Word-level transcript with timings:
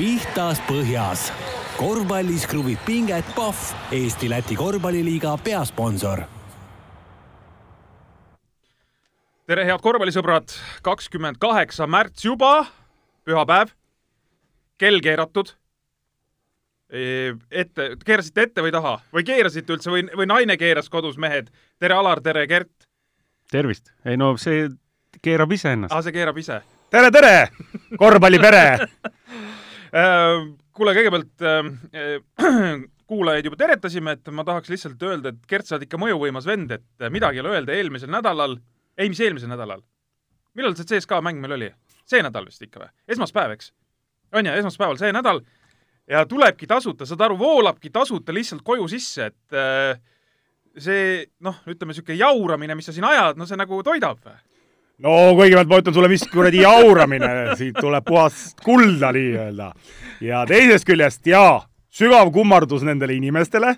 pihtas 0.00 0.56
põhjas. 0.64 1.26
korvpallis 1.76 2.46
kruvib 2.48 2.78
pinget 2.86 3.26
Pahv, 3.36 3.58
Eesti-Läti 3.92 4.56
korvpalliliiga 4.56 5.34
peasponsor. 5.44 6.22
tere, 9.46 9.64
head 9.64 9.82
korvpallisõbrad, 9.82 10.54
kakskümmend 10.82 11.36
kaheksa 11.42 11.86
märts 11.86 12.24
juba, 12.24 12.66
pühapäev, 13.28 13.74
kell 14.78 15.00
keeratud. 15.04 15.52
ette, 17.50 17.90
keerasite 18.06 18.42
ette 18.42 18.62
või 18.62 18.72
taha 18.72 18.96
või 19.12 19.24
keerasite 19.24 19.72
üldse 19.72 19.90
või, 19.90 20.08
või 20.16 20.26
naine 20.26 20.56
keeras 20.56 20.88
kodus, 20.88 21.18
mehed? 21.18 21.52
tere, 21.78 21.94
Alar, 21.94 22.20
tere, 22.20 22.46
Gert. 22.46 22.88
tervist. 23.50 23.92
ei 24.04 24.16
no 24.16 24.36
see 24.36 24.68
keerab 25.22 25.52
ise 25.52 25.72
ennast. 25.72 25.92
aa, 25.92 26.02
see 26.02 26.12
keerab 26.12 26.38
ise 26.38 26.62
tere, 26.90 27.10
tere, 27.10 27.48
korvpallipere 27.98 28.64
kuule, 29.92 30.94
kõigepealt 30.96 31.44
äh, 31.46 32.16
kuulajaid 33.10 33.48
juba 33.48 33.58
teretasime, 33.58 34.16
et 34.16 34.32
ma 34.34 34.44
tahaks 34.46 34.70
lihtsalt 34.70 35.02
öelda, 35.02 35.32
et 35.32 35.46
Gert, 35.50 35.66
sa 35.66 35.76
oled 35.76 35.86
ikka 35.88 35.98
mõjuvõimas 35.98 36.46
vend, 36.46 36.76
et 36.76 37.10
midagi 37.10 37.40
ei 37.40 37.44
ole 37.44 37.56
öelda 37.56 37.74
eelmisel 37.74 38.12
nädalal, 38.12 38.58
ei, 38.96 39.10
mis 39.10 39.22
eelmisel 39.22 39.50
nädalal? 39.50 39.82
millal 40.58 40.74
see 40.74 40.88
CSKA 40.88 41.20
mäng 41.22 41.38
meil 41.42 41.54
oli? 41.54 41.70
see 42.10 42.22
nädal 42.26 42.46
vist 42.46 42.62
ikka 42.62 42.84
või? 42.84 42.92
esmaspäev, 43.14 43.56
eks? 43.56 43.72
on 44.34 44.46
ju, 44.46 44.54
esmaspäeval 44.62 44.98
see 45.00 45.12
nädal 45.14 45.42
ja 46.10 46.24
tulebki 46.26 46.66
tasuta, 46.70 47.06
saad 47.06 47.26
aru, 47.26 47.38
voolabki 47.38 47.90
tasuta 47.90 48.34
lihtsalt 48.34 48.62
koju 48.66 48.88
sisse, 48.90 49.30
et 49.30 49.58
äh, 49.58 50.00
see 50.78 51.24
noh, 51.42 51.60
ütleme 51.70 51.94
niisugune 51.94 52.18
jauramine, 52.18 52.78
mis 52.78 52.90
sa 52.90 52.94
siin 52.94 53.06
ajad, 53.06 53.38
no 53.38 53.46
see 53.48 53.58
nagu 53.58 53.82
toidab 53.86 54.22
või? 54.26 54.38
No 55.04 55.16
kõigepealt 55.38 55.70
ma 55.70 55.80
ütlen 55.80 55.96
sulle, 55.96 56.10
mis 56.12 56.24
kuradi 56.30 56.62
jauramine, 56.64 57.30
siit 57.58 57.78
tuleb 57.80 58.06
puhas 58.06 58.50
kulda 58.64 59.12
nii-öelda. 59.16 59.70
ja 60.24 60.44
teisest 60.48 60.88
küljest 60.88 61.26
jaa, 61.26 61.60
sügav 61.90 62.32
kummardus 62.34 62.84
nendele 62.86 63.16
inimestele, 63.16 63.74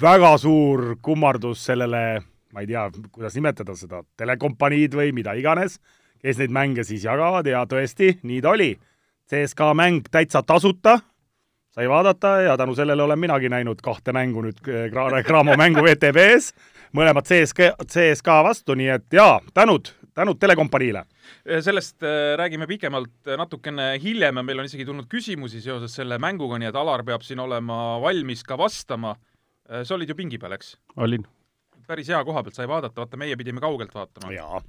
väga 0.00 0.36
suur 0.40 0.96
kummardus 1.02 1.64
sellele, 1.68 2.22
ma 2.52 2.64
ei 2.64 2.70
tea, 2.70 2.88
kuidas 3.12 3.36
nimetada 3.36 3.76
seda, 3.76 4.02
telekompaniid 4.16 4.96
või 4.96 5.12
mida 5.16 5.34
iganes, 5.36 5.78
kes 6.24 6.40
neid 6.40 6.54
mänge 6.54 6.84
siis 6.84 7.04
jagavad. 7.04 7.46
Ja 7.46 7.64
tõesti, 7.68 8.18
nii 8.22 8.40
ta 8.42 8.54
oli. 8.54 8.74
CSKA 9.30 9.70
mäng 9.76 10.08
täitsa 10.12 10.42
tasuta, 10.44 10.98
sai 11.72 11.88
vaadata 11.88 12.36
ja 12.44 12.56
tänu 12.60 12.74
sellele 12.76 13.02
olen 13.02 13.18
minagi 13.18 13.48
näinud 13.48 13.80
kahte 13.82 14.12
mängu 14.12 14.42
nüüd 14.44 14.60
Cramo 15.24 15.56
mängu 15.56 15.80
VTV-s, 15.84 16.52
mõlemad 16.92 17.24
CSK, 17.24 17.70
CSKA 17.88 18.42
vastu, 18.44 18.76
nii 18.76 18.90
et 18.98 19.16
jaa, 19.16 19.38
tänud 19.56 19.88
tänud 20.14 20.38
telekompaniile! 20.40 21.04
sellest 21.64 22.02
äh, 22.02 22.34
räägime 22.38 22.66
pikemalt 22.70 23.28
äh, 23.28 23.38
natukene 23.38 23.94
hiljem 24.02 24.40
ja 24.40 24.44
meil 24.46 24.62
on 24.62 24.68
isegi 24.68 24.86
tulnud 24.86 25.08
küsimusi 25.10 25.62
seoses 25.64 25.94
selle 25.98 26.18
mänguga, 26.22 26.58
nii 26.60 26.70
et 26.70 26.78
Alar 26.78 27.04
peab 27.06 27.24
siin 27.26 27.42
olema 27.42 27.98
valmis 28.02 28.44
ka 28.46 28.58
vastama. 28.58 29.14
Äh, 29.70 29.82
sa 29.84 29.96
olid 29.98 30.10
ju 30.10 30.18
pingi 30.18 30.38
peal, 30.40 30.54
eks? 30.56 30.76
olin. 30.96 31.26
päris 31.88 32.08
hea 32.08 32.22
koha 32.24 32.42
pealt 32.44 32.56
sai 32.56 32.68
vaadata, 32.70 33.02
vaata 33.02 33.20
meie 33.20 33.36
pidime 33.36 33.60
kaugelt 33.60 33.94
vaatama. 33.94 34.62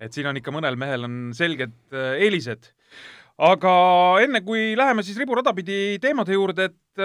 et 0.00 0.14
siin 0.14 0.30
on 0.30 0.38
ikka 0.38 0.54
mõnel 0.54 0.78
mehel 0.80 1.04
on 1.04 1.18
selged 1.36 1.74
eelised. 1.92 2.72
aga 3.38 3.74
enne, 4.22 4.40
kui 4.46 4.72
läheme 4.78 5.02
siis 5.02 5.18
riburada 5.18 5.52
pidi 5.54 5.98
teemade 6.00 6.32
juurde, 6.32 6.70
et 6.70 7.04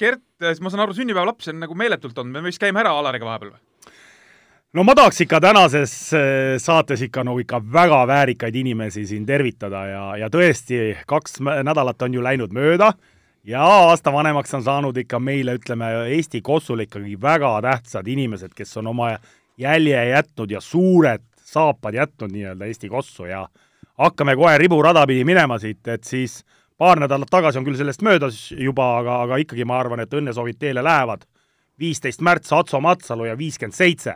Gert, 0.00 0.22
ma 0.64 0.70
saan 0.72 0.80
aru, 0.86 0.94
sünnipäevalaps 0.96 1.50
on 1.52 1.58
nagu 1.60 1.74
meeletult 1.76 2.16
olnud, 2.18 2.32
me 2.32 2.48
vist 2.48 2.60
käime 2.62 2.80
ära 2.80 2.94
Alariga 2.96 3.26
vahepeal 3.26 3.50
või? 3.52 3.69
No 4.72 4.84
ma 4.86 4.94
tahaks 4.94 5.20
ikka 5.24 5.40
tänases 5.42 5.92
äh, 6.14 6.20
saates 6.62 7.02
ikka 7.02 7.24
no 7.24 7.38
ikka 7.38 7.58
väga 7.72 8.04
väärikaid 8.06 8.54
inimesi 8.54 9.06
siin 9.06 9.26
tervitada 9.26 9.86
ja, 9.86 10.04
ja 10.16 10.28
tõesti, 10.30 10.94
kaks 11.06 11.40
nädalat 11.42 12.02
on 12.06 12.14
ju 12.14 12.22
läinud 12.22 12.54
mööda 12.54 12.92
ja 13.44 13.64
aasta 13.64 14.12
vanemaks 14.12 14.54
on 14.54 14.62
saanud 14.62 14.96
ikka 15.02 15.18
meile, 15.18 15.56
ütleme, 15.58 15.90
Eesti 16.14 16.42
kossule 16.42 16.86
ikkagi 16.86 17.16
väga 17.20 17.56
tähtsad 17.66 18.06
inimesed, 18.06 18.54
kes 18.54 18.76
on 18.76 18.92
oma 18.92 19.16
jälje 19.58 20.06
jätnud 20.12 20.50
ja 20.50 20.60
suured 20.60 21.26
saapad 21.50 21.94
jätnud 21.98 22.30
nii-öelda 22.30 22.70
Eesti 22.70 22.88
kossu 22.88 23.26
ja 23.26 23.48
hakkame 23.98 24.36
kohe 24.36 24.58
riburada 24.58 25.06
pidi 25.06 25.24
minema 25.24 25.58
siit, 25.58 25.82
et 25.88 26.04
siis 26.04 26.44
paar 26.78 27.00
nädalat 27.00 27.30
tagasi 27.30 27.58
on 27.58 27.66
küll 27.66 27.76
sellest 27.76 28.06
möödas 28.06 28.50
juba, 28.54 28.98
aga, 29.02 29.22
aga 29.26 29.42
ikkagi 29.42 29.66
ma 29.66 29.80
arvan, 29.82 30.00
et 30.00 30.14
õnnesoovid 30.14 30.62
teele 30.62 30.84
lähevad. 30.84 31.26
viisteist 31.80 32.20
märts 32.20 32.52
Atso 32.52 32.80
Matsalu 32.80 33.24
ja 33.24 33.38
viiskümmend 33.38 33.74
seitse 33.74 34.14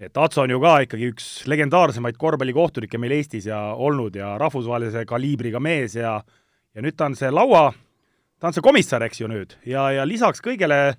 et 0.00 0.16
Atso 0.16 0.42
on 0.42 0.50
ju 0.50 0.60
ka 0.62 0.74
ikkagi 0.86 1.10
üks 1.12 1.28
legendaarsemaid 1.50 2.16
korvpallikohtunikke 2.20 2.98
meil 3.00 3.18
Eestis 3.18 3.46
ja 3.50 3.60
olnud 3.76 4.16
ja 4.16 4.32
rahvusvahelise 4.40 5.04
kaliibriga 5.08 5.60
mees 5.60 5.96
ja 5.98 6.20
ja 6.74 6.84
nüüd 6.84 6.96
ta 6.96 7.08
on 7.10 7.16
see 7.18 7.30
laua, 7.34 7.70
ta 8.40 8.50
on 8.50 8.56
see 8.56 8.64
komissar, 8.64 9.02
eks 9.06 9.20
ju 9.20 9.30
nüüd, 9.30 9.56
ja, 9.66 9.88
ja 9.94 10.06
lisaks 10.06 10.42
kõigele, 10.44 10.94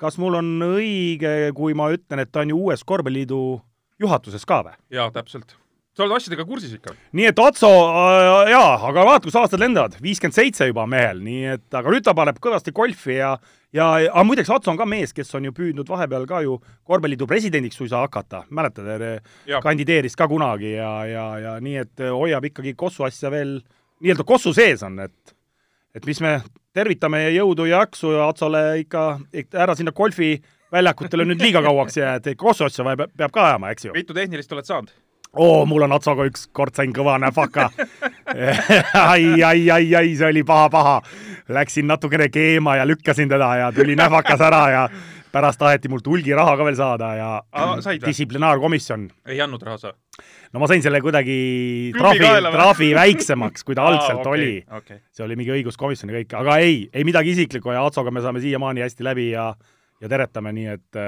kas 0.00 0.18
mul 0.20 0.38
on 0.38 0.50
õige, 0.68 1.54
kui 1.56 1.76
ma 1.78 1.88
ütlen, 1.94 2.22
et 2.22 2.32
ta 2.32 2.44
on 2.44 2.52
ju 2.52 2.60
uues 2.68 2.84
korvpalliliidu 2.84 3.40
juhatuses 4.04 4.44
ka 4.48 4.60
või? 4.66 4.76
jaa, 4.94 5.08
täpselt 5.14 5.56
sa 5.98 6.06
oled 6.06 6.14
asjadega 6.14 6.46
kursis 6.46 6.74
ikka? 6.78 6.94
nii 7.18 7.28
et 7.32 7.40
Atso 7.42 7.68
äh,, 7.68 8.52
jaa, 8.54 8.74
aga 8.88 9.06
vaata, 9.08 9.26
kus 9.26 9.38
aastad 9.40 9.62
lendavad, 9.62 9.96
viiskümmend 10.02 10.36
seitse 10.36 10.68
juba 10.70 10.86
mehel, 10.90 11.22
nii 11.24 11.54
et 11.56 11.78
aga 11.80 11.94
nüüd 11.94 12.06
ta 12.06 12.14
paneb 12.18 12.38
kõvasti 12.42 12.74
golfi 12.76 13.18
ja 13.18 13.34
ja, 13.74 13.88
aga 13.98 14.24
muideks 14.24 14.52
Atso 14.54 14.72
on 14.72 14.78
ka 14.80 14.86
mees, 14.88 15.12
kes 15.16 15.34
on 15.36 15.48
ju 15.48 15.54
püüdnud 15.56 15.88
vahepeal 15.90 16.26
ka 16.28 16.42
ju 16.44 16.58
korvpalliliidu 16.88 17.28
presidendiks 17.28 17.80
suisa 17.80 18.04
hakata, 18.04 18.44
mäletad, 18.54 19.20
kandideeris 19.64 20.16
ka 20.16 20.28
kunagi 20.30 20.76
ja, 20.76 20.92
ja, 21.08 21.26
ja 21.42 21.56
nii, 21.64 21.82
et 21.84 22.06
hoiab 22.06 22.48
ikkagi 22.48 22.76
Kossu 22.78 23.08
asja 23.08 23.32
veel 23.34 23.58
nii-öelda 24.00 24.26
Kossu 24.28 24.54
sees 24.56 24.84
on, 24.86 25.00
et 25.04 25.34
et 25.96 26.06
mis 26.06 26.20
me 26.22 26.38
tervitame 26.76 27.24
jõudu 27.34 27.66
ja 27.66 27.82
jaksu 27.82 28.12
ja 28.14 28.28
Atsole 28.30 28.62
ikka, 28.84 29.04
ikka 29.32 29.64
ära 29.64 29.74
sinna 29.74 29.92
golfiväljakutele 29.96 31.26
nüüd 31.26 31.42
liiga 31.42 31.62
kauaks 31.64 31.98
jää, 31.98 32.16
et 32.20 32.32
Kossu 32.38 32.68
asja 32.68 32.86
vaja 32.86 33.08
peab 33.08 33.34
ka 33.34 33.50
ajama, 33.50 33.74
eks 33.74 33.88
ju. 33.88 33.96
mitu 33.96 34.16
tehnilist 34.16 34.52
oled 34.54 34.68
saanud? 34.68 34.94
Oo, 35.36 35.66
mul 35.66 35.84
on 35.86 35.92
Atsoga 35.92 36.26
ükskord 36.28 36.76
sain 36.76 36.92
kõva 36.96 37.18
näfaka 37.20 37.68
ai, 39.12 39.42
ai, 39.42 39.70
ai, 39.70 39.84
ai, 39.94 40.14
see 40.16 40.26
oli 40.28 40.42
paha-paha. 40.44 40.98
Läksin 41.48 41.86
natukene 41.88 42.28
keema 42.28 42.76
ja 42.76 42.84
lükkasin 42.86 43.28
teda 43.28 43.54
ja 43.56 43.70
tuli 43.72 43.96
näfakas 43.96 44.40
ära 44.44 44.64
ja 44.70 44.82
pärast 45.32 45.60
taheti 45.60 45.88
mult 45.92 46.06
hulgi 46.08 46.34
raha 46.36 46.56
ka 46.56 46.64
veel 46.66 46.76
saada 46.76 47.08
ja 47.16 47.28
distsiplinaarkomisjon. 48.04 49.08
ei 49.28 49.40
andnud 49.44 49.62
raha 49.64 49.78
sa? 49.80 49.92
no 50.52 50.60
ma 50.60 50.68
sain 50.70 50.82
selle 50.84 51.00
kuidagi 51.04 51.38
trahvi, 51.96 52.28
trahvi 52.52 52.90
väiksemaks, 52.96 53.64
kui 53.64 53.76
ta 53.76 53.86
algselt 53.90 54.20
Aa, 54.20 54.24
okay, 54.24 54.32
oli 54.32 54.80
okay.. 54.80 55.00
see 55.12 55.24
oli 55.24 55.36
mingi 55.40 55.54
õiguskomisjon 55.58 56.12
ja 56.12 56.20
kõik, 56.20 56.36
aga 56.40 56.58
ei, 56.64 56.82
ei 56.92 57.04
midagi 57.08 57.36
isiklikku 57.36 57.72
ja 57.72 57.84
Atsoga 57.86 58.12
me 58.12 58.24
saame 58.24 58.44
siiamaani 58.44 58.84
hästi 58.84 59.08
läbi 59.08 59.30
ja, 59.30 59.50
ja 60.00 60.12
teretame, 60.12 60.52
nii 60.56 60.70
et 60.76 61.02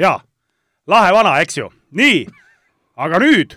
jaa, 0.00 0.16
lahe 0.88 1.12
vana, 1.12 1.36
eks 1.44 1.60
ju. 1.60 1.68
nii 1.96 2.24
aga 2.96 3.20
nüüd 3.22 3.56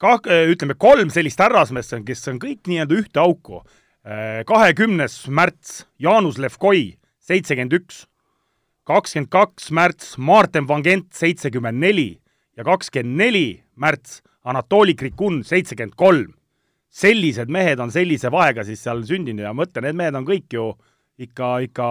kah-, 0.00 0.24
ütleme 0.24 0.76
kolm 0.78 1.12
sellist 1.12 1.40
härrasmeest, 1.40 1.96
kes 2.06 2.26
on 2.32 2.40
kõik 2.42 2.68
nii-öelda 2.68 3.00
ühte 3.02 3.22
auku. 3.22 3.62
kahekümnes 4.48 5.26
märts 5.28 5.84
Jaanus 6.00 6.38
Levkoi, 6.40 6.96
seitsekümmend 7.20 7.74
üks, 7.76 8.06
kakskümmend 8.88 9.28
kaks 9.30 9.70
märts 9.70 10.14
Martin 10.18 10.68
Van 10.68 10.82
Gent, 10.82 11.12
seitsekümmend 11.12 11.78
neli 11.78 12.20
ja 12.56 12.64
kakskümmend 12.64 13.16
neli 13.20 13.62
märts 13.76 14.22
Anatoli 14.44 14.94
Krikun, 14.96 15.42
seitsekümmend 15.44 15.96
kolm. 15.96 16.34
sellised 16.90 17.46
mehed 17.46 17.78
on 17.78 17.92
sellise 17.94 18.32
vahega 18.34 18.64
siis 18.66 18.80
seal 18.82 19.04
sündinud 19.06 19.44
ja 19.44 19.52
ma 19.54 19.62
ütlen, 19.62 19.84
need 19.86 19.94
mehed 20.00 20.16
on 20.18 20.24
kõik 20.26 20.50
ju 20.50 20.64
ikka, 21.22 21.60
ikka 21.62 21.86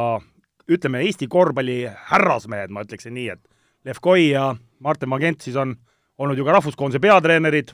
ütleme, 0.67 1.06
Eesti 1.06 1.29
korvpalli 1.31 1.85
härrasmehed, 2.09 2.73
ma 2.73 2.83
ütleksin 2.83 3.16
nii, 3.16 3.29
et 3.31 3.39
Levkoi 3.88 4.25
ja 4.33 4.50
Martin 4.79 5.09
Magent 5.09 5.41
siis 5.41 5.57
on 5.59 5.75
olnud 6.19 6.38
ju 6.38 6.45
ka 6.47 6.56
rahvuskoondise 6.57 7.01
peatreenerid. 7.03 7.73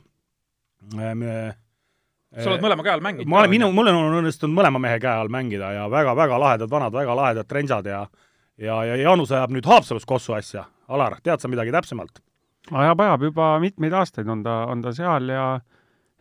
sa 2.35 2.51
oled 2.51 2.61
mõlema 2.63 2.83
käe 2.83 2.93
all 2.93 3.03
mänginud? 3.03 3.29
ma 3.29 3.41
olen, 3.41 3.53
minu, 3.53 3.71
mul 3.73 3.89
on 3.89 4.19
õnnestunud 4.21 4.55
mõlema 4.55 4.81
mehe 4.81 4.99
käe 5.01 5.23
all 5.23 5.31
mängida 5.33 5.71
ja 5.73 5.89
väga-väga 5.89 6.39
lahedad 6.39 6.71
vanad, 6.71 6.93
väga 6.93 7.15
lahedad 7.15 7.49
trensad 7.49 7.85
ja 7.89 8.05
ja, 8.57 8.83
ja 8.85 8.95
Jaanus 8.95 9.31
ajab 9.31 9.51
nüüd 9.51 9.65
Haapsalus 9.67 10.05
kossu 10.07 10.35
asja. 10.35 10.65
Alar, 10.87 11.17
tead 11.23 11.41
sa 11.41 11.49
midagi 11.51 11.73
täpsemalt? 11.75 12.21
ajab, 12.71 13.01
ajab 13.01 13.23
juba 13.29 13.47
mitmeid 13.61 13.93
aastaid 13.93 14.29
on 14.29 14.43
ta, 14.45 14.63
on 14.71 14.81
ta 14.81 14.93
seal 14.95 15.29
ja 15.29 15.45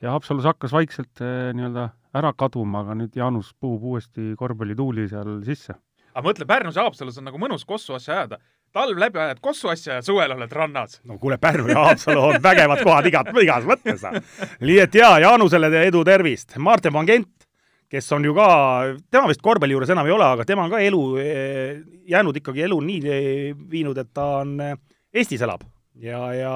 ja 0.02 0.12
Haapsalus 0.12 0.44
hakkas 0.44 0.72
vaikselt 0.72 1.22
eh, 1.24 1.52
nii-öelda 1.56 1.88
ära 2.14 2.32
kaduma, 2.36 2.84
aga 2.84 2.96
nüüd 2.98 3.16
Jaanus 3.16 3.54
puhub 3.60 3.84
uuesti 3.94 4.34
korvpallituuli 4.38 5.08
seal 5.08 5.38
sisse. 5.46 5.76
aga 6.14 6.26
mõtle, 6.26 6.46
Pärnus 6.46 6.76
ja 6.76 6.84
Haapsalus 6.84 7.18
on 7.18 7.28
nagu 7.30 7.40
mõnus 7.40 7.64
kossu 7.68 7.96
asja 7.96 8.18
ajada 8.18 8.40
talv 8.74 8.98
läbi 8.98 9.20
ajad 9.22 9.40
Kossu 9.42 9.70
asja 9.70 9.98
ja 9.98 10.02
suvel 10.02 10.34
oled 10.34 10.52
rannas. 10.52 11.00
no 11.04 11.18
kuule, 11.18 11.38
Pärnu 11.38 11.68
ja 11.70 11.86
Haapsalu 11.88 12.20
on 12.20 12.40
vägevad 12.42 12.82
kohad 12.82 13.06
igat, 13.10 13.30
igas 13.42 13.66
mõttes. 13.68 14.02
nii 14.60 14.78
et 14.82 14.98
jaa, 14.98 15.18
Jaanusele 15.22 15.70
edu, 15.84 16.04
tervist. 16.04 16.56
Martin 16.58 16.92
Van 16.92 17.06
Gent, 17.06 17.46
kes 17.90 18.10
on 18.16 18.24
ju 18.26 18.34
ka, 18.34 18.48
tema 19.10 19.30
vist 19.30 19.44
korvpalli 19.44 19.76
juures 19.76 19.92
enam 19.94 20.08
ei 20.10 20.16
ole, 20.16 20.26
aga 20.36 20.46
tema 20.48 20.66
on 20.66 20.74
ka 20.74 20.82
elu, 20.82 21.02
eh, 21.22 21.76
jäänud 22.10 22.42
ikkagi 22.42 22.66
elu 22.66 22.80
nii 22.88 23.14
eh, 23.18 23.52
viinud, 23.70 23.98
et 24.02 24.10
ta 24.14 24.26
on, 24.42 24.56
eh, 24.60 24.74
Eestis 25.14 25.44
elab 25.46 25.62
ja, 26.02 26.20
ja 26.34 26.54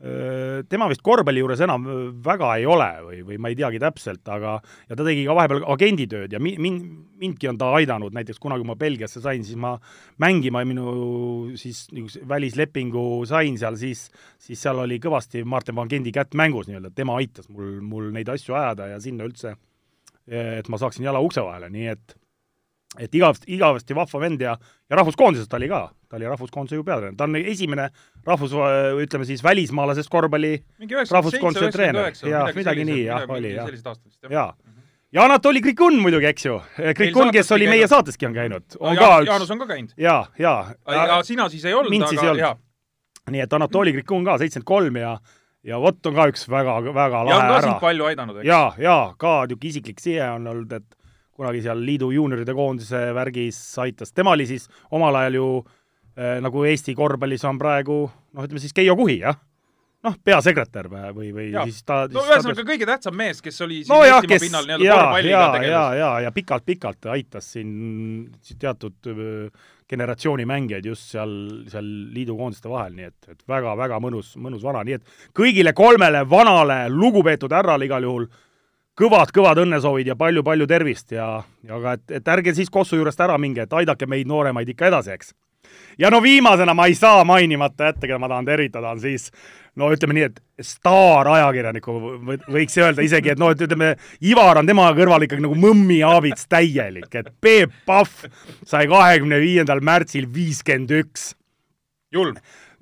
tema 0.00 0.86
vist 0.88 1.02
korvpalli 1.04 1.42
juures 1.42 1.60
enam 1.60 1.84
väga 2.24 2.54
ei 2.56 2.64
ole 2.68 2.88
või, 3.04 3.18
või 3.26 3.36
ma 3.42 3.50
ei 3.52 3.56
teagi 3.58 3.80
täpselt, 3.82 4.22
aga 4.32 4.54
ja 4.88 4.96
ta 4.96 5.04
tegi 5.04 5.26
ka 5.26 5.34
vahepeal 5.36 5.66
agenditööd 5.74 6.32
ja 6.32 6.40
mi-, 6.40 6.54
min-, 6.56 6.78
mindki 7.20 7.50
on 7.50 7.58
ta 7.60 7.68
aidanud, 7.76 8.14
näiteks 8.16 8.40
kunagi, 8.40 8.64
kui 8.64 8.70
ma 8.70 8.78
Belgiasse 8.80 9.20
sain, 9.20 9.44
siis 9.44 9.58
ma 9.60 9.74
mängima 10.24 10.64
minu 10.64 10.86
siis 11.60 11.82
niisuguse 11.92 12.24
välislepingu 12.28 13.04
sain 13.28 13.60
seal, 13.60 13.76
siis 13.80 14.06
siis 14.40 14.62
seal 14.62 14.80
oli 14.80 14.96
kõvasti 15.02 15.44
Martin 15.44 15.76
Van 15.76 15.90
Gendi 15.90 16.14
kätt 16.16 16.32
mängus 16.38 16.70
nii-öelda, 16.70 16.94
tema 16.96 17.18
aitas 17.20 17.50
mul, 17.52 17.76
mul 17.84 18.08
neid 18.14 18.32
asju 18.32 18.56
ajada 18.56 18.88
ja 18.94 19.02
sinna 19.04 19.28
üldse, 19.28 19.52
et 20.24 20.72
ma 20.72 20.80
saaksin 20.80 21.04
jala 21.04 21.20
ukse 21.20 21.44
vahele, 21.44 21.68
nii 21.76 21.92
et 21.92 22.19
et 22.98 23.14
igavesti, 23.14 23.46
igavesti 23.54 23.94
vahva 23.94 24.20
vend 24.20 24.40
ja, 24.42 24.56
ja 24.90 24.98
rahvuskoondises 24.98 25.48
ta 25.48 25.58
oli 25.60 25.68
ka, 25.70 25.84
ta 26.10 26.18
oli 26.18 26.26
rahvuskoondise 26.26 26.78
ju 26.78 26.84
peatreener, 26.86 27.14
ta 27.18 27.28
on 27.28 27.38
esimene 27.38 27.86
rahvus, 28.26 28.56
ütleme 29.04 29.28
siis 29.28 29.44
välismaalasest 29.46 30.10
korvpalli 30.10 30.56
rahvuskoondise 31.10 31.70
treener, 31.74 32.10
jah, 32.26 32.50
midagi 32.56 32.86
nii, 32.88 33.04
jah, 33.06 33.26
oli, 33.30 33.54
jah. 33.54 33.70
jaa. 34.30 34.48
ja 35.12 35.24
Anatoli 35.28 35.62
Krikun 35.62 36.00
muidugi, 36.02 36.26
eks 36.32 36.48
ju. 36.48 36.58
Krikun, 36.96 37.30
kes 37.34 37.52
oli 37.54 37.70
meie 37.70 37.86
saateski 37.90 38.26
on 38.26 38.34
käinud. 38.34 38.66
on 38.80 38.98
ka 38.98 39.12
üks. 39.20 39.30
Jaanus 39.30 39.54
on 39.54 39.62
ka 39.62 39.70
käinud. 39.70 39.94
jaa, 39.96 40.24
jaa. 40.38 40.72
ja 40.90 41.22
sina 41.26 41.48
siis 41.48 41.64
ei 41.70 41.74
olnud, 41.78 42.08
aga 42.10 42.30
olnud. 42.34 42.64
nii 43.30 43.46
et 43.46 43.60
Anatoli 43.60 43.94
Krikun 44.00 44.26
ka, 44.26 44.40
seitsekümmend 44.42 44.72
kolm 44.74 44.98
ja 44.98 45.18
ja 45.62 45.78
vot 45.78 46.06
on 46.08 46.16
ka 46.16 46.26
üks 46.32 46.48
väga, 46.50 46.80
väga 46.90 47.26
lahe 47.28 47.36
ära. 47.36 47.38
ja 47.38 47.42
on 47.44 47.54
ka 47.54 47.66
sind 47.68 47.82
palju 47.84 48.10
aidanud, 48.10 48.40
eks? 48.40 48.48
jaa, 48.48 48.72
jaa, 48.80 49.12
ka 49.20 49.42
niisugune 49.44 49.70
isiklik 49.70 50.02
side 50.02 50.26
on 50.32 50.50
olnud, 50.50 50.72
et 50.72 50.99
kunagi 51.40 51.64
seal 51.64 51.80
liidu 51.84 52.10
juunioride 52.12 52.54
koondise 52.56 53.10
värgis 53.16 53.60
aitas, 53.80 54.12
tema 54.12 54.36
oli 54.36 54.48
siis 54.50 54.68
omal 54.92 55.22
ajal 55.22 55.38
ju 55.40 55.46
äh, 55.60 56.36
nagu 56.44 56.66
Eesti 56.68 56.94
korvpallis 56.98 57.46
on 57.48 57.60
praegu 57.60 58.02
noh, 58.08 58.44
ütleme 58.44 58.60
siis 58.62 58.76
Keijo 58.76 58.98
Kuhi, 59.00 59.22
jah 59.24 59.40
noh, 60.06 60.16
peasekretär 60.24 60.88
või, 60.90 61.28
või 61.34 61.46
ja. 61.52 61.64
siis 61.68 61.82
ta 61.84 62.02
no 62.08 62.22
ühesõnaga 62.24 62.62
ta... 62.62 62.66
kõige 62.70 62.88
tähtsam 62.88 63.16
mees, 63.16 63.42
kes 63.44 63.60
oli 63.66 63.82
siin 63.82 63.92
no, 63.92 64.00
jah, 64.04 64.20
Eestimaa 64.20 64.32
kes, 64.32 64.44
pinnal 64.46 64.68
nii-öelda 64.68 64.96
korvpalliga 64.96 65.42
tegeles. 65.56 65.74
ja, 65.74 65.84
ja, 65.98 66.10
ja 66.24 66.32
pikalt-pikalt 66.36 67.10
aitas 67.14 67.50
siin 67.56 67.72
teatud 68.60 69.10
generatsiooni 69.90 70.46
mängijaid 70.46 70.86
just 70.86 71.10
seal, 71.10 71.32
seal 71.70 71.88
liidu 72.14 72.36
koondiste 72.38 72.70
vahel, 72.70 72.94
nii 72.96 73.08
et, 73.10 73.32
et 73.34 73.42
väga-väga 73.50 73.98
mõnus, 74.02 74.36
mõnus 74.40 74.62
vana, 74.64 74.84
nii 74.86 75.00
et 75.00 75.16
kõigile 75.36 75.74
kolmele 75.76 76.22
vanale 76.30 76.84
lugupeetud 76.94 77.52
härrale 77.52 77.88
igal 77.90 78.06
juhul 78.06 78.28
kõvad-kõvad 79.00 79.62
õnnesoovid 79.64 80.10
ja 80.12 80.16
palju-palju 80.18 80.66
tervist 80.70 81.14
ja, 81.16 81.28
ja 81.66 81.76
aga 81.78 81.96
et, 81.98 82.06
et 82.20 82.34
ärge 82.34 82.54
siis 82.56 82.70
Kossu 82.72 82.98
juurest 83.00 83.20
ära 83.20 83.38
minge, 83.40 83.64
et 83.64 83.78
aidake 83.80 84.08
meid 84.10 84.28
nooremaid 84.30 84.68
ikka 84.74 84.90
edasi, 84.90 85.16
eks. 85.16 85.32
ja 85.98 86.10
no 86.12 86.20
viimasena 86.24 86.74
ma 86.76 86.86
ei 86.90 86.94
saa 86.98 87.24
mainimata 87.24 87.90
jätta, 87.90 88.06
keda 88.06 88.20
ma 88.20 88.30
tahan 88.30 88.48
tervitada, 88.48 88.92
on 88.92 89.02
siis 89.02 89.30
no 89.80 89.90
ütleme 89.94 90.16
nii, 90.16 90.28
et 90.30 90.40
staarajakirjaniku 90.70 91.96
võiks 92.50 92.78
öelda 92.80 93.04
isegi, 93.06 93.32
et 93.32 93.40
noh, 93.40 93.52
et 93.54 93.66
ütleme, 93.66 93.94
Ivar 94.26 94.60
on 94.60 94.68
tema 94.68 94.88
kõrval 94.96 95.26
ikkagi 95.26 95.44
nagu 95.46 95.58
mõmmi 95.58 96.00
aabits 96.06 96.48
täielik, 96.50 97.12
et 97.14 97.30
Peep 97.40 97.76
Pahv 97.88 98.26
sai 98.68 98.88
kahekümne 98.90 99.40
viiendal 99.42 99.82
märtsil 99.84 100.28
viiskümmend 100.34 100.98
üks. 101.02 101.32
julm 102.12 102.36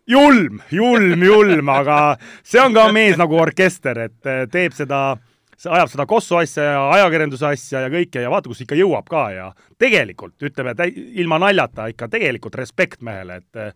julm, 0.09 0.62
julm, 0.71 1.23
julm, 1.23 1.69
aga 1.69 2.17
see 2.43 2.61
on 2.62 2.73
ka 2.73 2.87
mees 2.97 3.19
nagu 3.21 3.37
orkester, 3.37 4.06
et 4.09 4.31
teeb 4.53 4.73
seda 4.73 5.19
ajab 5.67 5.91
seda 5.91 6.07
Kossu 6.07 6.39
asja 6.39 6.65
ja 6.65 6.83
ajakirjanduse 6.95 7.47
asja 7.51 7.83
ja 7.87 7.91
kõike 7.93 8.23
ja 8.23 8.31
vaata, 8.31 8.51
kus 8.51 8.63
ikka 8.63 8.79
jõuab 8.79 9.09
ka 9.11 9.25
ja 9.35 9.47
tegelikult 9.81 10.39
ütleme 10.47 10.75
ilma 10.95 11.41
naljata 11.43 11.89
ikka 11.91 12.09
tegelikult 12.13 12.59
respekt 12.61 13.03
mehele, 13.03 13.41
et 13.43 13.59
eh, 13.59 13.73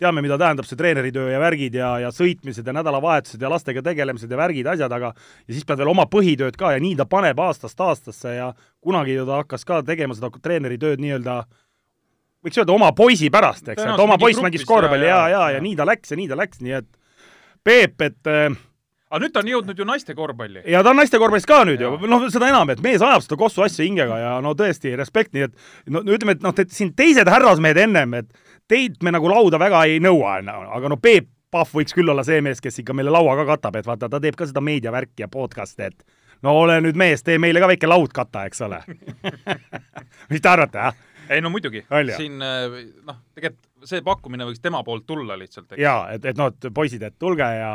teame, 0.00 0.24
mida 0.24 0.38
tähendab 0.40 0.66
see 0.66 0.78
treeneritöö 0.80 1.28
ja 1.30 1.40
värgid 1.42 1.76
ja, 1.76 1.92
ja 2.02 2.10
sõitmised 2.14 2.66
ja 2.66 2.74
nädalavahetused 2.74 3.42
ja 3.42 3.50
lastega 3.52 3.82
tegelemised 3.84 4.30
ja 4.30 4.38
värgid, 4.40 4.68
asjad, 4.72 4.92
aga 4.96 5.12
ja 5.14 5.54
siis 5.54 5.66
pead 5.68 5.82
veel 5.82 5.92
oma 5.92 6.06
põhitööd 6.10 6.56
ka 6.58 6.74
ja 6.74 6.82
nii 6.82 6.96
ta 6.98 7.06
paneb 7.10 7.38
aastast 7.44 7.80
aastasse 7.84 8.36
ja 8.36 8.52
kunagi 8.82 9.18
ju 9.18 9.26
ta 9.28 9.42
hakkas 9.44 9.66
ka 9.68 9.82
tegema 9.86 10.16
seda 10.16 10.32
treeneritööd 10.42 11.02
nii-öelda 11.04 11.42
võiks 12.40 12.56
öelda 12.56 12.72
oma 12.72 12.94
poisi 12.96 13.28
pärast, 13.30 13.68
eks, 13.68 13.84
et 13.84 14.02
oma 14.02 14.16
poiss 14.18 14.40
mängis 14.40 14.64
korvpalli 14.66 15.06
ja, 15.06 15.20
ja, 15.20 15.28
ja, 15.28 15.44
ja, 15.44 15.58
ja 15.58 15.62
nii 15.62 15.76
ta 15.76 15.86
läks 15.86 16.14
ja 16.14 16.18
nii 16.18 16.32
ta 16.32 16.40
läks, 16.40 16.64
nii 16.64 16.80
et 16.80 16.96
Peep, 17.60 18.00
et 18.00 18.28
äh, 18.30 18.54
aga 19.10 19.20
nüüd 19.24 19.34
ta 19.34 19.42
on 19.42 19.50
jõudnud 19.50 19.78
ju 19.78 19.86
naiste 19.88 20.14
korvpalli. 20.14 20.62
ja 20.70 20.82
ta 20.86 20.92
on 20.92 21.00
naiste 21.00 21.18
korvpallis 21.18 21.48
ka 21.48 21.64
nüüd 21.66 21.82
ja. 21.82 21.90
ju, 21.90 22.10
noh, 22.10 22.26
seda 22.32 22.50
enam, 22.52 22.70
et 22.70 22.82
mees 22.84 23.02
ajab 23.02 23.24
seda 23.24 23.38
kossu 23.40 23.64
asja 23.66 23.84
hingega 23.86 24.18
ja 24.20 24.36
no 24.44 24.54
tõesti, 24.58 24.94
respekt, 24.98 25.34
nii 25.34 25.48
et 25.48 25.90
no 25.90 26.04
ütleme, 26.06 26.36
et 26.38 26.46
noh, 26.46 26.54
siin 26.70 26.94
teised 26.96 27.28
härrasmehed 27.30 27.82
ennem, 27.86 28.14
et 28.22 28.56
teid 28.70 29.00
me 29.02 29.14
nagu 29.14 29.30
lauda 29.32 29.58
väga 29.60 29.82
ei 29.90 29.98
nõua, 30.02 30.38
aga 30.78 30.92
no 30.92 31.00
Peep 31.02 31.28
Pahv 31.50 31.72
võiks 31.74 31.94
küll 31.96 32.06
olla 32.12 32.22
see 32.22 32.38
mees, 32.46 32.60
kes 32.62 32.76
ikka 32.78 32.94
meile 32.94 33.10
laua 33.10 33.32
ka 33.40 33.44
katab, 33.48 33.80
et 33.80 33.86
vaata, 33.88 34.06
ta 34.06 34.20
teeb 34.22 34.36
ka 34.38 34.46
seda 34.46 34.62
meediavärki 34.62 35.24
ja 35.24 35.28
podcast'e, 35.30 35.88
et 35.90 36.44
no 36.46 36.54
ole 36.60 36.76
nüüd 36.84 36.98
mees, 36.98 37.24
tee 37.26 37.40
meile 37.42 37.58
ka 37.58 37.66
väike 37.72 37.90
laudkata, 37.90 38.44
eks 38.46 38.62
ole 38.68 38.78
mis 40.30 40.38
te 40.44 40.52
arvate, 40.52 40.84
jah? 40.86 41.00
ei 41.30 41.42
no 41.42 41.50
muidugi, 41.50 41.82
siin 42.14 42.38
eh, 42.38 42.78
noh, 43.02 43.18
tegelikult 43.34 43.66
see 43.88 44.02
pakkumine 44.04 44.46
võiks 44.48 44.62
tema 44.62 44.82
poolt 44.84 45.06
tulla 45.06 45.38
lihtsalt. 45.38 45.76
jaa, 45.78 46.10
et, 46.14 46.24
et 46.24 46.38
noh, 46.38 46.52
et 46.52 46.72
poisid, 46.74 47.02
et 47.06 47.18
tulge 47.18 47.44
ja 47.44 47.72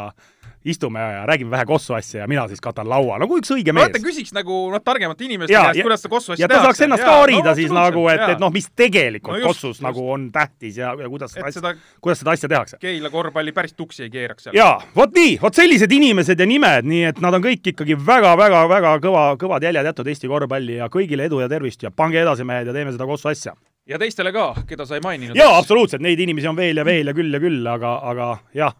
istume 0.66 1.00
ja 1.00 1.26
räägime 1.26 1.52
vähe 1.52 1.66
Kossu 1.66 1.94
asja 1.94 2.22
ja 2.22 2.28
mina 2.28 2.48
siis 2.48 2.62
katan 2.62 2.90
laua, 2.90 3.20
nagu 3.22 3.38
üks 3.38 3.52
õige 3.54 3.74
mees. 3.74 3.86
vaata, 3.86 4.02
küsiks 4.02 4.34
nagu 4.34 4.58
noh, 4.74 4.82
targemate 4.82 5.28
inimeste 5.28 5.54
käest, 5.54 5.82
kuidas 5.82 6.02
seda 6.02 6.14
Kossu 6.14 6.34
asja 6.34 6.48
tehakse. 6.48 6.56
ja 6.58 6.64
ta 6.64 6.70
saaks 6.70 6.82
ennast 6.88 7.04
ja, 7.04 7.10
ka 7.10 7.20
harida 7.22 7.50
no, 7.50 7.56
siis 7.60 7.76
nagu, 7.76 8.06
et, 8.10 8.24
et 8.34 8.42
noh, 8.42 8.54
mis 8.54 8.68
tegelikult 8.84 9.36
no 9.36 9.42
just, 9.44 9.48
Kossus 9.52 9.76
just. 9.76 9.84
nagu 9.86 10.08
on 10.16 10.26
tähtis 10.34 10.80
ja, 10.82 10.96
ja 11.00 11.12
kuidas 11.12 11.36
seda 11.38 11.52
asja, 11.52 11.76
kuidas 12.02 12.24
seda 12.24 12.34
asja 12.34 12.50
tehakse. 12.56 12.82
Keila 12.82 13.14
korvpalli 13.14 13.54
päris 13.54 13.78
tuksi 13.78 14.08
ei 14.08 14.12
keeraks 14.18 14.50
seal. 14.50 14.58
jaa, 14.58 14.80
vot 14.98 15.14
nii, 15.14 15.38
vot 15.42 15.62
sellised 15.62 15.96
inimesed 16.00 16.42
ja 16.42 16.50
nimed, 16.50 16.90
nii 16.90 17.06
et 17.12 17.22
nad 17.22 17.38
on 17.38 17.46
kõik 17.46 17.74
ikkagi 17.76 18.00
väga-väga-väga 18.10 18.98
kõva, 19.06 19.28
kõvad 19.42 19.70
jäljed 19.70 19.94
jätnud 19.94 20.12
Eesti 20.16 20.34
korvpalli 20.34 20.82
ja 20.82 20.90
kõigile 20.90 21.30
edu 21.30 21.46
ja 21.46 21.52
tervist 21.52 21.86
ja 21.86 21.94
pange 21.94 22.24
edasi, 22.26 22.48
mehed, 22.48 22.74
ja 22.74 22.74
teeme 22.74 22.96
seda 22.96 23.06
Kossu 23.10 23.30
asja 23.30 23.54
ja 23.90 24.00
teistele 24.02 24.32
ka, 24.36 24.52
keda 24.68 24.86
sa 24.88 24.98
ei 24.98 25.04
maininud. 25.04 25.38
jaa, 25.38 25.58
absoluutselt, 25.58 26.04
neid 26.04 26.20
inimesi 26.20 26.50
on 26.50 26.58
veel 26.58 26.82
ja 26.82 26.86
veel 26.86 27.12
ja 27.12 27.16
küll 27.18 27.34
ja 27.34 27.42
küll, 27.42 27.66
aga, 27.70 27.98
aga 28.12 28.30
jah, 28.58 28.76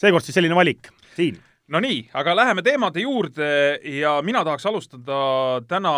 seekord 0.00 0.26
siis 0.26 0.36
selline 0.36 0.56
valik 0.56 0.90
siin. 1.16 1.38
Nonii, 1.70 2.08
aga 2.18 2.34
läheme 2.34 2.64
teemade 2.66 3.04
juurde 3.04 3.50
ja 4.00 4.16
mina 4.26 4.42
tahaks 4.44 4.66
alustada 4.66 5.20
täna 5.70 5.92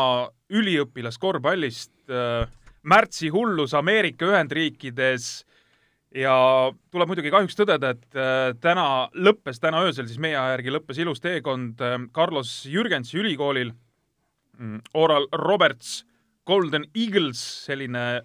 üliõpilaskorvpallist 0.53 2.13
äh,. 2.13 2.51
märtsi 2.83 3.31
hullus 3.33 3.75
Ameerika 3.79 4.27
Ühendriikides 4.27 5.45
ja 6.15 6.35
tuleb 6.93 7.09
muidugi 7.09 7.31
kahjuks 7.33 7.57
tõdeda, 7.57 7.95
et 7.95 8.19
äh, 8.19 8.53
täna 8.61 9.09
lõppes, 9.15 9.63
täna 9.63 9.81
öösel 9.87 10.11
siis 10.11 10.21
meie 10.21 10.37
aja 10.37 10.59
järgi 10.59 10.75
lõppes 10.75 11.01
ilus 11.01 11.25
teekond 11.25 11.81
äh, 11.81 11.97
Carlos 12.13 12.67
Jürgensi 12.69 13.17
ülikoolil 13.23 13.73
mm,. 14.59 14.83
Oral 14.95 15.31
Roberts 15.33 16.03
Golden 16.47 16.85
Eagles, 16.93 17.41
selline 17.65 18.23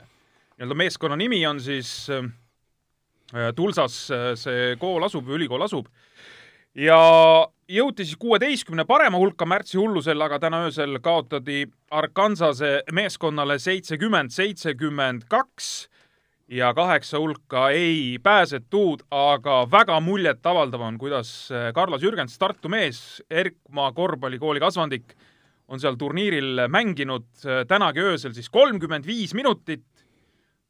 nii-öelda 0.57 0.75
meeskonna 0.75 1.15
nimi 1.15 1.45
on 1.47 1.59
siis 1.61 2.09
äh, 2.09 3.51
Tulsas 3.55 4.07
äh, 4.11 4.31
see 4.35 4.75
kool 4.81 5.03
asub, 5.05 5.29
ülikool 5.29 5.61
asub. 5.61 5.87
ja 6.75 6.97
jõuti 7.69 8.05
siis 8.05 8.17
kuueteistkümne 8.17 8.85
parema 8.85 9.17
hulka 9.17 9.45
märtsi 9.45 9.77
hullusel, 9.77 10.21
aga 10.21 10.39
täna 10.39 10.63
öösel 10.65 10.99
kaotati 11.01 11.67
Arkansase 11.91 12.81
meeskonnale 12.91 13.59
seitsekümmend, 13.59 14.33
seitsekümmend 14.33 15.27
kaks 15.29 15.87
ja 16.47 16.73
kaheksa 16.73 17.19
hulka 17.19 17.69
ei 17.69 18.17
pääsetud, 18.23 19.03
aga 19.11 19.59
väga 19.71 19.99
muljetavaldav 19.99 20.81
on, 20.81 20.97
kuidas 20.97 21.51
äh, 21.51 21.69
Carlos 21.73 22.01
Jürgens, 22.01 22.37
Tartu 22.39 22.69
mees, 22.69 23.21
Erkmaa 23.29 23.91
korvpallikooli 23.91 24.63
kasvandik, 24.63 25.13
on 25.67 25.79
seal 25.83 25.99
turniiril 25.99 26.65
mänginud 26.71 27.27
äh, 27.45 27.61
tänagi 27.67 28.01
öösel 28.01 28.33
siis 28.33 28.49
kolmkümmend 28.49 29.05
viis 29.05 29.35
minutit, 29.37 29.85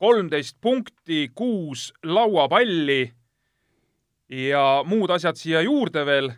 kolmteist 0.02 0.58
punkti, 0.62 1.28
kuus 1.36 1.92
lauapalli 2.06 3.02
ja 4.30 4.64
muud 4.88 5.12
asjad 5.14 5.40
siia 5.40 5.64
juurde 5.66 6.06
veel. 6.06 6.32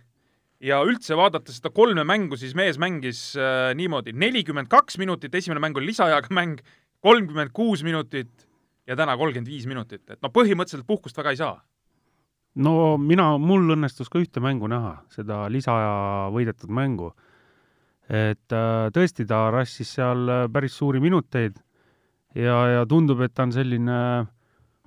ja 0.60 0.82
üldse 0.84 1.16
vaadates 1.16 1.56
seda 1.56 1.70
kolme 1.72 2.04
mängu, 2.04 2.36
siis 2.36 2.52
mees 2.52 2.76
mängis 2.76 3.20
äh, 3.40 3.70
niimoodi 3.80 4.12
nelikümmend 4.12 4.68
kaks 4.68 4.98
minutit, 5.00 5.36
esimene 5.36 5.62
mäng 5.64 5.78
oli 5.80 5.88
lisaajaga 5.88 6.34
mäng, 6.36 6.60
kolmkümmend 7.00 7.54
kuus 7.56 7.84
minutit 7.84 8.44
ja 8.84 8.98
täna 9.00 9.16
kolmkümmend 9.18 9.48
viis 9.48 9.68
minutit, 9.72 10.04
et 10.10 10.20
no 10.20 10.28
põhimõtteliselt 10.36 10.88
puhkust 10.88 11.16
väga 11.16 11.32
ei 11.32 11.40
saa. 11.40 11.54
No 12.60 12.98
mina, 13.00 13.38
mul 13.40 13.72
õnnestus 13.72 14.12
ka 14.12 14.20
ühte 14.20 14.44
mängu 14.44 14.68
näha, 14.68 14.98
seda 15.16 15.46
lisaaja 15.48 16.28
võidetud 16.36 16.76
mängu. 16.76 17.14
Et 18.10 18.52
äh, 18.52 18.90
tõesti, 18.92 19.24
ta 19.30 19.46
rassis 19.56 19.96
seal 19.96 20.28
äh, 20.28 20.46
päris 20.52 20.76
suuri 20.76 21.00
minuteid 21.00 21.56
ja, 22.36 22.58
ja 22.76 22.86
tundub, 22.90 23.22
et 23.26 23.34
ta 23.34 23.48
on 23.48 23.54
selline 23.56 24.00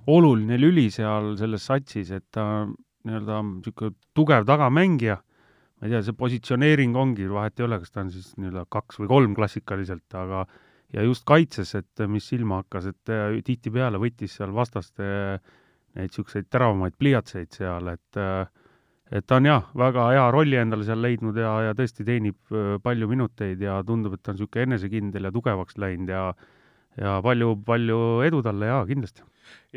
oluline 0.07 0.57
lüli 0.59 0.89
seal 0.91 1.33
selles 1.39 1.67
satsis, 1.69 2.11
et 2.11 2.25
ta 2.31 2.65
nii-öelda 3.03 3.39
niisugune 3.47 3.95
tugev 4.15 4.45
tagamängija, 4.47 5.15
ma 5.17 5.87
ei 5.87 5.93
tea, 5.93 6.03
see 6.05 6.15
positsioneering 6.19 6.95
ongi, 6.99 7.27
vahet 7.31 7.59
ei 7.59 7.67
ole, 7.67 7.79
kas 7.83 7.91
ta 7.91 8.03
on 8.03 8.11
siis 8.13 8.33
nii-öelda 8.39 8.65
kaks 8.71 9.01
või 9.01 9.11
kolm 9.11 9.35
klassikaliselt, 9.37 10.07
aga 10.19 10.45
ja 10.93 11.03
just 11.03 11.25
kaitses, 11.27 11.73
et 11.79 12.03
mis 12.07 12.27
silma 12.29 12.61
hakkas, 12.61 12.91
et 12.93 13.11
äh, 13.11 13.39
tihtipeale 13.45 13.99
võttis 14.01 14.37
seal 14.37 14.53
vastaste 14.55 15.05
neid 15.93 16.09
niisuguseid 16.09 16.49
teravamaid 16.49 16.95
pliiatseid 16.97 17.53
seal, 17.53 17.91
et 17.93 18.21
et 19.13 19.25
ta 19.29 19.37
on 19.37 19.45
jah, 19.45 19.67
väga 19.77 20.07
hea 20.09 20.23
rolli 20.33 20.57
endale 20.57 20.85
seal 20.87 21.01
leidnud 21.03 21.37
ja, 21.37 21.51
ja 21.67 21.73
tõesti 21.77 22.05
teenib 22.07 22.37
öö, 22.49 22.79
palju 22.81 23.05
minuteid 23.11 23.61
ja 23.61 23.75
tundub, 23.85 24.15
et 24.15 24.23
ta 24.23 24.31
on 24.31 24.39
niisugune 24.39 24.63
enesekindel 24.71 25.27
ja 25.27 25.31
tugevaks 25.35 25.77
läinud 25.77 26.09
ja 26.09 26.23
ja 26.99 27.19
palju-palju 27.25 27.99
edu 28.27 28.41
talle 28.45 28.69
jaa, 28.69 28.81
kindlasti. 28.89 29.23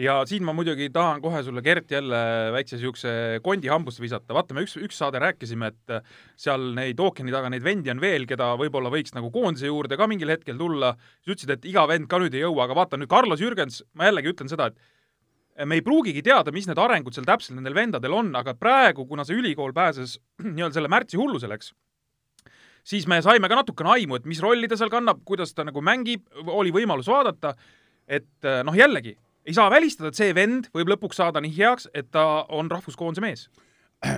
ja 0.01 0.17
siin 0.29 0.45
ma 0.45 0.53
muidugi 0.57 0.89
tahan 0.93 1.23
kohe 1.25 1.43
sulle, 1.45 1.63
Gert, 1.65 1.91
jälle 1.91 2.19
väikse 2.55 2.77
niisuguse 2.77 3.13
kondi 3.45 3.71
hambusse 3.73 4.03
visata. 4.03 4.35
vaata, 4.37 4.55
me 4.55 4.67
üks, 4.67 4.77
üks 4.81 4.99
saade 5.01 5.21
rääkisime, 5.23 5.73
et 5.73 5.97
seal 6.41 6.73
neid 6.77 7.01
ookeani 7.01 7.33
taga 7.33 7.51
neid 7.53 7.65
vendi 7.65 7.93
on 7.93 8.03
veel, 8.03 8.29
keda 8.29 8.53
võib-olla 8.61 8.93
võiks 8.93 9.17
nagu 9.17 9.31
koondise 9.33 9.71
juurde 9.71 9.97
ka 9.97 10.09
mingil 10.11 10.35
hetkel 10.35 10.59
tulla. 10.61 10.95
sa 11.25 11.33
ütlesid, 11.33 11.57
et 11.57 11.65
iga 11.73 11.87
vend 11.89 12.11
ka 12.11 12.21
nüüd 12.21 12.37
ei 12.37 12.45
jõua, 12.45 12.67
aga 12.67 12.77
vaata 12.83 13.01
nüüd 13.01 13.11
Carlos 13.11 13.41
Jürgens, 13.41 13.83
ma 13.95 14.11
jällegi 14.11 14.35
ütlen 14.35 14.53
seda, 14.53 14.71
et 14.73 15.65
me 15.65 15.79
ei 15.79 15.85
pruugigi 15.85 16.21
teada, 16.25 16.53
mis 16.53 16.69
need 16.69 16.79
arengud 16.81 17.17
seal 17.17 17.25
täpselt 17.25 17.57
nendel 17.57 17.77
vendadel 17.77 18.13
on, 18.13 18.35
aga 18.37 18.53
praegu, 18.59 19.07
kuna 19.09 19.25
see 19.25 19.39
ülikool 19.39 19.73
pääses 19.77 20.19
nii-öelda 20.45 20.77
selle 20.77 20.93
märtsi 20.93 21.21
hullusele, 21.21 21.57
eks, 21.57 21.73
siis 22.87 23.07
me 23.11 23.19
saime 23.25 23.51
ka 23.51 23.59
natukene 23.59 23.93
aimu, 23.97 24.21
et 24.21 24.27
mis 24.31 24.41
rolli 24.43 24.69
ta 24.71 24.79
seal 24.79 24.93
kannab, 24.93 25.25
kuidas 25.27 25.55
ta 25.55 25.67
nagu 25.67 25.83
mängib, 25.85 26.27
oli 26.47 26.75
võimalus 26.75 27.11
vaadata, 27.11 27.57
et 28.07 28.51
noh, 28.67 28.77
jällegi, 28.79 29.17
ei 29.47 29.55
saa 29.55 29.71
välistada, 29.71 30.11
et 30.11 30.19
see 30.19 30.35
vend 30.35 30.69
võib 30.75 30.91
lõpuks 30.95 31.19
saada 31.21 31.43
nii 31.43 31.55
heaks, 31.57 31.89
et 31.95 32.11
ta 32.15 32.45
on 32.55 32.71
rahvuskoondise 32.71 33.25
mees. 33.25 33.49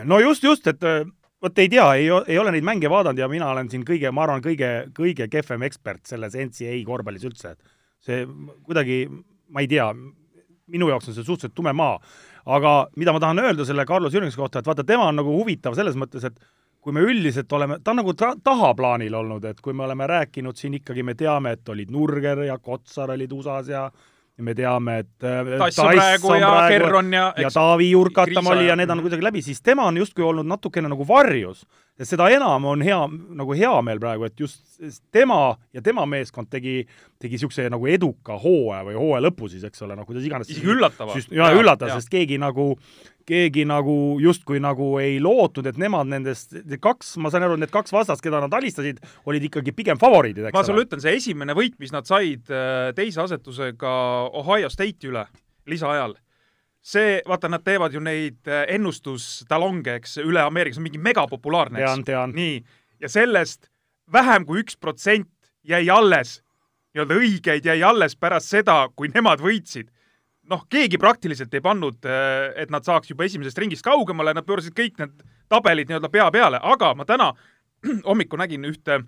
no 0.08 0.20
just, 0.20 0.44
just, 0.44 0.66
et 0.70 0.84
äh, 0.84 1.02
vot 1.42 1.58
ei 1.60 1.70
tea, 1.72 1.86
ei, 2.00 2.08
ei 2.26 2.38
ole 2.40 2.52
neid 2.54 2.66
mänge 2.66 2.90
vaadanud 2.90 3.20
ja 3.20 3.28
mina 3.30 3.50
olen 3.52 3.68
siin 3.70 3.84
kõige, 3.88 4.10
ma 4.14 4.24
arvan, 4.24 4.44
kõige, 4.44 4.70
kõige 4.96 5.28
kehvem 5.32 5.66
ekspert 5.68 6.08
selles 6.08 6.36
NCAA 6.36 6.80
korvpallis 6.86 7.26
üldse. 7.28 7.56
see 8.04 8.24
kuidagi, 8.66 9.04
ma 9.52 9.64
ei 9.64 9.68
tea, 9.70 9.88
minu 10.68 10.88
jaoks 10.92 11.10
on 11.10 11.16
see 11.16 11.26
suhteliselt 11.26 11.56
tume 11.56 11.72
maa. 11.72 11.98
aga 12.46 12.88
mida 12.96 13.12
ma 13.12 13.20
tahan 13.20 13.38
öelda 13.42 13.64
selle 13.68 13.84
Carlos 13.84 14.14
Jürgensi 14.14 14.36
kohta, 14.36 14.58
et 14.60 14.66
vaata, 14.66 14.84
tema 14.84 15.08
on 15.10 15.18
nagu 15.20 15.34
huvitav 15.36 15.74
selles 15.76 15.96
mõttes, 16.00 16.24
et 16.24 16.38
kui 16.88 16.96
me 16.96 17.04
üldiselt 17.04 17.52
oleme, 17.52 17.76
ta 17.84 17.92
on 17.92 18.00
nagu 18.00 18.14
ta, 18.16 18.30
tahaplaanil 18.44 19.12
olnud, 19.18 19.44
et 19.44 19.58
kui 19.60 19.74
me 19.76 19.84
oleme 19.84 20.06
rääkinud 20.08 20.56
siin 20.56 20.78
ikkagi, 20.78 21.02
me 21.04 21.12
teame, 21.18 21.52
et 21.58 21.68
olid 21.68 21.90
Nurger 21.92 22.46
ja 22.46 22.56
Kotsar 22.58 23.12
olid 23.12 23.32
USA-s 23.36 23.68
ja 23.68 23.90
ja 24.38 24.44
me 24.46 24.54
teame, 24.54 24.94
et 25.02 25.26
äh, 25.26 25.50
Tass 25.58 25.80
on 25.82 25.90
praegu 25.98 26.34
ja 26.38 26.52
Kerron 26.70 27.12
ja 27.12 27.26
ja 27.36 27.50
Taavi 27.52 27.90
Jurkatam 27.90 28.46
oli 28.54 28.68
ja 28.70 28.76
need 28.78 28.90
on 28.94 29.02
kuidagi 29.02 29.26
läbi, 29.26 29.42
siis 29.42 29.60
tema 29.62 29.84
on 29.90 29.98
justkui 29.98 30.24
olnud 30.24 30.46
natukene 30.48 30.88
nagu 30.88 31.04
varjus. 31.08 31.66
Ja 31.98 32.06
seda 32.06 32.28
enam 32.30 32.64
on 32.70 32.82
hea, 32.84 32.98
nagu 33.40 33.56
hea 33.58 33.74
meel 33.86 34.00
praegu, 34.02 34.28
et 34.28 34.40
just 34.40 34.78
tema 35.14 35.56
ja 35.74 35.82
tema 35.84 36.06
meeskond 36.08 36.50
tegi, 36.50 36.80
tegi 37.18 37.38
niisuguse 37.38 37.68
nagu 37.72 37.88
eduka 37.90 38.38
hooaja 38.38 38.84
või 38.86 38.98
hooaja 38.98 39.24
lõpu 39.26 39.50
siis, 39.50 39.66
eks 39.66 39.82
ole, 39.86 39.96
noh, 39.98 40.06
kuidas 40.08 40.26
iganes. 40.26 40.50
isegi 40.52 40.70
üllatava. 40.74 41.18
jaa, 41.18 41.52
üllatav, 41.58 41.94
sest 41.96 42.12
keegi 42.12 42.38
nagu 42.40 42.74
keegi 43.28 43.66
nagu 43.68 43.94
justkui 44.22 44.60
nagu 44.62 44.94
ei 45.02 45.18
lootnud, 45.20 45.66
et 45.68 45.80
nemad 45.80 46.08
nendest 46.08 46.54
kaks, 46.80 47.16
ma 47.20 47.32
sain 47.32 47.44
aru, 47.44 47.58
need 47.60 47.72
kaks 47.72 47.92
vastast, 47.92 48.24
keda 48.24 48.40
nad 48.44 48.54
alistasid, 48.56 49.02
olid 49.28 49.44
ikkagi 49.50 49.74
pigem 49.76 50.00
favoriidid, 50.00 50.48
eks 50.48 50.56
ma 50.56 50.64
sulle 50.64 50.86
ütlen, 50.86 51.02
see 51.04 51.18
esimene 51.18 51.56
võit, 51.58 51.76
mis 51.82 51.92
nad 51.92 52.08
said 52.08 52.48
äh, 52.48 52.88
teise 52.96 53.20
asetusega 53.26 53.92
Ohio 54.38 54.70
State'i 54.72 55.12
üle 55.12 55.26
lisaajal, 55.68 56.16
see, 56.88 57.18
vaata, 57.28 57.50
nad 57.52 57.64
teevad 57.64 57.94
ju 57.94 58.02
neid 58.04 58.48
äh, 58.48 58.64
ennustustalonge, 58.76 59.98
eks, 60.00 60.18
üle 60.24 60.42
Ameerika, 60.44 60.76
see 60.76 60.82
on 60.82 60.88
mingi 60.88 61.02
megapopulaarne, 61.02 61.82
eks. 61.84 62.08
nii, 62.34 62.56
ja 63.02 63.10
sellest 63.12 63.68
vähem 64.12 64.46
kui 64.48 64.62
üks 64.62 64.78
protsent 64.80 65.30
jäi 65.68 65.84
alles, 65.92 66.38
nii-öelda 66.94 67.18
õigeid 67.20 67.68
jäi 67.68 67.82
alles 67.84 68.16
pärast 68.16 68.54
seda, 68.54 68.80
kui 68.96 69.10
nemad 69.12 69.42
võitsid. 69.44 69.90
Noh, 70.48 70.62
keegi 70.72 70.96
praktiliselt 71.00 71.52
ei 71.52 71.64
pannud, 71.64 72.00
äh, 72.08 72.54
et 72.64 72.72
nad 72.72 72.86
saaks 72.86 73.12
juba 73.12 73.28
esimesest 73.28 73.60
ringist 73.60 73.84
kaugemale, 73.84 74.32
nad 74.36 74.48
pöörasid 74.48 74.76
kõik 74.76 74.96
need 75.02 75.22
tabelid 75.52 75.90
nii-öelda 75.90 76.08
pea 76.12 76.30
peale, 76.32 76.60
aga 76.62 76.94
ma 76.96 77.04
täna 77.08 77.32
hommikul 78.08 78.40
nägin 78.40 78.64
ühte 78.68 79.02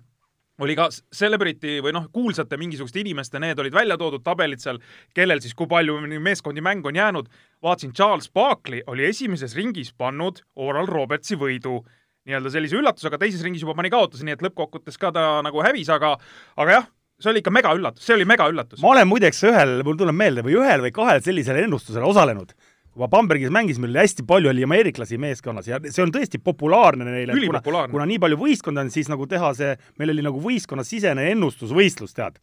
oli 0.61 0.75
ka 0.77 0.87
celebrity 1.15 1.79
või 1.83 1.93
noh, 1.95 2.07
kuulsate 2.13 2.59
mingisuguste 2.61 3.01
inimeste, 3.01 3.39
need 3.41 3.59
olid 3.59 3.75
välja 3.75 3.97
toodud 3.99 4.23
tabelid 4.25 4.61
seal, 4.61 4.79
kellel 5.17 5.41
siis 5.43 5.55
kui 5.57 5.69
palju 5.71 5.97
meeskondi 6.21 6.63
mängu 6.63 6.91
on 6.91 6.99
jäänud. 6.99 7.31
vaatasin, 7.63 7.93
Charles 7.93 8.29
Barkley 8.29 8.83
oli 8.87 9.05
esimeses 9.05 9.55
ringis 9.55 9.93
pannud 9.93 10.43
Oral 10.55 10.89
Robertsi 10.89 11.35
võidu 11.35 11.81
nii-öelda 12.29 12.53
sellise 12.53 12.77
üllatusega, 12.77 13.17
teises 13.21 13.41
ringis 13.45 13.63
juba 13.65 13.75
pani 13.77 13.89
kaotuse, 13.89 14.25
nii 14.25 14.37
et 14.37 14.43
lõppkokkuvõttes 14.45 14.99
ka 15.01 15.11
ta 15.15 15.27
nagu 15.45 15.63
hävis, 15.65 15.89
aga, 15.93 16.13
aga 16.61 16.75
jah, 16.77 16.89
see 17.21 17.31
oli 17.31 17.41
ikka 17.41 17.53
megaüllatus, 17.53 18.05
see 18.05 18.17
oli 18.17 18.27
megaüllatus. 18.29 18.81
ma 18.83 18.93
olen 18.93 19.09
muideks 19.09 19.41
ühel, 19.49 19.79
mul 19.87 19.97
tuleb 19.97 20.17
meelde, 20.17 20.45
või 20.45 20.59
ühel 20.59 20.85
või 20.85 20.93
kahel 20.95 21.23
sellisel 21.25 21.63
ennustusel 21.63 22.05
osalenud. 22.05 22.53
Kui 22.91 23.03
ma 23.05 23.07
Bambergis 23.11 23.51
mängisin, 23.53 23.85
meil 23.85 23.93
oli 23.95 24.03
hästi 24.03 24.25
palju 24.27 24.51
oli 24.51 24.65
ameeriklasi 24.67 25.19
meeskonnas 25.21 25.69
ja 25.69 25.79
see 25.87 26.03
on 26.03 26.11
tõesti 26.11 26.41
populaarne 26.43 27.07
neile. 27.07 27.37
kuna, 27.63 27.85
kuna 27.91 28.07
nii 28.09 28.19
palju 28.19 28.39
võistkonda 28.41 28.83
on, 28.83 28.91
siis 28.91 29.07
nagu 29.11 29.27
teha 29.31 29.53
see, 29.55 29.75
meil 30.01 30.11
oli 30.11 30.25
nagu 30.25 30.41
võistkonnasisene 30.43 31.29
ennustusvõistlus, 31.31 32.15
tead. 32.17 32.41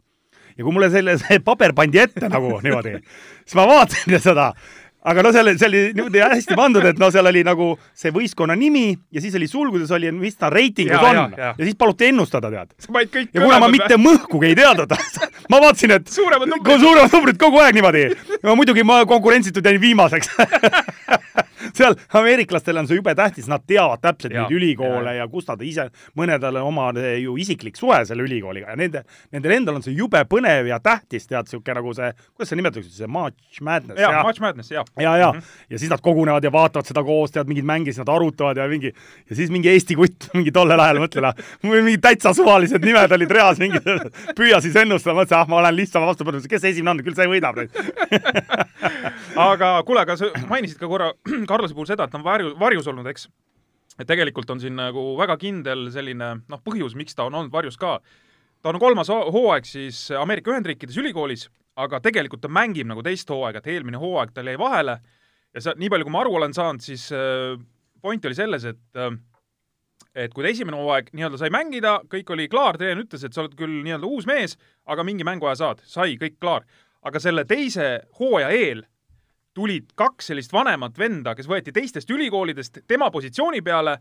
ja 0.57 0.65
kui 0.65 0.73
mulle 0.73 0.89
selle, 0.95 1.19
see 1.21 1.41
paber 1.45 1.77
pandi 1.77 2.01
ette 2.01 2.33
nagu 2.33 2.57
niimoodi, 2.65 2.97
siis 3.45 3.59
ma 3.61 3.69
vaatasin 3.69 4.17
seda 4.25 4.53
aga 5.05 5.23
no 5.23 5.33
seal, 5.33 5.51
see 5.59 5.69
oli 5.69 5.83
niimoodi 5.95 6.23
hästi 6.23 6.57
pandud, 6.59 6.85
et 6.91 6.99
no 7.01 7.11
seal 7.15 7.27
oli 7.31 7.45
nagu 7.47 7.71
see 7.97 8.13
võistkonna 8.15 8.57
nimi 8.59 8.91
ja 9.15 9.23
siis 9.23 9.37
oli 9.39 9.49
sulgudes 9.51 9.93
oli, 9.95 10.11
mis 10.13 10.37
ta 10.37 10.51
reitingus 10.53 10.99
on. 10.99 11.21
Ja, 11.39 11.53
ja 11.55 11.65
siis 11.65 11.79
paluti 11.79 12.11
ennustada, 12.11 12.51
tead. 12.51 12.75
ja 13.33 13.43
kuna 13.45 13.61
ma 13.63 13.71
mitte 13.73 13.99
mõhkugi 14.01 14.53
ei 14.53 14.59
teadnud 14.59 14.97
ma 15.53 15.63
vaatasin, 15.65 15.97
et 15.99 16.09
suuremad 16.13 16.51
numbrid, 17.15 17.39
kogu 17.41 17.63
aeg 17.63 17.79
niimoodi. 17.79 18.09
muidugi 18.49 18.87
ma 18.87 19.05
konkurentsitult 19.09 19.65
jäin 19.65 19.81
viimaseks 19.81 20.35
seal 21.79 21.97
ameeriklastel 22.21 22.81
on 22.81 22.89
see 22.89 22.99
jube 22.99 23.15
tähtis, 23.19 23.49
nad 23.51 23.65
teavad 23.67 24.03
täpselt 24.05 24.35
ja, 24.35 24.45
neid 24.45 24.57
ülikoole 24.59 25.15
ja, 25.15 25.25
ja 25.25 25.29
kus 25.31 25.49
nad 25.49 25.63
ise, 25.65 25.89
mõnedel 26.19 26.61
on 26.61 26.69
oma 26.71 26.89
ju 27.19 27.37
isiklik 27.41 27.79
suhe 27.79 28.01
selle 28.09 28.25
ülikooliga 28.27 28.73
ja 28.73 28.79
nende, 28.79 29.05
nendel 29.35 29.57
endal 29.59 29.79
on 29.79 29.85
see 29.87 29.97
jube 29.97 30.23
põnev 30.31 30.69
ja 30.71 30.81
tähtis, 30.83 31.29
tead, 31.29 31.49
niisugune 31.49 31.79
nagu 31.81 31.95
see, 31.97 32.11
kuidas 32.35 32.53
seda 32.53 32.61
nimetatakse, 32.61 32.95
see 32.97 33.11
March 33.19 33.63
Madness. 33.65 34.01
jaa, 34.01 34.23
March 34.23 34.43
Madness, 34.45 34.73
jah. 34.73 34.87
ja, 35.01 35.17
ja, 35.17 35.33
mm, 35.33 35.39
-hmm. 35.39 35.65
ja 35.71 35.79
siis 35.79 35.91
nad 35.91 36.03
kogunevad 36.05 36.45
ja 36.45 36.53
vaatavad 36.53 36.87
seda 36.87 37.05
koos, 37.05 37.33
tead, 37.35 37.49
mingid 37.51 37.67
mängid, 37.69 37.95
siis 37.95 38.05
nad 38.05 38.15
arutavad 38.15 38.57
ja 38.57 38.69
mingi, 38.69 38.93
ja 39.31 39.37
siis 39.37 39.51
mingi 39.51 39.71
Eesti 39.71 39.97
kutt 39.99 40.29
mingi 40.39 40.53
tollel 40.53 40.81
ajal, 40.81 41.03
mõtle 41.05 41.25
noh, 41.25 41.45
mingid 41.63 42.03
täitsa 42.05 42.35
suvalised 42.35 42.85
nimed 42.85 43.13
olid 43.13 43.31
reas, 43.31 43.59
mingi 43.59 43.81
püüa 44.39 44.61
siis 44.65 44.77
ennustada, 44.77 45.17
mõtlesin, 45.19 45.41
ah, 45.41 45.49
ma 45.49 45.63
olen 45.63 45.77
lihtsam 45.77 46.07
vastu, 46.07 46.25
kes 46.49 46.65
esimene 46.65 46.97
on, 46.97 47.05
küll 47.05 47.19
see 47.19 47.29
võidab 47.31 47.59
nüüd 47.59 47.71
aga 49.39 49.71
kuule, 49.87 50.03
aga 50.03 50.17
sa 50.19 50.31
mainisid 50.49 50.79
ka 50.81 50.89
korra 50.91 51.11
Carlose 51.49 51.77
puhul 51.77 51.89
seda, 51.91 52.07
et 52.07 52.13
ta 52.15 52.21
on 52.21 52.27
varju, 52.27 52.55
varjus 52.61 52.89
olnud, 52.91 53.07
eks? 53.11 53.29
et 53.99 54.07
tegelikult 54.07 54.51
on 54.55 54.61
siin 54.63 54.77
nagu 54.79 55.03
väga 55.19 55.35
kindel 55.41 55.89
selline 55.91 56.35
noh, 56.39 56.61
põhjus, 56.63 56.95
miks 56.99 57.17
ta 57.19 57.27
on 57.27 57.35
olnud 57.35 57.53
varjus 57.53 57.79
ka. 57.81 57.99
ta 58.63 58.71
on 58.71 58.79
kolmas 58.79 59.11
hooaeg 59.11 59.67
siis 59.67 60.11
Ameerika 60.15 60.53
Ühendriikides 60.53 60.99
ülikoolis, 61.03 61.49
aga 61.77 62.01
tegelikult 62.03 62.43
ta 62.45 62.51
mängib 62.53 62.87
nagu 62.91 63.03
teist 63.03 63.31
hooaega, 63.31 63.63
et 63.63 63.73
eelmine 63.75 63.99
hooaeg 63.99 64.35
tal 64.35 64.47
jäi 64.47 64.59
vahele 64.59 64.99
ja 65.55 65.65
sa, 65.65 65.75
nii 65.79 65.91
palju, 65.91 66.07
kui 66.07 66.15
ma 66.15 66.23
aru 66.23 66.37
olen 66.39 66.55
saanud, 66.55 66.85
siis 66.85 67.09
äh, 67.15 67.59
point 68.03 68.25
oli 68.29 68.39
selles, 68.39 68.67
et 68.69 69.01
äh, 69.01 69.15
et 70.19 70.35
kui 70.35 70.45
ta 70.45 70.51
esimene 70.51 70.79
hooaeg 70.79 71.13
nii-öelda 71.15 71.39
sai 71.41 71.51
mängida, 71.55 71.99
kõik 72.11 72.31
oli 72.35 72.49
klaar, 72.51 72.79
treener 72.79 73.05
ütles, 73.05 73.23
et 73.25 73.35
sa 73.35 73.45
oled 73.45 73.55
küll 73.59 73.81
nii-öelda 73.85 74.09
uus 74.09 74.27
mees, 74.27 74.57
aga 74.89 75.05
mingi 75.07 75.27
mänguaja 75.27 75.59
saad, 75.61 75.83
sai 75.87 76.17
kõik 76.21 76.39
klaar. 76.43 76.67
aga 77.03 77.21
selle 77.23 77.45
teise 77.47 77.85
hooaja 78.19 78.49
eel 78.51 78.81
tulid 79.59 79.93
kaks 79.99 80.31
sellist 80.31 80.55
vanemat 80.55 80.99
venda, 80.99 81.35
kes 81.35 81.49
võeti 81.51 81.75
teistest 81.75 82.11
ülikoolidest 82.15 82.83
tema 82.87 83.11
positsiooni 83.11 83.63
peale 83.67 83.97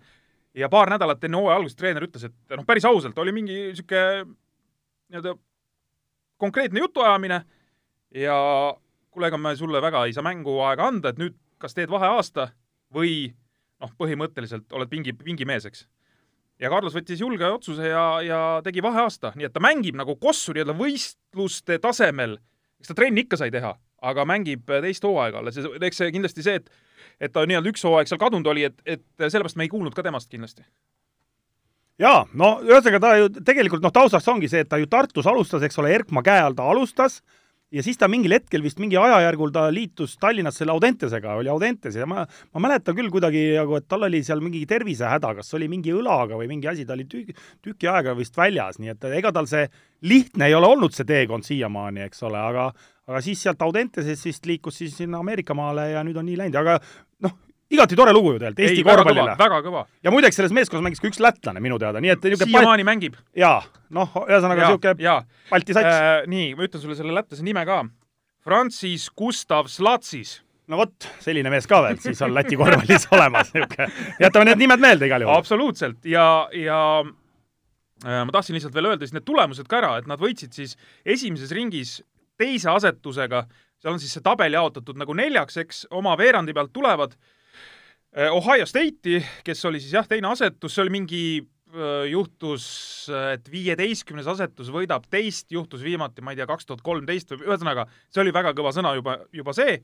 ja 0.58 0.70
paar 0.70 0.92
nädalat 0.94 1.24
enne 1.26 1.40
hooaja 1.40 1.58
algust 1.58 1.78
treener 1.80 2.06
ütles, 2.06 2.28
et 2.30 2.58
noh, 2.58 2.66
päris 2.68 2.86
ausalt, 2.86 3.18
oli 3.22 3.34
mingi 3.36 3.58
niisugune 3.72 4.28
nii-öelda 5.08 5.34
konkreetne 6.38 6.84
jutuajamine 6.84 7.42
ja 8.22 8.38
kuule, 9.12 9.30
ega 9.32 9.40
me 9.42 9.56
sulle 9.58 9.82
väga 9.82 10.06
ei 10.06 10.14
saa 10.14 10.26
mänguaega 10.28 10.90
anda, 10.92 11.14
et 11.14 11.22
nüüd 11.22 11.38
kas 11.62 11.74
teed 11.78 11.90
vaheaasta 11.90 12.52
või 12.94 13.32
noh, 13.82 13.94
põhimõtteliselt 13.98 14.74
oled 14.78 14.92
pingi, 14.92 15.16
pingimees, 15.18 15.66
eks. 15.70 15.88
ja 16.62 16.70
Carlos 16.74 16.96
võttis 16.98 17.22
julge 17.22 17.50
otsuse 17.50 17.90
ja, 17.90 18.06
ja 18.26 18.42
tegi 18.66 18.84
vaheaasta, 18.86 19.34
nii 19.36 19.50
et 19.50 19.56
ta 19.56 19.64
mängib 19.64 19.98
nagu 19.98 20.20
kossu 20.22 20.54
nii-öelda 20.54 20.78
võistluste 20.78 21.82
tasemel. 21.82 22.38
eks 22.78 22.94
ta 22.94 22.98
trenni 22.98 23.26
ikka 23.26 23.42
sai 23.42 23.54
teha 23.54 23.74
aga 24.02 24.26
mängib 24.30 24.70
äh, 24.70 24.84
teist 24.86 25.06
hooaega 25.08 25.42
alles 25.42 25.58
ja 25.58 25.72
eks 25.82 26.04
see 26.04 26.12
kindlasti 26.14 26.46
see, 26.46 26.62
et 26.62 26.70
et 27.22 27.34
ta 27.34 27.46
nii-öelda 27.50 27.72
üks 27.72 27.86
hooaeg 27.86 28.10
seal 28.10 28.22
kadunud 28.22 28.48
oli, 28.52 28.68
et, 28.68 28.78
et 28.86 29.04
sellepärast 29.18 29.58
me 29.58 29.66
ei 29.66 29.72
kuulnud 29.74 29.96
ka 29.96 30.06
temast 30.06 30.30
kindlasti. 30.30 30.66
jaa, 32.02 32.26
no 32.38 32.58
ühesõnaga 32.66 33.02
ta 33.02 33.16
ju 33.18 33.32
tegelikult 33.40 33.86
noh, 33.86 33.94
taustaks 33.94 34.28
ongi 34.34 34.50
see, 34.52 34.66
et 34.66 34.70
ta 34.70 34.78
ju 34.82 34.90
Tartus 34.90 35.28
alustas, 35.30 35.66
eks 35.66 35.82
ole, 35.82 35.96
Erkma 35.98 36.24
käe 36.26 36.44
all 36.44 36.58
ta 36.58 36.68
alustas 36.70 37.22
ja 37.74 37.84
siis 37.84 37.98
ta 38.00 38.08
mingil 38.08 38.32
hetkel 38.32 38.64
vist 38.64 38.80
mingi 38.80 39.00
ajajärgul 39.00 39.52
ta 39.56 39.66
liitus 39.74 40.16
Tallinnas 40.22 40.60
selle 40.62 40.72
Audentesega, 40.76 41.34
oli 41.40 41.50
Audentes 41.52 41.98
ja 41.98 42.06
ma, 42.08 42.24
ma 42.54 42.64
mäletan 42.64 42.96
küll 42.96 43.10
kuidagi 43.12 43.44
nagu, 43.58 43.76
et 43.80 43.88
tal 43.90 44.08
oli 44.08 44.22
seal 44.24 44.44
mingi 44.44 44.62
tervisehäda, 44.70 45.34
kas 45.40 45.54
oli 45.58 45.68
mingi 45.72 45.92
õlaga 45.96 46.40
või 46.40 46.48
mingi 46.54 46.70
asi, 46.72 46.86
ta 46.88 46.96
oli 46.96 47.08
tüki, 47.10 47.36
tüki 47.66 47.90
aega 47.92 48.16
vist 48.18 48.38
väljas, 48.38 48.80
nii 48.80 48.94
et 48.94 49.10
ega 49.20 49.34
tal 49.36 49.50
see 49.50 49.66
lihtne 50.08 50.48
ei 50.48 50.56
ole 50.56 50.70
olnud, 50.76 50.96
see 50.96 51.08
teekond 51.08 51.48
siiamaani, 51.48 52.06
eks 52.08 52.24
ole, 52.30 52.40
aga 52.40 52.70
aga 53.08 53.24
siis 53.24 53.42
sealt 53.44 53.62
Audentesest 53.64 54.28
siis 54.28 54.40
liikus 54.46 54.82
siis 54.82 54.96
sinna 55.00 55.22
Ameerika 55.24 55.56
maale 55.58 55.92
ja 55.94 56.04
nüüd 56.06 56.18
on 56.20 56.28
nii 56.28 56.38
läinud, 56.42 56.58
aga 56.60 56.78
noh, 57.24 57.36
igati 57.74 57.98
tore 58.00 58.14
lugu 58.16 58.34
ju 58.34 58.42
tegelikult 58.42 58.66
Eesti 58.68 58.84
korvpallile. 58.88 59.36
väga 59.40 59.60
kõva. 59.66 59.84
ja 60.04 60.14
muideks 60.14 60.40
selles 60.40 60.56
meeskonnas 60.56 60.86
mängis 60.86 61.04
ka 61.04 61.10
üks 61.10 61.22
lätlane 61.24 61.64
minu 61.64 61.80
teada, 61.82 62.02
nii 62.04 62.16
et 62.16 62.28
siiamaani 62.44 62.88
mängib. 62.88 63.16
jaa, 63.36 63.62
noh, 63.96 64.18
ühesõnaga 64.26 64.66
niisugune 64.66 65.16
Balti 65.52 65.76
sats. 65.78 65.94
Äh, 65.94 66.26
nii, 66.32 66.52
ma 66.58 66.68
ütlen 66.68 66.84
sulle 66.84 66.98
selle 67.00 67.16
lätlase 67.16 67.46
nime 67.46 67.64
ka. 67.68 67.86
Francis 68.44 69.08
Gustav 69.16 69.72
Slatsis. 69.72 70.42
no 70.68 70.82
vot, 70.82 71.08
selline 71.24 71.52
mees 71.52 71.68
ka 71.68 71.80
veel 71.86 72.00
siis 72.04 72.20
on 72.26 72.34
Läti 72.36 72.60
korvpallis 72.60 73.08
olemas, 73.16 73.54
niisugune. 73.56 73.88
jätame 74.20 74.52
need 74.52 74.66
nimed 74.66 74.84
meelde 74.84 75.08
igal 75.08 75.24
juhul. 75.24 75.36
absoluutselt 75.36 76.04
ja, 76.08 76.28
ja 76.56 76.82
äh, 78.04 78.22
ma 78.28 78.36
tahtsin 78.36 78.60
lihtsalt 78.60 78.76
veel 78.76 78.92
öelda 78.92 79.08
siis 79.08 79.16
need 79.16 79.28
tulemused 79.28 79.68
ka 79.72 79.80
ära, 79.80 79.96
et 80.02 80.12
nad 80.12 80.20
võitsid 80.20 80.56
siis 80.56 80.76
esimeses 81.08 81.56
ringis 81.56 82.02
teise 82.38 82.72
asetusega, 82.74 83.44
seal 83.82 83.96
on 83.96 84.02
siis 84.02 84.16
see 84.18 84.26
tabel 84.26 84.58
jaotatud 84.58 84.98
nagu 85.00 85.16
neljaks, 85.18 85.60
eks, 85.64 85.84
oma 85.98 86.16
veerandi 86.20 86.56
pealt 86.58 86.74
tulevad 86.76 87.18
äh, 87.18 88.32
Ohio 88.34 88.66
State'i, 88.70 89.22
kes 89.46 89.66
oli 89.70 89.82
siis 89.84 89.96
jah, 89.98 90.08
teine 90.10 90.32
asetus, 90.32 90.74
see 90.74 90.84
oli 90.86 90.94
mingi 90.94 91.22
äh, 91.42 92.08
juhtus, 92.12 92.68
et 93.34 93.50
viieteistkümnes 93.52 94.30
asetus 94.34 94.72
võidab 94.74 95.06
teist, 95.12 95.50
juhtus 95.54 95.84
viimati, 95.86 96.24
ma 96.26 96.34
ei 96.34 96.40
tea, 96.40 96.48
kaks 96.50 96.70
tuhat 96.70 96.86
kolmteist 96.86 97.36
või 97.36 97.50
ühesõnaga, 97.50 97.88
see 98.14 98.24
oli 98.24 98.34
väga 98.36 98.54
kõva 98.58 98.74
sõna 98.76 98.94
juba, 98.98 99.20
juba 99.36 99.56
see, 99.58 99.80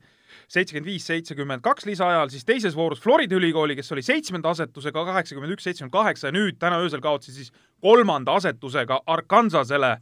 seitsekümmend 0.50 0.90
viis, 0.90 1.06
seitsekümmend 1.10 1.64
kaks 1.64 1.86
lisaajal, 1.90 2.32
siis 2.32 2.46
teises 2.48 2.78
voorus 2.78 3.02
Florida 3.02 3.38
ülikooli, 3.38 3.76
kes 3.78 3.92
oli 3.94 4.02
seitsmenda 4.06 4.54
asetusega 4.54 5.06
kaheksakümmend 5.10 5.54
üks, 5.56 5.68
seitsekümmend 5.68 5.94
kaheksa 5.94 6.30
ja 6.30 6.38
nüüd 6.38 6.58
täna 6.62 6.80
öösel 6.82 7.04
kaotasid 7.04 7.38
siis 7.38 7.54
kolmanda 7.84 8.34
asetusega 8.40 9.02
Arkansasele 9.06 9.98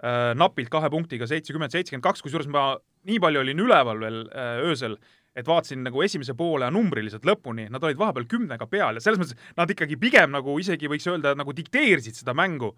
napilt 0.00 0.70
kahe 0.72 0.88
punktiga 0.88 1.26
seitsekümmend, 1.28 1.74
seitsekümmend 1.74 2.06
kaks, 2.06 2.22
kusjuures 2.24 2.48
ma 2.48 2.70
nii 3.08 3.20
palju 3.22 3.42
olin 3.44 3.64
üleval 3.64 4.00
veel 4.02 4.20
äh, 4.28 4.60
öösel, 4.68 4.96
et 5.36 5.46
vaatasin 5.46 5.84
nagu 5.86 6.02
esimese 6.02 6.34
poole 6.36 6.66
numbriliselt 6.74 7.26
lõpuni, 7.26 7.68
nad 7.70 7.84
olid 7.86 7.98
vahepeal 8.00 8.26
kümnega 8.30 8.66
peal 8.70 8.98
ja 8.98 9.02
selles 9.02 9.20
mõttes 9.20 9.52
nad 9.58 9.70
ikkagi 9.70 9.98
pigem 10.00 10.32
nagu 10.34 10.56
isegi 10.60 10.90
võiks 10.90 11.06
öelda, 11.08 11.36
nagu 11.38 11.54
dikteerisid 11.56 12.18
seda 12.18 12.34
mängu. 12.36 12.74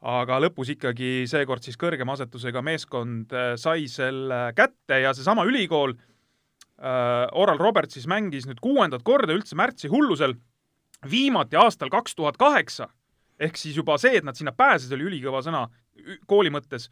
aga 0.00 0.38
lõpus 0.40 0.70
ikkagi 0.72 1.26
seekord 1.28 1.62
siis 1.62 1.76
kõrgema 1.76 2.14
asetusega 2.16 2.62
meeskond 2.64 3.32
äh, 3.36 3.52
sai 3.60 3.88
selle 3.88 4.54
kätte 4.56 5.02
ja 5.02 5.12
seesama 5.12 5.44
ülikool 5.44 5.92
äh,, 5.92 7.26
Oral 7.36 7.58
Roberts 7.60 7.94
siis 7.94 8.06
mängis 8.08 8.46
nüüd 8.48 8.62
kuuendat 8.64 9.02
korda 9.04 9.36
üldse 9.36 9.56
märtsi 9.56 9.92
hullusel, 9.92 10.34
viimati 11.04 11.56
aastal 11.56 11.92
kaks 11.92 12.16
tuhat 12.16 12.40
kaheksa. 12.40 12.88
Ehk 13.40 13.56
siis 13.56 13.76
juba 13.76 13.98
see, 13.98 14.16
et 14.16 14.24
nad 14.24 14.36
sinna 14.36 14.52
pääsesid, 14.52 14.92
oli 14.96 15.08
ülikõva 15.12 15.44
sõna 15.44 15.66
kooli 16.30 16.52
mõttes 16.52 16.88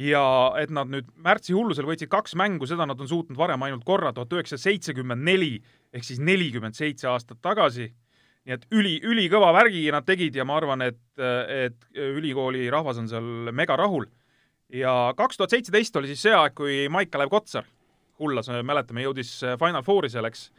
ja 0.00 0.22
et 0.60 0.70
nad 0.72 0.90
nüüd 0.90 1.08
märtsi 1.20 1.54
hullusel 1.56 1.88
võitsid 1.88 2.10
kaks 2.12 2.36
mängu, 2.38 2.68
seda 2.68 2.86
nad 2.88 3.00
on 3.00 3.08
suutnud 3.10 3.38
varem 3.38 3.62
ainult 3.66 3.84
korra, 3.86 4.12
tuhat 4.14 4.32
üheksasada 4.36 4.68
seitsekümmend 4.68 5.26
neli 5.26 5.56
ehk 5.92 6.06
siis 6.06 6.22
nelikümmend 6.22 6.78
seitse 6.78 7.08
aastat 7.10 7.40
tagasi. 7.42 7.90
nii 8.46 8.54
et 8.56 8.62
üli, 8.72 8.94
ülikõva 9.04 9.50
värgi 9.52 9.90
nad 9.92 10.06
tegid 10.06 10.36
ja 10.36 10.46
ma 10.48 10.56
arvan, 10.56 10.80
et, 10.80 11.00
et 11.18 11.76
ülikooli 11.92 12.70
rahvas 12.72 12.98
on 12.98 13.08
seal 13.08 13.52
mega 13.52 13.76
rahul. 13.76 14.06
ja 14.68 15.12
kaks 15.16 15.36
tuhat 15.36 15.50
seitseteist 15.50 15.96
oli 15.96 16.12
siis 16.12 16.22
see 16.22 16.34
aeg, 16.34 16.54
kui 16.54 16.88
Maik-Kalev 16.88 17.28
Kotsar 17.28 17.66
hullas, 18.20 18.48
mäletame, 18.64 19.02
jõudis 19.02 19.40
Final 19.58 19.82
Fouri 19.82 20.10
selleks 20.12 20.50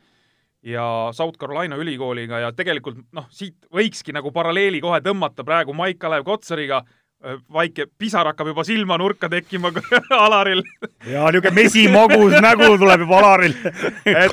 ja 0.66 1.10
South 1.14 1.40
Carolina 1.40 1.78
ülikooliga 1.78 2.40
ja 2.40 2.52
tegelikult 2.54 3.00
noh, 3.16 3.28
siit 3.34 3.66
võikski 3.74 4.14
nagu 4.14 4.32
paralleeli 4.34 4.82
kohe 4.82 5.00
tõmmata 5.02 5.46
praegu 5.46 5.74
Maik-Kalev 5.74 6.26
Kotsariga, 6.28 6.84
väike 7.54 7.86
pisar 7.98 8.26
hakkab 8.32 8.50
juba 8.50 8.64
silmanurka 8.66 9.30
tekkima 9.30 9.72
Alaril. 10.26 10.64
ja 11.06 11.28
niisugune 11.30 11.54
mesimagus 11.56 12.34
nägu 12.42 12.70
tuleb 12.82 13.04
juba 13.06 13.20
Alaril, 13.20 13.54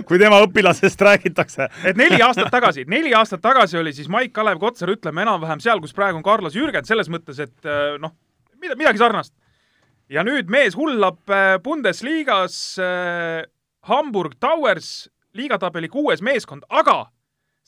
kui 0.09 0.21
tema 0.21 0.41
õpilasest 0.47 1.05
räägitakse. 1.05 1.69
et 1.85 2.01
neli 2.01 2.23
aastat 2.25 2.51
tagasi, 2.53 2.87
neli 2.89 3.13
aastat 3.15 3.43
tagasi 3.45 3.79
oli 3.79 3.93
siis 3.93 4.09
Maik-Kalev 4.13 4.61
Kotsar, 4.63 4.93
ütleme 4.95 5.23
enam-vähem 5.27 5.61
seal, 5.61 5.83
kus 5.85 5.93
praegu 5.97 6.21
on 6.21 6.25
Carlos 6.25 6.57
Jürgen, 6.57 6.87
selles 6.89 7.13
mõttes, 7.13 7.43
et 7.45 7.69
äh, 7.69 7.99
noh, 8.01 8.17
mida, 8.63 8.77
midagi 8.79 9.03
sarnast. 9.03 9.35
ja 10.09 10.25
nüüd 10.25 10.49
mees 10.49 10.77
hullab 10.77 11.29
äh, 11.29 11.59
Bundesligas 11.63 12.79
äh, 12.81 13.45
Hamburg 13.89 14.39
Towers, 14.41 15.11
liigatabeli 15.37 15.89
kuues 15.93 16.25
meeskond, 16.25 16.65
aga 16.69 17.11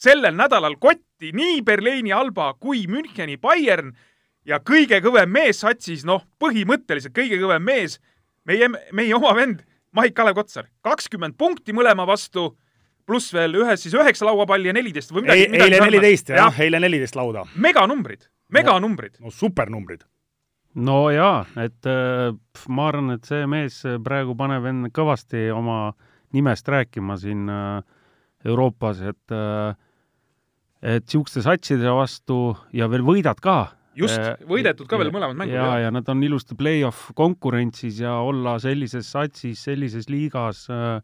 sellel 0.01 0.33
nädalal 0.37 0.79
kotti 0.81 1.35
nii 1.37 1.61
Berliini 1.63 2.13
Alba 2.13 2.55
kui 2.57 2.87
Müncheni 2.89 3.37
Bayern 3.37 3.93
ja 4.47 4.61
kõige 4.65 5.01
kõvem 5.05 5.31
mees 5.33 5.61
satsis, 5.65 6.05
noh, 6.09 6.25
põhimõtteliselt 6.41 7.15
kõige 7.17 7.41
kõvem 7.41 7.65
mees, 7.65 7.99
meie, 8.49 8.69
meie 8.69 9.15
oma 9.17 9.35
vend 9.37 9.65
Maik-Kalev 9.97 10.37
Kotsar, 10.39 10.69
kakskümmend 10.87 11.37
punkti 11.39 11.75
mõlema 11.75 12.07
vastu, 12.07 12.53
pluss 13.07 13.35
veel 13.35 13.57
ühes 13.59 13.83
siis 13.83 13.97
üheksa 13.97 14.29
lauapalli 14.29 14.71
ja 14.71 14.77
neliteist 14.77 15.11
või 15.13 15.27
midagi. 15.27 15.49
eile 15.59 15.83
neliteist 15.83 16.31
jah, 16.37 16.63
eile 16.63 16.81
neliteist 16.83 17.19
lauda. 17.19 17.45
meganumbrid, 17.55 18.29
meganumbrid. 18.55 19.19
no 19.21 19.35
supernumbrid. 19.35 20.05
no 20.75 21.01
jaa, 21.11 21.45
et 21.59 21.91
äh, 21.91 22.31
pf, 22.55 22.69
ma 22.69 22.89
arvan, 22.93 23.17
et 23.17 23.27
see 23.27 23.47
mees 23.51 23.83
praegu 24.05 24.37
paneb 24.39 24.69
end 24.71 24.93
kõvasti 24.95 25.49
oma 25.55 25.93
nimest 26.37 26.69
rääkima 26.71 27.19
siin 27.19 27.49
äh, 27.51 27.83
Euroopas, 28.47 29.03
et 29.03 29.35
äh, 29.35 29.75
et 30.81 31.05
niisuguste 31.05 31.43
satside 31.45 31.93
vastu 31.93 32.55
ja 32.73 32.89
veel 32.89 33.05
võidad 33.05 33.41
ka. 33.43 33.75
just, 33.99 34.45
võidetud 34.49 34.89
ka 34.91 35.01
veel 35.01 35.13
mõlemad 35.15 35.39
mängud. 35.39 35.57
ja, 35.57 35.73
ja 35.87 35.91
nad 35.95 36.09
on 36.13 36.23
ilusti 36.27 36.57
play-off 36.59 37.11
konkurentsis 37.19 38.01
ja 38.05 38.19
olla 38.25 38.59
sellises 38.63 39.11
satsis, 39.11 39.65
sellises 39.67 40.09
liigas 40.13 40.67
äh, 40.71 41.03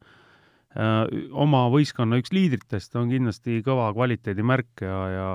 äh, 0.76 1.02
oma 1.32 1.66
võistkonna 1.72 2.20
üks 2.22 2.34
liidritest 2.36 2.96
on 3.00 3.10
kindlasti 3.12 3.60
kõva 3.66 3.92
kvaliteedimärk 3.96 4.86
ja, 4.86 5.02
ja 5.12 5.28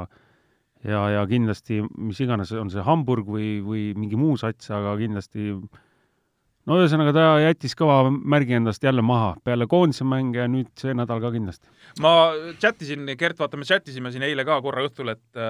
ja, 0.88 1.06
ja 1.14 1.22
kindlasti 1.30 1.82
mis 2.02 2.20
iganes 2.24 2.52
on 2.58 2.72
see 2.74 2.84
Hamburg 2.86 3.28
või, 3.30 3.60
või 3.62 3.84
mingi 3.98 4.18
muu 4.20 4.38
sats, 4.40 4.72
aga 4.74 4.96
kindlasti 4.98 5.52
no 5.52 6.78
ühesõnaga 6.80 7.14
ta 7.16 7.26
jättis 7.44 7.76
kõva 7.78 8.04
märgi 8.10 8.58
endast 8.58 8.84
jälle 8.86 9.04
maha 9.06 9.36
peale 9.46 9.68
koondise 9.70 10.08
mänge 10.08 10.42
ja 10.42 10.48
nüüd 10.50 10.72
see 10.80 10.96
nädal 10.98 11.22
ka 11.24 11.34
kindlasti. 11.34 11.70
ma 12.02 12.32
chat 12.62 12.82
isin, 12.82 13.06
Gert, 13.18 13.40
vaata, 13.42 13.60
me 13.60 13.68
chat 13.68 13.88
isime 13.94 14.14
siin 14.14 14.26
eile 14.26 14.46
ka 14.48 14.58
korra 14.66 14.86
õhtul, 14.88 15.14
et 15.14 15.42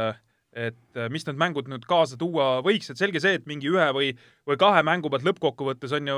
et 0.51 0.99
mis 1.11 1.23
need 1.27 1.39
mängud 1.39 1.69
nüüd 1.71 1.85
kaasa 1.87 2.17
tuua 2.19 2.57
võiks, 2.65 2.91
et 2.91 2.99
selge 2.99 3.21
see, 3.23 3.37
et 3.39 3.45
mingi 3.47 3.69
ühe 3.71 3.87
või, 3.95 4.09
või 4.47 4.57
kahe 4.59 4.81
mängu 4.83 5.11
pealt 5.11 5.23
lõppkokkuvõttes 5.27 5.95
on 5.95 6.11
ju 6.11 6.17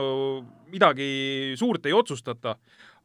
midagi 0.73 1.53
suurt 1.59 1.85
ei 1.85 1.93
otsustata, 1.93 2.55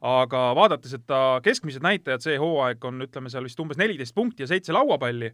aga 0.00 0.46
vaadates, 0.56 0.94
et 0.96 1.04
ta 1.06 1.40
keskmised 1.44 1.84
näitajad 1.84 2.24
see 2.24 2.38
hooaeg 2.40 2.84
on, 2.88 3.04
ütleme 3.04 3.32
seal 3.32 3.44
vist 3.44 3.60
umbes 3.60 3.80
neliteist 3.80 4.16
punkti 4.16 4.46
ja 4.46 4.50
seitse 4.50 4.72
lauapalli, 4.72 5.32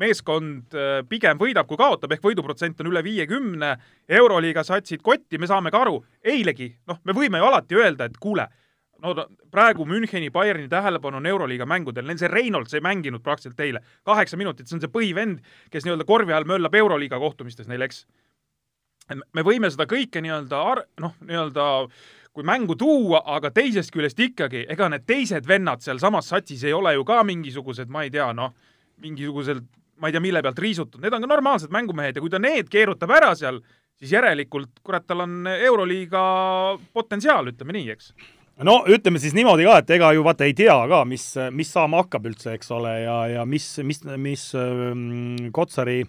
meeskond 0.00 0.76
äh, 0.76 1.00
pigem 1.08 1.40
võidab 1.40 1.68
kui 1.68 1.78
kaotab, 1.80 2.12
ehk 2.14 2.24
võiduprotsent 2.24 2.80
on 2.82 2.90
üle 2.92 3.02
viiekümne, 3.04 3.74
Euroliiga 4.20 4.64
satsid 4.66 5.02
kotti, 5.04 5.40
me 5.40 5.48
saame 5.50 5.72
ka 5.72 5.84
aru, 5.84 6.00
eilegi, 6.24 6.70
noh, 6.88 7.00
me 7.04 7.16
võime 7.16 7.40
ju 7.40 7.48
alati 7.48 7.80
öelda, 7.80 8.08
et 8.08 8.20
kuule, 8.20 8.48
no 9.02 9.26
praegu 9.50 9.84
Müncheni 9.88 10.30
Bayerni 10.30 10.68
tähelepanu 10.68 11.20
on 11.20 11.26
Euroliiga 11.26 11.66
mängudel, 11.68 12.06
neil 12.06 12.20
see 12.20 12.30
Reynolds 12.30 12.74
ei 12.74 12.84
mänginud 12.84 13.22
praktiliselt 13.24 13.60
eile, 13.64 13.82
kaheksa 14.06 14.38
minutit, 14.40 14.68
see 14.68 14.76
on 14.78 14.84
see 14.84 14.92
põhivend, 14.92 15.42
kes 15.72 15.86
nii-öelda 15.86 16.06
korvi 16.08 16.36
all 16.36 16.48
möllab 16.48 16.76
Euroliiga 16.78 17.18
kohtumistes 17.22 17.68
neil, 17.70 17.84
eks. 17.86 18.04
me 19.34 19.44
võime 19.46 19.70
seda 19.72 19.88
kõike 19.90 20.22
nii-öelda 20.24 20.62
ar-, 20.72 20.86
noh, 21.02 21.16
nii-öelda 21.24 21.66
kui 22.36 22.46
mängu 22.46 22.76
tuua, 22.78 23.24
aga 23.34 23.50
teisest 23.50 23.90
küljest 23.94 24.20
ikkagi, 24.22 24.64
ega 24.70 24.88
need 24.92 25.06
teised 25.08 25.48
vennad 25.50 25.82
sealsamas 25.82 26.30
satsis 26.30 26.62
ei 26.64 26.72
ole 26.76 26.94
ju 26.94 27.04
ka 27.04 27.24
mingisugused, 27.26 27.90
ma 27.90 28.04
ei 28.06 28.12
tea, 28.14 28.30
noh, 28.36 28.54
mingisugused, 29.02 29.64
ma 30.00 30.08
ei 30.08 30.14
tea, 30.14 30.22
mille 30.22 30.42
pealt 30.46 30.62
riisutud, 30.62 31.02
need 31.02 31.16
on 31.16 31.26
ka 31.26 31.30
normaalsed 31.32 31.74
mängumehed 31.74 32.16
ja 32.16 32.22
kui 32.22 32.30
ta 32.30 32.38
need 32.38 32.70
keerutab 32.70 33.10
ära 33.18 33.32
seal, 33.34 33.58
siis 33.98 34.14
järelikult, 34.14 34.78
kurat, 34.86 35.08
tal 35.10 35.26
on 35.26 35.42
Euroliiga 35.50 36.22
potentsiaal, 36.94 37.50
ütleme 37.50 37.74
nii, 37.76 37.96
eks 37.96 38.14
no 38.66 38.80
ütleme 38.90 39.20
siis 39.20 39.34
niimoodi 39.36 39.66
ka, 39.68 39.78
et 39.80 39.92
ega 39.96 40.10
ju 40.14 40.24
vaata 40.26 40.46
ei 40.48 40.54
tea 40.56 40.76
ka, 40.90 41.02
mis, 41.08 41.24
mis 41.56 41.70
saama 41.72 42.02
hakkab 42.02 42.28
üldse, 42.30 42.54
eks 42.58 42.72
ole, 42.76 42.92
ja, 43.04 43.16
ja 43.36 43.46
mis, 43.48 43.66
mis, 43.86 44.02
mis 44.20 44.50
ähm, 44.58 45.50
Kotsari 45.54 46.02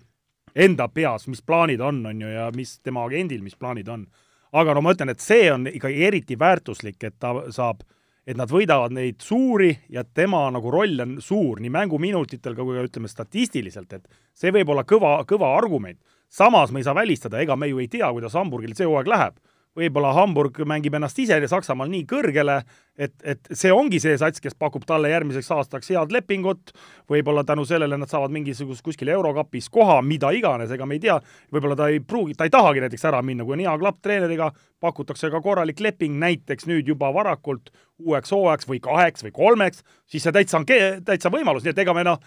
enda 0.56 0.90
peas, 0.92 1.28
mis 1.32 1.44
plaanid 1.48 1.82
on, 1.84 2.02
on 2.10 2.22
ju, 2.26 2.32
ja 2.32 2.50
mis 2.56 2.78
tema 2.84 3.06
agendil, 3.08 3.44
mis 3.46 3.56
plaanid 3.56 3.88
on. 3.92 4.06
aga 4.52 4.74
no 4.76 4.84
ma 4.84 4.92
ütlen, 4.92 5.14
et 5.14 5.24
see 5.24 5.48
on 5.54 5.70
ikkagi 5.70 6.04
eriti 6.04 6.36
väärtuslik, 6.40 7.00
et 7.08 7.16
ta 7.20 7.34
saab, 7.56 7.86
et 8.28 8.38
nad 8.38 8.52
võidavad 8.52 8.92
neid 8.94 9.22
suuri 9.24 9.72
ja 9.90 10.04
tema 10.04 10.44
nagu 10.52 10.72
roll 10.72 11.00
on 11.00 11.16
suur 11.24 11.62
nii 11.64 11.72
mänguminutitel 11.72 12.56
kui 12.58 12.76
ka 12.76 12.84
ütleme 12.90 13.08
statistiliselt, 13.08 13.94
et 13.96 14.20
see 14.36 14.52
võib 14.52 14.74
olla 14.74 14.84
kõva, 14.84 15.22
kõva 15.28 15.56
argument. 15.56 16.00
samas 16.30 16.72
me 16.72 16.80
ei 16.80 16.84
saa 16.84 16.96
välistada, 16.96 17.40
ega 17.40 17.56
me 17.56 17.68
ju 17.68 17.80
ei 17.80 17.88
tea, 17.88 18.12
kuidas 18.12 18.36
Hamburgil 18.36 18.76
see 18.76 18.86
hooaeg 18.86 19.08
läheb 19.08 19.40
võib-olla 19.78 20.12
Hamburg 20.16 20.58
mängib 20.68 20.96
ennast 20.98 21.20
ise 21.24 21.38
Saksamaal 21.48 21.90
nii 21.92 22.04
kõrgele, 22.10 22.58
et, 23.00 23.14
et 23.24 23.52
see 23.56 23.72
ongi 23.72 24.02
see 24.04 24.18
sats, 24.20 24.42
kes 24.44 24.56
pakub 24.60 24.84
talle 24.88 25.10
järgmiseks 25.12 25.52
aastaks 25.56 25.92
head 25.94 26.12
lepingut, 26.12 26.74
võib-olla 27.10 27.44
tänu 27.48 27.64
sellele 27.68 27.98
nad 27.98 28.12
saavad 28.12 28.34
mingisugust 28.36 28.84
kuskil 28.86 29.14
eurokapis 29.14 29.70
koha, 29.72 30.02
mida 30.06 30.34
iganes, 30.36 30.74
ega 30.76 30.88
me 30.88 30.98
ei 31.00 31.06
tea, 31.06 31.18
võib-olla 31.54 31.80
ta 31.80 31.88
ei 31.92 32.02
pruugi, 32.04 32.36
ta 32.36 32.48
ei 32.48 32.54
tahagi 32.54 32.84
näiteks 32.84 33.08
ära 33.12 33.22
minna, 33.26 33.48
kui 33.48 33.56
on 33.56 33.64
hea 33.64 33.78
klapp 33.80 34.02
treeneriga, 34.04 34.52
pakutakse 34.82 35.30
ka 35.32 35.42
korralik 35.42 35.80
leping, 35.80 36.20
näiteks 36.20 36.68
nüüd 36.68 36.92
juba 36.92 37.12
varakult 37.14 37.72
uueks 38.02 38.34
hooajaks 38.34 38.68
või 38.68 38.80
kaheks 38.84 39.24
või 39.24 39.34
kolmeks, 39.36 39.84
siis 40.10 40.26
see 40.26 40.34
täitsa 40.36 40.60
on, 40.60 40.66
täitsa 41.06 41.32
võimalus, 41.32 41.64
nii 41.64 41.74
et 41.76 41.82
ega 41.84 41.94
me 41.94 42.04
noh, 42.08 42.18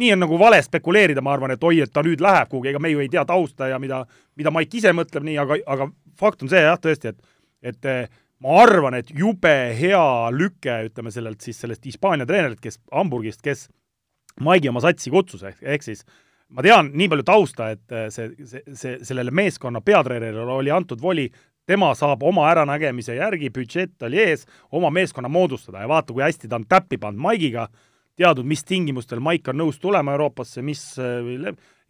nii 0.00 0.14
on 0.14 0.24
nagu 0.24 0.38
vale 0.40 0.62
spekuleerida, 0.64 1.22
ma 1.22 1.34
arvan, 1.36 1.54
et 1.54 1.64
oi, 1.64 1.82
et 1.84 1.92
ta 1.92 2.02
nüüd 2.02 2.22
läheb 2.24 2.48
kuhugi, 2.50 2.72
ega 2.72 2.80
me 2.82 2.90
ju 2.90 3.02
ei 3.04 3.10
tea 3.12 3.24
tausta 3.28 3.68
ja 3.70 3.78
mida, 3.78 4.00
mida 4.40 4.52
Maik 4.54 4.74
ise 4.80 4.94
mõtleb 4.96 5.26
nii, 5.28 5.36
aga, 5.42 5.60
aga 5.66 5.90
fakt 6.20 6.44
on 6.44 6.52
see 6.52 6.62
jah, 6.64 6.78
tõesti, 6.80 7.14
et 7.14 7.36
et 7.70 7.86
ma 8.40 8.56
arvan, 8.62 8.96
et 8.96 9.10
jube 9.12 9.52
hea 9.76 10.04
lüke, 10.32 10.78
ütleme 10.88 11.12
sellelt 11.12 11.44
siis 11.44 11.58
sellest 11.60 11.84
Hispaania 11.84 12.24
treenerilt, 12.28 12.60
kes 12.62 12.80
Hamburgist, 12.92 13.42
kes 13.44 13.66
Maigi 14.40 14.70
oma 14.70 14.80
satsi 14.80 15.12
kutsus, 15.12 15.42
ehk, 15.44 15.84
siis 15.84 16.06
ma 16.56 16.64
tean 16.64 16.88
nii 16.96 17.10
palju 17.12 17.26
tausta, 17.28 17.68
et 17.74 17.96
see, 18.14 18.30
see, 18.48 18.62
see, 18.72 18.96
sellele 19.04 19.34
meeskonna 19.34 19.82
peatreenerile 19.84 20.56
oli 20.56 20.72
antud 20.72 21.02
voli, 21.02 21.26
tema 21.68 21.92
saab 21.94 22.24
oma 22.26 22.48
äranägemise 22.50 23.14
järgi, 23.18 23.50
budžett 23.54 24.08
oli 24.08 24.22
ees, 24.24 24.46
oma 24.72 24.90
meeskonna 24.94 25.28
moodustada. 25.28 25.84
Ja 25.84 25.90
vaata, 25.90 26.14
kui 26.14 26.24
hästi 26.24 26.48
ta 26.48 26.58
on 26.58 26.66
täppi 26.70 26.98
pannud 26.98 27.20
Maigiga, 27.22 27.68
teadnud, 28.18 28.48
mis 28.48 28.64
tingimustel 28.66 29.20
Maik 29.22 29.52
on 29.52 29.60
nõus 29.60 29.78
tulema 29.82 30.16
Euroopasse, 30.16 30.64
mis 30.66 30.82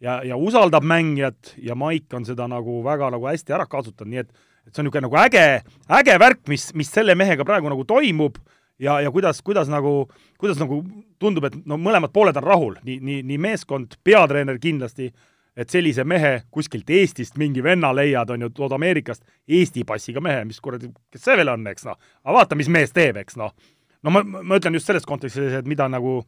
ja, 0.01 0.21
ja 0.25 0.37
usaldab 0.37 0.83
mängijat 0.83 1.55
ja 1.61 1.75
Maik 1.75 2.13
on 2.13 2.25
seda 2.25 2.47
nagu 2.51 2.81
väga 2.85 3.11
nagu 3.13 3.27
hästi 3.29 3.57
ära 3.57 3.67
kasutanud, 3.69 4.11
nii 4.11 4.23
et 4.25 4.31
et 4.67 4.75
see 4.75 4.83
on 4.83 4.85
niisugune 4.85 5.07
nagu 5.07 5.17
äge, 5.17 5.45
äge 5.89 6.17
värk, 6.21 6.41
mis, 6.49 6.67
mis 6.77 6.91
selle 6.93 7.15
mehega 7.17 7.45
praegu 7.47 7.69
nagu 7.71 7.85
toimub 7.89 8.37
ja, 8.81 8.99
ja 9.01 9.11
kuidas, 9.11 9.41
kuidas 9.41 9.69
nagu, 9.69 10.09
kuidas 10.37 10.59
nagu 10.61 10.81
tundub, 11.19 11.47
et 11.49 11.57
no 11.65 11.79
mõlemad 11.81 12.13
pooled 12.13 12.37
on 12.37 12.45
rahul, 12.45 12.77
nii, 12.85 12.99
nii, 13.01 13.19
nii 13.31 13.39
meeskond, 13.41 13.97
peatreener 14.05 14.59
kindlasti, 14.61 15.09
et 15.57 15.73
sellise 15.73 16.05
mehe 16.07 16.43
kuskilt 16.53 16.89
Eestist 16.89 17.37
mingi 17.41 17.63
venna 17.63 17.91
leiad, 17.93 18.29
on 18.31 18.45
ju, 18.45 18.51
tood 18.55 18.77
Ameerikast 18.77 19.25
Eesti 19.49 19.83
passiga 19.87 20.21
mehe, 20.23 20.45
mis 20.47 20.61
kuradi, 20.63 20.91
kes 21.11 21.25
see 21.25 21.37
veel 21.41 21.51
on, 21.53 21.65
eks 21.73 21.89
noh. 21.89 21.97
aga 22.23 22.37
vaata, 22.37 22.57
mis 22.59 22.69
mees 22.71 22.93
teeb, 22.95 23.17
eks 23.21 23.37
noh. 23.41 23.53
no 24.01 24.13
ma, 24.13 24.23
ma 24.23 24.61
ütlen 24.61 24.77
just 24.77 24.89
selles 24.89 25.05
kontekstis, 25.09 25.57
et 25.59 25.69
mida 25.69 25.89
nagu 25.91 26.21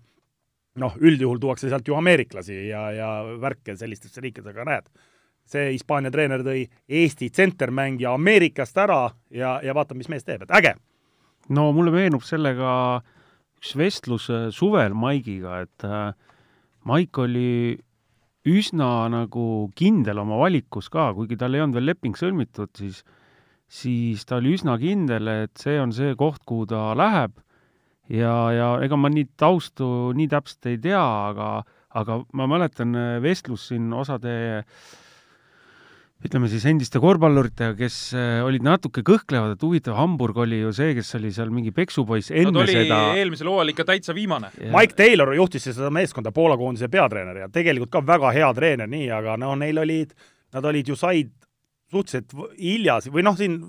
noh, 0.81 0.95
üldjuhul 1.01 1.41
tuuakse 1.41 1.69
sealt 1.69 1.87
ju 1.87 1.97
ameeriklasi 1.97 2.55
ja, 2.69 2.87
ja 2.95 3.09
värke 3.41 3.75
sellistesse 3.77 4.21
riikidega 4.23 4.65
näed 4.67 4.89
see 5.49 5.71
Hispaania 5.73 6.11
treener 6.13 6.43
tõi 6.45 6.65
Eesti 6.87 7.29
tsentermängija 7.33 8.13
Ameerikast 8.15 8.77
ära 8.79 9.05
ja, 9.33 9.57
ja 9.63 9.75
vaatab, 9.75 9.99
mis 9.99 10.09
mees 10.11 10.25
teeb, 10.27 10.45
et 10.45 10.53
äge. 10.55 10.75
no 11.49 11.71
mulle 11.75 11.93
meenub 11.93 12.23
sellega 12.25 13.01
üks 13.59 13.73
vestlus 13.79 14.29
äh, 14.31 14.49
suvel 14.51 14.95
Maigiga, 14.95 15.63
et 15.65 15.87
äh, 15.87 16.13
Maik 16.87 17.17
oli 17.23 17.79
üsna 18.43 19.07
nagu 19.11 19.69
kindel 19.75 20.19
oma 20.19 20.35
valikus 20.41 20.89
ka, 20.91 21.13
kuigi 21.15 21.37
tal 21.39 21.55
ei 21.55 21.63
olnud 21.63 21.79
veel 21.79 21.91
leping 21.93 22.17
sõlmitud, 22.19 22.73
siis 22.75 23.03
siis 23.73 24.25
ta 24.27 24.37
oli 24.37 24.51
üsna 24.57 24.75
kindel, 24.77 25.29
et 25.45 25.55
see 25.57 25.79
on 25.81 25.93
see 25.95 26.11
koht, 26.19 26.43
kuhu 26.45 26.67
ta 26.69 26.91
läheb 26.97 27.39
ja, 28.11 28.33
ja 28.55 28.73
ega 28.83 28.99
ma 28.99 29.11
nii 29.13 29.29
taustu 29.39 29.87
nii 30.17 30.27
täpselt 30.31 30.71
ei 30.71 30.81
tea, 30.81 31.03
aga, 31.03 31.53
aga 31.99 32.19
ma 32.35 32.49
mäletan 32.51 32.97
äh, 32.97 33.15
vestlust 33.23 33.71
siin 33.71 33.93
osade 33.95 34.35
ütleme 36.23 36.47
siis 36.47 36.63
endiste 36.69 37.01
korvpalluritega, 37.03 37.75
kes 37.75 37.97
äh, 38.15 38.39
olid 38.47 38.63
natuke 38.63 39.03
kõhklevad, 39.05 39.57
et 39.57 39.63
huvitav, 39.65 39.97
Hamburg 39.99 40.37
oli 40.45 40.61
ju 40.61 40.71
see, 40.75 40.93
kes 40.95 41.17
oli 41.19 41.33
seal 41.35 41.51
mingi 41.51 41.73
peksupoiss 41.75 42.31
enne 42.31 42.53
no, 42.55 42.63
seda. 42.67 42.99
eelmisel 43.19 43.51
hooajal 43.51 43.73
ikka 43.73 43.87
täitsa 43.91 44.15
viimane. 44.15 44.53
Mike 44.71 44.95
Taylor 44.99 45.33
juhtis 45.35 45.67
seda 45.67 45.91
meeskonda 45.93 46.31
Poola 46.35 46.57
koondise 46.59 46.87
peatreener 46.91 47.43
ja 47.43 47.49
tegelikult 47.51 47.91
ka 47.91 48.03
väga 48.07 48.31
hea 48.35 48.51
treener, 48.55 48.91
nii, 48.91 49.09
aga 49.19 49.35
no 49.41 49.51
neil 49.59 49.83
olid, 49.83 50.15
nad 50.55 50.71
olid 50.71 50.93
ju 50.93 50.99
said 50.99 51.33
suhteliselt 51.93 52.55
hilja 52.57 52.97
või 53.11 53.25
noh, 53.27 53.35
siin 53.37 53.59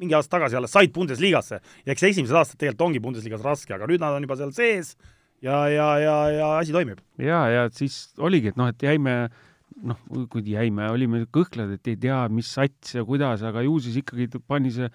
mingi 0.00 0.16
aasta 0.16 0.38
tagasi 0.38 0.58
alles 0.58 0.72
said 0.74 0.92
Bundesligasse 0.96 1.60
ja 1.60 1.94
eks 1.94 2.08
esimesed 2.10 2.36
aastad 2.36 2.60
tegelikult 2.60 2.88
ongi 2.88 3.02
Bundesligas 3.04 3.44
raske, 3.44 3.74
aga 3.76 3.88
nüüd 3.90 4.02
nad 4.02 4.16
on 4.16 4.26
juba 4.26 4.38
seal 4.40 4.54
sees 4.56 4.96
ja, 5.44 5.62
ja, 5.72 5.92
ja, 6.00 6.16
ja 6.34 6.50
asi 6.58 6.74
toimib. 6.76 7.00
ja, 7.20 7.44
ja 7.52 7.68
siis 7.74 8.10
oligi, 8.18 8.52
et 8.52 8.60
noh, 8.60 8.70
et 8.72 8.84
jäime 8.84 9.16
noh, 9.86 10.00
kui 10.32 10.44
jäime, 10.50 10.88
olime 10.92 11.24
kõhkled, 11.32 11.76
et 11.76 11.90
ei 11.92 11.98
tea, 12.00 12.22
mis 12.32 12.50
sats 12.52 12.96
ja 12.96 13.04
kuidas, 13.06 13.44
aga 13.46 13.62
ju 13.64 13.78
siis 13.82 14.00
ikkagi 14.02 14.28
pani 14.46 14.72
see, 14.74 14.90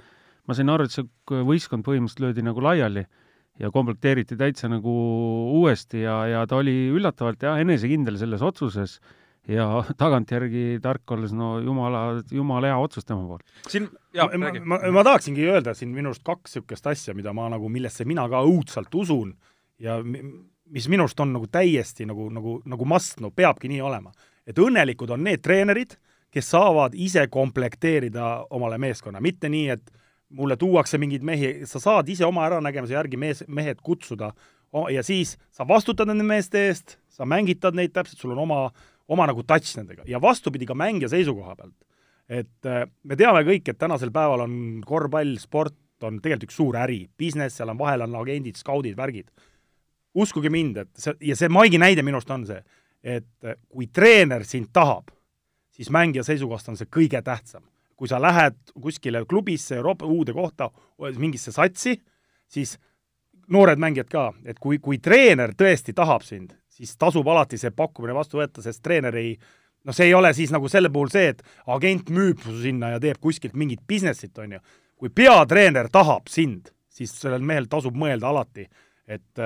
ma 0.46 0.58
sain 0.58 0.72
aru, 0.72 0.86
et 0.86 0.94
see 0.94 1.06
võistkond 1.48 1.86
põhimõtteliselt 1.88 2.26
löödi 2.26 2.46
nagu 2.46 2.64
laiali 2.64 3.06
ja 3.62 3.72
komplekteeriti 3.72 4.38
täitsa 4.38 4.70
nagu 4.72 4.94
uuesti 5.56 6.04
ja, 6.04 6.18
ja 6.28 6.44
ta 6.50 6.60
oli 6.60 6.90
üllatavalt 6.94 7.46
jah, 7.46 7.62
enesekindel 7.64 8.20
selles 8.20 8.44
otsuses 8.46 9.00
ja 9.48 9.68
tagantjärgi 10.02 10.80
tark 10.84 11.16
olles, 11.16 11.34
no 11.34 11.56
jumala, 11.64 12.22
jumala 12.32 12.72
hea 12.72 12.78
otsus 12.82 13.06
tema 13.06 13.26
poolt. 13.28 13.46
siin, 13.70 13.90
jaa, 14.14 14.30
räägi. 14.32 14.64
ma, 14.66 14.78
ma, 14.78 14.94
ma 15.00 15.04
tahaksingi 15.08 15.50
öelda 15.50 15.74
siin 15.78 15.94
minu 15.96 16.14
arust 16.14 16.26
kaks 16.26 16.56
niisugust 16.56 16.88
asja, 16.94 17.18
mida 17.18 17.34
ma 17.34 17.50
nagu, 17.54 17.70
millesse 17.70 18.06
mina 18.06 18.28
ka 18.32 18.44
õudselt 18.46 18.94
usun 18.96 19.36
ja 19.80 20.00
mis 20.04 20.88
minu 20.90 21.06
arust 21.06 21.20
on 21.20 21.36
nagu 21.36 21.48
täiesti 21.52 22.08
nagu, 22.10 22.30
nagu, 22.34 22.62
nagu 22.66 22.88
must, 22.90 23.20
no 23.22 23.32
peabki 23.32 23.70
nii 23.72 23.84
olema 23.86 24.14
et 24.48 24.60
õnnelikud 24.62 25.14
on 25.16 25.24
need 25.26 25.44
treenerid, 25.44 25.98
kes 26.34 26.50
saavad 26.54 26.96
ise 27.00 27.26
komplekteerida 27.32 28.46
omale 28.54 28.78
meeskonna, 28.82 29.22
mitte 29.24 29.50
nii, 29.52 29.70
et 29.76 29.94
mulle 30.36 30.58
tuuakse 30.60 31.00
mingeid 31.02 31.24
mehi, 31.26 31.52
sa 31.70 31.80
saad 31.82 32.10
ise 32.12 32.26
oma 32.28 32.46
äranägemise 32.48 32.98
järgi 32.98 33.20
mees, 33.20 33.44
mehed 33.48 33.82
kutsuda 33.86 34.32
ja 34.92 35.04
siis 35.06 35.36
sa 35.54 35.68
vastutad 35.68 36.10
nende 36.10 36.26
meeste 36.28 36.66
eest, 36.68 36.98
sa 37.08 37.28
mängitad 37.30 37.78
neid 37.78 37.94
täpselt, 37.96 38.20
sul 38.20 38.34
on 38.36 38.44
oma, 38.44 38.60
oma 39.08 39.28
nagu 39.30 39.44
touch 39.44 39.78
nendega 39.78 40.06
ja 40.10 40.22
vastupidi 40.22 40.66
ka 40.66 40.76
mängija 40.78 41.10
seisukoha 41.10 41.56
pealt. 41.56 41.76
et 42.30 42.66
äh, 42.66 42.86
me 43.04 43.16
teame 43.16 43.44
kõik, 43.46 43.70
et 43.70 43.78
tänasel 43.78 44.12
päeval 44.12 44.46
on 44.48 44.56
korvpall, 44.86 45.36
sport 45.38 45.76
on 46.04 46.18
tegelikult 46.22 46.50
üks 46.50 46.58
suur 46.58 46.78
äri, 46.78 47.06
business, 47.18 47.58
seal 47.58 47.70
on 47.72 47.78
vahel 47.80 48.02
on 48.06 48.16
agendid, 48.22 48.58
skaudid, 48.58 48.98
värgid. 48.98 49.30
uskuge 50.16 50.50
mind, 50.50 50.78
et 50.78 50.90
see, 50.98 51.14
ja 51.30 51.36
see 51.36 51.50
Maigi 51.50 51.78
näide 51.78 52.04
minu 52.04 52.18
arust 52.18 52.32
on 52.32 52.46
see, 52.48 52.62
et 53.04 53.54
kui 53.70 53.88
treener 53.94 54.44
sind 54.48 54.72
tahab, 54.74 55.12
siis 55.76 55.92
mängija 55.92 56.24
seisukohast 56.24 56.70
on 56.72 56.78
see 56.80 56.90
kõige 56.90 57.22
tähtsam. 57.22 57.64
kui 57.96 58.10
sa 58.12 58.18
lähed 58.20 58.58
kuskile 58.82 59.22
klubisse, 59.26 59.76
Euroopa 59.76 60.06
uude 60.06 60.34
kohta, 60.34 60.68
mingisse 61.18 61.52
satsi, 61.52 61.94
siis 62.48 62.74
noored 63.48 63.80
mängijad 63.80 64.10
ka, 64.12 64.34
et 64.44 64.60
kui, 64.60 64.82
kui 64.84 64.98
treener 65.00 65.54
tõesti 65.56 65.94
tahab 65.96 66.26
sind, 66.28 66.52
siis 66.76 66.96
tasub 67.00 67.28
alati 67.32 67.60
see 67.60 67.72
pakkumine 67.76 68.16
vastu 68.16 68.42
võtta, 68.42 68.64
sest 68.66 68.84
treener 68.84 69.16
ei 69.20 69.36
noh, 69.86 69.96
see 69.96 70.10
ei 70.10 70.16
ole 70.18 70.32
siis 70.36 70.54
nagu 70.54 70.70
selle 70.72 70.90
puhul 70.94 71.12
see, 71.14 71.32
et 71.34 71.44
agent 71.76 72.10
müüb 72.14 72.42
su 72.44 72.58
sinna 72.64 72.96
ja 72.96 73.04
teeb 73.04 73.22
kuskilt 73.22 73.56
mingit 73.58 73.84
business'it, 73.88 74.36
on 74.42 74.58
ju. 74.58 74.66
kui 74.96 75.12
peatreener 75.12 75.90
tahab 75.92 76.30
sind, 76.32 76.72
siis 76.88 77.12
sellel 77.20 77.44
mehel 77.44 77.68
tasub 77.72 77.96
mõelda 78.00 78.30
alati, 78.32 78.64
et, 79.12 79.42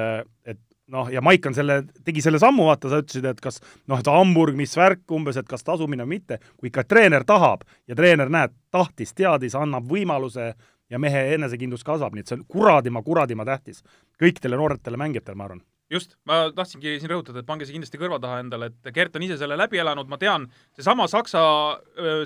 et 0.45 0.59
noh, 0.93 1.09
ja 1.11 1.23
Maik 1.25 1.47
on 1.49 1.55
selle, 1.57 1.81
tegi 2.05 2.21
selle 2.21 2.39
sammu, 2.41 2.67
vaata, 2.69 2.91
sa 2.91 3.01
ütlesid, 3.01 3.25
et 3.29 3.41
kas 3.43 3.57
noh, 3.89 3.99
et 3.99 4.09
Hamburg, 4.09 4.57
mis 4.57 4.75
värk 4.77 5.09
umbes, 5.17 5.39
et 5.41 5.49
kas 5.49 5.65
tasub 5.65 5.89
minna 5.89 6.05
või 6.05 6.19
mitte, 6.19 6.39
kui 6.57 6.69
ikka 6.69 6.85
treener 6.89 7.25
tahab 7.27 7.65
ja 7.89 7.97
treener 7.97 8.29
näeb, 8.31 8.53
tahtis, 8.73 9.15
teadis, 9.17 9.57
annab 9.57 9.89
võimaluse 9.89 10.53
ja 10.89 11.01
mehe 11.01 11.25
enesekindlus 11.35 11.85
kasvab, 11.85 12.13
nii 12.13 12.25
et 12.25 12.31
see 12.31 12.39
on 12.39 12.45
kuradima, 12.49 13.03
kuradima 13.05 13.45
tähtis 13.49 13.83
kõikidele 14.21 14.57
nooretele 14.57 15.01
mängijatele, 15.01 15.37
ma 15.37 15.49
arvan 15.49 15.65
just, 15.89 16.15
ma 16.29 16.51
tahtsingi 16.55 16.97
siin 16.99 17.09
rõhutada, 17.11 17.41
et 17.41 17.47
pange 17.47 17.65
see 17.65 17.75
kindlasti 17.75 17.99
kõrva 18.01 18.19
taha 18.21 18.39
endale, 18.43 18.69
et 18.69 18.91
Gert 18.93 19.15
on 19.17 19.25
ise 19.25 19.39
selle 19.41 19.57
läbi 19.57 19.81
elanud, 19.81 20.09
ma 20.11 20.19
tean, 20.21 20.45
seesama 20.77 21.07
Saksa, 21.09 21.41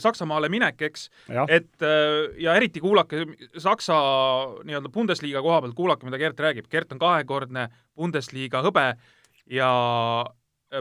Saksamaale 0.04 0.50
minek, 0.52 0.82
eks, 0.90 1.08
et 1.48 1.88
ja 2.44 2.56
eriti 2.60 2.84
kuulake 2.84 3.24
Saksa 3.58 3.98
nii-öelda 4.68 4.92
Bundesliga 4.94 5.42
koha 5.46 5.62
pealt, 5.64 5.78
kuulake, 5.78 6.08
mida 6.08 6.20
Gert 6.22 6.40
räägib. 6.44 6.68
Gert 6.72 6.92
on 6.92 7.00
kahekordne 7.02 7.70
Bundesliga 7.96 8.64
hõbe 8.66 8.90
ja 9.52 9.70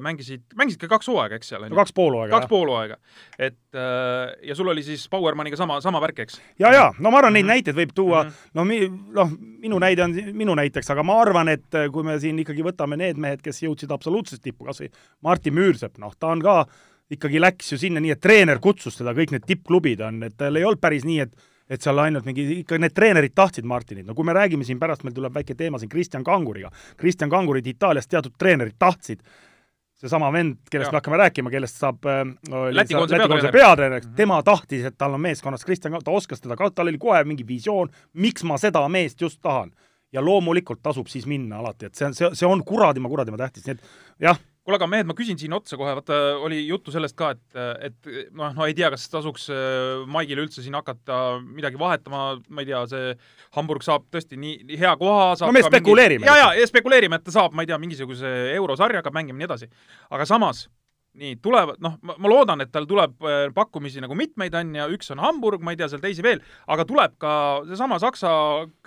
mängisid, 0.00 0.44
mängisid 0.56 0.80
ka 0.80 0.88
kaks 0.94 1.08
hooaega, 1.10 1.38
eks 1.38 1.52
seal 1.52 1.66
ju? 1.66 1.74
kaks 1.76 1.94
pool 1.96 2.14
hooaega. 2.16 2.36
kaks 2.36 2.50
pool 2.50 2.70
hooaega. 2.70 2.96
et 3.38 3.58
äh, 3.74 4.32
ja 4.48 4.56
sul 4.58 4.70
oli 4.72 4.84
siis 4.86 5.04
Bauermaniga 5.12 5.56
sama, 5.56 5.80
sama 5.84 6.00
värk, 6.00 6.22
eks? 6.24 6.40
ja, 6.58 6.72
ja 6.72 6.86
no 6.98 7.10
ma 7.10 7.18
arvan, 7.18 7.32
neid 7.32 7.44
mm 7.44 7.48
-hmm. 7.48 7.54
näiteid 7.54 7.76
võib 7.76 7.94
tuua 7.94 8.22
mm, 8.22 8.30
-hmm. 8.30 8.50
no 8.54 8.64
mi-, 8.64 8.90
noh, 9.18 9.34
minu 9.66 9.78
näide 9.78 10.04
on 10.04 10.16
minu 10.32 10.54
näiteks, 10.54 10.90
aga 10.90 11.02
ma 11.02 11.20
arvan, 11.20 11.48
et 11.48 11.74
äh, 11.74 11.90
kui 11.92 12.02
me 12.02 12.18
siin 12.20 12.38
ikkagi 12.38 12.62
võtame 12.62 12.96
need 12.96 13.16
mehed, 13.16 13.42
kes 13.42 13.62
jõudsid 13.62 13.92
absoluutsest 13.92 14.42
tippu, 14.42 14.64
kas 14.64 14.80
või 14.80 14.90
Martin 15.22 15.54
Müürsepp, 15.54 15.98
noh, 15.98 16.14
ta 16.18 16.26
on 16.26 16.42
ka 16.42 16.66
ikkagi 17.10 17.40
läks 17.40 17.72
ju 17.72 17.78
sinna 17.78 18.00
nii, 18.00 18.10
et 18.10 18.20
treener 18.20 18.58
kutsus 18.58 18.96
teda, 18.96 19.12
kõik 19.12 19.34
need 19.34 19.46
tippklubid 19.46 20.00
on, 20.00 20.22
et 20.22 20.36
tal 20.36 20.56
ei 20.56 20.64
olnud 20.64 20.80
päris 20.80 21.04
nii, 21.04 21.20
et 21.20 21.50
et 21.72 21.80
seal 21.80 22.00
ainult 22.02 22.26
mingi, 22.28 22.44
ikka 22.62 22.76
need 22.80 22.92
treenerid 22.92 23.34
tahtsid 23.38 23.66
Martinit, 23.68 24.06
no 24.06 24.16
kui 24.18 24.26
me 24.28 24.34
räägime 24.36 24.66
siin 24.66 24.80
pärast, 24.80 25.06
meil 25.06 25.14
tuleb 25.16 25.32
väike 25.34 25.56
teema 25.56 25.80
siin 25.80 25.90
Kristjan 25.92 26.24
Kanguriga, 26.26 26.72
Kristjan 27.00 27.30
Kangurit 27.32 27.66
Itaaliast 27.70 28.10
teatud 28.12 28.34
treenerid 28.38 28.76
tahtsid 28.78 29.22
seesama 30.02 30.32
vend, 30.34 30.58
kellest 30.70 30.88
Jaa. 30.88 30.96
me 30.96 31.00
hakkame 31.00 31.20
rääkima, 31.20 31.52
kellest 31.52 31.78
saab 31.78 32.06
äh, 32.10 32.24
Läti 32.74 32.96
koondise 32.96 33.18
Läti 33.18 33.28
koondise 33.28 33.52
peatreener. 33.54 34.00
peatreener, 34.02 34.16
tema 34.18 34.40
tahtis, 34.46 34.84
et 34.88 34.98
tal 34.98 35.14
on 35.14 35.22
meeskonnas 35.22 35.64
Kristjan, 35.68 35.94
ta 36.04 36.14
oskas 36.14 36.42
teda 36.42 36.58
ka, 36.58 36.70
tal 36.74 36.90
oli 36.90 37.00
kohe 37.02 37.22
mingi 37.28 37.46
visioon, 37.48 37.92
miks 38.18 38.44
ma 38.48 38.58
seda 38.60 38.82
meest 38.92 39.22
just 39.22 39.40
tahan. 39.42 39.72
ja 40.12 40.20
loomulikult 40.20 40.82
tasub 40.84 41.06
siis 41.08 41.24
minna 41.24 41.62
alati, 41.62 41.88
et 41.88 41.96
see 41.96 42.04
on, 42.04 42.14
see, 42.14 42.28
see 42.36 42.44
on 42.44 42.60
kuradima, 42.68 43.08
kuradima 43.08 43.38
tähtis, 43.40 43.64
nii 43.64 43.78
et 43.78 43.86
jah, 44.20 44.40
kuule, 44.62 44.78
aga 44.78 44.88
mehed, 44.90 45.08
ma 45.08 45.14
küsin 45.18 45.38
siin 45.38 45.54
otsa 45.56 45.76
kohe, 45.78 45.94
vaata 45.98 46.18
oli 46.42 46.60
juttu 46.68 46.92
sellest 46.94 47.16
ka, 47.18 47.32
et, 47.34 47.88
et 47.88 48.10
noh, 48.30 48.52
no 48.54 48.66
ei 48.68 48.76
tea, 48.78 48.90
kas 48.94 49.08
tasuks 49.10 49.48
äh, 49.50 50.04
Maigil 50.10 50.42
üldse 50.44 50.62
siin 50.62 50.76
hakata 50.78 51.40
midagi 51.42 51.80
vahetama, 51.80 52.24
ma 52.48 52.62
ei 52.62 52.68
tea, 52.70 52.82
see 52.90 53.16
Hamburg 53.56 53.82
saab 53.86 54.06
tõesti 54.14 54.38
nii, 54.38 54.60
nii 54.68 54.78
hea 54.78 54.92
koha, 55.00 55.32
saab 55.40 55.50
No 55.50 55.56
me 55.56 55.64
spekuleerime 55.66 56.22
mingi... 56.22 56.44
ja, 56.44 56.52
ja 56.58 56.68
spekuleerime, 56.70 57.18
et 57.18 57.26
ta 57.26 57.34
saab, 57.34 57.56
ma 57.56 57.64
ei 57.64 57.72
tea, 57.72 57.80
mingisuguse 57.82 58.30
eurosarja 58.54 59.02
hakkab 59.02 59.18
mängima 59.18 59.40
ja 59.40 59.42
nii 59.42 59.50
edasi. 59.50 59.68
aga 60.14 60.26
samas, 60.30 60.68
nii, 61.18 61.40
tulevad, 61.42 61.80
noh, 61.82 61.96
ma 62.12 62.30
loodan, 62.30 62.62
et 62.62 62.70
tal 62.72 62.86
tuleb 62.88 63.16
äh, 63.26 63.48
pakkumisi 63.56 64.04
nagu 64.04 64.14
mitmeid, 64.18 64.54
on 64.60 64.70
ju, 64.78 64.86
üks 64.94 65.10
on 65.12 65.24
Hamburg, 65.24 65.64
ma 65.64 65.74
ei 65.74 65.80
tea, 65.80 65.90
seal 65.90 66.04
teisi 66.04 66.22
veel, 66.24 66.38
aga 66.70 66.86
tuleb 66.86 67.18
ka 67.22 67.32
seesama 67.66 67.98
Saksa 68.02 68.30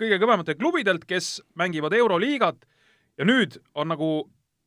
kõige 0.00 0.16
kõvematelt 0.24 0.62
klubidelt, 0.62 1.04
kes 1.04 1.36
mängivad 1.60 1.94
Euroliigat 2.00 2.64
ja 3.20 3.28
nüüd 3.28 3.60
on 3.76 3.92
nagu 3.92 4.10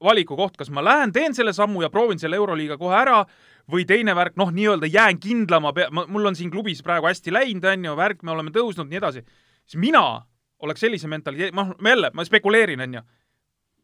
valiku 0.03 0.38
koht, 0.39 0.57
kas 0.57 0.71
ma 0.73 0.83
lähen, 0.85 1.12
teen 1.15 1.35
selle 1.35 1.53
sammu 1.53 1.83
ja 1.83 1.89
proovin 1.93 2.19
selle 2.19 2.39
Euroliiga 2.39 2.77
kohe 2.79 2.95
ära 2.95 3.23
või 3.69 3.85
teine 3.89 4.15
värk, 4.17 4.38
noh, 4.39 4.51
nii-öelda 4.53 4.89
jään 4.89 5.19
kindlama 5.21 5.73
pea-, 5.75 5.89
mul 5.91 6.25
on 6.31 6.38
siin 6.38 6.51
klubis 6.51 6.81
praegu 6.85 7.09
hästi 7.09 7.33
läinud, 7.33 7.65
on 7.69 7.85
ju, 7.85 7.95
värk, 7.99 8.23
me 8.23 8.33
oleme 8.33 8.53
tõusnud, 8.55 8.89
nii 8.89 8.99
edasi, 9.01 9.23
siis 9.67 9.79
mina 9.81 10.03
oleks 10.63 10.83
sellise 10.83 11.07
mentaliteedi, 11.07 11.55
noh, 11.55 11.75
jälle, 11.85 12.12
ma 12.13 12.25
spekuleerin, 12.25 12.81
on 12.88 12.99
ju, 12.99 13.03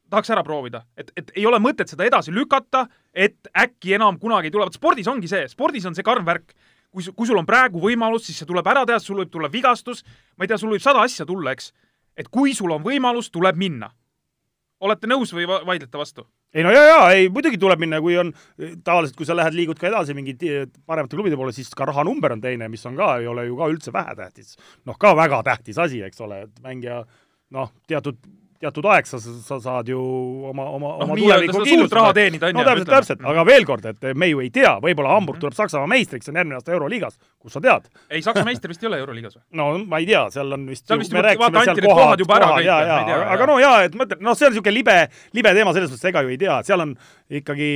tahaks 0.10 0.32
ära 0.34 0.44
proovida, 0.46 0.84
et, 0.98 1.12
et 1.18 1.34
ei 1.36 1.46
ole 1.50 1.60
mõtet 1.62 1.92
seda 1.92 2.08
edasi 2.08 2.34
lükata, 2.34 2.86
et 3.14 3.50
äkki 3.58 3.96
enam 3.98 4.20
kunagi 4.22 4.50
ei 4.50 4.56
tule, 4.56 4.68
vot 4.68 4.78
spordis 4.78 5.10
ongi 5.12 5.30
see, 5.32 5.46
spordis 5.52 5.86
on 5.90 5.98
see 5.98 6.06
karm 6.06 6.26
värk. 6.28 6.56
kui, 6.96 7.04
kui 7.12 7.28
sul 7.28 7.38
on 7.38 7.46
praegu 7.46 7.82
võimalus, 7.84 8.24
siis 8.24 8.38
see 8.40 8.48
tuleb 8.48 8.68
ära 8.72 8.86
teha, 8.88 9.00
sul 9.04 9.18
võib 9.20 9.32
tulla 9.32 9.50
vigastus, 9.52 10.06
ma 10.38 10.46
ei 10.46 10.48
tea, 10.48 10.58
sul 10.58 10.72
võib 10.72 10.84
sada 10.84 11.02
asja 11.04 11.26
tulla, 11.26 11.52
eks. 11.52 11.74
et 12.16 12.30
kui 12.32 12.54
sul 12.56 12.72
on 12.72 12.84
võimalus, 12.84 13.28
tuleb 13.30 13.58
minna. 13.60 13.92
Olete 14.86 15.10
nõus 15.10 15.34
või 15.36 15.48
va- 15.50 15.62
vaidlete 15.68 16.00
vastu? 16.00 16.26
ei 16.56 16.64
no 16.64 16.72
jaa, 16.72 16.86
jaa, 16.88 17.10
ei 17.18 17.28
muidugi 17.34 17.60
tuleb 17.60 17.82
minna, 17.84 18.00
kui 18.04 18.16
on 18.22 18.32
tavaliselt, 18.86 19.18
kui 19.20 19.28
sa 19.28 19.36
lähed, 19.36 19.58
liigud 19.58 19.80
ka 19.80 19.90
edasi 19.90 20.16
mingi 20.16 20.38
paremate 20.88 21.18
klubide 21.18 21.36
poole, 21.40 21.52
siis 21.56 21.74
ka 21.76 21.90
rahanumber 21.90 22.38
on 22.38 22.44
teine, 22.44 22.70
mis 22.72 22.86
on 22.88 22.96
ka, 23.00 23.18
ei 23.20 23.28
ole 23.28 23.48
ju 23.50 23.60
ka 23.60 23.70
üldse 23.74 23.94
vähetähtis. 23.96 24.56
noh, 24.86 24.98
ka 25.00 25.16
väga 25.18 25.44
tähtis 25.44 25.80
asi, 25.82 26.02
eks 26.06 26.22
ole, 26.24 26.46
et 26.48 26.64
mängija 26.64 27.04
noh, 27.52 27.72
teatud 27.88 28.22
teatud 28.62 28.88
aeg 28.88 29.08
sa, 29.10 29.20
sa 29.20 29.58
saad 29.62 29.90
ju 29.92 30.00
oma, 30.50 30.66
oma 30.78 30.92
noh, 30.96 31.04
oma 31.06 31.18
tuleviku 31.20 31.58
seda 31.58 31.78
suurt 31.82 31.96
raha 31.98 32.14
teenida, 32.16 32.50
on 32.50 32.58
no 32.58 32.64
ju. 32.64 32.68
täpselt, 32.70 32.92
täpselt, 32.94 33.26
aga 33.32 33.44
veel 33.48 33.68
kord, 33.68 33.88
et 33.92 34.08
me 34.16 34.30
ju 34.30 34.42
ei 34.44 34.52
tea, 34.54 34.76
võib-olla 34.84 35.16
Hamburg 35.16 35.42
tuleb 35.42 35.58
Saksamaa 35.58 35.90
meistriks, 35.92 36.28
see 36.28 36.34
on 36.34 36.40
järgmine 36.40 36.60
aasta 36.60 36.76
Euroliigas, 36.76 37.18
kus 37.42 37.58
sa 37.58 37.62
tead? 37.64 37.90
ei, 38.10 38.24
Saksa 38.26 38.46
meister 38.48 38.72
vist 38.72 38.84
ei 38.86 38.90
ole 38.92 39.00
Euroliigas 39.04 39.38
või? 39.38 39.44
no 39.60 39.70
ma 39.84 40.00
ei 40.04 40.10
tea, 40.10 40.26
seal 40.36 40.56
on 40.58 40.68
vist 40.72 40.86
Seal 40.88 41.02
vist 41.04 41.16
me 41.16 41.24
juba- 41.24 41.36
vaata, 41.44 41.66
seal 41.66 41.74
anti 41.76 41.86
need 41.86 42.00
kohad 42.00 42.24
juba 42.24 42.38
ära 42.40 42.52
kõik, 42.54 42.70
ma 42.72 43.00
ei 43.00 43.10
tea, 43.10 43.18
aga 43.36 43.50
no 43.52 43.58
jaa, 43.64 43.74
et 43.90 43.98
mõtled, 44.04 44.24
noh, 44.26 44.38
see 44.40 44.50
on 44.50 44.56
niisugune 44.56 44.78
libe, 44.78 45.00
libe 45.36 45.56
teema 45.60 45.76
selles 45.76 45.92
mõttes, 45.92 46.12
ega 46.12 46.24
ju 46.24 46.32
ei 46.36 46.40
tea, 46.46 46.62
seal 46.68 46.86
on 46.86 46.96
ikkagi 47.42 47.72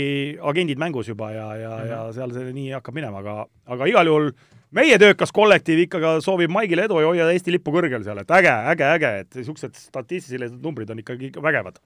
agendid 0.54 0.80
mängus 0.80 1.12
juba 1.12 1.34
ja, 1.36 1.50
ja 1.60 1.74
mm, 1.74 1.84
-hmm. 1.84 1.92
ja 1.92 2.00
seal 2.16 2.38
see 2.38 2.54
nii 2.56 2.72
hakkab 2.78 2.96
minema, 2.96 3.20
aga, 3.26 3.44
aga 3.76 3.92
igal 3.92 4.12
juhul 4.14 4.32
meie 4.76 4.98
töökas 5.02 5.34
kollektiiv 5.36 5.86
ikkagi 5.86 6.18
soovib 6.26 6.52
Maigile 6.54 6.88
edu 6.88 7.00
ja 7.02 7.12
hoia 7.12 7.30
Eesti 7.34 7.54
lippu 7.56 7.74
kõrgel 7.74 8.04
seal, 8.06 8.22
et 8.22 8.36
äge, 8.40 8.54
äge, 8.74 8.92
äge, 8.98 9.14
et 9.24 9.40
niisugused 9.40 9.78
statistilised 9.80 10.60
numbrid 10.64 10.90
on 10.94 11.02
ikkagi 11.02 11.32
vägevad. 11.42 11.80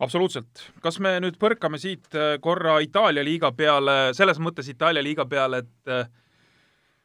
absoluutselt. 0.00 0.68
kas 0.82 1.00
me 1.00 1.18
nüüd 1.24 1.38
põrkame 1.40 1.78
siit 1.78 2.08
äh, 2.14 2.36
korra 2.40 2.78
Itaalia 2.84 3.24
liiga 3.24 3.52
peale, 3.52 4.14
selles 4.14 4.38
mõttes 4.38 4.68
Itaalia 4.68 5.02
liiga 5.02 5.26
peale, 5.26 5.64
et 5.64 5.92
äh, 5.92 6.08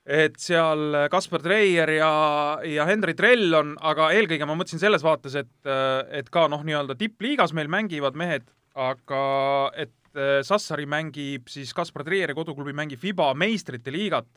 et 0.04 0.36
seal 0.40 1.08
Kaspar 1.12 1.42
Treier 1.44 1.90
ja, 1.96 2.12
ja 2.68 2.86
Henri 2.90 3.16
Trell 3.16 3.54
on, 3.56 3.74
aga 3.80 4.10
eelkõige 4.12 4.48
ma 4.48 4.58
mõtlesin 4.60 4.82
selles 4.82 5.04
vaates, 5.04 5.38
et, 5.40 5.54
äh, 5.64 6.20
et 6.20 6.30
ka 6.30 6.50
noh, 6.52 6.64
nii-öelda 6.68 6.98
tippliigas 7.00 7.56
meil 7.56 7.72
mängivad 7.72 8.18
mehed, 8.20 8.50
aga 8.76 9.24
et 9.80 9.96
äh, 10.18 10.42
Sassari 10.44 10.86
mängib 10.90 11.48
siis 11.52 11.72
Kaspar 11.76 12.04
Treieri 12.04 12.36
koduklubi 12.36 12.76
mängib 12.76 13.00
FIBA 13.00 13.32
meistrite 13.40 13.94
liigat 13.96 14.28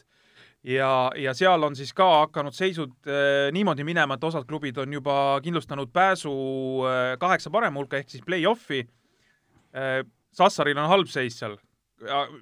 ja, 0.67 1.11
ja 1.17 1.35
seal 1.35 1.63
on 1.63 1.77
siis 1.79 1.93
ka 1.95 2.07
hakanud 2.27 2.55
seisud 2.57 2.95
äh, 3.07 3.49
niimoodi 3.55 3.85
minema, 3.87 4.17
et 4.17 4.25
osad 4.27 4.47
klubid 4.49 4.79
on 4.83 4.93
juba 4.93 5.39
kindlustanud 5.45 5.93
pääsu 5.95 6.33
äh, 6.89 7.15
kaheksa 7.23 7.51
parema 7.51 7.81
hulka 7.81 8.01
ehk 8.01 8.11
siis 8.11 8.27
play-off'i 8.27 8.85
äh,. 9.77 10.05
Sassaril 10.37 10.77
on 10.77 10.91
halb 10.91 11.09
seis 11.09 11.39
seal. 11.41 11.55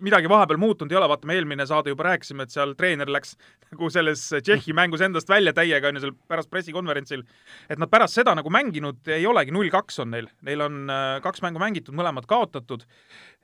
Midagi 0.02 0.28
vahepeal 0.30 0.58
muutunud 0.58 0.92
ei 0.92 0.98
ole, 0.98 1.06
vaata 1.10 1.28
me 1.30 1.36
eelmine 1.38 1.66
saade 1.68 1.92
juba 1.92 2.08
rääkisime, 2.08 2.42
et 2.46 2.54
seal 2.54 2.72
treener 2.78 3.10
läks 3.12 3.36
nagu 3.70 3.90
selles 3.92 4.22
Tšehhi 4.34 4.74
mängus 4.74 5.04
endast 5.04 5.30
välja 5.30 5.52
täiega, 5.54 5.88
on 5.88 5.98
ju, 5.98 6.02
seal 6.02 6.14
pärast 6.30 6.50
pressikonverentsil. 6.50 7.22
et 7.70 7.78
nad 7.78 7.90
pärast 7.90 8.18
seda 8.18 8.34
nagu 8.34 8.50
mänginud 8.50 9.06
ei 9.14 9.26
olegi, 9.30 9.54
null 9.54 9.70
kaks 9.70 10.02
on 10.02 10.10
neil, 10.14 10.26
neil 10.46 10.64
on 10.66 10.80
äh, 10.90 11.20
kaks 11.22 11.44
mängu 11.44 11.62
mängitud, 11.62 11.94
mõlemad 11.94 12.26
kaotatud. 12.30 12.82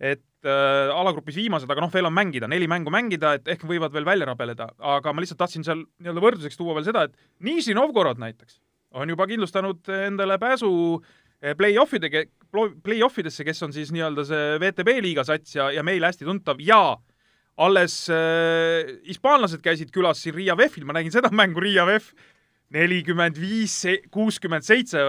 et 0.00 0.24
äh, 0.42 0.90
alagrupis 0.94 1.38
viimased, 1.38 1.70
aga 1.70 1.84
noh, 1.86 1.92
veel 1.94 2.10
on 2.10 2.16
mängida, 2.16 2.50
neli 2.50 2.66
mängu 2.70 2.90
mängida, 2.90 3.36
et 3.38 3.54
ehk 3.54 3.62
võivad 3.68 3.94
veel 3.94 4.08
välja 4.08 4.26
rabeleda, 4.32 4.72
aga 4.96 5.14
ma 5.14 5.22
lihtsalt 5.22 5.38
tahtsin 5.44 5.66
seal 5.66 5.84
nii-öelda 6.02 6.26
võrdluseks 6.26 6.58
tuua 6.58 6.74
veel 6.78 6.90
seda, 6.90 7.06
et 7.06 7.46
Nižni 7.46 7.78
Novgorod 7.78 8.18
näiteks 8.18 8.58
on 8.90 9.10
juba 9.10 9.26
kindlustanud 9.30 9.88
endale 10.06 10.38
pääsu 10.42 10.70
eh, 10.98 11.10
play-offide, 11.56 12.10
play-offidesse, 12.84 13.44
kes 13.46 13.62
on 13.66 13.72
siis 13.72 13.92
nii-öelda 13.94 14.24
see 14.28 14.58
VTB 14.60 14.98
liiga 15.04 15.24
sats 15.24 15.54
ja, 15.56 15.70
ja 15.72 15.84
meile 15.86 16.10
hästi 16.10 16.26
tuntav 16.28 16.60
ja 16.64 16.96
alles 17.60 17.94
äh, 18.12 18.90
hispaanlased 19.08 19.60
käisid 19.64 19.90
külas 19.94 20.22
siin 20.24 20.34
Riia 20.36 20.56
VEF-il, 20.56 20.84
ma 20.88 20.94
nägin 20.96 21.12
seda 21.12 21.28
mängu 21.32 21.60
Riia 21.60 21.84
VEF, 21.88 22.10
nelikümmend 22.70 23.34
viis, 23.40 23.74
kuuskümmend 24.14 24.62
seitse, 24.62 25.00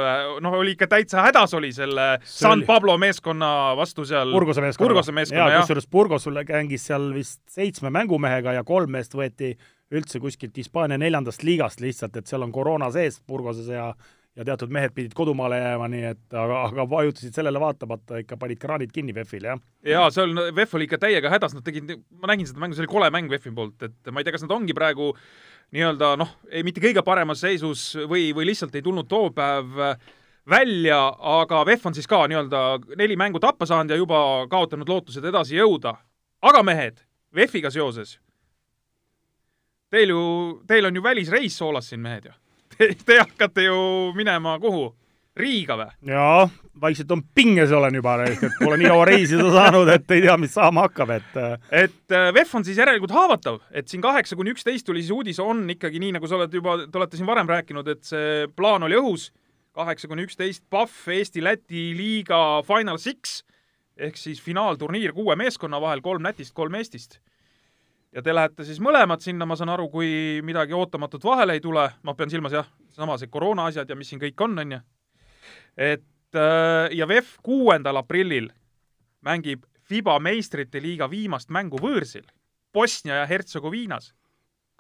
noh, 0.42 0.56
oli 0.58 0.74
ikka 0.74 0.88
täitsa 0.90 1.22
hädas 1.28 1.54
oli 1.54 1.70
selle 1.76 2.08
See 2.24 2.42
San 2.48 2.58
oli- 2.58 2.66
Pablo 2.66 2.96
meeskonna 2.98 3.52
vastu 3.78 4.04
seal. 4.10 4.32
Burgose 4.34 4.64
meeskonna. 4.66 4.88
Burgose 4.90 5.14
meeskonna, 5.14 5.50
jah. 5.54 5.62
kusjuures 5.62 5.88
Burgos 5.88 6.26
mängis 6.32 6.88
seal 6.90 7.12
vist 7.14 7.44
seitsme 7.54 7.92
mängumehega 7.94 8.56
ja 8.58 8.64
kolm 8.66 8.92
meest 8.98 9.14
võeti 9.14 9.54
üldse 9.94 10.20
kuskilt 10.24 10.58
Hispaania 10.58 10.98
neljandast 10.98 11.44
liigast 11.46 11.84
lihtsalt, 11.86 12.18
et 12.18 12.28
seal 12.28 12.42
on 12.42 12.52
koroona 12.52 12.90
sees 12.92 13.22
Burgoses 13.28 13.68
ja 13.70 13.92
ja 14.36 14.46
teatud 14.48 14.72
mehed 14.72 14.94
pidid 14.96 15.14
kodumaale 15.16 15.58
jääma, 15.60 15.88
nii 15.92 16.04
et 16.14 16.36
aga, 16.40 16.62
aga 16.70 16.86
vajutasid 16.90 17.36
sellele 17.36 17.60
vaatamata, 17.60 18.22
ikka 18.24 18.38
panid 18.40 18.62
kraanid 18.62 18.94
kinni 18.96 19.16
VEF-il, 19.16 19.48
jah. 19.50 19.60
jaa, 19.88 20.08
on, 20.24 20.40
VEF 20.56 20.76
oli 20.78 20.88
ikka 20.88 21.02
täiega 21.02 21.32
hädas, 21.34 21.56
nad 21.58 21.66
tegid, 21.68 21.92
ma 22.22 22.32
nägin 22.32 22.48
seda 22.48 22.64
mängu, 22.64 22.78
see 22.78 22.86
oli 22.86 22.92
kole 22.94 23.12
mäng 23.14 23.32
VEF-i 23.32 23.52
poolt, 23.56 23.90
et 23.90 24.12
ma 24.12 24.22
ei 24.22 24.28
tea, 24.28 24.36
kas 24.38 24.46
nad 24.46 24.56
ongi 24.56 24.76
praegu 24.78 25.12
nii-öelda 25.76 26.16
noh, 26.20 26.34
ei 26.52 26.64
mitte 26.68 26.84
kõige 26.84 27.04
paremas 27.08 27.44
seisus 27.44 27.92
või, 28.08 28.30
või 28.36 28.48
lihtsalt 28.52 28.76
ei 28.76 28.86
tulnud 28.86 29.10
too 29.12 29.34
päev 29.36 29.76
välja, 30.50 31.00
aga 31.36 31.64
VEF 31.68 31.86
on 31.92 31.96
siis 31.98 32.08
ka 32.10 32.24
nii-öelda 32.32 32.64
neli 33.00 33.20
mängu 33.20 33.40
tappa 33.44 33.68
saanud 33.68 33.92
ja 33.92 34.00
juba 34.00 34.48
kaotanud 34.52 34.90
lootused 34.90 35.28
edasi 35.28 35.60
jõuda. 35.60 35.98
aga 36.42 36.64
mehed, 36.64 37.04
VEF-iga 37.36 37.72
seoses, 37.72 38.16
teil 39.92 40.10
ju, 40.10 40.24
teil 40.68 40.88
on 40.88 40.96
ju 40.96 41.04
välisreis 41.04 41.58
soolas 41.58 41.92
siin, 41.92 42.02
mehed 42.02 42.26
ju. 42.26 42.34
Te, 42.82 42.90
te 43.08 43.22
hakkate 43.22 43.68
ju 43.68 43.78
minema 44.18 44.58
kuhu? 44.62 44.90
Riiga 45.38 45.78
või? 45.80 45.88
jaa, 46.12 46.48
vaikselt 46.82 47.12
on 47.16 47.22
pinges 47.36 47.72
olen 47.72 47.96
juba, 47.96 48.18
et 48.28 48.42
pole 48.60 48.76
nii 48.82 48.90
kaua 48.92 49.06
reisida 49.08 49.46
saanud, 49.54 49.88
et 49.94 50.10
ei 50.12 50.26
tea, 50.26 50.34
mis 50.42 50.52
saama 50.58 50.84
hakkab, 50.90 51.14
et 51.16 51.38
et 51.72 52.16
äh, 52.18 52.26
VEF 52.36 52.52
on 52.60 52.66
siis 52.68 52.82
järelikult 52.82 53.14
haavatav, 53.16 53.62
et 53.72 53.88
siin 53.88 54.04
kaheksa 54.04 54.36
kuni 54.36 54.52
üksteist 54.52 54.84
tuli 54.90 55.00
siis 55.00 55.14
uudis, 55.16 55.40
on 55.40 55.64
ikkagi 55.72 56.02
nii, 56.04 56.18
nagu 56.18 56.28
sa 56.28 56.36
oled 56.36 56.58
juba, 56.60 56.76
te 56.84 57.00
olete 57.00 57.20
siin 57.20 57.30
varem 57.30 57.48
rääkinud, 57.48 57.94
et 57.94 58.04
see 58.10 58.50
plaan 58.60 58.84
oli 58.84 59.00
õhus, 59.00 59.30
kaheksa 59.78 60.12
kuni 60.12 60.28
üksteist, 60.28 60.66
PAF 60.74 61.08
Eesti-Läti 61.16 61.94
liiga 61.96 62.60
Final 62.68 63.00
Six 63.00 63.40
ehk 63.96 64.20
siis 64.20 64.44
finaalturniir 64.44 65.16
kuue 65.16 65.38
meeskonna 65.40 65.80
vahel, 65.80 66.04
kolm 66.04 66.28
Lätist, 66.28 66.52
kolm 66.58 66.76
Eestist. 66.76 67.22
Ja 68.16 68.22
te 68.22 68.34
lähete 68.36 68.66
siis 68.68 68.80
mõlemad 68.84 69.24
sinna, 69.24 69.46
ma 69.48 69.56
saan 69.60 69.72
aru, 69.74 69.88
kui 69.90 70.42
midagi 70.44 70.76
ootamatut 70.78 71.24
vahele 71.24 71.56
ei 71.58 71.64
tule, 71.64 71.88
ma 72.04 72.16
pean 72.18 72.30
silmas 72.30 72.56
jah, 72.56 72.68
sama 72.96 73.18
see 73.18 73.32
koroona 73.32 73.70
asjad 73.72 73.90
ja 73.90 73.96
mis 73.96 74.12
siin 74.12 74.22
kõik 74.22 74.44
on, 74.44 74.58
on 74.60 74.78
ju. 74.78 74.80
et 75.78 76.36
äh, 76.36 76.92
ja 76.98 77.08
VEF 77.08 77.38
kuuendal 77.44 78.02
aprillil 78.02 78.52
mängib 79.26 79.66
FIBA 79.92 80.20
meistrite 80.24 80.82
liiga 80.82 81.10
viimast 81.12 81.50
mängu 81.52 81.80
võõrsil 81.82 82.24
Bosnia 82.74 83.22
ja 83.22 83.26
Hertsegoviinas. 83.28 84.14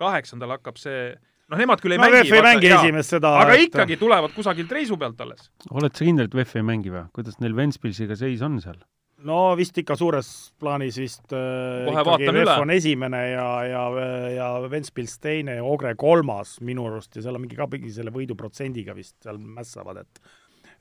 kaheksandal 0.02 0.56
hakkab 0.56 0.80
see, 0.82 1.12
noh, 1.52 1.60
nemad 1.60 1.82
küll 1.84 1.94
ei 1.94 2.00
no 2.00 2.08
mängi. 2.08 2.30
VEF 2.32 2.38
ei 2.38 2.41
mängi 2.41 2.70
esimest 2.74 3.13
seda, 3.13 3.36
aga 3.41 3.54
et- 3.54 3.67
ikkagi 3.67 3.98
tulevad 4.02 4.32
kusagilt 4.34 4.72
reisu 4.72 4.98
pealt 4.98 5.20
alles. 5.22 5.52
oled 5.70 5.94
sa 5.94 6.06
kindel, 6.06 6.26
et 6.26 6.36
VEF 6.36 6.56
ei 6.56 6.63
mängi 6.63 6.89
või? 6.89 7.06
kuidas 7.13 7.39
neil 7.39 7.56
Ventspilsiga 7.56 8.15
seis 8.15 8.41
on 8.41 8.60
seal? 8.62 8.80
No 9.27 9.39
vist 9.60 9.77
ikka 9.81 9.95
suures 9.99 10.29
plaanis 10.62 10.97
vist 11.01 11.34
äh, 11.36 11.88
Kohe 11.88 12.03
VEF 12.07 12.41
üle. 12.43 12.55
on 12.63 12.73
esimene 12.73 13.21
ja, 13.31 13.47
ja, 13.67 13.84
ja 14.36 14.49
Ventspils 14.71 15.17
teine 15.21 15.60
ja 15.60 15.65
Ogre 15.67 15.93
kolmas 15.99 16.57
minu 16.65 16.88
arust 16.89 17.17
ja 17.17 17.25
seal 17.25 17.38
on 17.38 17.45
mingi 17.45 17.60
ka 17.60 17.69
mingi 17.71 17.93
selle 17.93 18.13
võiduprotsendiga 18.15 18.95
vist 18.97 19.17
seal 19.23 19.39
mässavad, 19.41 20.03
et 20.05 20.23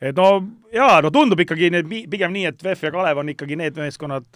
et 0.00 0.16
no 0.16 0.28
jaa, 0.72 1.00
no 1.04 1.10
tundub 1.12 1.40
ikkagi 1.42 1.68
need 1.74 1.88
pigem 2.10 2.32
nii, 2.32 2.46
et 2.48 2.62
VEF 2.64 2.86
ja 2.86 2.90
Kalev 2.94 3.18
on 3.20 3.30
ikkagi 3.32 3.58
need 3.60 3.76
meeskonnad, 3.76 4.28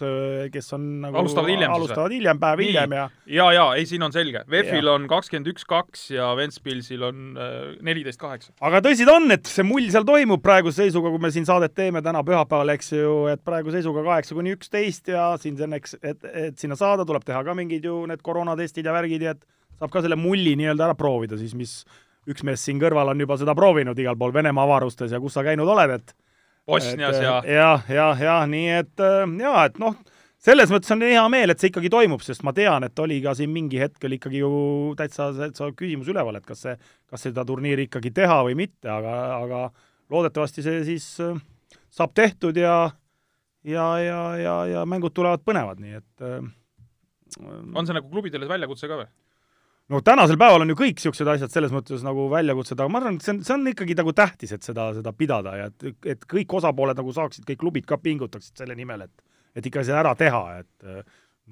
kes 0.53 0.75
on 0.77 0.83
nagu 1.01 1.17
Alustavad 1.21 1.49
hiljem 1.49 1.71
siis 1.71 1.79
alustavad 1.79 2.13
hiljem, 2.13 2.41
päev 2.41 2.61
hiljem 2.61 2.93
ja 2.93 3.05
ja, 3.25 3.47
ja 3.55 3.63
ei, 3.79 3.87
siin 3.89 4.05
on 4.05 4.13
selge. 4.13 4.43
VEF-il 4.51 4.91
on 4.91 5.07
kakskümmend 5.09 5.49
üks 5.49 5.65
kaks 5.69 6.05
ja 6.13 6.29
Ventspilsil 6.37 7.07
on 7.07 7.23
äh, 7.33 7.57
neliteist 7.85 8.21
kaheksa. 8.21 8.53
aga 8.61 8.83
tõsi 8.85 9.09
ta 9.09 9.17
on, 9.17 9.25
et 9.33 9.49
see 9.49 9.65
mull 9.65 9.89
seal 9.93 10.05
toimub 10.07 10.43
praeguse 10.45 10.83
seisuga, 10.85 11.09
kui 11.13 11.25
me 11.25 11.33
siin 11.33 11.49
saadet 11.49 11.73
teeme 11.77 12.03
täna 12.05 12.21
pühapäeval, 12.27 12.75
eks 12.75 12.93
ju, 12.93 13.17
et 13.33 13.41
praeguse 13.45 13.79
seisuga 13.79 14.05
kaheksa 14.05 14.37
kuni 14.37 14.53
üksteist 14.53 15.09
ja 15.15 15.31
siin 15.41 15.57
selleks, 15.57 15.97
et, 16.03 16.21
et 16.29 16.61
sinna 16.61 16.77
saada, 16.77 17.07
tuleb 17.09 17.25
teha 17.25 17.41
ka 17.47 17.57
mingid 17.57 17.89
ju 17.89 18.03
need 18.09 18.21
koroonatestid 18.25 18.85
ja 18.85 18.93
värgid 18.93 19.25
ja 19.25 19.33
et 19.33 19.45
saab 19.79 19.91
ka 19.91 20.03
selle 20.05 20.17
mulli 20.19 20.53
nii-öelda 20.59 20.89
ära 20.89 20.97
proovida 20.97 21.39
siis, 21.39 21.55
mis 21.57 21.79
üks 22.31 22.45
mees 22.47 22.63
siin 22.65 22.79
kõrval 22.81 23.13
on 23.13 23.21
juba 23.21 23.37
seda 23.39 23.55
proovinud 23.57 23.99
igal 24.01 24.17
pool 24.19 24.33
Venemaa 24.33 24.65
avarustes 24.67 25.13
ja 25.13 25.21
kus 25.21 25.35
sa 25.37 25.43
käinud 25.45 25.69
oled, 25.69 25.99
et 25.99 26.15
Bosnias 26.65 27.19
ja 27.21 27.39
jah, 27.45 27.89
jah, 27.89 28.21
jah, 28.21 28.43
nii 28.49 28.69
et 28.79 29.03
äh, 29.05 29.23
jaa, 29.41 29.65
et 29.69 29.77
noh, 29.81 29.97
selles 30.45 30.71
mõttes 30.73 30.93
on 30.93 31.03
hea 31.05 31.23
meel, 31.29 31.53
et 31.53 31.61
see 31.61 31.69
ikkagi 31.71 31.91
toimub, 31.93 32.23
sest 32.25 32.45
ma 32.45 32.53
tean, 32.57 32.85
et 32.87 33.01
oli 33.01 33.19
ka 33.21 33.35
siin 33.37 33.53
mingi 33.53 33.81
hetkel 33.81 34.17
ikkagi 34.17 34.41
ju 34.41 34.51
täitsa, 34.97 35.29
täitsa 35.37 35.69
küsimus 35.77 36.09
üleval, 36.09 36.39
et 36.39 36.45
kas 36.45 36.65
see, 36.65 36.75
kas 37.09 37.27
seda 37.27 37.45
turniiri 37.45 37.85
ikkagi 37.89 38.13
teha 38.15 38.41
või 38.47 38.57
mitte, 38.65 38.89
aga, 38.89 39.15
aga 39.37 39.63
loodetavasti 40.13 40.65
see 40.65 40.83
siis 40.89 41.09
äh, 41.23 41.37
saab 41.93 42.15
tehtud 42.17 42.57
ja 42.57 42.77
ja, 43.65 43.85
ja, 44.01 44.21
ja, 44.37 44.55
ja 44.69 44.85
mängud 44.89 45.13
tulevad 45.13 45.45
põnevad, 45.45 45.81
nii 45.81 46.01
et 46.01 46.25
äh, 46.25 46.41
on 47.73 47.85
see 47.85 47.95
nagu 47.97 48.09
klubidele 48.09 48.49
väljakutse 48.49 48.89
ka 48.89 49.03
või? 49.03 49.09
No 49.93 50.01
tänasel 50.05 50.39
päeval 50.41 50.65
on 50.65 50.73
ju 50.73 50.77
kõik 50.79 50.97
niisugused 50.99 51.29
asjad 51.35 51.53
selles 51.53 51.73
mõttes 51.75 52.05
nagu 52.05 52.27
väljakutsed, 52.31 52.79
aga 52.79 52.91
ma 52.91 53.01
arvan, 53.01 53.19
et 53.19 53.25
see 53.25 53.35
on, 53.35 53.43
see 53.45 53.55
on 53.57 53.67
ikkagi 53.73 53.97
nagu 53.99 54.15
tähtis, 54.17 54.55
et 54.55 54.65
seda, 54.65 54.89
seda 54.97 55.13
pidada 55.13 55.55
ja 55.59 55.69
et, 55.71 55.91
et 56.15 56.25
kõik 56.31 56.57
osapooled 56.59 56.97
nagu 56.97 57.13
saaksid, 57.15 57.45
kõik 57.49 57.61
klubid 57.61 57.87
ka 57.89 57.99
pingutaksid 58.01 58.63
selle 58.63 58.77
nimel, 58.77 59.07
et 59.07 59.31
et 59.55 59.67
ikka 59.69 59.85
see 59.87 59.95
ära 59.95 60.11
teha, 60.19 60.41
et 60.59 60.87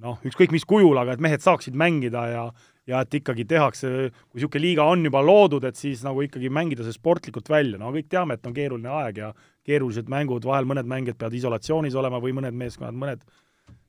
noh, 0.04 0.18
ükskõik 0.28 0.52
mis 0.52 0.66
kujul, 0.68 0.98
aga 1.00 1.14
et 1.16 1.22
mehed 1.24 1.44
saaksid 1.44 1.78
mängida 1.80 2.26
ja 2.34 2.46
ja 2.88 3.00
et 3.06 3.16
ikkagi 3.16 3.46
tehakse, 3.48 3.90
kui 4.12 4.42
niisugune 4.42 4.60
liiga 4.60 4.84
on 4.92 5.06
juba 5.08 5.22
loodud, 5.24 5.64
et 5.64 5.78
siis 5.80 6.02
nagu 6.04 6.20
ikkagi 6.26 6.50
mängida 6.52 6.84
see 6.84 6.96
sportlikult 6.96 7.48
välja, 7.48 7.78
no 7.80 7.94
kõik 7.96 8.10
teame, 8.12 8.36
et 8.36 8.50
on 8.50 8.56
keeruline 8.56 8.92
aeg 8.92 9.22
ja 9.22 9.30
keerulised 9.64 10.10
mängud, 10.12 10.44
vahel 10.44 10.68
mõned 10.68 10.90
mängijad 10.92 11.16
peavad 11.22 11.38
isolatsioonis 11.38 11.96
olema 11.96 12.20
või 12.20 12.36
mõned 12.36 12.58
meeskonnad, 12.60 12.98
mõned 13.00 13.24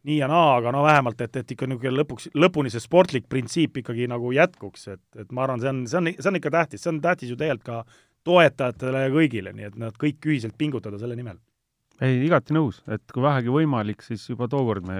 nii 0.05 0.19
ja 0.19 0.29
naa, 0.29 0.59
aga 0.59 0.73
no 0.75 0.83
vähemalt, 0.85 1.21
et, 1.25 1.37
et 1.40 1.55
ikka 1.55 1.69
niisugune 1.69 1.97
lõpuks, 1.97 2.29
lõpuni 2.37 2.73
see 2.73 2.83
sportlik 2.83 3.29
printsiip 3.31 3.81
ikkagi 3.81 4.09
nagu 4.11 4.33
jätkuks, 4.37 4.88
et, 4.93 5.05
et 5.21 5.31
ma 5.33 5.47
arvan, 5.47 5.62
see 5.62 5.71
on, 5.71 5.81
see 5.88 6.01
on, 6.01 6.11
see 6.19 6.31
on 6.31 6.40
ikka 6.40 6.53
tähtis, 6.53 6.85
see 6.85 6.93
on 6.93 7.01
tähtis 7.05 7.33
ju 7.33 7.38
tegelikult 7.40 7.64
ka 7.64 7.81
toetajatele 8.25 9.05
ja 9.07 9.12
kõigile, 9.12 9.53
nii 9.57 9.69
et 9.71 9.77
nad 9.81 9.97
kõik 10.01 10.29
ühiselt 10.29 10.57
pingutada 10.61 11.01
selle 11.01 11.17
nimel. 11.17 11.38
ei, 12.03 12.19
igati 12.27 12.57
nõus, 12.57 12.83
et 12.90 13.05
kui 13.12 13.25
vähegi 13.25 13.53
võimalik, 13.53 14.05
siis 14.05 14.25
juba 14.29 14.49
tookord 14.51 14.87
me 14.88 14.99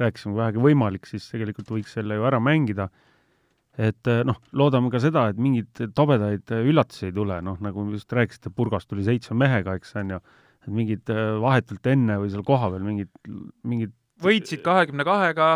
rääkisime, 0.00 0.32
kui 0.32 0.40
vähegi 0.40 0.62
võimalik, 0.64 1.06
siis 1.10 1.26
tegelikult 1.30 1.70
võiks 1.76 1.94
selle 1.94 2.18
ju 2.18 2.26
ära 2.26 2.40
mängida. 2.42 2.88
et 3.76 4.08
eh, 4.08 4.22
noh, 4.24 4.38
loodame 4.56 4.88
ka 4.88 4.96
seda, 5.04 5.26
et 5.28 5.36
mingeid 5.36 5.92
tobedaid 5.94 6.48
eh, 6.56 6.64
üllatusi 6.64 7.10
ei 7.10 7.12
tule, 7.12 7.36
noh 7.44 7.58
nagu 7.60 7.84
just 7.92 8.12
rääkisite, 8.12 8.48
Purgas 8.56 8.88
tuli 8.88 9.04
seitsme 9.04 9.36
mehega, 9.36 9.74
eks 9.76 9.92
on 10.00 10.14
ju, 10.14 10.20
et 10.64 10.72
mingid 10.72 11.12
eh, 11.12 11.36
vahetult 11.42 11.90
enne 11.92 12.16
või 12.22 12.30
seal 12.32 12.46
kohapeal 12.46 12.86
mingid, 12.86 13.10
mingid 13.68 13.92
võitsid 14.22 14.62
kahekümne 14.64 15.04
kahega, 15.06 15.48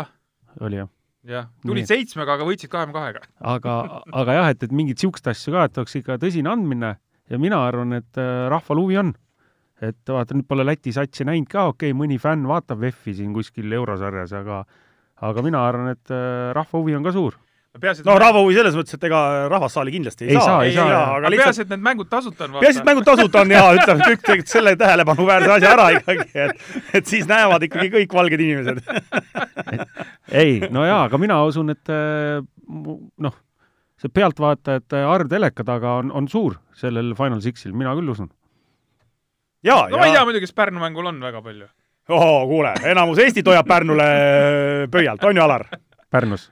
oli 0.61 0.81
jah 0.81 0.89
jah, 1.27 1.49
tulid 1.65 1.89
seitsmega, 1.89 2.35
aga 2.37 2.45
võitsid 2.47 2.71
kahekümne 2.71 2.97
kahega. 2.97 3.25
aga, 3.53 3.77
aga 4.21 4.37
jah, 4.37 4.51
et, 4.53 4.63
et 4.65 4.73
mingeid 4.73 4.97
niisuguseid 4.97 5.33
asju 5.33 5.53
ka, 5.55 5.65
et 5.67 5.81
oleks 5.81 5.97
ikka 5.99 6.17
tõsine 6.21 6.49
andmine 6.51 6.95
ja 7.31 7.39
mina 7.41 7.61
arvan, 7.67 7.93
et 7.99 8.21
äh, 8.21 8.47
rahval 8.51 8.81
huvi 8.83 8.97
on. 9.01 9.13
et 9.81 10.09
vaata, 10.13 10.35
nüüd 10.37 10.45
pole 10.49 10.65
Läti 10.65 10.93
satsi 10.93 11.25
näinud 11.25 11.49
ka, 11.49 11.67
okei 11.71 11.89
okay,, 11.89 11.97
mõni 11.97 12.19
fänn 12.21 12.45
vaatab 12.49 12.81
VEF-i 12.83 13.15
siin 13.17 13.33
kuskil 13.33 13.71
eurosarjas, 13.73 14.33
aga 14.37 14.63
aga 15.21 15.45
mina 15.45 15.61
arvan, 15.67 15.93
et 15.95 16.13
äh, 16.13 16.51
rahva 16.57 16.81
huvi 16.81 16.97
on 16.97 17.05
ka 17.05 17.13
suur. 17.13 17.37
peaasi, 17.79 18.01
et 18.03 18.07
no 18.09 18.15
rahva 18.19 18.41
huvi 18.43 18.55
selles 18.57 18.75
mõttes, 18.75 18.97
et 18.97 19.03
ega 19.07 19.19
rahvassaali 19.51 19.93
kindlasti 19.93 20.25
ei, 20.25 20.31
Ei 20.33 20.35
saa, 20.35 20.45
saa, 20.47 20.63
ei 20.67 20.73
saa, 20.75 20.87
jah. 20.91 21.03
aga 21.05 21.19
aga 21.21 21.29
lihtsalt 21.31 21.47
peaasi, 21.47 21.61
et 21.63 21.69
need 21.71 21.83
mängud 21.85 22.09
tasuta 22.11 22.47
on. 22.49 22.57
peaasi, 22.59 22.81
et 22.81 22.89
mängud 22.89 23.05
tasuta 23.07 23.43
on 23.45 23.53
ja 23.55 23.61
ütleme, 23.77 24.07
kõik 24.11 24.25
tegid 24.27 24.51
selle 24.51 24.73
tähelepanuväärse 24.81 25.53
asja 25.55 25.71
ära 25.77 25.85
ikkagi, 25.95 26.27
et 26.47 26.97
et 26.99 27.07
siis 27.13 27.29
näevad 27.29 27.63
ikkagi 27.69 27.91
kõik 27.95 28.17
valged 28.19 28.43
inimesed. 28.43 28.81
ei, 30.31 30.59
no 30.71 30.83
jaa, 30.87 31.05
aga 31.07 31.17
mina 31.21 31.39
usun, 31.47 31.71
et 31.73 31.93
mu- 32.67 32.99
noh, 33.23 33.35
see 34.01 34.09
pealtvaatajate 34.11 35.03
arv 35.07 35.29
teleka 35.31 35.63
taga 35.67 35.95
on, 36.01 36.11
on 36.11 36.27
suur 36.31 36.57
sellel 36.77 37.13
Final 37.15 37.39
Sixil, 37.45 37.71
mina 37.77 37.93
küll 37.95 38.09
usun. 38.11 38.27
ja, 39.63 39.85
no 39.87 39.97
ma 40.01 40.07
ei 40.09 40.11
tea 40.15 40.19
ja, 40.21 40.25
muidugi, 40.27 40.47
kas 40.49 40.55
Pärnu 40.57 40.81
mängul 40.83 41.07
on 41.07 41.21
väga 41.23 41.41
palju. 41.45 41.69
oo, 42.11 42.47
kuule, 42.49 42.73
enamus 42.91 43.19
Eestit 43.23 43.47
hoiab 43.47 43.67
Pärnule 43.69 44.09
pöialt, 44.91 45.23
on 45.23 45.37
ju, 45.39 45.43
Alar? 45.45 45.67
Pärnus. 46.11 46.49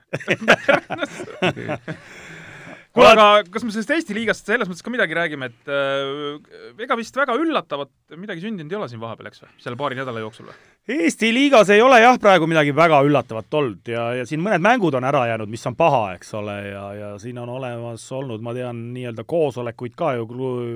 kuule, 2.94 3.10
aga 3.12 3.24
kas 3.52 3.64
me 3.64 3.72
sellest 3.74 3.92
Eesti 3.94 4.14
liigast 4.16 4.48
selles 4.48 4.68
mõttes 4.70 4.82
ka 4.84 4.90
midagi 4.92 5.14
räägime, 5.16 5.50
et 5.50 5.70
äh, 5.70 6.80
ega 6.82 6.96
vist 6.98 7.16
väga 7.16 7.36
üllatavat 7.38 7.90
midagi 8.18 8.42
sündinud 8.42 8.72
ei 8.72 8.78
ole 8.80 8.88
siin 8.90 9.02
vahepeal, 9.02 9.28
eks 9.30 9.44
või, 9.44 9.52
selle 9.62 9.78
paari 9.78 9.98
nädala 9.98 10.22
jooksul 10.24 10.48
või? 10.48 10.56
Eesti 10.96 11.30
liigas 11.36 11.70
ei 11.70 11.84
ole 11.84 12.00
jah, 12.02 12.16
praegu 12.22 12.48
midagi 12.50 12.74
väga 12.74 13.02
üllatavat 13.06 13.58
olnud 13.60 13.92
ja, 13.92 14.08
ja 14.18 14.26
siin 14.26 14.42
mõned 14.42 14.64
mängud 14.64 14.96
on 14.98 15.06
ära 15.06 15.26
jäänud, 15.30 15.52
mis 15.52 15.66
on 15.70 15.76
paha, 15.78 16.02
eks 16.16 16.34
ole, 16.40 16.56
ja, 16.70 16.84
ja 16.96 17.12
siin 17.22 17.38
on 17.44 17.52
olemas 17.60 18.08
olnud, 18.16 18.42
ma 18.42 18.56
tean, 18.56 18.82
nii-öelda 18.96 19.28
koosolekuid 19.28 19.94
ka 19.98 20.16
ju 20.18 20.26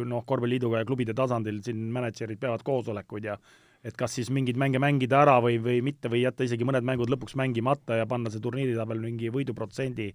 noh, 0.07 0.23
korvpalliliiduga 0.29 0.85
ja 0.85 0.88
klubide 0.88 1.16
tasandil 1.18 1.64
siin 1.66 1.88
mänedžerid 1.94 2.38
peavad 2.42 2.62
koosolekuid 2.66 3.33
ja 3.33 3.40
et 3.85 3.97
kas 3.97 4.16
siis 4.16 4.31
mingeid 4.33 4.57
mänge 4.61 4.81
mängida 4.81 5.20
ära 5.23 5.37
või, 5.44 5.59
või 5.62 5.81
mitte 5.85 6.09
või 6.12 6.25
jätta 6.25 6.47
isegi 6.47 6.64
mõned 6.64 6.87
mängud 6.87 7.11
lõpuks 7.12 7.37
mängimata 7.37 8.01
ja 8.01 8.07
panna 8.09 8.33
see 8.33 8.42
turniiritabel 8.44 9.03
mingi 9.03 9.33
võiduprotsendi 9.33 10.09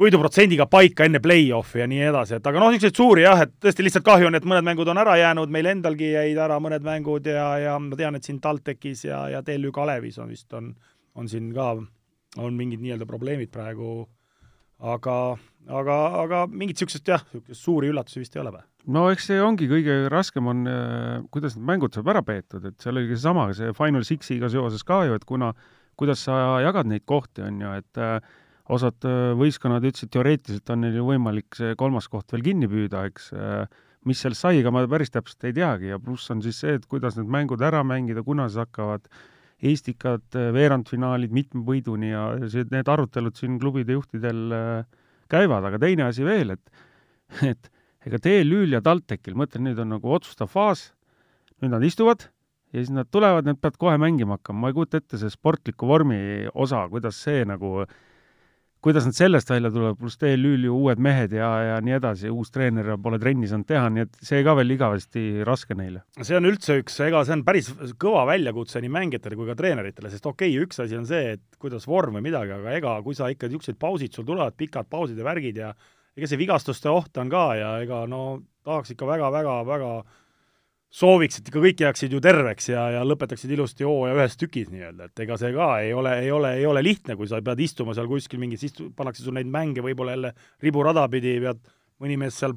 võiduprotsendiga 0.00 0.64
paika 0.70 1.04
enne 1.04 1.20
play-off'i 1.20 1.82
ja 1.82 1.86
nii 1.90 2.04
edasi, 2.08 2.38
et 2.38 2.46
aga 2.48 2.60
noh, 2.62 2.70
niisuguseid 2.72 2.96
suuri 2.96 3.24
jah, 3.26 3.42
et 3.44 3.52
tõesti 3.60 3.84
lihtsalt 3.84 4.06
kahju 4.06 4.30
on, 4.30 4.38
et 4.38 4.46
mõned 4.48 4.64
mängud 4.64 4.88
on 4.88 5.00
ära 5.00 5.16
jäänud, 5.20 5.52
meil 5.52 5.68
endalgi 5.74 6.14
jäid 6.14 6.40
ära 6.40 6.56
mõned 6.62 6.84
mängud 6.86 7.28
ja, 7.28 7.50
ja 7.60 7.74
ma 7.80 7.98
tean, 8.00 8.16
et 8.16 8.24
siin 8.24 8.40
TalTechis 8.40 9.04
ja, 9.10 9.26
ja 9.34 9.42
TLÜ 9.44 9.72
Kalevis 9.76 10.16
on 10.22 10.32
vist 10.32 10.56
on, 10.56 10.72
on 11.20 11.28
siin 11.28 11.50
ka, 11.56 11.74
on 12.40 12.56
mingid 12.56 12.80
nii-öelda 12.80 13.08
probleemid 13.08 13.52
praegu, 13.52 14.06
aga, 14.80 15.16
aga, 15.68 15.96
aga 16.24 16.42
mingit 16.50 16.78
niisugust 16.80 17.08
jah, 17.08 17.24
niisugust 17.32 17.64
suuri 17.64 17.90
üllatusi 17.92 18.22
vist 18.22 18.36
ei 18.36 18.42
ole 18.44 18.54
või? 18.56 18.64
no 18.96 19.06
eks 19.12 19.28
see 19.30 19.40
ongi 19.44 19.68
kõige 19.70 19.96
raskem 20.12 20.46
on, 20.50 20.62
kuidas 21.34 21.56
need 21.56 21.66
mängud 21.68 21.96
saab 21.96 22.08
ära 22.14 22.22
peetud, 22.24 22.64
et 22.64 22.80
seal 22.80 22.96
oli 22.96 23.10
seesama, 23.12 23.50
see 23.56 23.74
Final 23.76 24.06
Sixiga 24.08 24.48
seoses 24.52 24.86
ka 24.88 25.02
ju, 25.08 25.18
et 25.18 25.26
kuna, 25.28 25.52
kuidas 26.00 26.24
sa 26.24 26.60
jagad 26.64 26.88
neid 26.88 27.04
kohti, 27.08 27.44
on 27.44 27.60
ju, 27.60 27.74
et 27.76 28.00
äh, 28.00 28.16
osad 28.72 29.04
äh, 29.08 29.34
võistkonnad 29.38 29.84
ütlesid, 29.84 30.12
teoreetiliselt 30.14 30.72
on 30.72 30.84
neil 30.84 30.96
ju 30.96 31.06
võimalik 31.10 31.58
see 31.58 31.76
kolmas 31.78 32.08
koht 32.08 32.32
veel 32.32 32.44
kinni 32.46 32.70
püüda, 32.70 33.04
eks 33.10 33.30
äh, 33.36 33.82
mis 34.08 34.22
sellest 34.22 34.46
sai, 34.46 34.60
ega 34.62 34.72
ma 34.72 34.86
päris 34.88 35.12
täpselt 35.12 35.44
ei 35.48 35.56
teagi 35.56 35.90
ja 35.92 36.00
pluss 36.00 36.30
on 36.32 36.40
siis 36.44 36.62
see, 36.62 36.78
et 36.78 36.86
kuidas 36.90 37.18
need 37.18 37.28
mängud 37.30 37.60
ära 37.64 37.82
mängida, 37.86 38.24
kuna 38.24 38.48
siis 38.48 38.62
hakkavad 38.64 39.10
Eestikad, 39.60 40.24
veerandfinaalid 40.56 41.34
mitme 41.36 41.64
võiduni 41.66 42.14
ja 42.14 42.24
see, 42.48 42.64
need 42.72 42.88
arutelud 42.88 43.36
siin 43.36 43.58
klubide 43.60 43.92
juhtidel 43.92 44.54
äh, 44.56 45.00
käivad, 45.30 45.66
aga 45.68 45.80
teine 45.82 46.06
asi 46.08 46.24
veel, 46.26 46.56
et 46.56 46.86
et 47.52 47.70
ega 48.08 48.18
TLÜ-l 48.24 48.78
ja 48.78 48.80
TalTechil, 48.84 49.36
ma 49.36 49.46
ütlen, 49.46 49.68
nüüd 49.68 49.80
on 49.82 49.92
nagu 49.94 50.14
otsustav 50.16 50.48
faas, 50.50 50.88
nüüd 51.60 51.74
nad 51.74 51.84
istuvad 51.84 52.30
ja 52.72 52.80
siis 52.80 52.92
nad 52.94 53.10
tulevad, 53.12 53.48
nad 53.48 53.58
peavad 53.60 53.78
kohe 53.80 53.96
mängima 54.00 54.38
hakkama, 54.38 54.64
ma 54.64 54.70
ei 54.70 54.76
kujuta 54.76 55.00
ette 55.00 55.20
see 55.20 55.32
sportliku 55.32 55.88
vormi 55.90 56.20
osa, 56.54 56.84
kuidas 56.92 57.18
see 57.24 57.44
nagu, 57.48 57.84
kuidas 58.84 59.04
nad 59.04 59.16
sellest 59.16 59.50
välja 59.50 59.70
tulevad, 59.72 59.98
pluss 60.00 60.18
TLÜ-l 60.20 60.64
ju 60.64 60.76
uued 60.76 61.00
mehed 61.02 61.34
ja, 61.36 61.48
ja 61.66 61.76
nii 61.84 61.96
edasi, 61.98 62.30
uus 62.32 62.52
treener 62.54 62.92
ja 62.94 62.96
pole 63.00 63.18
trenni 63.20 63.48
saanud 63.50 63.68
teha, 63.68 63.90
nii 63.92 64.06
et 64.06 64.18
see 64.24 64.40
ka 64.46 64.54
veel 64.56 64.74
igavesti 64.76 65.24
raske 65.46 65.76
neile. 65.76 66.02
see 66.20 66.38
on 66.38 66.48
üldse 66.48 66.78
üks, 66.80 66.96
ega 67.04 67.22
see 67.28 67.36
on 67.36 67.44
päris 67.46 67.70
kõva 68.00 68.24
väljakutse 68.30 68.82
nii 68.82 68.92
mängijatele 68.96 69.38
kui 69.38 69.50
ka 69.50 69.58
treeneritele, 69.58 70.12
sest 70.12 70.26
okei 70.30 70.54
okay,, 70.54 70.66
üks 70.66 70.80
asi 70.84 70.98
on 70.98 71.08
see, 71.08 71.36
et 71.36 71.60
kuidas 71.60 71.88
vorm 71.90 72.16
või 72.18 72.26
midagi, 72.30 72.56
aga 72.56 72.76
ega 72.78 72.96
kui 73.04 73.18
sa 73.18 73.28
ikka 73.32 73.50
niisugused 73.50 73.80
pausid 73.80 74.16
sul 74.16 74.28
tulevad, 74.28 74.56
pikad 74.56 74.88
pausid 74.90 75.20
ja 75.20 75.28
värgid 75.28 75.60
ja 75.60 75.74
ega 76.16 76.30
see 76.30 76.40
vigastuste 76.40 76.90
oht 76.92 77.20
on 77.20 77.30
ka 77.32 77.44
ja 77.58 77.74
ega 77.84 78.06
no 78.08 78.40
tahaks 78.64 78.94
ikka 78.94 79.08
väga-väga-väga 79.08 79.92
sooviks, 80.90 81.38
et 81.38 81.48
ikka 81.48 81.60
kõik 81.62 81.82
jääksid 81.84 82.14
ju 82.16 82.20
terveks 82.22 82.72
ja, 82.72 82.88
ja 82.96 83.02
lõpetaksid 83.06 83.52
ilusti 83.54 83.86
hooaja 83.86 84.16
ühes 84.16 84.34
tükis 84.38 84.72
nii-öelda, 84.72 85.06
et 85.06 85.22
ega 85.22 85.36
see 85.38 85.52
ka 85.54 85.68
ei 85.84 85.92
ole, 85.94 86.16
ei 86.24 86.32
ole, 86.34 86.50
ei 86.58 86.64
ole 86.66 86.82
lihtne, 86.82 87.14
kui 87.18 87.28
sa 87.30 87.38
pead 87.46 87.62
istuma 87.62 87.94
seal 87.94 88.08
kuskil 88.10 88.40
mingis 88.42 88.64
istu-, 88.66 88.88
pannakse 88.96 89.22
sul 89.22 89.36
neid 89.38 89.50
mänge 89.50 89.84
võib-olla 89.86 90.16
jälle 90.16 90.32
riburada 90.64 91.06
pidi, 91.12 91.36
pead 91.44 91.60
mõni 92.02 92.18
mees 92.18 92.40
seal 92.42 92.56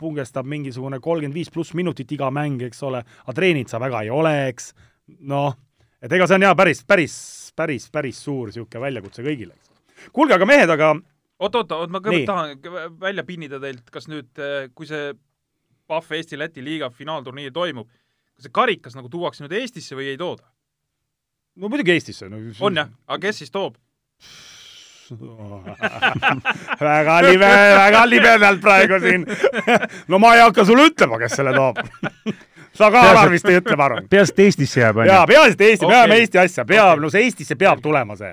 pungestab 0.00 0.46
mingisugune 0.48 1.00
kolmkümmend 1.02 1.36
viis 1.36 1.50
pluss 1.52 1.74
minutit 1.76 2.12
iga 2.14 2.30
mäng, 2.32 2.62
eks 2.68 2.84
ole, 2.86 3.02
aga 3.02 3.34
treeninud 3.36 3.72
sa 3.72 3.80
väga 3.82 4.04
ei 4.06 4.12
ole, 4.14 4.34
eks, 4.52 4.70
noh, 5.28 5.50
et 6.00 6.14
ega 6.14 6.28
see 6.30 6.38
on 6.38 6.46
jaa, 6.46 6.54
päris, 6.56 6.84
päris, 6.86 7.16
päris, 7.58 7.88
päris 7.92 8.20
suur 8.28 8.52
niisugune 8.52 8.84
väljakutse 8.86 9.26
kõigile, 9.26 9.58
eks. 9.58 10.06
kuulge, 10.14 10.38
aga 10.38 10.48
mehed, 10.48 10.70
aga 10.70 10.92
oot, 10.94 11.58
oot, 11.58 11.74
oot, 11.74 11.90
ma 11.90 11.98
kõigepealt 12.04 12.30
tahan 12.30 12.94
välja 13.02 13.26
pinnida 13.26 13.58
teilt, 13.60 13.90
kas 13.90 14.06
nüüd, 14.08 14.30
kui 14.78 14.88
see 14.88 15.10
Pahv 15.90 16.14
Eesti-Läti 16.20 16.62
liiga 16.64 16.90
finaalturniir 16.94 17.52
toimub, 17.54 17.88
kas 18.36 18.46
see 18.46 18.54
karikas 18.54 18.94
nagu 18.94 19.10
tuuakse 19.10 19.42
nüüd 19.44 19.56
Eestisse 19.58 19.98
või 19.98 20.12
ei 20.12 20.18
tooda? 20.20 20.46
no 21.60 21.68
muidugi 21.68 21.96
Eestisse 21.96 22.28
no.. 22.30 22.38
on 22.62 22.78
jah, 22.78 22.92
aga 23.08 23.20
kes 23.26 23.42
siis 23.42 23.50
toob? 23.54 23.74
väga 26.80 27.16
libe, 27.26 27.48
väga 27.74 28.04
libedalt 28.06 28.60
praegu 28.62 29.00
siin. 29.02 29.26
no 30.08 30.20
ma 30.22 30.36
ei 30.36 30.44
hakka 30.44 30.64
sulle 30.68 30.86
ütlema, 30.92 31.18
kes 31.18 31.34
selle 31.40 31.54
toob. 31.56 31.80
sa 32.78 32.90
ka, 32.94 33.02
Alar, 33.10 33.30
vist 33.32 33.48
ei 33.50 33.58
ütle, 33.58 33.76
ma 33.76 33.88
arvan. 33.88 34.06
peaasi, 34.10 34.32
et 34.36 34.44
Eestisse 34.46 34.80
jääb, 34.80 35.02
jaa, 35.02 35.24
onju. 35.24 35.32
peaasi, 35.32 35.56
et 35.56 35.66
Eesti, 35.66 35.86
me 35.86 35.90
Okei. 35.90 35.98
ajame 35.98 36.20
Eesti 36.22 36.42
asja, 36.44 36.64
peab 36.64 36.92
Okei. 36.92 37.02
no 37.02 37.10
see 37.10 37.24
Eestisse 37.26 37.58
peab 37.58 37.82
tulema 37.82 38.16
see. 38.20 38.32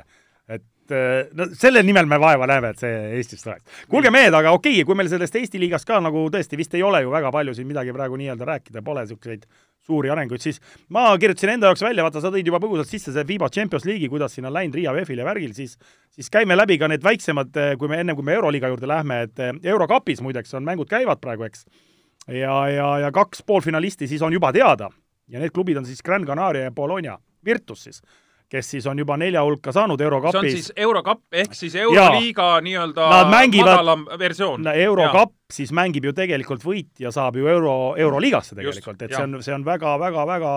Et 0.88 0.96
eh, 0.96 1.30
no 1.38 1.48
selle 1.58 1.84
nimel 1.86 2.08
me 2.10 2.20
vaeva 2.22 2.48
näeme, 2.50 2.72
et 2.74 2.82
see 2.82 2.92
Eestist 3.20 3.46
tuleks. 3.46 3.84
kuulge 3.92 4.12
mehed, 4.14 4.34
aga 4.34 4.54
okei 4.56 4.80
okay,, 4.80 4.88
kui 4.88 4.98
meil 4.98 5.10
sellest 5.12 5.36
Eesti 5.36 5.62
liigast 5.62 5.88
ka 5.88 6.00
nagu 6.04 6.28
tõesti 6.34 6.60
vist 6.60 6.76
ei 6.78 6.84
ole 6.84 7.04
ju 7.04 7.14
väga 7.14 7.32
palju 7.36 7.56
siin 7.58 7.68
midagi 7.70 7.96
praegu 7.96 8.20
nii-öelda 8.20 8.48
rääkida, 8.48 8.84
pole 8.86 9.06
niisuguseid 9.06 9.48
suuri 9.88 10.12
arenguid, 10.12 10.44
siis 10.44 10.60
ma 10.92 11.10
kirjutasin 11.20 11.54
enda 11.56 11.72
jaoks 11.72 11.84
välja, 11.86 12.04
vaata, 12.04 12.22
sa 12.24 12.32
tõid 12.34 12.48
juba 12.48 12.60
põgusalt 12.64 12.92
sisse 12.92 13.14
see 13.16 13.28
FIBA 13.28 13.50
Champions 13.54 13.88
League'i, 13.88 14.10
kuidas 14.12 14.36
siin 14.36 14.48
on 14.50 14.56
läinud 14.56 14.76
Riia 14.76 14.94
VEF-il 14.96 15.22
ja 15.22 15.28
värgil, 15.28 15.54
siis 15.56 15.78
siis 16.12 16.32
käime 16.34 16.58
läbi 16.58 16.80
ka 16.82 16.90
need 16.92 17.04
väiksemad, 17.06 17.56
kui 17.80 17.92
me 17.92 18.02
enne, 18.04 18.16
kui 18.18 18.26
me 18.26 18.36
Euroliiga 18.36 18.72
juurde 18.74 18.90
lähme, 18.90 19.22
et 19.28 19.44
eh, 19.44 19.54
Eurokapis 19.74 20.24
muideks 20.26 20.56
on 20.60 20.68
mängud 20.68 20.90
käivad 20.92 21.24
praegu, 21.24 21.48
eks. 21.48 21.68
ja, 22.28 22.56
ja, 22.74 22.94
ja 23.06 23.12
kaks 23.16 23.46
poolfinalisti 23.48 24.10
siis 24.12 24.24
on 24.26 24.36
juba 24.36 24.52
teada 24.56 24.90
ja 25.28 25.42
need 25.42 25.54
klubid 25.56 25.80
on 25.80 25.88
siis 25.88 26.04
Gran 26.04 26.26
Canaria 26.26 26.68
ja 26.68 26.72
Bologna, 26.72 27.18
Virtus 27.46 27.84
siis, 27.88 28.02
kes 28.50 28.70
siis 28.72 28.86
on 28.88 29.00
juba 29.00 29.18
nelja 29.20 29.44
hulka 29.44 29.74
saanud 29.76 30.00
see 30.00 30.08
on 30.08 30.14
Eurokapis 30.14 30.54
siis. 30.54 30.70
Eurokapp 30.76 31.40
ehk 31.42 31.56
siis 31.56 31.76
Euroliiga 31.76 32.50
nii-öelda 32.64 33.08
madalam 33.32 34.06
versioon. 34.20 34.68
Eurokapp 34.74 35.36
siis 35.54 35.72
mängib 35.76 36.08
ju 36.08 36.14
tegelikult 36.16 36.64
võitja 36.64 37.12
saab 37.16 37.38
ju 37.40 37.48
euro, 37.48 37.96
Euroliigasse 38.00 38.56
tegelikult, 38.56 39.02
et 39.02 39.12
jah. 39.12 39.20
see 39.20 39.28
on, 39.28 39.44
see 39.44 39.56
on 39.56 39.64
väga-väga-väga 39.68 40.54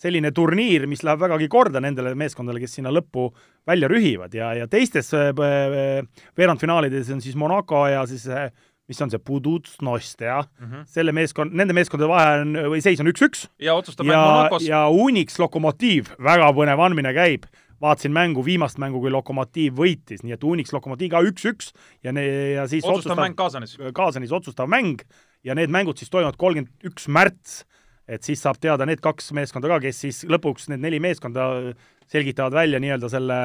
selline 0.00 0.32
turniir, 0.36 0.86
mis 0.90 1.04
läheb 1.06 1.20
vägagi 1.20 1.48
korda 1.52 1.80
nendele 1.84 2.14
meeskondadele, 2.18 2.64
kes 2.64 2.78
sinna 2.80 2.92
lõppu 2.92 3.30
välja 3.68 3.88
rühivad 3.88 4.34
ja, 4.36 4.52
ja 4.58 4.68
teistes 4.68 5.12
äh, 5.16 5.32
äh, 5.32 6.26
veerandfinaalides 6.36 7.12
on 7.14 7.24
siis 7.24 7.36
Monaco 7.40 7.86
ja 7.88 8.04
siis 8.08 8.26
äh, 8.28 8.50
mis 8.88 9.00
on 9.00 9.12
see 9.12 9.20
Pudutsnost 9.22 10.20
jah 10.20 10.44
mm. 10.44 10.66
-hmm. 10.66 10.86
selle 10.86 11.12
meeskond, 11.16 11.54
nende 11.56 11.76
meeskondade 11.76 12.08
vahe 12.10 12.40
on, 12.42 12.54
või 12.74 12.82
seis 12.84 13.00
on 13.00 13.08
üks-üks 13.08 13.46
ja 13.62 13.76
otsustab 13.78 14.06
mäng 14.06 14.16
ja, 14.16 14.24
Monacos. 14.24 14.66
ja 14.68 14.86
Unix 14.88 15.38
Lokomotiiv, 15.40 16.12
väga 16.22 16.50
põnev 16.56 16.82
andmine 16.84 17.14
käib, 17.16 17.46
vaatasin 17.80 18.12
mängu, 18.12 18.44
viimast 18.44 18.78
mängu, 18.78 19.00
kui 19.00 19.12
Lokomotiiv 19.12 19.76
võitis, 19.80 20.24
nii 20.24 20.36
et 20.36 20.44
Unix 20.44 20.72
Lokomotiiv 20.76 21.14
ka 21.14 21.22
üks-üks 21.24 21.72
ja 22.04 22.12
ne-, 22.12 22.26
ja 22.58 22.68
siis 22.68 22.84
otsustav 22.84 23.20
mäng 23.20 23.36
Kaasanis. 23.38 23.78
Kaasanis 23.96 24.32
otsustav 24.32 24.68
mäng 24.68 25.04
ja 25.44 25.56
need 25.56 25.72
mängud 25.72 26.00
siis 26.00 26.12
toimuvad 26.12 26.36
kolmkümmend 26.40 26.90
üks 26.90 27.08
märts. 27.08 27.64
et 28.04 28.22
siis 28.22 28.42
saab 28.44 28.58
teada 28.60 28.84
need 28.84 29.00
kaks 29.00 29.32
meeskonda 29.32 29.68
ka, 29.68 29.80
kes 29.80 30.00
siis 30.04 30.24
lõpuks 30.28 30.68
need 30.68 30.82
neli 30.84 30.98
meeskonda 31.00 31.72
selgitavad 32.12 32.52
välja 32.52 32.80
nii-öelda 32.80 33.08
selle 33.08 33.38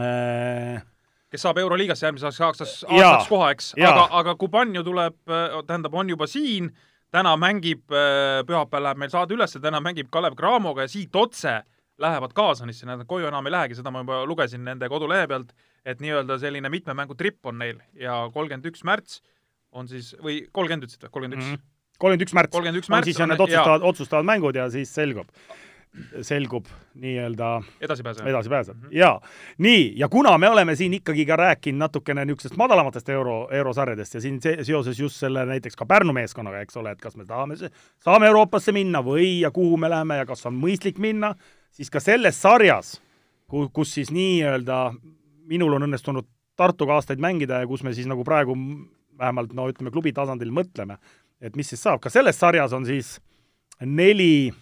äh, 0.00 0.80
kes 1.30 1.44
saab 1.46 1.58
Euroliigasse 1.62 2.06
järgmiseks 2.06 2.40
aastaks, 2.42 2.76
aastaks 2.88 3.28
koha, 3.30 3.50
eks, 3.54 3.72
aga, 3.78 4.06
aga 4.20 4.34
Kuban 4.38 4.74
ju 4.74 4.82
tuleb, 4.86 5.16
tähendab, 5.66 5.94
on 5.94 6.08
juba 6.10 6.26
siin, 6.30 6.70
täna 7.14 7.36
mängib, 7.40 7.84
pühapäeval 7.88 8.88
läheb 8.88 9.02
meil 9.04 9.12
saade 9.12 9.34
üles, 9.36 9.54
täna 9.62 9.80
mängib 9.82 10.10
Kalev 10.14 10.36
Cramoga 10.38 10.86
ja 10.86 10.90
siit 10.90 11.16
otse 11.16 11.60
lähevad 12.00 12.32
Kaasanisse, 12.34 12.86
nad 12.88 13.02
koju 13.06 13.28
enam 13.28 13.46
ei 13.46 13.52
lähegi, 13.54 13.76
seda 13.78 13.92
ma 13.92 14.02
juba 14.04 14.22
lugesin 14.28 14.62
nende 14.64 14.88
kodulehe 14.88 15.26
pealt, 15.30 15.50
et 15.84 16.00
nii-öelda 16.00 16.38
selline 16.40 16.70
mitme 16.72 16.94
mängu 16.96 17.16
tripp 17.18 17.46
on 17.46 17.58
neil 17.60 17.80
ja 17.98 18.22
kolmkümmend 18.34 18.70
üks 18.72 18.84
märts 18.88 19.20
on 19.76 19.88
siis, 19.90 20.14
või 20.20 20.42
kolmkümmend 20.52 20.88
ütlesid 20.88 21.04
või, 21.06 21.12
kolmkümmend 21.16 21.42
üks? 21.42 21.66
kolmkümmend 22.00 22.24
üks 22.26 22.36
märts 22.36 22.56
31 22.56 22.88
on 22.90 22.96
märts 22.96 23.10
siis 23.10 23.20
on 23.20 23.26
on- 23.26 23.34
need 23.34 23.44
otsustavad, 23.46 23.84
otsustavad 23.92 24.28
mängud 24.32 24.56
ja 24.56 24.66
siis 24.72 24.92
selgub, 24.96 25.28
selgub 26.22 26.66
nii-öelda 26.94 27.62
edasipääseja. 27.80 28.28
edasi 28.28 28.48
pääseb 28.48 28.76
mm. 28.76 28.82
-hmm. 28.82 28.96
jaa, 28.98 29.20
nii, 29.58 29.92
ja 29.96 30.08
kuna 30.08 30.38
me 30.38 30.48
oleme 30.48 30.76
siin 30.76 30.94
ikkagi 30.94 31.26
ka 31.26 31.36
rääkinud 31.36 31.78
natukene 31.78 32.24
niisugustest 32.24 32.56
madalamatest 32.56 33.08
euro, 33.08 33.48
eurosarjadest 33.50 34.14
ja 34.14 34.20
siin 34.20 34.42
se 34.42 34.56
seoses 34.62 35.00
just 35.00 35.16
selle 35.16 35.46
näiteks 35.46 35.76
ka 35.76 35.86
Pärnu 35.86 36.12
meeskonnaga, 36.12 36.60
eks 36.60 36.76
ole, 36.76 36.90
et 36.90 37.00
kas 37.00 37.16
me 37.16 37.24
tahame, 37.24 37.54
saame 37.98 38.26
Euroopasse 38.26 38.72
minna 38.72 39.02
või 39.02 39.40
ja 39.40 39.50
kuhu 39.50 39.76
me 39.76 39.90
läheme 39.90 40.16
ja 40.16 40.26
kas 40.26 40.46
on 40.46 40.54
mõistlik 40.54 40.98
minna, 40.98 41.34
siis 41.70 41.90
ka 41.90 42.00
selles 42.00 42.42
sarjas, 42.42 43.02
kus 43.72 43.94
siis 43.94 44.10
nii-öelda 44.10 44.94
minul 45.46 45.72
on 45.72 45.82
õnnestunud 45.82 46.26
Tartuga 46.56 46.94
aastaid 46.94 47.18
mängida 47.18 47.62
ja 47.62 47.66
kus 47.66 47.82
me 47.82 47.94
siis 47.96 48.06
nagu 48.06 48.24
praegu 48.24 48.54
vähemalt 49.18 49.52
no 49.56 49.68
ütleme, 49.68 49.90
klubi 49.90 50.12
tasandil 50.12 50.50
mõtleme, 50.52 50.98
et 51.40 51.56
mis 51.56 51.68
siis 51.68 51.82
saab, 51.82 52.00
ka 52.00 52.10
selles 52.12 52.38
sarjas 52.38 52.72
on 52.76 52.84
siis 52.86 53.18
neli 53.80 54.52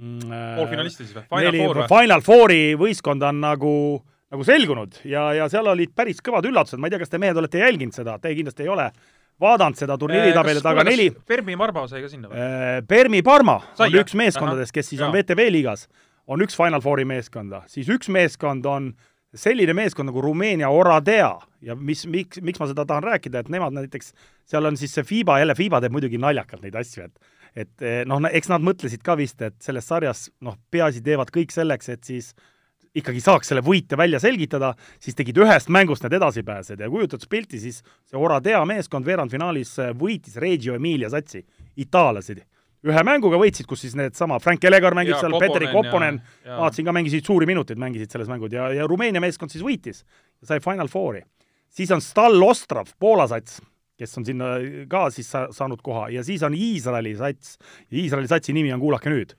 poolfinalisti 0.00 1.04
siis 1.04 1.16
või? 1.16 1.26
Final 1.30 1.58
Four 1.60 1.80
või? 1.80 1.88
Final 1.92 2.24
Fouri 2.26 2.62
võistkond 2.80 3.26
on 3.26 3.40
nagu, 3.42 3.74
nagu 4.32 4.46
selgunud 4.48 5.00
ja, 5.08 5.28
ja 5.36 5.48
seal 5.52 5.68
olid 5.72 5.94
päris 5.96 6.22
kõvad 6.24 6.48
üllatused, 6.48 6.80
ma 6.82 6.90
ei 6.90 6.94
tea, 6.96 7.02
kas 7.04 7.12
te 7.12 7.20
mehed 7.22 7.38
olete 7.40 7.62
jälginud 7.62 7.96
seda, 7.96 8.18
te 8.22 8.34
kindlasti 8.36 8.66
ei 8.66 8.72
ole 8.72 8.90
vaadanud 9.42 9.76
seda 9.76 9.98
turniiritabelit, 10.00 10.64
aga 10.64 10.84
neli 10.86 11.10
Fermi 11.28 11.56
Marba 11.60 11.84
sai 11.90 12.00
ka 12.04 12.12
sinna 12.12 12.30
või? 12.30 12.40
äh, 12.40 12.78
Permi 12.88 13.22
Parma 13.26 13.58
Sai, 13.74 13.90
on 13.90 13.98
jah? 13.98 14.06
üks 14.06 14.16
meeskondadest, 14.16 14.72
kes 14.72 14.92
siis 14.92 15.02
on 15.02 15.12
Jaa. 15.12 15.18
VTV 15.20 15.50
liigas, 15.52 15.86
on 16.26 16.40
üks 16.44 16.56
Final 16.56 16.80
Fouri 16.84 17.04
meeskonda, 17.08 17.64
siis 17.70 17.90
üks 17.92 18.08
meeskond 18.12 18.64
on 18.70 18.94
selline 19.36 19.74
meeskond 19.76 20.08
nagu 20.08 20.22
Rumeenia 20.24 20.70
Oradea 20.72 21.34
ja 21.66 21.74
mis, 21.76 22.06
miks, 22.08 22.40
miks 22.44 22.60
ma 22.62 22.68
seda 22.70 22.86
tahan 22.88 23.04
rääkida, 23.04 23.42
et 23.44 23.50
nemad 23.52 23.74
näiteks, 23.76 24.14
seal 24.48 24.64
on 24.68 24.78
siis 24.80 24.94
see 24.96 25.04
FIBA, 25.04 25.40
jälle 25.42 25.56
FIBA 25.58 25.82
teeb 25.84 25.92
muidugi 25.92 26.20
naljakalt 26.22 26.64
neid 26.64 26.78
asju, 26.78 27.08
et 27.10 27.34
et 27.56 27.86
noh, 28.08 28.20
eks 28.28 28.50
nad 28.52 28.64
mõtlesid 28.64 29.00
ka 29.04 29.16
vist, 29.16 29.40
et 29.42 29.56
selles 29.64 29.86
sarjas 29.88 30.26
noh, 30.44 30.58
peaasi 30.70 31.00
teevad 31.04 31.30
kõik 31.32 31.54
selleks, 31.54 31.88
et 31.94 32.04
siis 32.04 32.34
ikkagi 32.96 33.20
saaks 33.20 33.50
selle 33.50 33.62
võite 33.64 33.96
välja 33.98 34.20
selgitada, 34.22 34.72
siis 35.02 35.16
tegid 35.16 35.36
ühest 35.42 35.68
mängust 35.72 36.04
need 36.06 36.16
edasipääsed 36.16 36.80
ja 36.80 36.88
kujutad 36.92 37.24
pilti, 37.28 37.60
siis 37.60 37.82
see 38.08 38.18
Oradea 38.20 38.62
meeskond 38.68 39.06
veerandfinaalis 39.08 39.74
võitis 40.00 40.36
Reggio 40.40 40.76
Emilia 40.78 41.10
satsi, 41.12 41.42
itaallased. 41.76 42.44
ühe 42.86 43.02
mänguga 43.02 43.38
võitsid, 43.40 43.66
kus 43.66 43.80
siis 43.82 43.96
needsama 43.98 44.38
Frank 44.38 44.64
Elegar 44.64 44.94
mängib 44.94 45.16
Jaa, 45.16 45.20
seal, 45.24 45.32
ja- 45.66 45.72
Koponen, 45.72 46.20
vaatasin 46.46 46.84
ka, 46.86 46.92
mängisid 46.92 47.24
suuri 47.26 47.46
minuteid, 47.46 47.78
mängisid 47.78 48.12
selles 48.12 48.28
mängud 48.28 48.52
ja, 48.52 48.68
ja 48.72 48.86
Rumeenia 48.86 49.20
meeskond 49.20 49.50
siis 49.50 49.64
võitis 49.64 50.04
ja 50.40 50.46
sai 50.46 50.60
Final 50.60 50.88
Fouri. 50.88 51.22
siis 51.68 51.90
on 51.90 52.00
Stal 52.00 52.42
Ostrov, 52.42 52.92
Poola 52.98 53.26
sats, 53.26 53.60
kes 53.96 54.18
on 54.20 54.26
sinna 54.28 54.56
ka 54.90 55.06
siis 55.14 55.30
sa 55.32 55.46
saanud 55.54 55.80
koha 55.84 56.08
ja 56.12 56.24
siis 56.26 56.42
on 56.46 56.54
Iisraeli 56.54 57.14
sats. 57.16 57.56
Iisraeli 57.92 58.28
satsi 58.28 58.52
nimi 58.56 58.72
on, 58.74 58.80
kuulake 58.80 59.12
nüüd, 59.12 59.36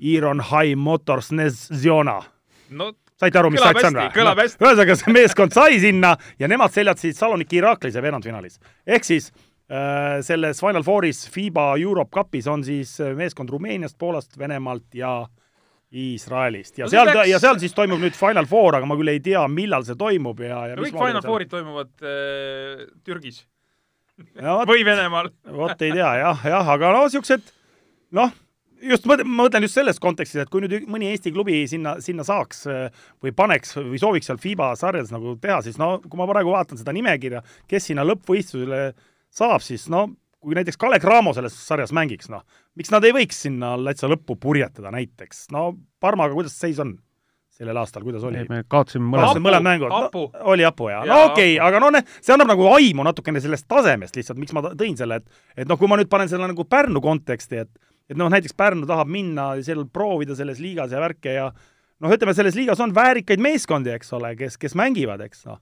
Iron 0.00 0.42
High 0.52 0.76
Motors 0.78 1.32
Nezziona 1.34 2.20
no 2.70 2.92
saite 3.20 3.40
aru, 3.40 3.50
mis 3.52 3.62
sats 3.62 3.86
on 3.88 3.98
või? 3.98 4.08
ühesõnaga, 4.48 4.96
see 4.96 5.14
meeskond 5.14 5.54
sai 5.56 5.78
sinna 5.82 6.14
ja 6.40 6.48
nemad 6.50 6.72
seljatasid 6.74 7.18
Saloniki 7.18 7.60
Iraklise 7.60 8.02
veerandfinaalis. 8.02 8.60
ehk 8.86 9.06
siis 9.06 9.30
äh, 9.32 10.20
selles 10.26 10.62
Final 10.62 10.86
Fouris 10.86 11.26
FIBA 11.34 11.74
Europe 11.82 12.14
Cupis 12.16 12.48
on 12.50 12.64
siis 12.64 12.96
äh, 13.00 13.12
meeskond 13.16 13.50
Rumeeniast, 13.52 13.98
Poolast, 13.98 14.38
Venemaalt 14.38 14.94
ja 14.94 15.26
Iisraelist 15.90 16.78
ja 16.78 16.86
No 16.86 16.94
seal 16.94 17.10
peaks- 17.10 17.28
ja 17.32 17.38
seal 17.42 17.58
siis 17.58 17.74
toimub 17.74 18.00
nüüd 18.00 18.16
Final 18.16 18.46
Four, 18.46 18.78
aga 18.78 18.86
ma 18.86 18.96
küll 18.98 19.10
ei 19.10 19.22
tea, 19.24 19.42
millal 19.50 19.84
see 19.86 19.98
toimub 19.98 20.40
ja, 20.46 20.64
ja 20.70 20.78
no 20.78 20.86
kõik 20.86 21.00
Final 21.00 21.24
Fourid 21.26 21.50
toimuvad 21.50 21.92
äh, 22.06 22.86
Türgis 23.04 23.42
no, 24.42 24.60
või 24.68 24.84
Venemaal. 24.86 25.32
vot 25.56 25.82
ei 25.82 25.92
tea 25.96 26.12
jah, 26.20 26.46
jah, 26.46 26.70
aga 26.76 26.92
no 26.96 27.02
siuksed 27.12 27.52
noh, 28.16 28.32
just 28.82 29.04
mõt- 29.08 29.24
ma 29.26 29.44
mõtlen 29.44 29.66
just 29.66 29.76
selles 29.78 30.00
kontekstis, 30.02 30.42
et 30.44 30.50
kui 30.52 30.62
nüüd 30.64 30.86
mõni 30.90 31.10
Eesti 31.12 31.32
klubi 31.34 31.62
sinna, 31.70 31.96
sinna 32.04 32.24
saaks 32.26 32.64
äh, 32.70 33.02
või 33.22 33.34
paneks 33.36 33.76
või 33.78 34.00
sooviks 34.00 34.30
seal 34.30 34.40
FIBA 34.40 34.72
sarjas 34.80 35.12
nagu 35.14 35.36
teha, 35.40 35.60
siis 35.66 35.78
no 35.80 35.98
kui 36.06 36.20
ma 36.20 36.28
praegu 36.30 36.54
vaatan 36.54 36.80
seda 36.80 36.94
nimekirja, 36.96 37.42
kes 37.70 37.90
sinna 37.90 38.06
lõppvõistlusele 38.08 38.82
saab, 39.30 39.62
siis 39.64 39.88
no 39.92 40.08
kui 40.40 40.56
näiteks 40.56 40.78
Kalle 40.80 40.96
Cramo 41.02 41.34
selles 41.36 41.52
sarjas 41.52 41.92
mängiks, 41.92 42.30
noh, 42.32 42.40
miks 42.80 42.90
nad 42.90 43.04
ei 43.04 43.12
võiks 43.12 43.42
sinna 43.44 43.74
täitsa 43.84 44.08
lõppu 44.08 44.38
purjetada 44.40 44.92
näiteks, 44.94 45.50
no 45.52 45.74
Parmaga 46.00 46.32
kuidas 46.36 46.56
seis 46.56 46.80
on 46.80 46.96
sellel 47.60 47.80
aastal, 47.80 48.04
kuidas 48.06 48.24
oli? 48.26 48.42
me 48.48 48.62
kaotasime 48.68 49.06
mõlemad, 49.12 49.42
mõlemad 49.44 49.68
mängud 49.68 50.20
oli 50.52 50.64
Apu, 50.66 50.88
jaa. 50.92 51.04
no 51.08 51.20
okei 51.28 51.54
okay,, 51.54 51.58
aga 51.68 51.82
no 51.82 51.92
ne, 51.94 52.04
see 52.18 52.34
annab 52.34 52.54
nagu 52.54 52.68
aimu 52.72 53.04
natukene 53.06 53.42
sellest 53.44 53.68
tasemest 53.70 54.16
lihtsalt, 54.16 54.40
miks 54.40 54.56
ma 54.56 54.64
tõin 54.70 54.96
selle, 54.98 55.20
et 55.20 55.64
et 55.64 55.68
noh, 55.68 55.78
kui 55.80 55.90
ma 55.90 56.00
nüüd 56.00 56.10
panen 56.12 56.30
selle 56.30 56.48
nagu 56.48 56.64
Pärnu 56.64 57.02
konteksti, 57.04 57.64
et 57.66 57.90
et 58.10 58.18
noh, 58.18 58.30
näiteks 58.32 58.56
Pärnu 58.58 58.88
tahab 58.90 59.10
minna 59.12 59.52
seal 59.62 59.84
proovida 59.92 60.34
selles 60.38 60.58
liigas 60.62 60.94
ja 60.94 61.02
värke 61.02 61.36
ja 61.36 61.50
noh, 62.00 62.14
ütleme, 62.14 62.34
selles 62.36 62.56
liigas 62.58 62.80
on 62.82 62.94
väärikaid 62.96 63.42
meeskondi, 63.42 63.92
eks 63.94 64.16
ole, 64.16 64.32
kes, 64.38 64.58
kes 64.60 64.76
mängivad, 64.78 65.22
eks 65.26 65.44
noh. 65.50 65.60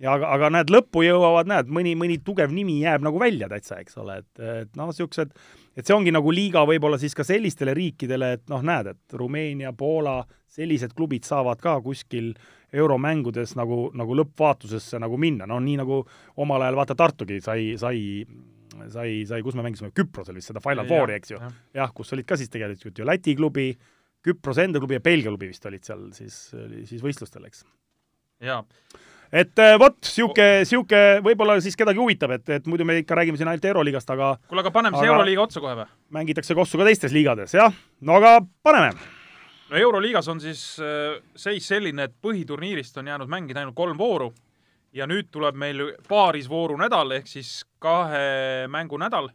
ja 0.00 0.14
aga, 0.16 0.30
aga 0.36 0.50
näed, 0.54 0.72
lõppu 0.72 1.04
jõuavad, 1.04 1.50
näed, 1.50 1.72
mõni, 1.76 1.96
mõni 1.98 2.20
tugev 2.24 2.52
nimi 2.54 2.78
jääb 2.80 3.04
nagu 3.04 3.20
välja 3.20 3.50
täitsa, 3.50 3.80
eks 3.82 3.98
ole, 4.00 4.20
et, 4.22 4.44
et 4.62 4.76
noh, 4.78 4.88
niisugused, 4.92 5.34
et 5.76 5.86
see 5.86 5.96
ongi 5.96 6.14
nagu 6.14 6.32
liiga 6.32 6.62
võib-olla 6.68 7.00
siis 7.00 7.16
ka 7.16 7.26
sellistele 7.26 7.74
riikidele, 7.76 8.36
et 8.38 8.46
noh, 8.52 8.62
näed, 8.64 8.94
et 8.94 9.18
Rumeenia, 9.18 9.74
Poola, 9.76 10.20
sellised 10.50 10.94
klubid 10.98 11.26
saavad 11.28 11.60
ka 11.62 11.76
kuskil 11.84 12.32
euromängudes 12.74 13.56
nagu, 13.58 13.88
nagu 13.98 14.16
lõppvaatlusesse 14.18 15.00
nagu 15.02 15.18
minna, 15.18 15.46
no 15.50 15.58
nii 15.62 15.80
nagu 15.80 16.00
omal 16.42 16.66
ajal 16.66 16.78
vaata 16.78 16.96
Tartugi 16.98 17.40
sai, 17.42 17.74
sai 17.80 18.00
sai, 18.88 19.24
sai, 19.28 19.42
kus 19.44 19.56
me 19.58 19.64
mängisime, 19.66 19.90
Küprosel 19.96 20.38
vist 20.38 20.50
seda 20.50 20.62
Final 20.64 20.86
Ja, 20.86 20.90
Fouri, 20.90 21.16
eks 21.18 21.34
ju. 21.34 21.40
jah. 21.40 21.52
jah, 21.82 21.92
kus 21.94 22.12
olid 22.14 22.28
ka 22.28 22.38
siis 22.38 22.50
tegelikult 22.52 22.98
ju 22.98 23.06
Läti 23.06 23.34
klubi, 23.38 23.72
Küprose 24.24 24.66
enda 24.66 24.80
klubi 24.82 24.98
ja 24.98 25.04
Belgia 25.04 25.32
klubi 25.32 25.50
vist 25.50 25.66
olid 25.66 25.86
seal 25.86 26.08
siis, 26.16 26.40
siis 26.88 27.02
võistlustel, 27.04 27.46
eks. 27.48 27.64
jaa, 28.46 28.62
et 29.30 29.62
äh, 29.62 29.76
vot, 29.80 29.98
niisugune, 30.00 30.48
niisugune 30.64 31.22
võib-olla 31.26 31.58
siis 31.64 31.78
kedagi 31.78 32.02
huvitab, 32.02 32.34
et, 32.38 32.48
et 32.58 32.68
muidu 32.70 32.86
me 32.88 33.00
ikka 33.02 33.18
räägime 33.18 33.40
siin 33.40 33.50
ainult 33.50 33.70
Euroliigast, 33.72 34.10
aga 34.16 34.34
kuule 34.50 34.64
aga 34.64 34.74
paneme 34.74 34.98
siis 34.98 35.12
Euroliiga 35.12 35.46
otsa 35.46 35.62
kohe 35.62 35.78
või? 35.82 35.88
mängitakse 36.18 36.56
kossu 36.58 36.80
ka 36.80 36.88
teistes 36.88 37.16
liigades, 37.16 37.56
jah. 37.58 37.74
no 38.00 38.20
aga 38.20 38.38
paneme. 38.66 38.94
No 39.70 39.76
Euroliigas 39.76 40.28
on 40.28 40.40
siis 40.40 40.62
äh, 40.82 41.20
seis 41.36 41.68
selline, 41.68 42.08
et 42.08 42.14
põhiturniirist 42.22 42.98
on 42.98 43.10
jäänud 43.10 43.30
mängida 43.30 43.62
ainult 43.62 43.78
kolm 43.78 43.98
vooru 43.98 44.32
ja 44.92 45.06
nüüd 45.06 45.30
tuleb 45.30 45.58
meil 45.58 45.84
paarisvooru 46.08 46.78
nädal 46.80 47.14
ehk 47.20 47.30
siis 47.30 47.60
kahe 47.78 48.66
mängu 48.68 48.98
nädal. 48.98 49.30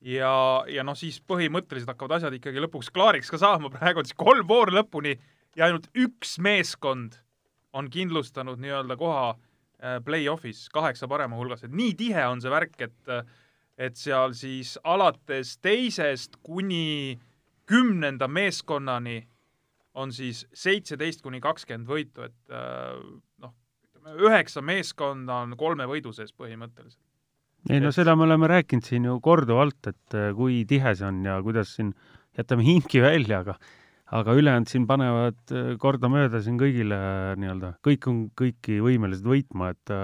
ja, 0.00 0.64
ja 0.68 0.84
noh, 0.86 0.96
siis 0.96 1.20
põhimõtteliselt 1.20 1.90
hakkavad 1.92 2.18
asjad 2.18 2.38
ikkagi 2.38 2.62
lõpuks 2.62 2.92
klaariks 2.94 3.30
ka 3.30 3.38
saama, 3.38 3.70
praegu 3.74 4.00
on 4.00 4.08
siis 4.08 4.18
kolm 4.18 4.46
vooru 4.48 4.78
lõpuni 4.78 5.16
ja 5.56 5.66
ainult 5.66 5.90
üks 5.98 6.38
meeskond 6.38 7.18
on 7.72 7.90
kindlustanud 7.90 8.58
nii-öelda 8.62 8.96
koha 8.98 9.34
äh, 9.34 9.98
play-off'is 10.04 10.68
kaheksa 10.72 11.08
parema 11.08 11.36
hulgas, 11.36 11.64
et 11.64 11.74
nii 11.74 11.94
tihe 11.98 12.26
on 12.26 12.42
see 12.42 12.50
värk, 12.50 12.78
et 12.80 13.14
et 13.80 13.96
seal 13.96 14.34
siis 14.36 14.74
alates 14.84 15.54
teisest 15.64 16.34
kuni 16.44 17.16
kümnenda 17.64 18.26
meeskonnani 18.28 19.22
on 19.98 20.12
siis 20.14 20.44
seitseteist 20.54 21.22
kuni 21.24 21.40
kakskümmend 21.42 21.88
võitu, 21.88 22.26
et 22.28 22.54
äh, 22.54 22.94
noh, 23.42 23.54
ütleme 23.90 24.16
üheksa 24.28 24.62
meeskonda 24.62 25.42
on 25.46 25.56
kolme 25.58 25.88
võidu 25.90 26.12
sees 26.16 26.32
põhimõtteliselt. 26.36 27.02
ei 27.70 27.82
no 27.82 27.90
seda 27.92 28.14
me 28.16 28.24
oleme 28.28 28.48
rääkinud 28.50 28.86
siin 28.86 29.08
ju 29.08 29.18
korduvalt, 29.24 29.92
et 29.92 30.16
äh, 30.18 30.30
kui 30.36 30.64
tihe 30.68 30.94
see 30.94 31.08
on 31.08 31.22
ja 31.26 31.40
kuidas 31.44 31.74
siin, 31.76 31.94
jätame 32.38 32.66
hinki 32.66 33.02
välja, 33.04 33.44
aga 33.44 33.58
aga 34.10 34.34
ülejäänud 34.34 34.70
siin 34.70 34.86
panevad 34.90 35.54
äh, 35.54 35.72
kordamööda 35.78 36.42
siin 36.42 36.58
kõigile 36.58 36.98
nii-öelda, 37.38 37.76
kõik 37.86 38.10
on 38.10 38.22
kõiki 38.38 38.80
võimelised 38.82 39.26
võitma, 39.26 39.74
et 39.74 39.98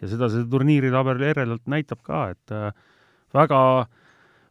ja 0.00 0.10
seda 0.10 0.28
see 0.32 0.44
turniiritabel 0.50 1.22
eredalt 1.30 1.64
näitab 1.70 2.02
ka, 2.06 2.26
et 2.34 2.54
äh, 2.54 2.72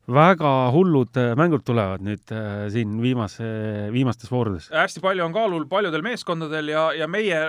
väga 0.07 0.51
hullud 0.73 1.17
äh, 1.17 1.33
mängud 1.37 1.63
tulevad 1.65 2.03
nüüd 2.05 2.33
äh, 2.33 2.65
siin 2.73 2.97
viimase, 3.01 3.45
viimastes 3.93 4.31
voorudes. 4.31 4.69
hästi 4.73 5.01
palju 5.01 5.25
on 5.25 5.33
kaalul 5.33 5.65
paljudel 5.69 6.05
meeskondadel 6.05 6.69
ja, 6.73 6.89
ja 6.93 7.07
meie 7.07 7.39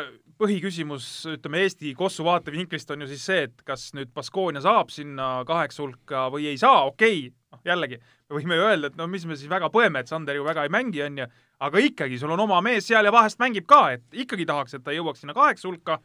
põhiküsimus, 0.41 1.07
ütleme 1.37 1.63
Eesti 1.65 1.95
Kossu 1.97 2.25
vaatevinklist 2.27 2.91
on 2.93 3.05
ju 3.05 3.09
siis 3.09 3.25
see, 3.25 3.47
et 3.49 3.63
kas 3.65 3.89
nüüd 3.97 4.13
Baskonia 4.15 4.61
saab 4.65 4.93
sinna 4.93 5.41
kaheksa 5.49 5.83
hulka 5.83 6.27
või 6.33 6.51
ei 6.53 6.61
saa, 6.61 6.85
okei 6.91 7.27
okay., 7.29 7.35
noh 7.53 7.63
jällegi, 7.65 7.99
me 8.29 8.39
võime 8.39 8.59
ju 8.59 8.67
öelda, 8.67 8.91
et 8.91 8.99
no 9.01 9.07
mis 9.09 9.25
me 9.29 9.37
siis 9.39 9.51
väga 9.51 9.71
põeme, 9.73 10.03
et 10.03 10.13
Sander 10.13 10.37
ju 10.37 10.45
väga 10.45 10.67
ei 10.67 10.73
mängi, 10.73 11.03
onju, 11.07 11.29
aga 11.67 11.83
ikkagi, 11.89 12.19
sul 12.21 12.35
on 12.35 12.45
oma 12.45 12.61
mees 12.65 12.89
seal 12.89 13.09
ja 13.09 13.13
vahest 13.15 13.41
mängib 13.41 13.69
ka, 13.69 13.83
et 13.97 14.21
ikkagi 14.25 14.49
tahaks, 14.49 14.77
et 14.77 14.85
ta 14.85 14.93
jõuaks 14.97 15.25
sinna 15.25 15.37
kaheksa 15.37 15.69
hulka. 15.71 16.01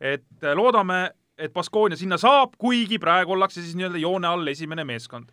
et 0.00 0.42
äh, 0.42 0.56
loodame, 0.58 1.12
et 1.38 1.52
Baskonia 1.54 1.96
sinna 1.96 2.18
saab, 2.18 2.56
kuigi 2.58 2.98
praegu 2.98 3.36
ollakse 3.36 3.62
siis 3.62 3.76
nii-öelda 3.78 4.00
joone 4.02 4.26
all 4.26 4.48
esimene 4.50 4.84
meeskond. 4.84 5.30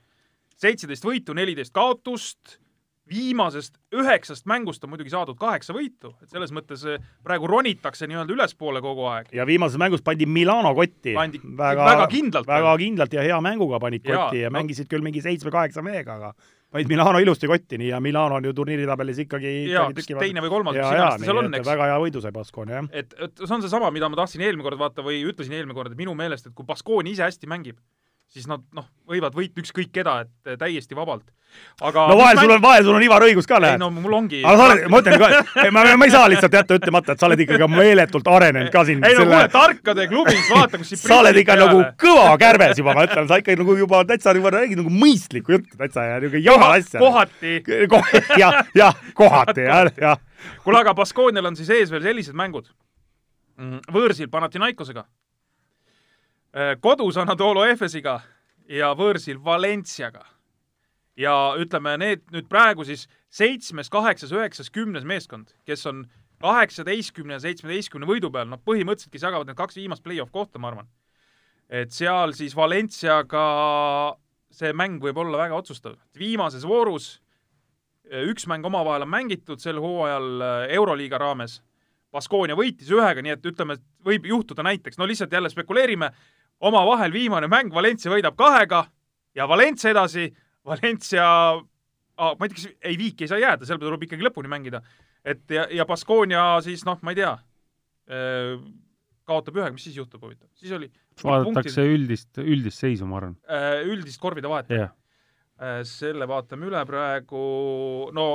Seitseteist 0.60 1.06
võitu, 1.06 1.36
neliteist 1.38 1.74
kaotust 1.76 2.60
viimasest 3.10 3.80
üheksast 3.96 4.46
mängust 4.50 4.84
on 4.86 4.92
muidugi 4.94 5.12
saadud 5.14 5.38
kaheksa 5.40 5.74
võitu, 5.74 6.12
et 6.22 6.30
selles 6.30 6.52
mõttes 6.56 6.84
eh, 6.86 7.02
praegu 7.26 7.50
ronitakse 7.50 8.08
nii-öelda 8.10 8.36
ülespoole 8.36 8.82
kogu 8.86 9.08
aeg. 9.10 9.32
ja 9.34 9.46
viimases 9.50 9.80
mängus 9.82 10.04
pandi 10.06 10.28
Milano 10.30 10.76
kotti 10.78 11.16
Pandi 11.18 11.42
väga 11.42 12.06
kindlalt. 12.12 12.48
väga 12.48 12.76
kindlalt 12.78 13.18
ja 13.18 13.26
hea 13.26 13.42
mänguga 13.42 13.82
panid 13.82 14.06
kotti 14.06 14.44
ja 14.44 14.52
no- 14.52 14.60
mängisid 14.60 14.90
küll 14.92 15.06
mingi 15.06 15.24
seitsme-kaheksa 15.26 15.84
mehega, 15.86 16.20
aga 16.20 16.34
panid 16.70 16.92
Milano 16.92 17.22
ilusti 17.24 17.50
kotti, 17.50 17.80
nii 17.82 17.90
ja 17.90 18.02
Milano 18.04 18.38
on 18.38 18.46
ju 18.46 18.54
turniiritabelis 18.54 19.24
ikkagi 19.26 19.54
jaa, 19.72 19.88
ikkagi 19.90 20.14
kas 20.14 20.26
teine 20.28 20.44
või 20.46 20.54
kolmas, 20.54 20.78
ja, 20.78 20.86
mis 20.86 20.94
ja 20.94 21.00
iganes 21.02 21.24
ta 21.24 21.32
seal 21.32 21.42
on, 21.42 21.54
eks. 21.60 21.70
väga 21.72 21.90
hea 21.94 22.02
võidu 22.06 22.22
sai 22.26 22.36
Baskonia, 22.36 22.84
jah. 22.84 22.92
et, 23.02 23.16
et 23.18 23.42
see 23.46 23.56
on 23.56 23.66
seesama, 23.66 23.90
mida 23.96 24.12
ma 24.12 24.22
tahtsin 24.22 24.46
eelmine 24.46 24.68
kord 24.68 24.82
vaata 24.82 25.06
või 25.06 25.24
ütlesin 25.26 25.58
eelmine 25.58 25.78
kord, 25.78 25.96
et 25.96 26.00
minu 26.00 26.14
meelest, 26.18 26.52
et 26.52 26.58
kui 26.58 26.68
Baskooni 26.68 27.18
ise 27.18 27.26
hästi 27.26 27.50
mängib, 27.50 27.82
siis 28.30 28.46
nad 28.50 28.62
noh, 28.78 28.86
võivad 29.10 29.34
võita 29.36 29.62
ükskõik 29.64 29.92
keda, 29.94 30.22
et 30.26 30.52
eh, 30.54 30.58
täiesti 30.60 30.98
vabalt. 30.98 31.26
aga 31.82 32.04
no 32.12 32.18
vahel 32.20 32.38
sul 32.38 32.52
on, 32.54 32.62
vahel 32.62 32.84
sul 32.86 32.94
on 32.94 33.04
Ivar 33.04 33.24
õigus 33.26 33.48
ka, 33.50 33.58
ei 33.58 33.64
näed. 33.64 33.82
no 33.82 33.88
mul 33.90 34.14
ongi 34.14 34.44
aga 34.44 34.58
sa 34.58 34.66
oled, 34.68 34.84
ma 34.94 35.00
ütlen 35.02 35.22
ka, 35.22 35.30
ma, 35.74 35.86
ma 35.98 36.06
ei 36.06 36.14
saa 36.14 36.28
lihtsalt 36.30 36.58
jätta 36.60 36.78
ütlemata, 36.78 37.16
et 37.16 37.24
sa 37.24 37.26
oled 37.26 37.42
ikkagi 37.46 37.70
meeletult 37.74 38.30
arenenud 38.30 38.70
ka 38.74 38.84
siin 38.86 39.02
ei 39.02 39.16
no 39.18 39.24
kuule, 39.24 39.40
selle, 39.40 39.52
tarkade 39.56 40.06
klubis, 40.12 40.44
vaata 40.54 40.82
kus 40.82 40.94
siin 40.94 41.02
sa 41.02 41.18
oled 41.24 41.40
ikka 41.42 41.58
nagu 41.58 41.80
peale. 41.82 41.96
kõva 42.06 42.28
kärbes 42.44 42.82
juba, 42.84 42.94
ma 43.00 43.06
ütlen, 43.10 43.30
sa 43.32 43.40
ikka 43.42 43.56
nagu 43.64 43.78
juba 43.82 44.04
täitsa 44.12 44.36
juba 44.38 44.54
räägid 44.60 44.84
nagu 44.84 44.94
mõistlikku 44.94 45.58
juttu 45.58 45.80
täitsa 45.82 46.06
ja 46.06 46.20
niisugune 46.22 46.46
jama 46.46 46.72
asja. 46.78 47.02
kohati. 47.02 47.56
jah, 48.44 48.62
jah, 48.78 49.02
kohati 49.18 49.66
jah, 49.66 49.90
jah. 49.98 50.22
kuule, 50.62 50.84
aga 50.84 50.94
Baskoonial 51.02 51.50
on 51.50 51.58
siis 51.58 51.74
ees 51.74 51.90
veel 51.90 52.06
sellised 52.06 52.38
mängud. 52.38 52.70
võõrsil 53.90 54.30
Panathinaikosega, 54.30 55.08
kodus 56.82 57.18
Anadolu 57.22 57.64
Efesiga 57.70 58.20
ja 58.70 58.94
võõrsil 58.98 59.38
Valenciaga. 59.44 60.26
ja 61.20 61.54
ütleme, 61.60 61.98
need 61.98 62.22
nüüd 62.32 62.48
praegu 62.48 62.86
siis 62.88 63.08
seitsmes, 63.30 63.90
kaheksas, 63.90 64.32
üheksas, 64.32 64.70
kümnes 64.72 65.04
meeskond, 65.04 65.52
kes 65.66 65.86
on 65.86 66.06
kaheksateistkümne 66.40 67.36
ja 67.36 67.40
seitsmeteistkümne 67.44 68.08
võidu 68.08 68.32
peal, 68.32 68.48
noh, 68.48 68.62
põhimõtteliselt, 68.64 69.12
kes 69.12 69.26
jagavad 69.28 69.50
need 69.50 69.58
kaks 69.60 69.76
viimast 69.76 70.04
play-off 70.04 70.32
kohta, 70.32 70.60
ma 70.60 70.72
arvan. 70.72 70.88
et 71.70 71.92
seal 71.92 72.34
siis 72.34 72.56
Valenciaga 72.56 73.46
see 74.50 74.72
mäng 74.74 75.04
võib 75.04 75.18
olla 75.18 75.38
väga 75.38 75.56
otsustav. 75.60 75.98
viimases 76.18 76.64
voorus 76.66 77.20
üks 78.10 78.48
mäng 78.50 78.66
omavahel 78.66 79.06
on 79.06 79.12
mängitud 79.12 79.62
sel 79.62 79.80
hooajal 79.82 80.42
äh, 80.42 80.76
Euroliiga 80.78 81.20
raames. 81.22 81.60
Baskonia 82.10 82.56
võitis 82.58 82.90
ühega, 82.90 83.22
nii 83.22 83.36
et 83.36 83.44
ütleme, 83.46 83.76
võib 84.06 84.26
juhtuda 84.26 84.64
näiteks, 84.66 84.98
no 84.98 85.06
lihtsalt 85.06 85.34
jälle 85.34 85.50
spekuleerime, 85.54 86.10
omavahel 86.60 87.14
viimane 87.14 87.48
mäng, 87.52 87.74
Valencia 87.74 88.12
võidab 88.12 88.38
kahega 88.40 88.84
ja 89.36 89.48
Valencia 89.48 89.94
edasi, 89.94 90.28
Valencia 90.66 91.26
ah,, 91.56 92.34
ma 92.36 92.46
ei 92.46 92.52
tea, 92.52 92.58
kas 92.58 92.68
ei 92.92 93.00
viiki 93.00 93.26
ei 93.26 93.32
saa 93.32 93.42
jääda, 93.42 93.68
seal 93.68 93.80
tuleb 93.82 94.04
ikkagi 94.08 94.26
lõpuni 94.26 94.52
mängida. 94.52 94.82
et 95.24 95.44
ja, 95.52 95.68
ja 95.72 95.86
Baskonia 95.86 96.60
siis 96.66 96.86
noh, 96.88 97.00
ma 97.02 97.16
ei 97.16 97.20
tea, 97.22 97.34
kaotab 99.30 99.60
ühega, 99.60 99.74
mis 99.76 99.86
siis 99.88 100.00
juhtub 100.00 100.24
huvitav, 100.26 100.50
siis 100.58 100.74
oli 100.76 100.90
vaadatakse 101.24 101.86
üldist, 101.86 102.32
üldist 102.42 102.82
seisu, 102.82 103.08
ma 103.10 103.20
arvan. 103.20 103.36
üldist 103.90 104.20
korvide 104.22 104.50
vahet. 104.52 104.72
Äh, 105.60 105.82
selle 105.84 106.24
vaatame 106.30 106.70
üle 106.70 106.80
praegu, 106.88 107.40
no 108.16 108.26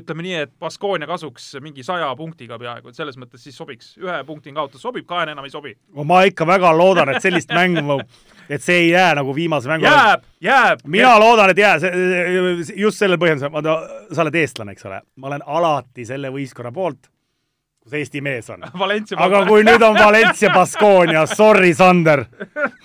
ütleme 0.00 0.24
nii, 0.26 0.34
et 0.46 0.52
Baskonia 0.60 1.06
kasuks 1.08 1.54
mingi 1.62 1.84
saja 1.86 2.08
punktiga 2.18 2.58
peaaegu, 2.60 2.90
et 2.90 2.98
selles 2.98 3.16
mõttes 3.20 3.44
siis 3.44 3.56
sobiks, 3.56 3.94
ühe 4.00 4.18
punkti 4.26 4.52
kaotus 4.54 4.82
sobib, 4.84 5.06
kahene 5.08 5.34
enam 5.34 5.46
ei 5.46 5.52
sobi. 5.52 5.74
ma 6.04 6.22
ikka 6.28 6.46
väga 6.46 6.72
loodan, 6.76 7.14
et 7.14 7.22
sellist 7.22 7.52
mängu, 7.54 8.00
et 8.48 8.62
see 8.62 8.84
ei 8.84 8.90
jää 8.90 9.14
nagu 9.20 9.34
viimase 9.34 9.70
mängu 9.70 9.86
jääb, 9.86 10.28
jääb. 10.40 10.84
mina 10.86 11.16
loodan, 11.20 11.54
et 11.54 11.58
jää, 11.58 11.78
just 12.76 12.98
sellel 12.98 13.20
põhjusel, 13.20 13.52
vaata, 13.52 13.80
sa 14.12 14.22
oled 14.26 14.38
eestlane, 14.42 14.76
eks 14.76 14.86
ole, 14.90 15.02
ma 15.16 15.32
olen 15.32 15.44
alati 15.46 16.06
selle 16.08 16.32
võistkonna 16.34 16.72
poolt, 16.74 17.10
kus 17.84 17.98
Eesti 17.98 18.22
mees 18.24 18.48
on. 18.50 18.64
Aga 18.64 19.42
kui 19.44 19.64
nüüd 19.66 19.82
on 19.84 19.98
Valencia 19.98 20.50
Baskonia, 20.54 21.26
sorry, 21.28 21.74
Sander, 21.76 22.24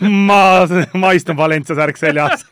ma, 0.03 0.41
ma 0.99 1.13
istun 1.15 1.37
Valencia 1.39 1.77
särk 1.77 1.97
seljas 1.97 2.43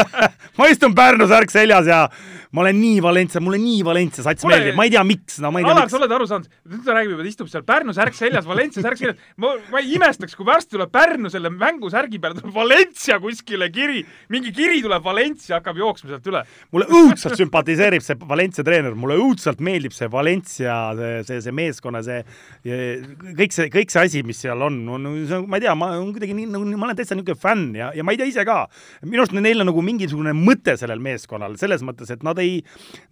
ma 0.58 0.68
istun 0.70 0.94
Pärnu 0.94 1.28
särk 1.28 1.52
seljas 1.52 1.88
ja 1.88 2.08
ma 2.54 2.62
olen 2.62 2.78
nii 2.78 3.00
Valencia, 3.02 3.42
mulle 3.42 3.58
nii 3.58 3.82
Valencia 3.86 4.24
sats 4.24 4.44
Kuule, 4.44 4.56
meeldib, 4.56 4.78
ma 4.78 4.86
ei 4.86 4.92
tea, 4.94 5.02
miks, 5.06 5.40
no 5.42 5.50
ma 5.54 5.60
ei 5.60 5.66
tea, 5.66 5.74
Alar, 5.74 5.90
sa. 5.90 5.98
oled 5.98 6.14
aru 6.16 6.28
saanud, 6.30 6.50
nüüd 6.70 6.84
ta 6.86 6.94
räägib 6.96 7.14
juba, 7.14 7.24
et 7.24 7.30
istub 7.32 7.50
seal 7.50 7.64
Pärnu 7.66 7.94
särk 7.96 8.16
seljas, 8.18 8.46
Valencia 8.48 8.84
särk 8.84 9.00
seljas. 9.00 9.18
ma, 9.42 9.54
ma 9.72 9.82
ei 9.82 9.96
imestaks, 9.98 10.36
kui 10.38 10.46
varsti 10.46 10.76
tuleb 10.76 10.92
Pärnu 10.94 11.32
selle 11.32 11.50
mängusärgi 11.54 12.20
peale 12.22 12.38
tuleb 12.38 12.54
Valencia 12.54 13.18
kuskile 13.22 13.70
kiri, 13.74 14.04
mingi 14.32 14.54
kiri 14.54 14.78
tuleb 14.84 15.04
Valencia, 15.04 15.58
hakkab 15.58 15.80
jooksma 15.82 16.12
sealt 16.14 16.30
üle. 16.30 16.44
mulle 16.74 16.88
õudselt 17.00 17.38
sümpatiseerib 17.42 18.04
see 18.06 18.18
Valencia 18.28 18.66
treener, 18.66 18.94
mulle 18.98 19.18
õudselt 19.18 19.62
meeldib 19.64 19.96
see 19.96 20.10
Valencia, 20.12 20.78
see, 20.98 21.22
see, 21.26 21.42
see 21.48 21.56
meeskonna, 21.58 22.04
see 22.06 22.22
kõik 22.64 23.54
see, 23.54 23.68
kõik 23.72 23.92
see 23.92 24.04
asi, 24.06 24.22
mis 24.26 24.38
seal 24.44 24.62
on, 24.64 24.78
on, 24.94 25.10
ma 25.50 25.58
ei 25.58 25.66
tea, 25.66 25.74
ma 25.78 25.90
olen 25.96 26.12
kuidagi 26.14 26.36
nii 26.38 26.48
nagu, 26.52 26.68
ma 26.78 26.88
olen 26.88 26.98
täitsa 26.98 27.16
niisugune 27.18 27.40
fänn 27.40 27.74
ja, 27.78 27.90
ja 27.96 28.06
ma 28.06 28.14
ei 28.14 28.20
tea 28.20 28.30
ise 28.30 28.46
ka. 28.46 28.62
minu 29.04 29.24
arust 29.24 29.34
neil 29.36 29.62
on 29.62 29.70
nagu 29.70 29.84
mingisugune 29.84 30.34
mõte 30.36 30.76
sellel 30.80 31.02
meeskonnal, 31.04 31.58
selles 31.60 31.82
mõttes, 31.86 32.12
et 32.14 32.22
nad 32.26 32.38
ei, 32.42 32.43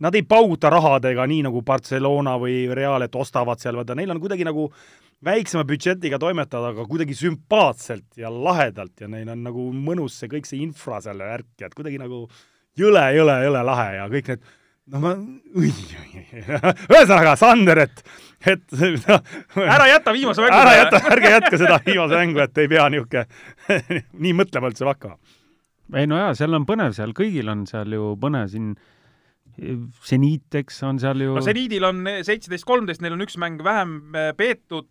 nad 0.04 0.16
ei 0.18 0.24
pauguta 0.28 0.70
rahadega 0.72 1.26
nii 1.30 1.42
nagu 1.48 1.62
Barcelona 1.66 2.36
või 2.40 2.64
Real, 2.74 3.04
et 3.06 3.18
ostavad 3.18 3.62
seal, 3.62 3.78
vaata 3.78 3.96
neil 3.98 4.14
on 4.14 4.20
kuidagi 4.22 4.46
nagu 4.48 4.68
väiksema 5.24 5.66
budžetiga 5.68 6.18
toimetada, 6.22 6.72
aga 6.72 6.86
kuidagi 6.88 7.14
sümpaatselt 7.18 8.18
ja 8.18 8.32
lahedalt 8.32 9.04
ja 9.04 9.10
neil 9.10 9.30
on 9.34 9.44
nagu 9.46 9.68
mõnus 9.74 10.18
see 10.18 10.32
kõik 10.32 10.48
see 10.48 10.64
infra 10.64 11.00
seal 11.04 11.22
ja 11.22 11.30
värk 11.34 11.62
ja 11.62 11.70
et 11.70 11.78
kuidagi 11.78 12.00
nagu 12.02 12.24
jõle, 12.78 13.04
jõle, 13.16 13.38
jõle 13.46 13.62
lahe 13.68 13.88
ja 13.98 14.08
kõik 14.10 14.32
need 14.32 14.50
no 14.90 15.02
ma, 15.02 15.12
ühesõnaga, 15.62 17.34
Sander, 17.38 17.82
et, 17.84 18.02
et 18.50 18.64
no, 19.06 19.18
ära 19.62 19.86
jäta 19.92 20.14
viimase 20.14 20.42
mängu 20.42 20.58
ära 20.58 20.72
jäta, 20.80 21.02
ärge 21.14 21.30
jätke 21.36 21.60
seda 21.60 21.78
viimase 21.84 22.18
mängu, 22.18 22.42
et 22.42 22.62
ei 22.62 22.70
pea 22.72 22.88
niisugune 22.92 23.26
nii 24.24 24.34
mõtlema 24.40 24.72
üldse 24.72 24.88
hakkama. 24.88 25.18
ei 26.00 26.10
no 26.10 26.18
jaa, 26.18 26.32
seal 26.38 26.58
on 26.58 26.66
põnev, 26.68 26.96
seal 26.98 27.14
kõigil 27.16 27.52
on 27.52 27.66
seal 27.70 27.94
ju 27.94 28.14
põnev 28.22 28.50
siin, 28.52 28.72
seniit, 30.06 30.46
eks, 30.62 30.78
on 30.88 31.00
seal 31.02 31.24
ju 31.24 31.34
no 31.36 31.42
seniidil 31.44 31.84
on 31.88 32.06
seitseteist, 32.24 32.66
kolmteist, 32.68 33.02
neil 33.04 33.16
on 33.16 33.26
üks 33.26 33.36
mäng 33.40 33.60
vähem 33.64 33.98
äh, 34.16 34.30
peetud, 34.38 34.88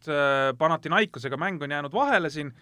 Panathinaikosega 0.58 1.40
mäng 1.42 1.64
on 1.64 1.74
jäänud 1.74 1.96
vahele 1.96 2.30
siin 2.34 2.54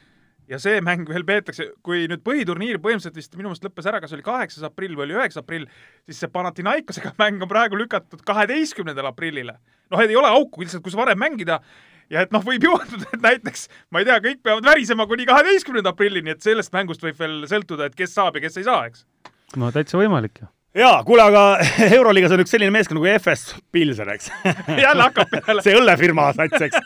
ja 0.49 0.57
see 0.61 0.79
mäng 0.83 1.05
veel 1.09 1.25
peetakse, 1.27 1.69
kui 1.85 2.07
nüüd 2.09 2.23
põhiturniir 2.25 2.79
põhimõtteliselt 2.81 3.19
vist 3.19 3.35
minu 3.37 3.51
meelest 3.51 3.67
lõppes 3.67 3.89
ära, 3.89 4.01
kas 4.01 4.15
oli 4.15 4.25
kaheksas 4.25 4.65
aprill 4.65 4.95
või 4.97 5.07
oli 5.07 5.19
üheksas 5.19 5.43
aprill, 5.43 5.67
siis 6.07 6.23
see 6.23 6.31
Panathinaikosega 6.33 7.13
mäng 7.21 7.43
on 7.45 7.51
praegu 7.51 7.79
lükatud 7.79 8.23
kaheteistkümnendale 8.25 9.13
aprillile. 9.13 9.59
noh, 9.89 10.01
et 10.01 10.09
ei 10.09 10.19
ole 10.19 10.29
auku 10.29 10.63
lihtsalt, 10.63 10.83
kus 10.85 10.97
varem 10.97 11.19
mängida 11.21 11.59
ja 12.09 12.25
et 12.25 12.33
noh, 12.33 12.43
võib 12.45 12.65
juhtuda, 12.65 13.09
et 13.13 13.25
näiteks 13.25 13.67
ma 13.93 14.01
ei 14.01 14.09
tea, 14.09 14.19
kõik 14.25 14.45
peavad 14.45 14.71
värisema 14.71 15.05
kuni 15.09 15.27
kaheteistkümnenda 15.29 15.93
aprillini, 15.93 16.33
et 16.33 16.45
sellest 16.45 16.73
mängust 16.73 17.03
võib 17.05 17.19
veel 17.19 17.43
sõltuda, 17.49 17.89
et 17.89 17.97
kes 17.97 18.15
saab 18.17 18.39
ja 18.39 18.47
kes 18.47 18.61
ei 18.61 18.69
saa, 18.69 18.87
eks. 18.89 19.05
no 19.59 19.69
täitsa 19.75 20.01
võimalik 20.01 20.41
ju. 20.41 20.49
jaa, 20.77 21.03
kuule, 21.07 21.23
aga 21.23 21.43
Euroliigas 21.97 22.33
on 22.35 22.43
üks 22.43 22.51
selline 22.53 22.71
meeskond 22.73 22.99
nagu 22.99 23.07
FS 23.19 23.55
Pilsen, 23.73 24.09
eks 24.13 24.29
jälle 24.85 25.01
hakkab 25.07 25.31
peale. 25.33 25.63
see 25.65 25.73
õllefirma 25.77 26.27
sats, 26.37 26.61
eks. 26.67 26.77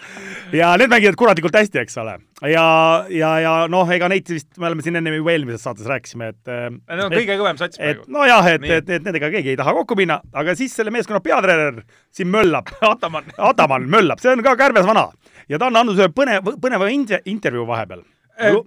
ja 0.55 0.71
need 0.79 0.91
mängivad 0.93 1.17
kuratlikult 1.19 1.57
hästi, 1.59 1.81
eks 1.83 1.97
ole. 2.01 2.15
ja, 2.47 2.63
ja, 3.11 3.31
ja 3.43 3.53
noh, 3.71 3.89
ega 3.95 4.07
neid 4.11 4.29
vist, 4.31 4.47
me 4.57 4.69
oleme 4.69 4.85
siin 4.85 4.99
enne 5.01 5.13
juba 5.17 5.33
eelmises 5.35 5.65
saates 5.67 5.89
rääkisime, 5.89 6.31
et 6.33 6.53
Need 6.53 7.03
on 7.07 7.13
kõige 7.17 7.37
kõvem 7.41 7.59
sats 7.59 7.79
et 7.79 7.99
praegu. 7.99 8.07
nojah, 8.15 8.49
et, 8.55 8.63
Nii. 8.63 8.77
et, 8.79 8.93
et 8.99 9.05
nendega 9.09 9.31
keegi 9.35 9.53
ei 9.53 9.59
taha 9.59 9.75
kokku 9.81 9.97
minna, 9.99 10.21
aga 10.33 10.55
siis 10.59 10.73
selle 10.79 10.93
meeskonna 10.95 11.19
peatreener 11.25 11.83
siin 12.13 12.31
möllab, 12.33 12.71
Ataman. 12.93 13.27
Ataman 13.51 13.87
möllab, 13.91 14.23
see 14.23 14.31
on 14.33 14.43
ka 14.45 14.55
kärbes 14.59 14.87
vana 14.87 15.09
ja 15.51 15.59
ta 15.59 15.67
on 15.67 15.75
andnud 15.83 15.99
ühe 15.99 16.09
põnev, 16.15 16.55
põneva 16.63 16.87
inter- 16.93 17.23
intervjuu 17.29 17.67
vahepeal. 17.67 18.05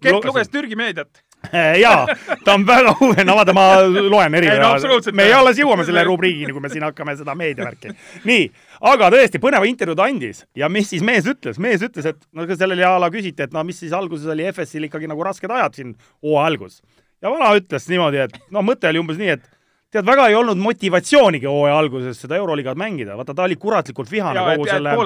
Kent 0.04 0.22
luges 0.28 0.46
Türgi 0.52 0.76
meediat. 0.78 1.08
jaa, 1.84 2.06
ta 2.44 2.54
on 2.54 2.64
väga 2.66 2.94
huve, 3.00 3.24
no 3.24 3.36
vaata, 3.38 3.54
ma 3.56 3.66
loen 3.86 4.34
eri 4.38 4.48
Ei, 4.50 4.60
no 4.60 4.72
absoluutselt. 4.74 5.16
me 5.16 5.26
alles 5.34 5.58
jõuame 5.60 5.86
selle 5.86 6.04
rubriigini, 6.06 6.52
kui 6.54 6.62
me 6.64 6.70
siin 6.72 6.86
hakkame 6.86 7.16
seda 7.18 7.36
meediavärki. 7.38 7.92
nii, 8.28 8.46
aga 8.92 9.10
tõesti 9.14 9.40
põneva 9.42 9.68
intervjuu 9.68 9.98
ta 9.98 10.08
andis 10.10 10.44
ja 10.58 10.70
mis 10.72 10.90
siis 10.92 11.04
mees 11.06 11.28
ütles, 11.30 11.60
mees 11.62 11.84
ütles, 11.86 12.08
et 12.12 12.20
no 12.36 12.46
ka 12.48 12.58
sellel 12.58 12.82
ala 12.88 13.10
küsiti, 13.14 13.46
et 13.46 13.54
no 13.54 13.64
mis 13.66 13.78
siis 13.82 13.94
alguses 13.96 14.28
oli 14.32 14.48
FS-il 14.52 14.88
ikkagi 14.88 15.10
nagu 15.10 15.26
rasked 15.26 15.50
ajad 15.50 15.78
siin 15.78 15.92
hooaja 16.24 16.46
algus. 16.50 16.80
ja 17.22 17.32
vana 17.32 17.52
ütles 17.58 17.88
niimoodi, 17.90 18.24
et 18.26 18.40
no 18.50 18.64
mõte 18.66 18.90
oli 18.90 19.02
umbes 19.02 19.20
nii, 19.20 19.36
et 19.38 19.46
tead, 19.92 20.06
väga 20.06 20.26
ei 20.28 20.34
olnud 20.34 20.58
motivatsioonigi 20.60 21.46
hooaja 21.46 21.78
alguses 21.78 22.20
seda 22.20 22.36
Euroliigat 22.40 22.78
mängida, 22.78 23.16
vaata 23.18 23.34
ta 23.34 23.46
oli 23.46 23.56
kuratlikult 23.60 24.10
vihane 24.12 24.40
ja, 24.40 24.44
kogu 24.54 24.66
et 24.66 24.74
selle. 24.74 24.96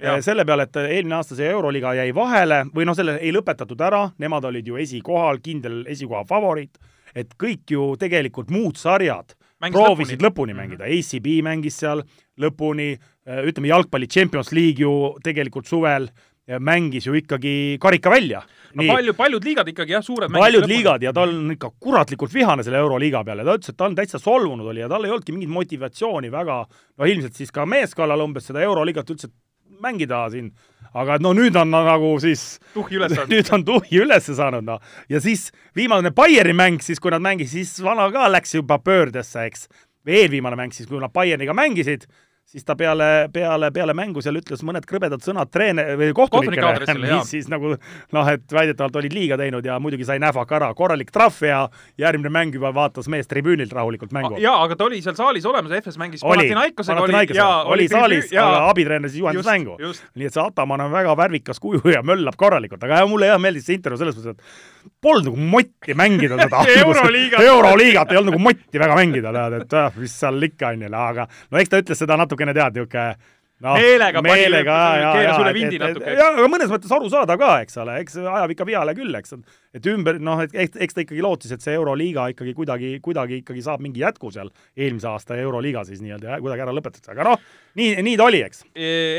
Ja 0.00 0.16
selle 0.24 0.46
peale, 0.48 0.68
et 0.68 0.80
eelmine 0.84 1.18
aasta 1.18 1.38
see 1.38 1.50
Euroliiga 1.50 1.94
jäi 1.98 2.14
vahele 2.14 2.62
või 2.74 2.88
noh, 2.88 2.96
selle 2.98 3.18
ei 3.20 3.34
lõpetatud 3.34 3.84
ära, 3.86 4.06
nemad 4.22 4.46
olid 4.50 4.70
ju 4.70 4.80
esikohal, 4.80 5.42
kindel 5.44 5.82
esikoha 5.90 6.24
favoriit, 6.28 6.78
et 7.14 7.34
kõik 7.40 7.74
ju 7.74 7.92
tegelikult 8.00 8.50
muud 8.54 8.78
sarjad 8.80 9.34
Mängis 9.60 9.76
proovisid 9.76 10.22
lõpuni. 10.22 10.54
lõpuni, 10.54 10.56
mängida, 10.56 10.86
ACB 10.88 11.26
mängis 11.44 11.76
seal 11.82 12.00
lõpuni, 12.40 12.94
ütleme 13.50 13.68
jalgpalli 13.68 14.08
Champions 14.08 14.52
League 14.56 14.80
ju 14.80 15.16
tegelikult 15.24 15.66
suvel. 15.68 16.08
ja 16.08 16.29
mängis 16.58 17.06
ju 17.06 17.14
ikkagi 17.14 17.78
karika 17.80 18.10
välja. 18.10 18.42
no 18.74 18.86
palju, 18.86 19.14
paljud 19.14 19.44
liigad 19.44 19.68
ikkagi 19.68 19.92
jah, 19.92 20.02
suured 20.02 20.32
paljud 20.32 20.66
liigad 20.70 21.02
ja 21.02 21.12
ta 21.12 21.26
on 21.26 21.52
ikka 21.52 21.72
kuratlikult 21.80 22.34
vihane 22.34 22.62
selle 22.62 22.78
Euroliiga 22.78 23.24
peale, 23.26 23.44
ta 23.44 23.56
ütles, 23.58 23.72
et 23.72 23.78
ta 23.78 23.86
on 23.86 23.94
täitsa 23.98 24.18
solvunud 24.22 24.66
oli 24.70 24.80
ja 24.80 24.88
tal 24.88 25.04
ei 25.04 25.10
olnudki 25.10 25.34
mingit 25.34 25.50
motivatsiooni 25.50 26.30
väga, 26.32 26.64
no 26.98 27.08
ilmselt 27.12 27.38
siis 27.38 27.50
ka 27.54 27.66
meeskonnal 27.66 28.22
umbes 28.24 28.46
seda 28.50 28.62
Euroliigat 28.62 29.10
üldse 29.10 29.30
mängida 29.80 30.24
siin, 30.30 30.50
aga 30.94 31.18
et 31.18 31.24
no 31.24 31.32
nüüd 31.36 31.56
on 31.58 31.70
no, 31.72 31.82
nagu 31.86 32.12
siis 32.22 32.58
tuhhi 32.74 32.98
üles 32.98 33.14
saanud. 33.14 33.30
nüüd 33.34 33.52
on 33.54 33.66
tuhhi 33.66 34.02
üles 34.04 34.30
saanud, 34.30 34.66
noh. 34.66 34.80
ja 35.10 35.20
siis 35.22 35.48
viimane 35.76 36.12
Bayerni 36.14 36.56
mäng 36.56 36.82
siis, 36.84 37.00
kui 37.02 37.12
nad 37.14 37.22
mängisid, 37.24 37.66
siis 37.66 37.84
vana 37.84 38.08
ka 38.14 38.28
läks 38.30 38.54
juba 38.58 38.80
pöördesse, 38.82 39.46
eks. 39.50 39.68
eelviimane 40.06 40.58
mäng 40.58 40.74
siis, 40.76 40.88
kui 40.90 41.00
nad 41.02 41.12
Bayerniga 41.14 41.54
mängisid, 41.56 42.06
siis 42.50 42.64
ta 42.66 42.74
peale, 42.76 43.28
peale, 43.32 43.70
peale 43.70 43.94
mängu 43.94 44.22
seal 44.24 44.34
ütles 44.40 44.64
mõned 44.66 44.86
krõbedad 44.88 45.22
sõnad 45.22 45.52
treene- 45.54 45.84
või 45.98 46.10
Kohtunike 46.16 46.58
kohtunikele, 46.64 47.06
jaa. 47.06 47.18
mis 47.20 47.30
siis 47.30 47.46
nagu 47.50 47.76
noh, 47.76 48.30
et 48.32 48.54
väidetavalt 48.54 48.96
olid 48.98 49.14
liiga 49.14 49.38
teinud 49.38 49.66
ja 49.66 49.76
muidugi 49.82 50.06
sai 50.08 50.18
nähvaka 50.22 50.58
ära, 50.58 50.70
korralik 50.74 51.12
trahv 51.14 51.38
ja 51.46 51.60
järgmine 52.00 52.32
mäng 52.34 52.56
juba 52.58 52.72
vaatas 52.74 53.06
mees 53.12 53.30
tribüünilt 53.30 53.72
rahulikult 53.76 54.10
mängu. 54.16 54.40
jaa, 54.42 54.56
aga 54.64 54.76
ta 54.76 54.88
oli 54.88 54.98
seal 55.04 55.14
saalis 55.18 55.46
olemas, 55.46 55.76
FS 55.78 56.00
mängis 56.02 56.24
oli, 56.24 56.48
Panathinaikosega 56.48 56.98
oli 56.98 57.12
Panathinaikosega 57.12 57.62
oli 57.76 57.88
saalis, 57.92 58.32
aga 58.34 58.66
abitreener 58.72 59.12
siis 59.12 59.22
juhendas 59.22 59.46
mängu. 59.46 59.78
nii 59.78 60.26
et 60.26 60.34
see 60.34 60.42
Ataman 60.42 60.86
on 60.88 60.92
väga 60.92 61.14
värvikas 61.22 61.62
kuju 61.62 61.94
ja 61.94 62.02
möllab 62.02 62.34
korralikult, 62.40 62.82
aga 62.82 63.04
jah, 63.04 63.08
mulle 63.10 63.30
hea 63.30 63.38
meeldis 63.38 63.70
see 63.70 63.78
intervjuu 63.78 64.02
selles 64.02 64.18
mõttes, 64.18 64.34
et 64.34 64.90
polnud 65.00 65.30
nagu 65.30 65.48
motti 65.54 65.94
mängida 65.94 66.36
seda 66.40 66.64
Euroliigat. 66.82 67.46
euroliigat 67.52 68.10
ei 68.10 68.20
olnud 68.20 68.34
nagu 68.34 68.42
motti 68.42 68.82
väga 68.82 68.98
mängida, 68.98 69.32
tead, 69.38 69.56
et 69.62 69.78
ah, 69.78 69.90
mis 70.02 70.18
seal 70.18 70.50
ikka 70.50 70.74
on 70.74 70.84
ju, 70.84 70.92
aga 70.98 71.26
no 71.30 71.62
eks 71.62 71.72
ta 71.72 71.80
ütles 71.82 72.02
seda 72.02 72.18
natukene 72.40 72.56
tead, 72.56 72.80
niisugune 72.80 73.38
no, 73.60 73.74
Meelega 73.76 74.22
meelega 74.24 74.76
ja, 74.96 75.08
keeras 75.14 75.34
ja, 75.34 75.40
üle 75.42 75.50
et, 75.50 75.56
vindi 75.58 75.80
natuke, 75.80 76.04
et, 76.04 76.14
eks. 76.14 76.20
ja 76.20 76.28
aga 76.32 76.46
mõnes 76.48 76.70
mõttes 76.72 76.92
arusaadav 76.96 77.40
ka, 77.40 77.50
eks 77.64 77.76
ole, 77.82 77.96
eks 78.04 78.16
ajab 78.22 78.54
ikka 78.54 78.66
viale 78.68 78.94
küll, 78.96 79.18
eks, 79.18 79.34
et 79.76 79.88
ümber 79.92 80.20
noh, 80.22 80.40
et 80.44 80.54
eks, 80.64 80.78
eks 80.86 80.96
ta 80.96 81.04
ikkagi 81.04 81.24
lootis, 81.24 81.52
et 81.52 81.64
see 81.64 81.74
Euroliiga 81.76 82.30
ikkagi 82.32 82.54
kuidagi, 82.56 82.92
kuidagi 83.04 83.40
ikkagi 83.42 83.64
saab 83.66 83.84
mingi 83.84 84.00
jätku 84.00 84.32
seal 84.32 84.48
eelmise 84.76 85.10
aasta 85.12 85.36
Euroliiga 85.42 85.84
siis 85.88 86.00
nii-öelda 86.04 86.40
kuidagi 86.40 86.64
ära 86.64 86.76
lõpetatakse, 86.76 87.12
aga 87.12 87.28
noh, 87.28 87.44
nii, 87.80 87.98
nii 88.06 88.16
ta 88.20 88.30
oli, 88.30 88.40
eks. 88.48 88.64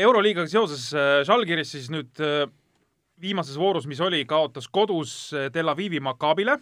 Euroliigaga 0.02 0.50
seoses 0.50 0.88
äh, 0.96 1.20
Žalgiris 1.28 1.76
siis 1.76 1.86
nüüd 1.94 2.24
äh, 2.24 2.42
viimases 3.22 3.58
voorus, 3.60 3.86
mis 3.86 4.02
oli, 4.02 4.24
kaotas 4.26 4.66
kodus 4.66 5.14
äh, 5.36 5.52
Tel 5.54 5.70
Avivi 5.70 6.02
Maccabile 6.02 6.58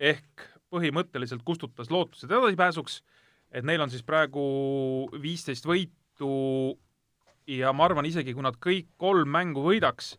ehk 0.00 0.48
põhimõtteliselt 0.70 1.42
kustutas 1.44 1.90
lootused 1.92 2.30
edasipääsuks, 2.30 3.00
et 3.52 3.66
neil 3.66 3.82
on 3.82 3.90
siis 3.90 4.04
praegu 4.06 4.42
viisteist 5.22 5.66
võitu 5.66 6.32
ja 7.50 7.72
ma 7.72 7.86
arvan 7.88 8.06
isegi, 8.06 8.34
kui 8.34 8.44
nad 8.46 8.58
kõik 8.62 8.90
kolm 9.00 9.30
mängu 9.30 9.64
võidaks, 9.64 10.14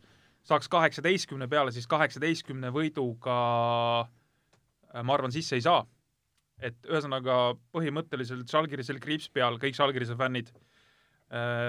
saaks 0.47 0.67
kaheksateistkümne 0.71 1.47
peale, 1.47 1.71
siis 1.71 1.87
kaheksateistkümne 1.87 2.71
võiduga 2.73 3.37
äh, 4.03 5.03
ma 5.03 5.15
arvan, 5.15 5.31
sisse 5.31 5.57
ei 5.57 5.65
saa. 5.65 5.85
et 6.61 6.77
ühesõnaga 6.85 7.55
põhimõtteliselt 7.73 8.51
Žalgirisel 8.51 8.99
kriips 9.01 9.31
peal, 9.33 9.55
kõik 9.57 9.73
Žalgirise 9.73 10.13
fännid, 10.13 10.51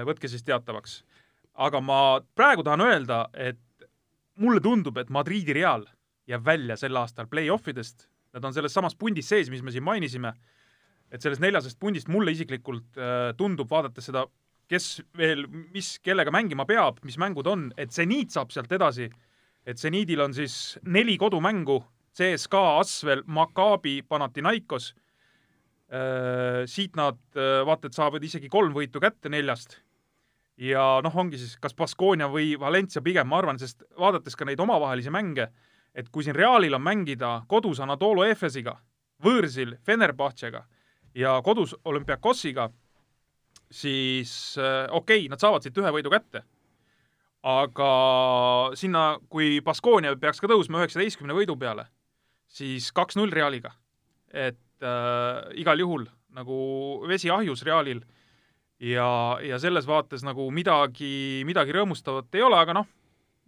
võtke 0.05 0.29
siis 0.29 0.43
teatavaks. 0.45 1.03
aga 1.55 1.81
ma 1.81 2.21
praegu 2.35 2.63
tahan 2.63 2.81
öelda, 2.81 3.29
et 3.33 3.61
mulle 4.37 4.61
tundub, 4.61 4.99
et 4.99 5.11
Madridi 5.11 5.53
Real 5.53 5.87
jääb 6.29 6.45
välja 6.45 6.77
sel 6.77 6.97
aastal 6.97 7.27
play-off 7.27 7.69
idest, 7.69 8.09
nad 8.33 8.45
on 8.45 8.53
selles 8.53 8.73
samas 8.73 8.95
pundis 8.95 9.29
sees, 9.29 9.51
mis 9.51 9.63
me 9.63 9.71
siin 9.71 9.85
mainisime, 9.85 10.33
et 11.13 11.21
sellest 11.21 11.43
neljasest 11.45 11.79
pundist 11.81 12.09
mulle 12.13 12.33
isiklikult 12.33 12.97
äh, 12.97 13.33
tundub, 13.37 13.69
vaadates 13.71 14.09
seda, 14.09 14.25
kes 14.71 15.03
veel, 15.19 15.45
mis, 15.75 15.99
kellega 16.05 16.33
mängima 16.33 16.65
peab, 16.69 17.03
mis 17.05 17.19
mängud 17.21 17.49
on, 17.51 17.69
et 17.77 17.93
seniit 17.93 18.33
saab 18.33 18.53
sealt 18.55 18.73
edasi, 18.73 19.11
et 19.69 19.79
seniidil 19.79 20.25
on 20.25 20.35
siis 20.35 20.79
neli 20.89 21.19
kodumängu, 21.21 21.83
CSKA, 22.17 22.65
Asvel, 22.81 23.23
Maccabi, 23.27 24.01
Panathinaikos, 24.09 24.91
siit 26.73 26.95
nad 26.97 27.19
äh, 27.37 27.61
vaata 27.69 27.91
et 27.91 27.97
saavad 27.97 28.25
isegi 28.25 28.49
kolm 28.53 28.73
võitu 28.73 29.01
kätte 29.01 29.29
neljast. 29.33 29.77
Ja 30.57 31.03
noh, 31.05 31.15
ongi 31.21 31.41
siis 31.41 31.59
kas 31.61 31.75
Baskonia 31.77 32.29
või 32.33 32.55
Valencia 32.61 33.03
pigem, 33.05 33.29
ma 33.29 33.41
arvan, 33.41 33.59
sest 33.61 33.85
vaadates 33.99 34.37
ka 34.37 34.47
neid 34.49 34.61
omavahelisi 34.61 35.13
mänge, 35.13 35.51
et 35.93 36.09
kui 36.09 36.25
siin 36.25 36.37
Realil 36.37 36.77
on 36.77 36.85
mängida 36.85 37.43
kodus 37.49 37.81
Anatolo 37.85 38.25
Efesiga, 38.25 38.79
võõrsil 39.25 39.77
Fenerbahcega 39.85 40.63
ja 41.15 41.37
kodus 41.45 41.77
Olümpiakosiga, 41.85 42.71
siis 43.71 44.57
äh, 44.59 44.87
okei 44.91 45.25
okay,, 45.25 45.31
nad 45.33 45.41
saavad 45.41 45.65
siit 45.65 45.79
ühe 45.79 45.93
võidu 45.95 46.13
kätte. 46.13 46.45
aga 47.43 47.91
sinna, 48.79 49.19
kui 49.29 49.61
Baskonia 49.61 50.15
peaks 50.17 50.39
ka 50.41 50.47
tõusma 50.47 50.79
üheksateistkümne 50.79 51.35
võidu 51.35 51.57
peale, 51.59 51.89
siis 52.47 52.93
kaks-null 52.93 53.33
Realiga. 53.33 53.73
et 54.33 54.83
äh, 54.83 55.53
igal 55.59 55.79
juhul 55.79 56.07
nagu 56.33 57.05
vesi 57.09 57.31
ahjus 57.31 57.63
Realil 57.63 58.01
ja, 58.81 59.39
ja 59.43 59.59
selles 59.59 59.87
vaates 59.87 60.23
nagu 60.25 60.51
midagi, 60.51 61.43
midagi 61.47 61.73
rõõmustavat 61.73 62.35
ei 62.35 62.43
ole, 62.43 62.57
aga 62.57 62.75
noh, 62.81 62.89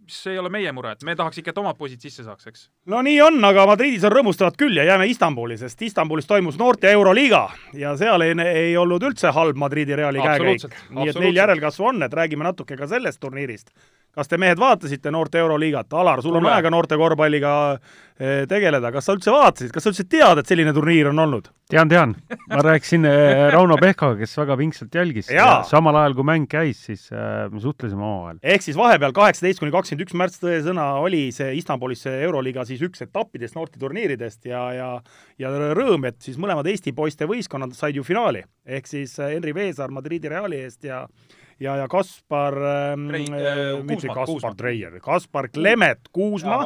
mis 0.05 0.27
ei 0.29 0.39
ole 0.39 0.49
meie 0.53 0.71
mure, 0.75 0.93
et 0.93 1.03
me 1.07 1.15
tahaks 1.17 1.41
ikka, 1.41 1.53
et 1.53 1.61
omad 1.61 1.77
poisid 1.79 2.03
sisse 2.05 2.23
saaks, 2.25 2.47
eks. 2.51 2.67
no 2.91 3.01
nii 3.05 3.17
on, 3.25 3.39
aga 3.47 3.65
Madridis 3.69 4.05
on 4.05 4.13
rõõmustavad 4.13 4.57
küll 4.59 4.77
ja 4.77 4.85
jääme 4.91 5.07
Istanbuli, 5.09 5.57
sest 5.57 5.81
Istanbulis 5.87 6.29
toimus 6.29 6.59
noorte 6.61 6.91
Euroliiga 6.93 7.43
ja 7.73 7.95
seal 7.97 8.25
ei, 8.25 8.35
ei 8.45 8.77
olnud 8.77 9.03
üldse 9.09 9.33
halb 9.35 9.57
Madridi 9.57 9.97
Reali 9.97 10.21
käekäik 10.21 10.67
nii 10.95 11.09
et 11.09 11.21
neil 11.21 11.41
järelkasvu 11.41 11.89
on, 11.91 12.03
et 12.05 12.13
räägime 12.13 12.45
natuke 12.45 12.77
ka 12.77 12.87
sellest 12.87 13.19
turniirist. 13.23 13.71
Kas 14.15 14.31
te 14.31 14.39
mehed 14.41 14.59
vaatasite 14.61 15.11
noorte 15.13 15.41
Euroliigat? 15.41 15.91
Alar, 15.93 16.23
sul 16.23 16.35
on 16.35 16.43
Kuule. 16.45 16.55
aega 16.55 16.71
noorte 16.71 16.97
korvpalliga 16.99 17.51
eh, 17.75 18.45
tegeleda, 18.49 18.91
kas 18.95 19.09
sa 19.09 19.15
üldse 19.17 19.33
vaatasid, 19.33 19.73
kas 19.75 19.85
sa 19.85 19.91
üldse 19.91 20.07
tead, 20.09 20.41
et 20.41 20.51
selline 20.51 20.73
turniir 20.75 21.11
on 21.11 21.19
olnud? 21.25 21.51
tean, 21.69 21.89
tean. 21.89 22.15
ma 22.51 22.61
rääkisin 22.61 23.07
äh, 23.09 23.47
Rauno 23.53 23.77
Pehkaga, 23.81 24.19
kes 24.19 24.35
väga 24.37 24.57
pingsalt 24.59 24.95
jälgis. 24.95 25.29
Jaa. 25.33 25.63
samal 25.67 25.97
ajal, 25.99 26.15
kui 26.17 26.27
mäng 26.27 26.47
käis, 26.49 26.83
siis 26.87 27.07
äh, 27.11 27.47
me 27.51 27.61
suhtlesime 27.63 28.03
omavahel. 28.05 28.39
ehk 28.43 28.65
siis 28.65 28.77
vahepeal 28.77 29.15
kaheksateist 29.17 29.63
kuni 29.63 29.73
kakskümmend 29.73 30.05
üks 30.05 30.17
märts 30.21 30.41
tõesõna 30.43 30.87
oli 31.01 31.27
see 31.35 31.55
Istanbulis 31.59 32.05
see 32.05 32.19
Euroliiga 32.27 32.67
siis 32.69 32.83
üks 32.85 33.01
etappidest 33.07 33.57
noorteturniiridest 33.57 34.45
ja, 34.51 34.65
ja 34.75 34.91
ja 35.41 35.51
rõõm, 35.75 36.05
et 36.07 36.21
siis 36.23 36.37
mõlemad 36.41 36.67
Eesti 36.69 36.93
poiste 36.95 37.27
võistkonnad 37.29 37.73
said 37.75 37.97
ju 37.97 38.05
finaali. 38.05 38.45
ehk 38.65 38.87
siis 38.87 39.17
Henri 39.19 39.55
Veesaar 39.55 39.91
Madridi 39.91 40.29
Reali 40.29 40.61
eest 40.67 40.85
ja 40.85 41.05
ja, 41.59 41.75
ja 41.79 41.87
Kaspar 41.87 42.53
ähm, 42.57 43.07
Trei- 43.09 43.27
äh, 43.31 43.77
äh, 43.77 43.83
mitte 43.83 44.07
Kaspar 44.07 44.25
Kuusma. 44.25 44.55
Treier, 44.55 44.99
Kaspar 44.99 45.47
Klemet 45.47 45.99
Kuusma, 46.11 46.59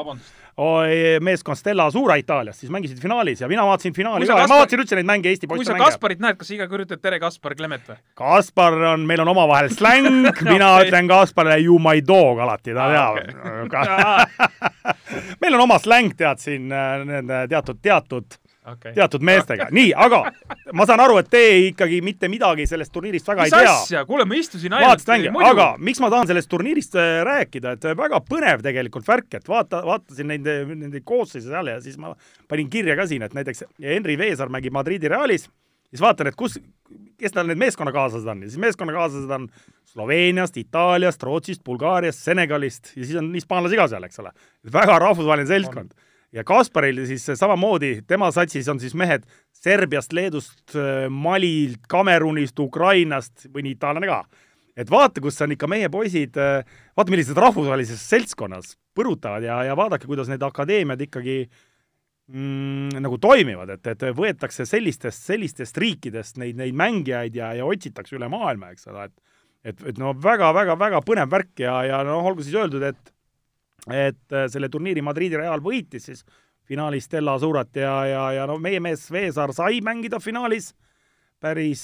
meeskond 1.23 1.55
Stella 1.57 1.85
Suura 1.91 2.15
Itaaliast, 2.19 2.59
siis 2.59 2.71
mängisid 2.73 2.99
finaalis 2.99 3.39
ja 3.41 3.47
mina 3.47 3.63
vaatasin 3.67 3.93
finaali 3.95 4.25
Kui 4.25 4.27
ka 4.27 4.33
ja 4.33 4.41
ma 4.41 4.47
Kaspar- 4.47 4.59
vaatasin 4.65 4.81
üldse 4.83 4.95
neid 4.99 5.07
mänge 5.07 5.29
Eesti 5.31 5.47
kui 5.47 5.55
poiste 5.59 5.71
sa 5.71 5.77
mänge. 5.77 5.85
Kasparit 5.85 6.19
näed, 6.19 6.35
kas 6.41 6.49
sa 6.51 6.53
iga 6.57 6.67
kord 6.67 6.83
ütled 6.87 7.01
tere, 7.01 7.19
Kaspar 7.21 7.55
Klemet 7.55 7.85
või? 7.87 7.95
Kaspar 8.19 8.75
on, 8.95 9.05
meil 9.07 9.23
on 9.23 9.31
omavahel 9.35 9.69
släng, 9.71 10.09
mina 10.51 10.73
Okei. 10.75 10.89
ütlen 10.89 11.07
Kasparile 11.07 11.61
you 11.63 11.79
my 11.79 12.01
dog 12.03 12.41
alati, 12.43 12.73
ta 12.75 12.89
Aa, 12.89 13.15
teab. 13.15 14.59
meil 15.41 15.55
on 15.55 15.61
oma 15.69 15.79
släng, 15.79 16.11
tead 16.17 16.41
siin 16.43 16.67
äh, 16.71 17.05
nende 17.07 17.45
teatud, 17.51 17.79
teatud, 17.81 18.39
okei. 18.65 18.93
teatud 18.93 19.23
meestega. 19.25 19.67
nii, 19.71 19.91
aga 19.95 20.21
ma 20.73 20.85
saan 20.89 21.03
aru, 21.03 21.19
et 21.21 21.29
te 21.31 21.43
ikkagi 21.69 22.01
mitte 22.05 22.29
midagi 22.31 22.67
sellest 22.69 22.93
turniirist 22.95 23.27
väga 23.27 23.47
mis 23.47 23.53
ei 23.53 23.65
tea. 23.67 23.75
asja, 23.75 24.03
kuule, 24.09 24.25
ma 24.29 24.39
istusin 24.39 24.75
mänge, 24.75 25.31
muidu- 25.35 25.51
aga 25.51 25.69
miks 25.77 26.01
ma 26.03 26.11
tahan 26.13 26.27
sellest 26.31 26.51
turniirist 26.51 26.97
äh, 26.99 27.21
rääkida, 27.27 27.77
et 27.77 27.89
väga 27.99 28.21
põnev 28.27 28.65
tegelikult 28.65 29.07
värk, 29.07 29.39
et 29.39 29.47
vaata, 29.49 29.83
vaatasin 29.85 30.31
neid, 30.33 30.51
nende 30.73 31.01
koosseise 31.05 31.49
seal 31.49 31.71
ja 31.73 31.79
siis 31.83 31.97
ma 32.01 32.13
panin 32.47 32.69
kirja 32.69 32.97
ka 32.99 33.07
siin, 33.09 33.25
et 33.25 33.33
näiteks 33.37 33.65
Henri 33.83 34.17
Veesaar 34.19 34.51
mängib 34.53 34.75
Madridi 34.75 35.11
Realis, 35.11 35.47
siis 35.89 36.03
vaatan, 36.03 36.29
et 36.29 36.37
kus, 36.39 36.59
kes 37.19 37.33
tal 37.35 37.49
need 37.49 37.59
meeskonnakaaslased 37.61 38.27
on 38.29 38.43
ja 38.45 38.51
siis 38.51 38.61
meeskonnakaaslased 38.65 39.37
on 39.39 39.49
Sloveeniast, 39.89 40.57
Itaaliast, 40.61 41.23
Rootsist, 41.25 41.63
Bulgaariast, 41.65 42.21
Senegalist 42.21 42.91
ja 42.95 43.05
siis 43.05 43.17
on 43.17 43.31
hispaanlasi 43.33 43.79
ka 43.79 43.87
seal, 43.89 44.05
eks 44.05 44.21
ole. 44.21 44.31
väga 44.73 44.99
rahvusvaheline 45.01 45.49
seltskond. 45.49 45.95
Ja 46.35 46.43
Kasparil 46.47 47.01
siis 47.09 47.25
samamoodi, 47.39 47.99
tema 48.07 48.29
satsis 48.33 48.67
on 48.71 48.79
siis 48.81 48.93
mehed 48.97 49.25
Serbiast, 49.55 50.13
Leedust, 50.13 50.75
Malilt, 51.09 51.81
Kamerunist, 51.89 52.59
Ukrainast, 52.59 53.47
mõni 53.53 53.73
itaallane 53.75 54.09
ka. 54.09 54.21
Et 54.79 54.91
vaata, 54.91 55.19
kus 55.21 55.41
on 55.43 55.55
ikka 55.55 55.67
meie 55.67 55.89
poisid, 55.91 56.37
vaata, 56.37 57.09
millised 57.11 57.37
rahvusvahelises 57.37 58.03
seltskonnas 58.13 58.77
põrutavad 58.95 59.43
ja, 59.43 59.57
ja 59.67 59.75
vaadake, 59.77 60.07
kuidas 60.07 60.29
need 60.31 60.43
akadeemiad 60.45 61.01
ikkagi 61.03 61.41
mm, 62.29 63.01
nagu 63.03 63.19
toimivad, 63.19 63.73
et, 63.75 63.89
et 63.91 64.05
võetakse 64.15 64.67
sellistest, 64.69 65.25
sellistest 65.27 65.81
riikidest 65.81 66.39
neid, 66.39 66.59
neid 66.61 66.77
mängijaid 66.77 67.35
ja, 67.35 67.51
ja 67.57 67.67
otsitakse 67.67 68.15
üle 68.15 68.29
maailma, 68.31 68.71
eks 68.75 68.87
ole, 68.93 69.09
et 69.09 69.17
et, 69.65 69.81
et 69.91 69.97
no 69.99 70.13
väga-väga-väga 70.15 71.01
põnev 71.03 71.31
värk 71.31 71.63
ja, 71.63 71.79
ja 71.87 71.97
noh, 72.07 72.23
olgu 72.25 72.45
siis 72.45 72.55
öeldud, 72.55 72.85
et 72.87 73.11
et 73.87 74.35
äh, 74.35 74.47
selle 74.51 74.69
turniiri 74.69 75.03
Madridi 75.05 75.39
Real 75.39 75.63
võitis 75.63 76.09
siis 76.09 76.23
finaalis 76.69 77.09
Stella 77.09 77.37
Surat 77.39 77.75
ja, 77.75 77.95
ja, 78.05 78.23
ja 78.37 78.47
no 78.49 78.59
meie 78.61 78.79
mees 78.83 79.07
Veesaar 79.11 79.53
sai 79.57 79.81
mängida 79.85 80.19
finaalis 80.23 80.73
päris 81.39 81.83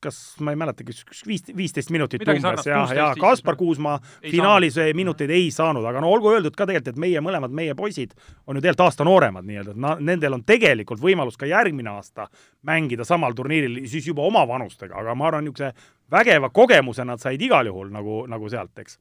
kas 0.00 0.36
ma 0.44 0.52
ei 0.52 0.58
mäletagi, 0.60 0.94
viis, 1.26 1.44
viisteist 1.56 1.90
minutit 1.94 2.20
Midagi 2.20 2.42
umbes 2.42 2.66
ja, 2.66 2.80
16, 2.84 2.96
ja 2.96 3.06
15, 3.14 3.20
Kaspar 3.20 3.56
Kuusma 3.56 3.96
Ei 4.22 4.30
finaalis 4.34 4.76
minuteid 4.94 5.30
ei 5.32 5.50
saanud, 5.54 5.84
aga 5.88 6.02
no 6.04 6.10
olgu 6.12 6.30
öeldud 6.34 6.56
ka 6.56 6.66
tegelikult, 6.68 6.96
et 6.96 7.00
meie 7.00 7.22
mõlemad, 7.24 7.54
meie 7.54 7.74
poisid 7.78 8.14
on 8.46 8.58
ju 8.58 8.64
tegelikult 8.64 8.86
aasta 8.86 9.06
nooremad 9.08 9.46
nii-öelda, 9.48 9.76
et 9.76 9.82
na-, 9.86 9.96
nendel 10.10 10.36
on 10.36 10.44
tegelikult 10.46 11.02
võimalus 11.02 11.38
ka 11.40 11.48
järgmine 11.50 11.94
aasta 11.94 12.28
mängida 12.66 13.06
samal 13.08 13.36
turniiril 13.36 13.84
siis 13.90 14.08
juba 14.10 14.26
oma 14.26 14.44
vanustega, 14.48 14.98
aga 15.00 15.14
ma 15.16 15.30
arvan, 15.30 15.46
niisuguse 15.46 15.72
vägeva 16.12 16.50
kogemuse 16.54 17.06
nad 17.06 17.22
said 17.22 17.42
igal 17.42 17.66
juhul 17.66 17.90
nagu, 17.94 18.24
nagu 18.30 18.52
sealt, 18.52 18.76
eks. 18.82 18.98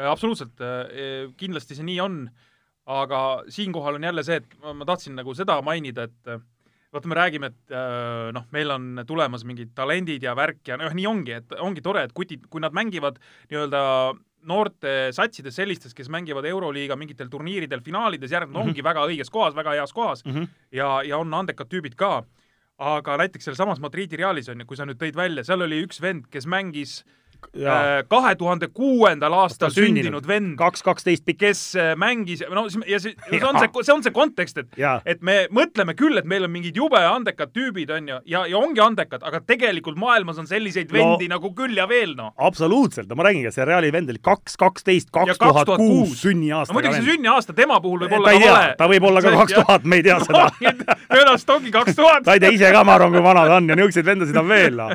Äh, 0.00 0.10
absoluutselt, 0.10 0.58
kindlasti 1.38 1.76
see 1.78 1.86
nii 1.86 2.00
on, 2.02 2.24
aga 2.90 3.20
siinkohal 3.52 3.98
on 3.98 4.08
jälle 4.08 4.24
see, 4.26 4.40
et 4.42 4.58
ma, 4.62 4.74
ma 4.74 4.88
tahtsin 4.88 5.16
nagu 5.16 5.34
seda 5.36 5.60
mainida, 5.64 6.08
et 6.08 6.30
äh, 6.30 6.42
vaata, 6.92 7.10
me 7.10 7.18
räägime, 7.18 7.50
et 7.52 7.74
äh, 7.74 8.28
noh, 8.34 8.46
meil 8.54 8.74
on 8.74 9.04
tulemas 9.06 9.46
mingid 9.48 9.72
talendid 9.76 10.26
ja 10.26 10.34
värk 10.36 10.62
ja 10.68 10.78
noh, 10.80 10.92
nii 10.94 11.08
ongi, 11.08 11.38
et 11.38 11.56
ongi 11.62 11.84
tore, 11.84 12.04
et 12.08 12.14
kutid, 12.16 12.46
kui 12.50 12.62
nad 12.62 12.76
mängivad 12.76 13.18
nii-öelda 13.48 13.82
noorte 14.44 14.92
satsides 15.16 15.56
sellistes, 15.56 15.94
kes 15.96 16.10
mängivad 16.12 16.44
Euroliiga 16.44 16.98
mingitel 17.00 17.30
turniiridel 17.32 17.80
finaalides, 17.80 18.32
järelikult 18.34 18.58
mm 18.58 18.66
-hmm. 18.66 18.74
ongi 18.74 18.84
väga 18.84 19.06
õiges 19.08 19.32
kohas, 19.32 19.56
väga 19.56 19.78
heas 19.78 19.92
kohas 19.92 20.24
mm 20.24 20.32
-hmm. 20.32 20.48
ja, 20.72 21.02
ja 21.02 21.18
on 21.18 21.34
andekad 21.34 21.70
tüübid 21.70 21.94
ka. 21.96 22.24
aga 22.78 23.16
näiteks 23.16 23.44
sealsamas 23.44 23.80
Madridi 23.80 24.16
Realis 24.16 24.48
on 24.48 24.60
ju, 24.60 24.66
kui 24.66 24.76
sa 24.76 24.84
nüüd 24.84 24.98
tõid 24.98 25.14
välja, 25.16 25.44
seal 25.44 25.62
oli 25.62 25.84
üks 25.86 26.00
vend, 26.02 26.26
kes 26.26 26.46
mängis 26.46 27.04
ja 27.04 27.23
kahe 28.08 28.34
tuhande 28.38 28.68
kuuendal 28.72 29.32
aastal 29.44 29.70
sündinud. 29.70 30.04
sündinud 30.04 30.28
vend, 30.28 30.56
kaks, 30.58 30.82
kaksteist 30.82 31.24
pikk. 31.24 31.40
kes 31.44 31.62
äh, 31.76 31.92
mängis, 31.98 32.44
no 32.50 32.66
ja 32.88 33.00
see, 33.02 33.14
see 33.30 33.40
on 33.44 33.58
see, 33.58 33.70
see 33.82 33.94
on 33.94 34.02
see 34.04 34.14
kontekst, 34.14 34.58
et 34.62 34.78
et 35.04 35.22
me 35.22 35.46
mõtleme 35.52 35.94
küll, 35.98 36.16
et 36.18 36.28
meil 36.28 36.46
on 36.46 36.52
mingid 36.52 36.76
jube 36.78 36.98
andekad 36.98 37.52
tüübid, 37.54 37.90
on 37.94 38.08
ju, 38.08 38.20
ja, 38.30 38.44
ja 38.50 38.58
ongi 38.58 38.80
andekad, 38.80 39.24
aga 39.26 39.40
tegelikult 39.44 39.98
maailmas 40.00 40.38
on 40.38 40.48
selliseid 40.50 40.92
No- 40.94 40.98
vendi 40.98 41.28
no, 41.28 41.36
nagu 41.36 41.50
küll 41.56 41.76
ja 41.76 41.86
veel, 41.90 42.14
noh. 42.18 42.32
absoluutselt, 42.38 43.08
no 43.10 43.18
ma 43.18 43.26
räägingi, 43.26 43.50
see 43.54 43.64
Reali 43.66 43.90
vend 43.92 44.12
oli 44.12 44.20
kaks, 44.22 44.56
kaksteist, 44.60 45.10
kaks 45.14 45.38
tuhat 45.40 45.70
kuus 45.76 46.20
sünniaasta. 46.22 46.72
no 46.72 46.78
muidugi 46.78 47.00
see 47.00 47.14
sünniaasta 47.14 47.56
tema 47.56 47.80
puhul 47.82 48.04
võib 48.04 48.16
olla 48.20 48.34
ka 48.34 48.44
vale,. 48.44 48.74
ta 48.78 48.88
võib 48.90 49.08
olla 49.10 49.24
ka 49.24 49.34
kaks 49.42 49.56
tuhat, 49.58 49.88
me 49.88 50.00
ei 50.00 50.06
tea 50.06 50.18
seda. 50.26 50.46
tõenäoliselt 50.60 51.54
ongi 51.56 51.74
kaks 51.74 51.98
tuhat 51.98 52.24
ta 52.26 52.36
ei 52.36 52.42
tea 52.44 52.52
ise 52.54 52.72
ka, 52.74 52.84
ma 52.86 52.96
arvan, 52.98 53.14
kui 53.14 53.24
vana 53.24 53.46
ta 53.50 53.58
on 53.58 53.68
ja 53.68 53.78
niisuguseid 53.78 54.08
vendasid 54.08 54.40
on 54.40 54.48
veel, 54.48 54.78
noh. 54.78 54.94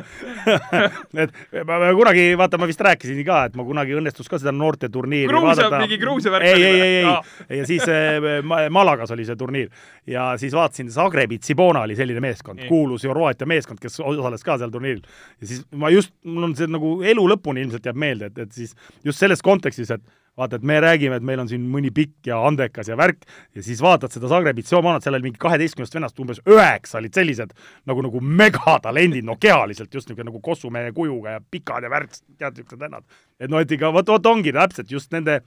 et 1.24 1.64
ma 1.66 1.80
kunagi, 1.98 2.26
vaata, 2.40 2.58
ma 2.60 2.66
vist 2.70 2.80
rääkisin 2.84 3.20
ka, 3.26 3.42
et 3.50 3.56
ma 3.58 3.64
kunagi 3.68 3.94
õnnestus 3.98 4.28
ka 4.30 4.38
seda 4.40 4.52
noorteturniiri 4.56 5.28
Gruusia- 5.30 5.68
mingi 5.84 5.98
Gruusia 6.02 6.32
värk 6.34 6.48
ei, 6.48 6.54
oli 6.56 6.64
ei, 6.70 6.80
ei, 6.80 7.04
Aa. 7.10 7.22
ei, 7.48 7.58
ja 7.62 7.66
siis 7.68 7.86
äh, 7.88 8.40
Ma- 8.44 8.62
Malagas 8.72 9.10
oli 9.14 9.24
see 9.28 9.36
turniir. 9.40 9.68
Ja 10.10 10.30
siis 10.40 10.54
vaatasin, 10.56 10.90
Zagrebi 10.90 11.38
Tsibona 11.38 11.84
oli 11.86 11.96
selline 11.98 12.20
meeskond. 12.24 12.60
Kuulus 12.68 13.04
Horvaatia 13.08 13.46
meeskond, 13.50 13.78
kes 13.82 14.00
osales 14.00 14.42
ka 14.46 14.58
seal 14.58 14.70
turniiril. 14.74 15.02
ja 15.40 15.46
siis 15.52 15.64
ma 15.76 15.90
just, 15.92 16.12
mul 16.24 16.48
on 16.50 16.56
see 16.56 16.66
nagu 16.70 16.96
elu 17.02 17.28
lõpuni 17.34 17.62
ilmselt 17.66 17.86
jääb 17.86 17.96
meelde, 18.00 18.32
et, 18.32 18.38
et 18.46 18.52
siis 18.52 18.74
just 19.04 19.18
selles 19.20 19.42
kontekstis, 19.42 19.90
et 19.94 20.02
vaata, 20.40 20.58
et 20.58 20.66
me 20.66 20.78
räägime, 20.80 21.20
et 21.20 21.26
meil 21.26 21.42
on 21.42 21.48
siin 21.50 21.64
mõni 21.70 21.92
pikk 21.94 22.30
ja 22.30 22.40
andekas 22.48 22.88
ja 22.90 22.96
värk 22.98 23.24
ja 23.56 23.64
siis 23.64 23.82
vaatad 23.84 24.12
seda 24.14 24.30
Zagrebi 24.30 24.64
Tsibomanat, 24.64 25.04
seal 25.04 25.18
oli 25.18 25.28
mingi 25.28 25.40
kaheteistkümnest 25.42 25.96
vennast 25.96 26.20
umbes 26.22 26.42
üheksa 26.48 26.98
olid 27.00 27.16
sellised 27.16 27.54
nagu, 27.90 28.04
nagu 28.06 28.22
megatalendid, 28.42 29.26
no 29.26 29.36
kehaliselt 29.40 29.92
just 29.94 30.08
niisugune 30.08 30.30
nagu 30.30 30.42
kossumehe 30.44 30.94
kujuga 30.96 31.36
ja 31.36 31.42
pikad 31.42 31.86
ja 31.86 31.92
värk, 31.92 32.14
tead, 32.38 32.56
niisugused 32.56 32.80
vennad. 32.80 33.04
et 33.40 33.52
noh, 33.52 33.60
et 33.60 33.76
ikka 33.76 33.92
vot, 33.94 34.08
vot 34.16 34.32
ongi 34.32 34.52
täpselt 34.56 34.90
just 34.90 35.12
nende 35.12 35.40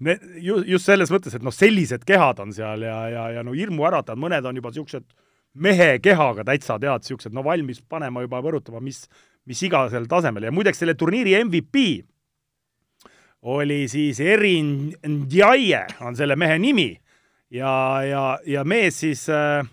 ne, 0.00 0.18
ju, 0.42 0.60
just 0.66 0.88
selles 0.88 1.12
mõttes, 1.12 1.34
et 1.36 1.44
noh, 1.46 1.54
sellised 1.54 2.04
kehad 2.08 2.42
on 2.42 2.54
seal 2.56 2.86
ja, 2.86 3.00
ja, 3.12 3.26
ja 3.38 3.44
no 3.46 3.54
hirmuäratavad, 3.56 4.20
mõned 4.20 4.46
on 4.48 4.60
juba 4.60 4.72
niisugused 4.74 5.06
mehe 5.54 5.98
kehaga 6.02 6.44
täitsa 6.46 6.78
tead, 6.80 7.04
niisugused 7.04 7.34
no 7.36 7.44
valmis 7.46 7.82
panema 7.82 8.24
juba 8.24 8.42
põrutama, 8.44 8.82
mis, 8.84 9.04
mis 9.48 9.62
igasel 9.66 10.06
tasemel 10.10 10.48
ja 10.48 10.54
muideks 10.54 10.82
selle 10.82 10.96
turniiri 10.98 11.36
MVP 11.44 11.84
oli 13.42 13.88
siis 13.88 14.20
Erin 14.20 14.92
Ndjaye 15.08 15.86
on 16.04 16.16
selle 16.16 16.36
mehe 16.36 16.58
nimi 16.58 16.90
ja, 17.50 18.02
ja, 18.04 18.24
ja 18.46 18.64
mees 18.64 19.00
siis 19.00 19.26
äh, 19.32 19.64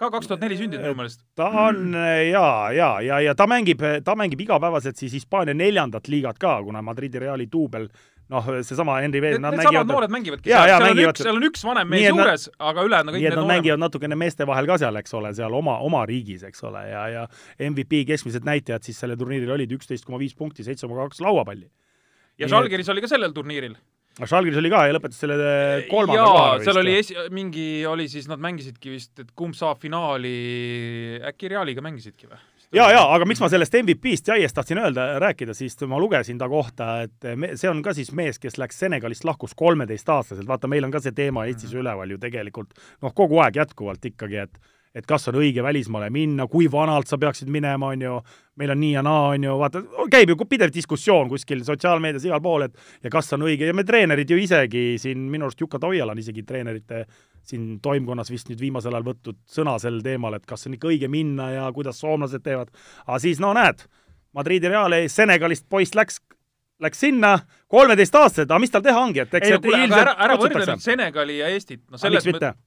ka 0.00 0.08
kaks 0.10 0.30
tuhat 0.30 0.40
neli 0.42 0.56
sündinud 0.58 0.82
minu 0.86 0.96
meelest. 1.02 1.20
ta 1.38 1.50
on 1.66 1.92
äh, 1.94 2.30
ja, 2.30 2.46
ja, 2.72 2.88
ja, 3.04 3.20
ja 3.20 3.34
ta 3.38 3.46
mängib, 3.46 3.82
ta 4.04 4.16
mängib 4.18 4.40
igapäevaselt 4.46 4.96
siis 4.96 5.12
Hispaania 5.20 5.54
neljandat 5.54 6.08
liigat 6.08 6.40
ka, 6.40 6.56
kuna 6.64 6.82
Madridi 6.82 7.20
Reali 7.22 7.46
duubel 7.52 7.90
noh, 8.32 8.46
seesama 8.64 8.96
Henry 9.04 9.20
Vees, 9.20 9.36
Need, 9.36 9.44
nad 9.44 9.58
mängivad 9.60 9.90
noored 9.90 10.12
mängivadki 10.14 10.48
Jaa, 10.50 10.62
seal, 10.64 10.70
jaa, 10.72 10.78
seal 10.80 10.88
on 10.88 10.96
mängivad- 10.96 11.22
seal 11.22 11.36
on 11.36 11.46
üks 11.50 11.64
vanem 11.68 11.90
mees 11.92 12.08
juures, 12.08 12.48
aga 12.58 12.84
ülejäänud 12.88 13.12
no, 13.12 13.16
kõik 13.18 13.20
need 13.20 13.28
nad 13.28 13.36
nooremad. 13.42 13.54
mängivad 13.58 13.82
natukene 13.82 14.18
meeste 14.24 14.46
vahel 14.48 14.70
ka 14.70 14.78
seal, 14.80 14.96
eks 15.02 15.14
ole, 15.20 15.34
seal 15.36 15.56
oma, 15.58 15.76
oma 15.84 16.06
riigis, 16.08 16.46
eks 16.48 16.64
ole, 16.64 16.86
ja, 16.88 17.02
ja 17.12 17.26
MVP 17.68 18.06
keskmised 18.08 18.46
näitajad 18.48 18.88
siis 18.88 18.98
sellel 19.04 19.20
turniiril 19.20 19.52
olid 19.58 19.76
üksteist 19.76 20.08
koma 20.08 20.18
viis 20.22 20.32
punkti, 20.38 20.64
seitse 20.64 20.88
koma 20.88 21.04
kaks 21.10 21.20
lauapalli. 21.20 21.68
Ja 22.42 22.52
Žalgiris 22.52 22.92
oli 22.92 23.04
ka 23.04 23.10
sellel 23.10 23.34
turniiril. 23.36 23.76
Žalgiris 24.20 24.60
oli 24.60 24.70
ka 24.72 24.84
ja 24.84 24.92
lõpetas 24.92 25.22
selle 25.22 25.36
kolmanda 25.88 26.20
jaa, 26.20 26.48
seal 26.66 26.80
oli 26.82 26.96
esi-, 26.98 27.16
mingi 27.32 27.66
oli 27.88 28.08
siis, 28.12 28.26
nad 28.28 28.42
mängisidki 28.44 28.92
vist, 28.92 29.14
et 29.22 29.30
kumb 29.38 29.56
saab 29.56 29.80
finaali, 29.80 30.32
äkki 31.32 31.48
Realiga 31.54 31.84
mängisidki 31.84 32.28
või? 32.28 32.40
ja, 32.76 32.90
ja 32.92 33.00
aga 33.14 33.26
miks 33.28 33.40
ma 33.40 33.48
sellest 33.52 33.74
MVP-st 33.80 34.28
Jaiest 34.32 34.56
tahtsin 34.56 34.82
öelda, 34.82 35.06
rääkida, 35.22 35.56
siis 35.56 35.78
ma 35.88 36.00
lugesin 36.00 36.40
ta 36.40 36.48
kohta, 36.52 36.90
et 37.06 37.30
me, 37.36 37.54
see 37.60 37.70
on 37.72 37.80
ka 37.84 37.96
siis 37.96 38.12
mees, 38.16 38.40
kes 38.42 38.60
läks 38.60 38.84
Senegalist 38.84 39.24
lahkus 39.28 39.56
kolmeteistaastaselt, 39.56 40.48
vaata, 40.48 40.68
meil 40.68 40.84
on 40.84 40.92
ka 40.92 41.00
see 41.04 41.16
teema 41.16 41.46
Eestis 41.48 41.72
üleval 41.76 42.12
ju 42.12 42.20
tegelikult 42.20 42.76
noh, 42.76 43.16
kogu 43.16 43.40
aeg 43.44 43.62
jätkuvalt 43.62 44.12
ikkagi, 44.12 44.44
et 44.44 44.60
et 44.94 45.06
kas 45.08 45.28
on 45.30 45.38
õige 45.40 45.62
välismaale 45.64 46.10
minna, 46.12 46.46
kui 46.52 46.66
vanalt 46.70 47.08
sa 47.08 47.16
peaksid 47.20 47.48
minema, 47.52 47.92
on 47.94 48.02
ju, 48.04 48.16
meil 48.60 48.74
on 48.74 48.80
nii 48.82 48.92
ja 48.92 49.02
naa, 49.04 49.22
on 49.32 49.46
ju, 49.46 49.54
vaata, 49.60 49.82
käib 50.12 50.32
ju 50.32 50.36
pidev 50.48 50.72
diskussioon 50.74 51.30
kuskil 51.32 51.62
sotsiaalmeedias 51.64 52.26
igal 52.28 52.42
pool, 52.44 52.66
et 52.66 53.04
ja 53.04 53.12
kas 53.12 53.32
on 53.36 53.46
õige 53.48 53.68
ja 53.68 53.76
me 53.76 53.86
treenerid 53.88 54.30
ju 54.30 54.38
isegi 54.40 54.84
siin, 55.00 55.24
minu 55.32 55.48
arust 55.48 55.60
Juka 55.60 55.80
Toial 55.80 56.12
on 56.12 56.20
isegi 56.20 56.44
treenerite 56.48 57.06
siin 57.48 57.78
toimkonnas 57.82 58.30
vist 58.30 58.52
nüüd 58.52 58.60
viimasel 58.60 58.94
ajal 58.94 59.08
võtnud 59.08 59.40
sõna 59.50 59.78
sel 59.82 59.98
teemal, 60.04 60.36
et 60.36 60.44
kas 60.46 60.68
on 60.68 60.76
ikka 60.76 60.92
õige 60.92 61.08
minna 61.10 61.48
ja 61.54 61.64
kuidas 61.74 61.98
soomlased 62.02 62.44
teevad. 62.44 62.70
aga 63.06 63.18
siis 63.22 63.40
no 63.40 63.54
näed, 63.56 63.86
Madridi 64.36 64.68
Reali 64.68 65.08
Senegalist 65.08 65.66
poiss 65.68 65.96
läks 65.96 66.20
läks 66.82 66.98
sinna, 66.98 67.36
kolmeteistaastased, 67.70 68.50
aga 68.50 68.58
mis 68.58 68.72
tal 68.74 68.82
teha 68.82 68.98
ongi, 68.98 69.22
et 69.22 69.34
eks 69.38 69.52
ei 69.52 69.58
kuule, 69.62 69.84
aga 69.86 70.00
ära, 70.02 70.14
ära 70.26 70.36
võrdle 70.40 70.66
nüüd 70.66 70.82
Senegali 70.82 71.38
ja 71.38 71.50
Eestit, 71.54 71.84
no 71.90 72.00
selles 72.00 72.26
mõttes 72.26 72.58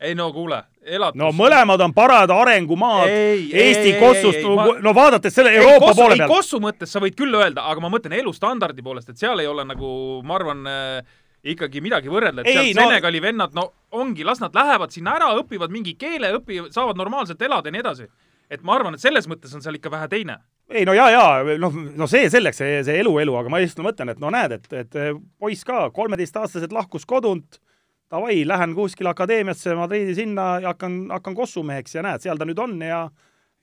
ei 0.00 0.14
no 0.16 0.30
kuule, 0.32 0.62
elatus. 0.82 1.18
no 1.20 1.30
mõlemad 1.36 1.82
on 1.84 1.94
parad 1.96 2.30
arengumaad, 2.32 3.10
Eesti 3.10 3.92
ei, 3.92 3.96
Kossust, 4.00 4.44
ma... 4.56 4.66
no 4.82 4.94
vaadates 4.96 5.34
selle 5.36 5.52
Euroopa 5.58 5.90
kossu, 5.90 6.00
poole 6.00 6.18
peal. 6.20 6.30
Kossu 6.30 6.60
mõttes 6.62 6.92
sa 6.92 7.02
võid 7.02 7.18
küll 7.18 7.36
öelda, 7.36 7.66
aga 7.70 7.84
ma 7.84 7.90
mõtlen 7.92 8.16
elustandardi 8.20 8.84
poolest, 8.84 9.12
et 9.12 9.20
seal 9.20 9.42
ei 9.42 9.50
ole 9.50 9.66
nagu, 9.68 9.90
ma 10.26 10.38
arvan 10.38 10.64
äh,, 10.70 11.18
ikkagi 11.54 11.82
midagi 11.84 12.12
võrrelda, 12.12 12.44
et 12.44 12.52
ei, 12.52 12.72
seal 12.72 12.80
no... 12.80 12.88
Senegali 12.88 13.20
vennad, 13.24 13.56
no 13.56 13.68
ongi, 13.96 14.24
las 14.26 14.40
nad 14.40 14.56
lähevad 14.56 14.94
sinna 14.94 15.18
ära, 15.20 15.34
õpivad 15.40 15.72
mingi 15.74 15.96
keele, 16.00 16.32
õpivad, 16.40 16.72
saavad 16.74 17.00
normaalselt 17.00 17.42
elada 17.44 17.68
ja 17.68 17.76
nii 17.76 17.84
edasi. 17.84 18.08
et 18.50 18.64
ma 18.66 18.74
arvan, 18.74 18.96
et 18.96 19.02
selles 19.04 19.28
mõttes 19.30 19.52
on 19.54 19.62
seal 19.62 19.76
ikka 19.78 19.92
vähe 19.92 20.08
teine 20.10 20.40
ei 20.70 20.84
no 20.86 20.94
jaa, 20.94 21.08
jaa, 21.10 21.56
noh, 21.58 21.74
no 21.98 22.06
see 22.10 22.28
selleks, 22.30 22.60
see, 22.62 22.76
see 22.86 23.00
elu, 23.02 23.16
elu, 23.24 23.34
aga 23.40 23.50
ma 23.50 23.58
lihtsalt 23.58 23.82
mõtlen, 23.82 24.12
et 24.12 24.20
no 24.22 24.30
näed, 24.30 24.54
et, 24.54 24.68
et 24.84 24.98
poiss 25.42 25.66
ka, 25.66 25.88
kolmeteistaastaselt 25.94 26.72
lahkus 26.74 27.06
kodunt, 27.10 27.58
davai, 28.10 28.42
lähen 28.48 28.74
kuskile 28.74 29.12
akadeemiasse 29.12 29.74
Madridi 29.78 30.14
sinna 30.18 30.52
ja 30.60 30.74
hakkan, 30.74 31.02
hakkan 31.10 31.36
kossumeheks 31.38 31.94
ja 31.94 32.04
näed, 32.06 32.24
seal 32.24 32.40
ta 32.40 32.48
nüüd 32.48 32.62
on 32.62 32.78
ja 32.82 33.04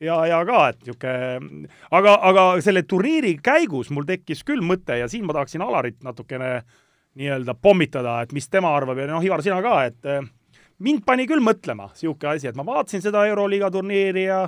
ja, 0.03 0.17
ja 0.29 0.41
ka, 0.45 0.59
et 0.71 0.83
niisugune, 0.85 1.67
aga, 1.91 2.17
aga 2.29 2.43
selle 2.61 2.83
turniiri 2.85 3.37
käigus 3.43 3.89
mul 3.93 4.05
tekkis 4.07 4.43
küll 4.47 4.61
mõte 4.61 4.99
ja 4.99 5.09
siin 5.09 5.25
ma 5.25 5.35
tahaksin 5.37 5.63
Alarit 5.65 6.03
natukene 6.05 6.51
nii-öelda 7.17 7.55
pommitada, 7.57 8.19
et 8.21 8.33
mis 8.35 8.45
tema 8.49 8.75
arvab 8.77 8.99
ja 9.01 9.07
noh, 9.09 9.25
Ivar, 9.25 9.41
sina 9.41 9.57
ka, 9.65 9.79
et 9.89 10.05
mind 10.85 11.01
pani 11.05 11.25
küll 11.29 11.41
mõtlema 11.41 11.89
niisugune 11.95 12.35
asi, 12.35 12.51
et 12.51 12.57
ma 12.59 12.65
vaatasin 12.67 13.01
seda 13.03 13.25
Euroliiga 13.29 13.71
turniiri 13.73 14.27
ja 14.29 14.45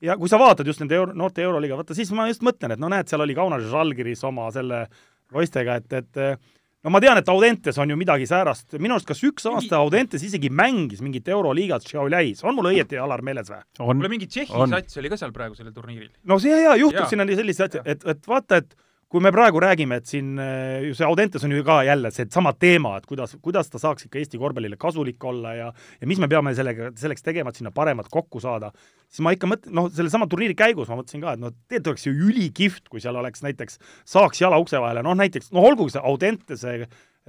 ja 0.00 0.16
kui 0.16 0.30
sa 0.32 0.38
vaatad 0.40 0.68
just 0.68 0.80
nende 0.80 0.96
euro, 0.96 1.12
noorte 1.16 1.42
Euroliiga, 1.44 1.76
vaata 1.80 1.96
siis 1.96 2.08
ma 2.16 2.28
just 2.30 2.44
mõtlen, 2.44 2.72
et 2.72 2.80
no 2.80 2.88
näed, 2.88 3.08
seal 3.08 3.20
oli 3.20 3.36
Kaunas 3.36 3.66
Žalgiris 3.68 4.24
oma 4.28 4.46
selle 4.52 4.86
poistega, 5.32 5.76
et, 5.80 5.92
et 5.92 6.40
no 6.84 6.92
ma 6.94 7.00
tean, 7.02 7.18
et 7.20 7.28
Audentes 7.28 7.78
on 7.80 7.92
ju 7.92 7.96
midagi 8.00 8.28
säärast, 8.30 8.78
minu 8.80 8.96
arust 8.96 9.08
kas 9.08 9.22
üks 9.26 9.48
aasta 9.50 9.80
Audentes 9.80 10.24
isegi 10.26 10.50
mängis 10.52 11.02
mingit 11.04 11.28
Euroliigat 11.28 11.86
Šiauliais, 11.88 12.44
on 12.46 12.56
mul 12.56 12.70
õieti, 12.72 13.00
Alar, 13.00 13.24
meeles 13.26 13.50
või? 13.52 13.62
kuule, 13.80 14.12
mingi 14.12 14.28
Tšehhi 14.30 14.68
sats 14.74 15.00
oli 15.02 15.12
ka 15.12 15.20
seal 15.20 15.34
praegu 15.36 15.58
sellel 15.58 15.74
turniiril. 15.76 16.12
no 16.24 16.40
see 16.42 16.62
jaa, 16.64 16.76
juhtus, 16.80 17.10
siin 17.12 17.26
oli 17.26 17.36
selliseid 17.38 17.68
asju, 17.68 17.84
et, 17.84 18.06
et 18.14 18.30
vaata, 18.30 18.62
et 18.64 18.76
kui 19.10 19.22
me 19.24 19.32
praegu 19.34 19.58
räägime, 19.62 19.98
et 19.98 20.06
siin 20.06 20.38
eh, 20.38 20.84
ju 20.86 20.94
see 20.94 21.06
Audentes 21.06 21.42
on 21.46 21.50
ju 21.50 21.64
ka 21.66 21.80
jälle 21.86 22.12
seesama 22.14 22.52
teema, 22.54 22.94
et 23.00 23.08
kuidas, 23.10 23.34
kuidas 23.42 23.70
ta 23.72 23.80
saaks 23.82 24.06
ikka 24.06 24.20
Eesti 24.20 24.38
korvpallile 24.38 24.78
kasulik 24.80 25.24
olla 25.26 25.54
ja 25.56 25.68
ja 25.72 26.08
mis 26.10 26.20
me 26.22 26.28
peame 26.30 26.52
sellega, 26.54 26.92
selleks 26.98 27.26
tegema, 27.26 27.50
et 27.50 27.58
sinna 27.58 27.72
paremat 27.74 28.06
kokku 28.12 28.42
saada, 28.42 28.70
siis 29.10 29.24
ma 29.26 29.34
ikka 29.34 29.50
mõt-, 29.50 29.70
noh, 29.74 29.88
sellesama 29.90 30.28
turniiri 30.30 30.54
käigus 30.58 30.90
ma 30.90 31.00
mõtlesin 31.00 31.24
ka, 31.24 31.34
et 31.34 31.42
noh, 31.42 31.54
tegelikult 31.66 31.96
oleks 31.96 32.06
ju 32.06 32.14
ülikihvt, 32.30 32.86
kui 32.92 33.02
seal 33.02 33.18
oleks 33.18 33.42
näiteks, 33.42 33.80
saaks 34.08 34.42
jala 34.44 34.60
ukse 34.62 34.78
vahele, 34.78 35.02
noh 35.02 35.16
näiteks, 35.18 35.50
noh 35.56 35.66
olgugi 35.72 35.96
see 35.96 36.04
Audentese 36.06 36.76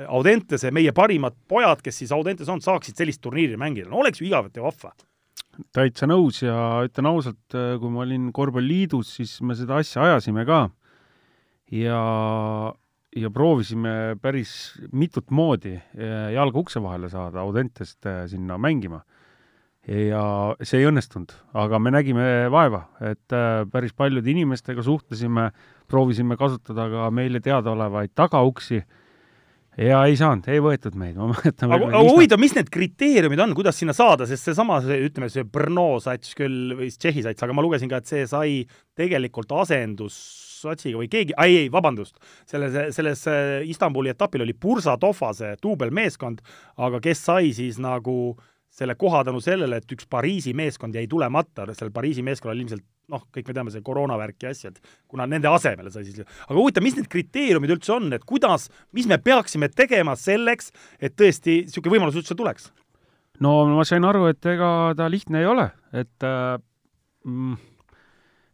Audentese, 0.08 0.70
meie 0.74 0.94
parimad 0.96 1.36
pojad, 1.52 1.82
kes 1.84 1.98
siis 2.00 2.14
Audentes 2.16 2.50
on, 2.50 2.62
saaksid 2.64 2.98
sellist 2.98 3.22
turniiri 3.22 3.58
mängida, 3.60 3.90
no 3.92 4.00
oleks 4.02 4.22
ju 4.22 4.30
igavalt 4.30 4.56
ja 4.56 4.64
vahva. 4.64 4.94
Täitsa 5.76 6.08
nõus 6.08 6.40
ja 6.42 6.56
ütlen 6.88 7.10
ausalt, 7.10 7.42
kui 7.52 7.92
ma 7.92 8.06
olin 8.06 8.30
korvpalliliidus, 8.34 9.18
siis 9.18 9.34
me 9.46 9.58
seda 9.60 9.82
asja 9.84 10.06
ajasime 10.08 10.46
ka 10.48 10.62
ja, 11.72 12.02
ja 13.16 13.32
proovisime 13.34 14.18
päris 14.22 14.54
mitut 14.92 15.32
moodi 15.32 15.76
eh, 15.78 16.32
jalga 16.36 16.60
ukse 16.60 16.82
vahele 16.84 17.10
saada 17.12 17.42
Audentest 17.42 18.06
eh, 18.06 18.24
sinna 18.32 18.58
mängima. 18.58 19.02
ja 19.88 20.24
see 20.62 20.84
ei 20.84 20.86
õnnestunud, 20.86 21.32
aga 21.58 21.80
me 21.82 21.90
nägime 21.90 22.26
vaeva, 22.54 22.84
et 23.02 23.34
eh, 23.34 23.64
päris 23.72 23.96
paljude 23.98 24.30
inimestega 24.30 24.84
suhtlesime, 24.86 25.48
proovisime 25.90 26.38
kasutada 26.38 26.86
ka 26.92 27.08
meile 27.10 27.42
teadaolevaid 27.42 28.14
tagauksi 28.16 28.84
ja 29.80 30.02
ei 30.10 30.18
saanud, 30.20 30.48
ei 30.52 30.60
võetud 30.64 30.96
meid, 31.00 31.16
ma 31.20 31.30
mäletan 31.34 31.72
aga, 31.76 32.04
huvitav, 32.08 32.42
mis 32.42 32.56
need 32.58 32.70
kriteeriumid 32.74 33.40
on, 33.44 33.56
kuidas 33.58 33.80
sinna 33.80 33.96
saada, 33.96 34.28
sest 34.30 34.50
seesama, 34.50 34.82
see, 34.86 35.00
ütleme, 35.08 35.32
see 35.32 35.48
Brno 35.48 35.96
sats 36.04 36.36
küll, 36.38 36.76
või 36.78 36.92
Tšehhi 36.92 37.26
sats, 37.28 37.46
aga 37.46 37.56
ma 37.56 37.66
lugesin 37.66 37.92
ka, 37.92 38.02
et 38.02 38.12
see 38.12 38.28
sai 38.30 38.62
tegelikult 38.98 39.54
asendus 39.64 40.20
satsiga 40.62 41.00
või 41.00 41.10
keegi, 41.10 41.34
ei, 41.42 41.64
ei, 41.64 41.72
vabandust, 41.74 42.20
selles, 42.50 42.76
selles 42.96 43.24
Istanbuli 43.72 44.12
etapil 44.14 44.46
oli 44.46 44.54
Bursa 44.54 44.98
Tofa 45.02 45.32
see 45.38 45.56
duubelmeeskond, 45.64 46.44
aga 46.86 47.02
kes 47.02 47.26
sai 47.32 47.54
siis 47.58 47.80
nagu 47.82 48.36
selle 48.72 48.96
koha 48.96 49.24
tänu 49.28 49.42
sellele, 49.44 49.82
et 49.82 49.96
üks 49.96 50.08
Pariisi 50.08 50.54
meeskond 50.56 50.96
jäi 50.96 51.08
tulemata, 51.12 51.66
sellel 51.74 51.92
Pariisi 51.96 52.24
meeskonnal 52.24 52.62
ilmselt 52.62 52.86
noh, 53.12 53.26
kõik 53.34 53.50
me 53.50 53.58
teame, 53.58 53.74
see 53.74 53.86
koroonavärk 53.86 54.46
ja 54.46 54.54
asjad, 54.56 54.80
kuna 55.12 55.28
nende 55.30 55.50
asemele 55.52 55.94
sai 55.94 56.06
siis, 56.08 56.24
aga 56.48 56.58
huvitav, 56.58 56.86
mis 56.86 56.98
need 56.98 57.10
kriteeriumid 57.12 57.76
üldse 57.78 57.96
on, 57.96 58.12
et 58.16 58.26
kuidas, 58.28 58.70
mis 58.96 59.10
me 59.10 59.20
peaksime 59.22 59.72
tegema 59.74 60.16
selleks, 60.20 60.72
et 61.00 61.18
tõesti 61.20 61.64
niisugune 61.66 61.98
võimalus 61.98 62.22
üldse 62.22 62.38
tuleks? 62.38 62.72
no 63.42 63.64
ma 63.74 63.86
sain 63.88 64.06
aru, 64.06 64.28
et 64.32 64.46
ega 64.46 64.72
ta 64.98 65.10
lihtne 65.10 65.42
ei 65.42 65.50
ole, 65.50 65.68
et 65.98 66.28
äh, 66.28 66.56
mm, 67.26 67.60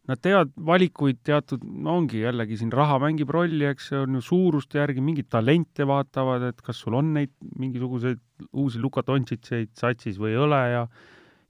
Nad 0.07 0.21
teevad 0.23 0.53
valikuid 0.69 1.17
teatud, 1.27 1.63
no 1.67 1.97
ongi 1.99 2.21
jällegi 2.21 2.55
siin 2.61 2.69
raha 2.71 2.95
mängib 3.03 3.31
rolli, 3.33 3.65
eks 3.67 3.89
see 3.91 3.97
on 3.99 4.15
ju 4.15 4.21
suuruste 4.23 4.79
järgi, 4.79 5.03
mingeid 5.03 5.27
talente 5.33 5.83
vaatavad, 5.87 6.45
et 6.47 6.61
kas 6.63 6.79
sul 6.79 6.95
on 6.95 7.09
neid 7.17 7.33
mingisuguseid 7.59 8.21
uusi 8.53 8.79
Luka 8.79 9.03
Dontšitseid 9.03 9.73
satsis 9.75 10.19
või 10.21 10.31
ei 10.31 10.39
ole 10.45 10.61
ja 10.71 10.85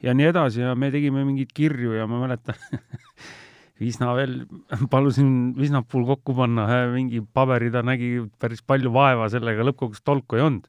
ja 0.04 0.14
nii 0.14 0.30
edasi 0.32 0.64
ja 0.64 0.76
me 0.76 0.92
tegime 0.94 1.26
mingeid 1.26 1.54
kirju 1.56 1.96
ja 1.98 2.08
ma 2.10 2.22
mäletan 2.26 2.58
Visna 3.78 4.10
veel, 4.18 4.40
palusin 4.90 5.54
Visnapuul 5.58 6.08
kokku 6.08 6.34
panna 6.38 6.66
mingi 6.90 7.22
paberi, 7.22 7.70
ta 7.70 7.84
nägi 7.86 8.24
päris 8.42 8.64
palju 8.66 8.90
vaeva 8.94 9.28
sellega, 9.30 9.66
lõppkokkuvõttes 9.68 10.06
tolku 10.06 10.40
ei 10.40 10.46
olnud. 10.48 10.66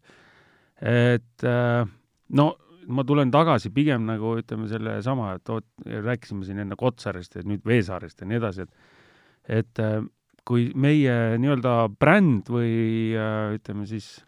et 0.85 1.47
äh, 1.49 1.89
no 2.37 2.51
ma 2.89 3.05
tulen 3.09 3.33
tagasi 3.33 3.73
pigem 3.73 4.05
nagu 4.09 4.35
ütleme 4.41 4.69
sellesama, 4.69 5.35
et 5.37 5.53
oot, 5.53 5.67
rääkisime 5.85 6.45
siin 6.45 6.63
enne 6.65 6.77
Kotsarist 6.79 7.37
ja 7.37 7.45
nüüd 7.49 7.65
Veesaarest 7.69 8.21
ja 8.21 8.29
nii 8.29 8.41
edasi, 8.41 8.69
et 8.69 9.59
et 9.61 9.81
äh, 9.81 10.03
kui 10.49 10.69
meie 10.77 11.39
nii-öelda 11.41 11.75
bränd 12.01 12.49
või 12.53 13.17
äh, 13.17 13.57
ütleme 13.57 13.89
siis, 13.89 14.19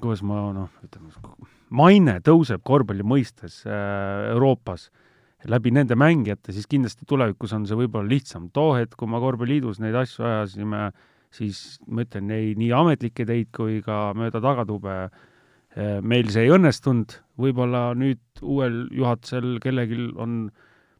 kuidas 0.00 0.22
ma 0.26 0.46
noh, 0.54 0.70
ütleme, 0.86 1.10
maine 1.72 2.18
tõuseb 2.24 2.62
korvpalli 2.66 3.04
mõistes 3.06 3.62
äh, 3.66 4.30
Euroopas 4.34 4.90
läbi 5.50 5.72
nende 5.74 5.96
mängijate, 5.98 6.54
siis 6.56 6.68
kindlasti 6.70 7.04
tulevikus 7.08 7.52
on 7.52 7.66
see 7.68 7.76
võib-olla 7.76 8.08
lihtsam. 8.08 8.48
too 8.52 8.72
hetk, 8.78 8.96
kui 8.96 9.08
ma 9.10 9.20
korvpalliliidus 9.20 9.80
neid 9.82 9.96
asju 10.00 10.24
ajasime, 10.24 10.88
siis 11.34 11.78
ma 11.86 12.04
ütlen, 12.06 12.30
ei 12.32 12.54
nii 12.56 12.70
ametlikke 12.72 13.26
teid 13.28 13.50
kui 13.54 13.82
ka 13.84 14.14
mööda 14.16 14.40
tagatube 14.40 14.94
äh, 15.04 16.00
meil 16.00 16.30
see 16.32 16.46
ei 16.46 16.54
õnnestunud, 16.54 17.18
võib-olla 17.40 17.90
nüüd 17.98 18.22
uuel 18.40 18.86
juhatusel 18.94 19.58
kellelgi 19.64 20.08
on 20.16 20.48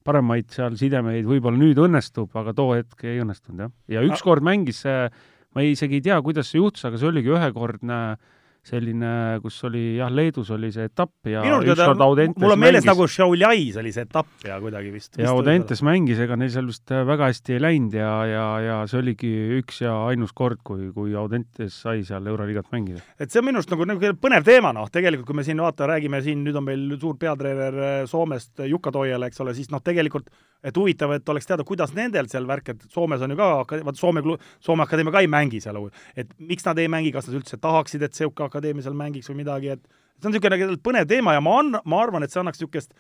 paremaid 0.05 0.51
seal 0.53 0.77
sidemeid, 0.77 1.25
võib-olla 1.25 1.57
nüüd 1.57 1.81
õnnestub, 1.81 2.29
aga 2.37 2.53
too 2.53 2.75
hetk 2.77 3.07
ei 3.09 3.23
õnnestunud, 3.25 3.65
jah. 3.65 3.75
ja 3.89 4.05
ükskord 4.05 4.45
mängis 4.45 4.83
see, 4.85 5.09
ma 5.57 5.65
isegi 5.65 6.03
ei 6.03 6.09
tea, 6.11 6.21
kuidas 6.21 6.53
see 6.53 6.61
juhtus, 6.61 6.85
aga 6.85 7.01
see 7.01 7.09
oligi 7.09 7.33
ühekordne 7.33 8.01
äh, 8.13 8.33
selline, 8.65 9.11
kus 9.45 9.59
oli 9.69 9.83
jah, 9.99 10.13
Leedus 10.13 10.51
oli 10.55 10.71
see 10.73 10.87
etapp 10.89 11.29
ja 11.29 11.43
minul 11.45 11.67
teada, 11.69 11.97
mul 12.01 12.55
on 12.55 12.61
meeles 12.61 12.81
mängis. 12.81 12.89
nagu 12.89 13.07
Šiauliais 13.13 13.77
oli 13.81 13.93
see 13.93 14.07
etapp 14.07 14.47
ja 14.49 14.57
kuidagi 14.63 14.93
vist. 14.95 15.19
ja 15.21 15.35
Audentes 15.35 15.83
mängis, 15.85 16.23
ega 16.25 16.39
neil 16.41 16.53
seal 16.55 16.71
vist 16.71 16.95
väga 17.11 17.29
hästi 17.29 17.59
ei 17.59 17.61
läinud 17.61 17.99
ja, 17.99 18.13
ja, 18.31 18.47
ja 18.65 18.79
see 18.91 19.03
oligi 19.03 19.33
üks 19.59 19.83
ja 19.85 19.93
ainus 20.09 20.33
kord, 20.37 20.63
kui, 20.65 20.89
kui 20.97 21.13
Audentes 21.19 21.77
sai 21.85 22.07
seal 22.09 22.25
Euroliigat 22.33 22.73
mängida. 22.73 23.05
et 23.19 23.29
see 23.29 23.43
on 23.43 23.51
minu 23.51 23.61
arust 23.61 23.75
nagu, 23.75 23.89
nagu 23.93 24.15
põnev 24.23 24.49
teema, 24.49 24.73
noh, 24.77 24.89
tegelikult 24.93 25.29
kui 25.29 25.41
me 25.43 25.45
siin 25.47 25.61
vaata, 25.61 25.91
räägime 25.93 26.23
siin, 26.25 26.41
nüüd 26.47 26.57
on 26.57 26.69
meil 26.71 26.89
suur 26.97 27.21
peatreener 27.21 28.09
Soomest, 28.09 28.65
Jukka 28.65 28.95
Toiala, 28.95 29.29
eks 29.29 29.45
ole, 29.45 29.57
siis 29.57 29.69
noh, 29.75 29.85
tegelikult 29.85 30.33
et 30.65 30.79
huvitav, 30.81 31.13
et 31.13 31.29
oleks 31.29 31.49
teada, 31.49 31.65
kuidas 31.69 31.93
nendel 31.97 32.29
seal 32.33 32.47
värk, 32.49 32.71
et 32.73 32.87
Soomes 32.93 33.23
on 33.25 33.35
ju 33.35 33.39
ka, 33.39 33.49
vaata 33.75 34.01
Soome, 34.01 34.23
Soome 34.65 34.87
akadeemia 34.87 35.13
ka 35.13 35.25
ei 35.25 35.31
mängi 35.31 35.61
seal, 35.61 35.81
et 36.17 36.31
miks 36.41 36.65
nad 36.65 36.79
ei 36.81 36.89
mängi, 36.93 37.13
kas 37.13 37.29
nad 37.29 37.37
üldse 37.41 37.61
tahaksid, 37.61 38.07
et 38.07 38.17
Seuka 38.17 38.49
akadeemia 38.49 38.87
seal 38.87 38.97
mängiks 38.97 39.29
või 39.31 39.43
midagi, 39.43 39.75
et 39.77 39.85
see 40.17 40.31
on 40.31 40.33
niisugune 40.33 40.57
nagu 40.57 40.79
põnev 40.85 41.11
teema 41.11 41.37
ja 41.37 41.43
ma 41.45 41.59
on, 41.61 41.77
ma 41.85 42.01
arvan, 42.01 42.25
et 42.25 42.33
see 42.33 42.41
annaks 42.41 42.63
niisugust 42.63 42.97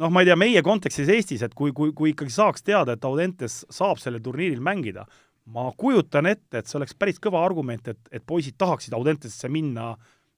noh, 0.00 0.10
ma 0.10 0.22
ei 0.22 0.30
tea, 0.30 0.38
meie 0.38 0.62
kontekstis 0.66 1.12
Eestis, 1.12 1.44
et 1.46 1.54
kui, 1.54 1.74
kui, 1.76 1.92
kui 1.96 2.14
ikkagi 2.14 2.32
saaks 2.34 2.64
teada, 2.66 2.96
et 2.96 3.06
Audentes 3.06 3.62
saab 3.72 4.00
sellel 4.02 4.22
turniiril 4.24 4.62
mängida, 4.64 5.04
ma 5.54 5.68
kujutan 5.76 6.26
ette, 6.30 6.60
et 6.60 6.70
see 6.70 6.78
oleks 6.80 6.96
päris 6.98 7.20
kõva 7.22 7.44
argument, 7.44 7.92
et, 7.92 8.00
et 8.10 8.24
poisid 8.26 8.56
tahaksid 8.58 8.96
Audentesse 8.96 9.50
minna 9.52 9.92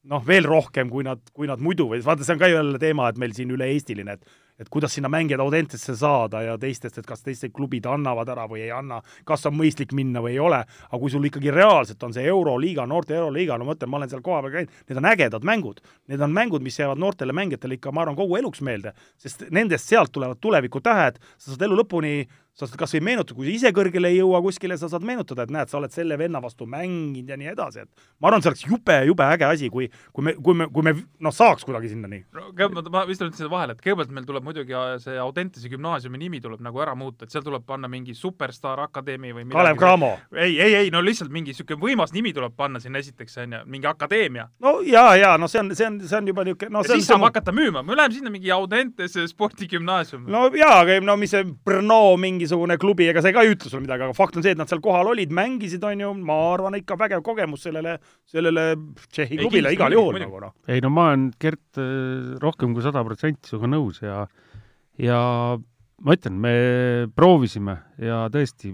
noh, 0.06 0.24
veel 0.26 0.46
rohkem, 0.46 0.90
kui 0.90 1.06
nad, 1.06 1.22
kui 1.34 1.48
nad 1.50 1.62
muidu 1.62 1.88
või 1.90 2.02
vaata, 2.04 2.26
see 2.26 2.36
on 2.36 2.42
ka 2.42 2.50
jälle 2.50 2.80
teema, 2.82 3.08
et 3.10 3.20
meil 3.22 3.34
siin 3.36 3.54
üle-eestiline, 3.54 4.18
et 4.18 4.36
et 4.58 4.68
kuidas 4.72 4.94
sinna 4.94 5.08
mängijad 5.12 5.40
Audentesse 5.40 5.96
saada 5.96 6.42
ja 6.42 6.56
teistest, 6.58 6.98
et 6.98 7.06
kas 7.06 7.22
teised 7.22 7.52
klubid 7.56 7.86
annavad 7.90 8.28
ära 8.32 8.46
või 8.48 8.62
ei 8.64 8.72
anna, 8.74 9.02
kas 9.28 9.46
on 9.46 9.56
mõistlik 9.58 9.92
minna 9.96 10.22
või 10.24 10.36
ei 10.36 10.40
ole, 10.42 10.62
aga 10.88 11.00
kui 11.02 11.12
sul 11.12 11.28
ikkagi 11.28 11.52
reaalselt 11.54 12.02
on 12.02 12.14
see 12.16 12.24
Euroliiga, 12.30 12.86
noorte 12.86 13.16
Euroliiga, 13.16 13.58
no 13.58 13.66
ma 13.66 13.74
mõtlen, 13.74 13.92
ma 13.92 14.00
olen 14.00 14.12
seal 14.12 14.24
kohapeal 14.24 14.54
käinud, 14.54 14.80
need 14.88 15.02
on 15.02 15.10
ägedad 15.12 15.46
mängud. 15.46 15.82
Need 16.08 16.24
on 16.24 16.32
mängud, 16.32 16.64
mis 16.64 16.78
jäävad 16.80 17.00
noortele 17.02 17.36
mängijatele 17.36 17.76
ikka, 17.76 17.92
ma 17.92 18.04
arvan, 18.06 18.16
kogu 18.18 18.38
eluks 18.40 18.64
meelde, 18.64 18.94
sest 19.20 19.46
nendest 19.50 19.92
sealt 19.92 20.12
tulevad 20.14 20.40
tulevikutähed, 20.40 21.20
sa 21.36 21.52
saad 21.52 21.66
elu 21.68 21.80
lõpuni 21.82 22.16
sa 22.56 22.64
saad 22.64 22.78
kas 22.80 22.94
või 22.96 23.02
meenutada, 23.10 23.36
kui 23.36 23.48
sa 23.50 23.52
ise 23.52 23.72
kõrgele 23.76 24.08
ei 24.08 24.20
jõua 24.20 24.40
kuskile, 24.44 24.78
sa 24.80 24.88
saad 24.88 25.04
meenutada, 25.04 25.44
et 25.44 25.52
näed, 25.52 25.68
sa 25.68 25.76
oled 25.76 25.92
selle 25.92 26.16
venna 26.16 26.40
vastu 26.40 26.64
mänginud 26.70 27.28
ja 27.28 27.36
nii 27.36 27.50
edasi, 27.52 27.84
et 27.84 28.06
ma 28.20 28.30
arvan, 28.30 28.44
see 28.44 28.52
oleks 28.52 28.64
jube, 28.64 28.96
jube 29.10 29.26
äge 29.26 29.44
asi, 29.44 29.68
kui, 29.72 29.90
kui 30.16 30.24
me, 30.24 30.32
kui 30.40 30.56
me, 30.56 30.68
kui 30.72 30.86
me 30.86 30.94
noh, 30.96 31.34
saaks 31.36 31.66
kuidagi 31.68 31.90
sinnani. 31.92 32.22
no 32.32 32.48
kõigepealt 32.56 32.88
ma 32.94 33.04
vist 33.08 33.24
ütlesin 33.24 33.50
vahele, 33.52 33.76
et 33.76 33.82
kõigepealt 33.84 34.14
meil 34.16 34.28
tuleb 34.28 34.46
muidugi 34.48 34.76
äh, 34.76 34.94
see 35.02 35.18
Audentese 35.20 35.68
gümnaasiumi 35.72 36.20
nimi 36.22 36.40
tuleb 36.40 36.62
nagu 36.64 36.80
ära 36.80 36.96
muuta, 36.96 37.26
et 37.26 37.34
seal 37.34 37.44
tuleb 37.44 37.66
panna 37.68 37.90
mingi 37.92 38.16
Superstaar 38.16 38.80
Akadeemia 38.86 39.36
või 39.36 39.44
midagi. 39.44 39.58
Kalev 39.58 39.80
Cramo. 39.82 40.10
ei, 40.32 40.56
ei, 40.56 40.78
ei, 40.80 40.94
no 40.94 41.04
lihtsalt 41.04 41.32
mingi 41.34 41.52
niisugune 41.52 41.80
võimas 41.82 42.16
nimi 42.16 42.32
tuleb 42.36 42.56
panna 42.56 42.80
sinna 42.80 43.04
esiteks, 43.04 43.36
on 43.44 43.58
ju, 43.58 43.62
mingi 43.68 43.88
akadeemia. 43.90 44.48
no 44.64 44.78
jaa, 44.86 45.12
jaa, 45.20 45.36
no 45.40 45.48
see 45.52 45.60
on, 45.60 45.74
see 45.76 45.90
on, 45.90 46.00
see 46.08 46.18
on 46.18 46.32
juba 46.32 46.46
niisugune 46.48 46.72
no, 46.72 46.84
ja 46.86 46.94
siis 46.94 47.04
saab 47.04 47.20
samu... 47.20 47.28
hakata 47.28 47.52
müüma, 47.56 47.84
me 47.84 47.96
läheme 47.98 48.16
sinna 48.16 48.32
mingi 48.32 48.52
Audentese 48.54 49.26
spordigümnaasium. 49.28 50.24
no 50.32 50.46
jaa, 50.56 50.80
aga 50.80 50.98
no 51.04 51.20
mis 51.20 51.36
see 51.36 51.44
Brno 51.44 52.16
mingisugune 52.46 52.76
klubi, 52.78 53.08
ega 53.10 53.22
see 53.24 53.34
ka 53.34 53.42
ei 53.44 53.52
ütle 53.54 53.70
sulle 53.70 53.84
midagi, 53.84 54.06
aga 54.06 54.16
fakt 54.16 54.38
on 54.38 54.44
see, 54.44 54.54
et 54.54 54.60
nad 54.60 54.70
seal 54.70 54.82
kohal 54.84 55.10
olid, 55.12 55.32
mängisid, 55.34 55.84
on 55.86 56.02
ju, 56.02 56.10
ma 56.26 56.36
arvan, 56.54 56.76
ikka 56.78 56.96
vägev 57.00 57.22
kogemus 57.26 57.66
sellele, 57.66 57.96
sellele 58.30 58.66
Tšehhi 59.10 59.40
klubile 59.40 59.72
igal 59.74 59.94
juhul 59.96 60.20
nagu 60.22 60.42
noh. 60.42 60.54
ei 60.70 60.82
no 60.84 60.90
ma 60.94 61.10
olen, 61.10 61.30
Gert, 61.42 61.64
äh, 61.80 62.36
rohkem 62.42 62.76
kui 62.76 62.84
sada 62.84 63.02
protsenti 63.06 63.50
sinuga 63.50 63.72
nõus 63.72 64.02
ja 64.04 64.22
ja 65.02 65.18
ma 65.56 66.16
ütlen, 66.16 66.38
me 66.40 66.54
proovisime 67.16 67.78
ja 68.02 68.26
tõesti 68.32 68.72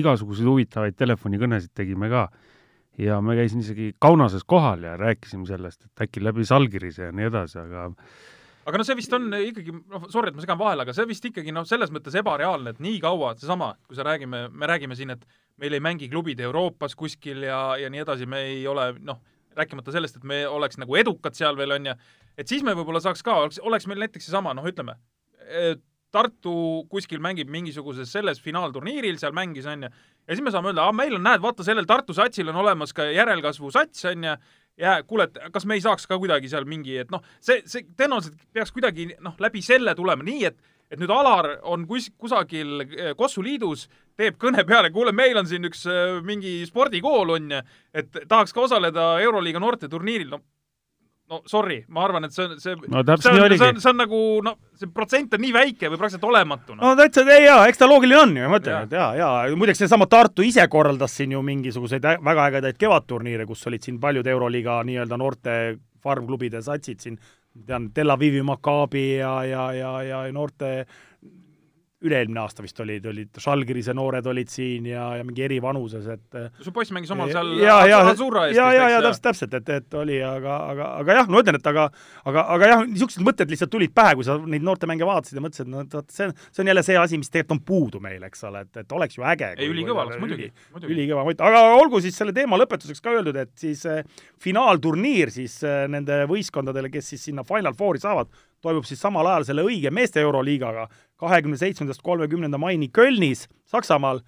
igasuguseid 0.00 0.48
huvitavaid 0.48 0.98
telefonikõnesid 0.98 1.74
tegime 1.76 2.10
ka. 2.10 2.28
ja 3.00 3.20
me 3.24 3.36
käisime 3.38 3.64
isegi 3.64 3.94
Kaunases 3.98 4.44
kohal 4.44 4.82
ja 4.84 4.96
rääkisime 4.98 5.46
sellest, 5.46 5.84
et 5.84 6.08
äkki 6.08 6.24
läbi 6.24 6.44
Salgirise 6.44 7.08
ja 7.08 7.12
nii 7.12 7.30
edasi, 7.30 7.58
aga 7.58 7.88
aga 8.66 8.80
no 8.80 8.86
see 8.86 8.96
vist 8.98 9.12
on 9.16 9.28
ikkagi, 9.34 9.72
noh, 9.72 10.06
sorry, 10.12 10.30
et 10.30 10.36
ma 10.36 10.44
segan 10.44 10.60
vahele, 10.60 10.84
aga 10.84 10.94
see 10.96 11.08
vist 11.08 11.26
ikkagi 11.30 11.54
noh, 11.54 11.66
selles 11.68 11.92
mõttes 11.94 12.16
ebareaalne, 12.20 12.74
et 12.74 12.82
nii 12.84 13.00
kaua, 13.02 13.32
seesama, 13.40 13.72
kui 13.88 13.98
sa 13.98 14.06
räägime, 14.06 14.46
me 14.52 14.70
räägime 14.70 14.98
siin, 14.98 15.14
et 15.16 15.24
meil 15.60 15.76
ei 15.76 15.84
mängi 15.84 16.10
klubid 16.12 16.40
Euroopas 16.44 16.96
kuskil 16.98 17.44
ja, 17.48 17.60
ja 17.80 17.90
nii 17.92 18.04
edasi, 18.04 18.28
me 18.30 18.42
ei 18.52 18.64
ole 18.70 18.90
noh, 19.04 19.20
rääkimata 19.56 19.94
sellest, 19.94 20.20
et 20.20 20.26
me 20.28 20.42
oleks 20.48 20.78
nagu 20.80 20.96
edukad 20.98 21.36
seal 21.36 21.58
veel, 21.58 21.76
on 21.76 21.90
ju, 21.90 21.96
et 22.38 22.50
siis 22.50 22.64
me 22.66 22.74
võib-olla 22.76 23.02
saaks 23.04 23.24
ka, 23.26 23.36
oleks, 23.44 23.60
oleks 23.64 23.88
meil 23.90 24.04
näiteks 24.04 24.28
seesama, 24.28 24.54
noh, 24.56 24.68
ütleme, 24.68 24.98
Tartu 26.10 26.52
kuskil 26.90 27.20
mängib 27.22 27.50
mingisuguses 27.54 28.10
selles 28.10 28.40
finaalturniiril, 28.42 29.14
seal 29.20 29.34
mängis, 29.36 29.66
on 29.70 29.86
ju, 29.86 29.90
ja 30.26 30.34
siis 30.34 30.42
me 30.42 30.50
saame 30.50 30.72
öelda, 30.72 30.88
aa, 30.88 30.94
meil 30.96 31.14
on, 31.14 31.22
näed, 31.22 31.42
vaata, 31.42 31.62
sellel 31.66 31.86
Tartu 31.86 32.16
satsil 32.16 32.50
on 32.50 32.58
olemas 32.64 32.94
ka 32.96 33.06
järelkasvu 33.14 33.70
sats, 33.74 34.08
on 34.10 34.26
ju, 34.26 34.34
ja 34.80 34.98
kuule, 35.06 35.28
et 35.28 35.52
kas 35.52 35.66
me 35.68 35.76
ei 35.76 35.84
saaks 35.84 36.08
ka 36.08 36.18
kuidagi 36.20 36.50
seal 36.50 36.66
mingi, 36.68 36.96
et 37.02 37.10
noh, 37.12 37.22
see, 37.42 37.60
see 37.68 37.86
tõenäoliselt 37.96 38.38
peaks 38.52 38.72
kuidagi 38.74 39.10
noh, 39.20 39.36
läbi 39.42 39.62
selle 39.64 39.94
tulema 39.98 40.26
nii, 40.26 40.44
et 40.50 40.60
et 40.90 40.98
nüüd 40.98 41.10
Alar 41.14 41.52
on 41.70 41.84
kus, 41.86 42.08
kusagil 42.18 42.80
eh, 42.82 43.12
Kossu 43.14 43.44
liidus, 43.46 43.84
teeb 44.18 44.34
kõne 44.42 44.64
peale, 44.66 44.90
kuule, 44.90 45.12
meil 45.14 45.38
on 45.38 45.46
siin 45.46 45.68
üks 45.68 45.84
eh, 45.86 46.16
mingi 46.26 46.56
spordikool, 46.66 47.36
on 47.36 47.52
ju, 47.54 47.60
et 47.94 48.22
tahaks 48.26 48.54
ka 48.56 48.64
osaleda 48.64 49.12
Euroliiga 49.22 49.62
noorteturniiril, 49.62 50.32
no 50.34 50.42
no 51.30 51.40
sorry, 51.46 51.78
ma 51.88 52.04
arvan, 52.04 52.26
et 52.26 52.34
see 52.34 52.46
on, 52.46 52.56
see 52.60 52.76
no 52.90 53.02
nii 53.04 53.42
oligi. 53.44 53.60
see 53.60 53.72
on, 53.72 53.80
see 53.82 53.90
on 53.92 54.00
nagu 54.02 54.20
noh, 54.44 54.56
see 54.78 54.90
protsent 54.94 55.36
on 55.36 55.42
nii 55.44 55.52
väike 55.54 55.90
või 55.90 56.00
praktiliselt 56.00 56.26
olematu 56.26 56.74
no.. 56.74 56.80
no 56.82 56.92
täitsa, 56.98 57.24
ei 57.30 57.46
jaa, 57.46 57.66
eks 57.70 57.80
ta 57.80 57.88
loogiline 57.90 58.22
on 58.22 58.34
ju, 58.40 58.48
ma 58.50 58.60
ütlen, 58.62 58.88
et 58.88 58.96
jaa, 58.98 59.10
jaa, 59.20 59.34
muideks 59.60 59.84
seesama 59.84 60.08
Tartu 60.10 60.46
ise 60.46 60.66
korraldas 60.72 61.14
siin 61.20 61.36
ju 61.36 61.42
mingisuguseid 61.46 62.08
väga 62.26 62.48
ägedaid 62.50 62.80
kevadturniire, 62.80 63.46
kus 63.48 63.62
olid 63.70 63.86
siin 63.86 64.00
paljud 64.02 64.26
Euroliiga 64.26 64.80
nii-öelda 64.88 65.20
noorte 65.20 65.54
farmklubide 66.02 66.62
satsid 66.64 67.04
siin, 67.04 67.20
tean, 67.66 67.90
Tel 67.94 68.10
Avivi 68.10 68.42
Maccabi 68.46 69.06
ja, 69.20 69.36
ja, 69.46 69.70
ja, 69.76 69.94
ja 70.06 70.24
noorte 70.34 70.86
üle-eelmine 72.06 72.40
aasta 72.40 72.64
vist 72.64 72.78
olid, 72.80 73.04
olid 73.10 73.40
Žalgirise 73.42 73.94
noored 73.96 74.26
olid 74.30 74.48
siin 74.52 74.86
ja, 74.88 75.10
ja 75.18 75.26
mingi 75.26 75.44
eri 75.44 75.60
vanuses, 75.62 76.06
et 76.08 76.38
su 76.64 76.72
poiss 76.72 76.94
mängis 76.96 77.12
omal 77.12 77.32
seal 77.32 77.52
ja, 77.60 77.80
ja, 77.88 78.00
ja, 78.54 78.70
ja, 78.72 78.88
ja 78.96 79.02
täpselt, 79.04 79.26
täpselt, 79.26 79.56
et, 79.60 79.72
et 79.80 79.98
oli, 80.00 80.16
aga, 80.24 80.56
aga, 80.72 80.90
aga 81.02 81.18
jah, 81.20 81.30
ma 81.30 81.42
ütlen, 81.44 81.60
et 81.60 81.70
aga 81.70 81.90
aga, 82.24 82.44
aga 82.56 82.70
jah, 82.72 82.84
niisugused 82.88 83.24
mõtted 83.24 83.52
lihtsalt 83.52 83.72
tulid 83.72 83.92
pähe, 83.96 84.16
kui 84.18 84.26
sa 84.26 84.36
neid 84.40 84.64
noortemänge 84.66 85.06
vaatasid 85.08 85.38
ja 85.38 85.44
mõtlesid, 85.44 85.68
et 85.68 85.72
no 85.72 85.84
vot, 85.92 86.08
see 86.14 86.28
on, 86.28 86.34
see 86.50 86.64
on 86.64 86.72
jälle 86.72 86.84
see 86.86 86.98
asi, 87.00 87.20
mis 87.20 87.32
tegelikult 87.32 87.56
on 87.58 87.62
puudu 87.66 88.02
meil, 88.02 88.24
eks 88.28 88.44
ole, 88.48 88.64
et, 88.66 88.82
et 88.82 88.96
oleks 88.96 89.18
ju 89.18 89.26
äge. 89.26 89.52
ei, 89.56 89.70
ülikõva 89.70 90.06
oleks 90.06 90.20
muidugi, 90.22 90.50
muidugi. 90.74 90.94
ülikõva, 90.96 91.24
aga 91.48 91.62
olgu 91.76 92.02
siis 92.04 92.18
selle 92.20 92.34
teema 92.36 92.58
lõpetuseks 92.60 93.04
ka 93.04 93.14
öeldud, 93.16 93.38
et 93.40 93.52
siis 93.60 93.84
eh, 93.90 94.02
finaalturniir 94.42 95.32
siis 95.34 95.60
eh, 95.66 95.84
nende 95.90 96.22
võistkondadele, 96.30 96.92
kes 96.92 97.14
siis 97.14 97.28
sinna 97.30 97.44
Final 97.46 97.76
Fouri 97.78 98.02
saavad, 98.02 98.30
toimub 98.62 98.86
siis 98.88 99.00
samal 99.00 99.28
ajal 99.30 99.48
selle 99.50 99.64
õige 99.66 99.92
meeste 99.94 100.22
Euroliigaga, 100.22 100.86
kahekümne 101.20 101.58
seitsmendast 101.60 102.02
kolmekümnenda 102.02 102.58
maini 102.58 102.88
Kölnis, 102.88 103.46
Saksamaal, 103.68 104.22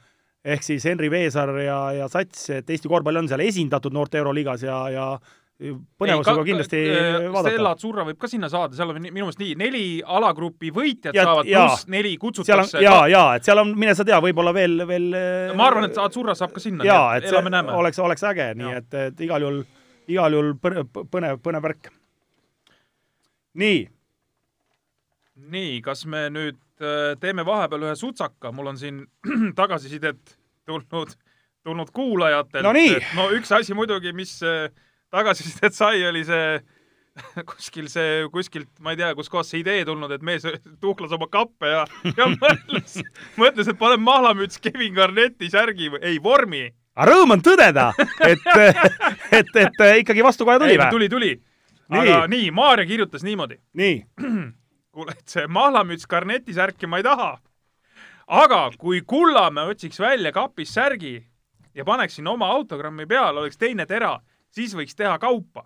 ehk 0.44 0.64
siis 0.66 0.84
Henri 0.88 1.10
Veesaar 1.10 1.54
ja, 1.62 1.78
ja 1.96 2.08
Sats, 2.12 2.48
et 2.50 2.70
Eesti 2.70 2.90
korvpall 2.90 3.22
on 3.22 3.30
seal 3.30 3.44
esindatud 3.44 3.94
noorte 3.94 4.20
Euroliigas 4.20 4.66
ja, 4.66 4.78
ja 4.92 5.06
põnevusega 5.62 6.42
kindlasti 6.46 6.80
vaadata. 7.30 7.52
Stella 7.52 7.72
Azzurra 7.76 8.06
võib 8.08 8.18
ka 8.20 8.30
sinna 8.30 8.50
saada, 8.50 8.74
seal 8.76 8.90
on 8.90 8.98
minu 8.98 9.14
meelest 9.20 9.40
nii, 9.42 9.54
neli 9.60 9.84
alagrupi 10.02 10.72
võitjat 10.74 11.14
ja, 11.16 11.26
saavad, 11.28 11.48
pluss 11.48 11.86
neli 11.92 12.16
kutsutakse. 12.20 12.82
jaa, 12.82 13.06
jaa, 13.12 13.36
et 13.38 13.46
seal 13.46 13.62
on, 13.62 13.72
mine 13.78 13.94
sa 13.98 14.06
tea, 14.08 14.18
võib-olla 14.24 14.54
veel, 14.56 14.82
veel 14.88 15.08
ma 15.58 15.68
arvan, 15.68 15.86
et 15.90 16.02
Azzurra 16.02 16.34
saab 16.38 16.54
ka 16.56 16.62
sinna, 16.64 16.86
jaa, 16.88 17.16
et 17.20 17.30
elame-näeme. 17.30 17.74
oleks, 17.78 18.02
oleks 18.02 18.26
äge, 18.32 18.50
nii 18.58 18.76
et, 18.80 19.00
et 19.06 19.26
igal 19.28 19.46
juhul, 19.46 19.62
igal 20.10 20.38
juhul 20.38 20.54
põnev, 20.62 20.90
põnev, 21.12 21.42
põnev 21.44 21.66
värk. 21.68 21.92
nii 23.62 23.84
nii, 25.50 25.80
kas 25.84 26.04
me 26.06 26.26
nüüd 26.32 26.60
äh, 26.82 27.12
teeme 27.20 27.44
vahepeal 27.46 27.88
ühe 27.88 27.96
sutsaka, 27.98 28.52
mul 28.54 28.72
on 28.72 28.78
siin 28.80 29.02
tagasisidet 29.58 30.36
tulnud, 30.68 31.16
tulnud 31.66 31.90
kuulajatelt 31.94 32.66
no,. 32.66 32.74
no 33.18 33.30
üks 33.36 33.52
asi 33.54 33.74
muidugi, 33.74 34.14
mis 34.16 34.38
äh, 34.46 34.68
tagasisidet 35.12 35.76
sai, 35.76 36.04
oli 36.08 36.24
see 36.28 36.60
kuskil 37.50 37.88
see, 37.92 38.26
kuskilt, 38.32 38.70
ma 38.80 38.94
ei 38.94 39.00
tea, 39.00 39.10
kuskohast 39.16 39.52
see 39.52 39.62
idee 39.62 39.84
tulnud, 39.88 40.12
et 40.14 40.24
mees 40.24 40.46
tuhlas 40.82 41.12
oma 41.16 41.28
kappe 41.32 41.72
ja, 41.72 41.84
ja 42.16 42.28
mõtles, 42.42 42.98
mõtles, 43.40 43.72
et 43.72 43.80
paneb 43.80 44.04
mahlamüts 44.04 44.62
Kevin 44.62 44.96
Garnetti 44.96 45.50
särgi 45.52 45.92
või 45.92 46.02
ei, 46.12 46.22
vormi. 46.22 46.64
aga 46.96 47.10
rõõm 47.12 47.36
on 47.36 47.44
tõdeda, 47.44 47.90
et, 48.28 48.48
et, 49.40 49.54
et 49.66 49.86
ikkagi 50.02 50.24
vastukaja 50.24 50.62
tuli 50.62 50.78
või? 50.78 50.90
tuli, 50.96 51.12
tuli. 51.12 51.32
aga 51.92 52.24
nii, 52.24 52.32
nii, 52.36 52.50
Maarja 52.56 52.88
kirjutas 52.88 53.24
niimoodi. 53.26 53.60
nii 53.78 54.02
kuule, 54.92 55.14
et 55.18 55.28
see 55.28 55.48
mahlamüts 55.48 56.06
Garneti 56.06 56.54
särki 56.54 56.86
ma 56.86 57.00
ei 57.00 57.06
taha. 57.06 57.32
aga 58.26 58.62
kui 58.78 59.02
Kullamäe 59.06 59.74
otsiks 59.74 60.00
välja 60.00 60.32
kapis 60.32 60.74
särgi 60.74 61.16
ja 61.74 61.84
paneks 61.84 62.16
sinna 62.16 62.30
oma 62.30 62.46
autogrammi 62.46 63.06
peale, 63.06 63.40
oleks 63.40 63.58
teine 63.58 63.86
tera, 63.86 64.18
siis 64.50 64.74
võiks 64.76 64.96
teha 64.96 65.18
kaupa. 65.18 65.64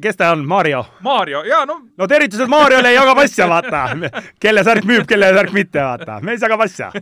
kes 0.00 0.16
ta 0.16 0.30
on, 0.32 0.46
Mario? 0.46 0.84
Mario, 1.00 1.42
jaa, 1.44 1.64
no 1.66 1.80
no 1.98 2.06
tervitused 2.06 2.48
Mariole, 2.48 2.88
ei 2.88 2.94
jaga 2.94 3.16
asja, 3.22 3.48
vaata. 3.48 3.88
kelle 4.40 4.64
särk 4.64 4.84
müüb, 4.84 5.06
kelle 5.06 5.34
särk 5.34 5.52
mitte, 5.52 5.82
vaata. 5.82 6.20
mees 6.20 6.40
jagab 6.42 6.60
asja 6.60 6.92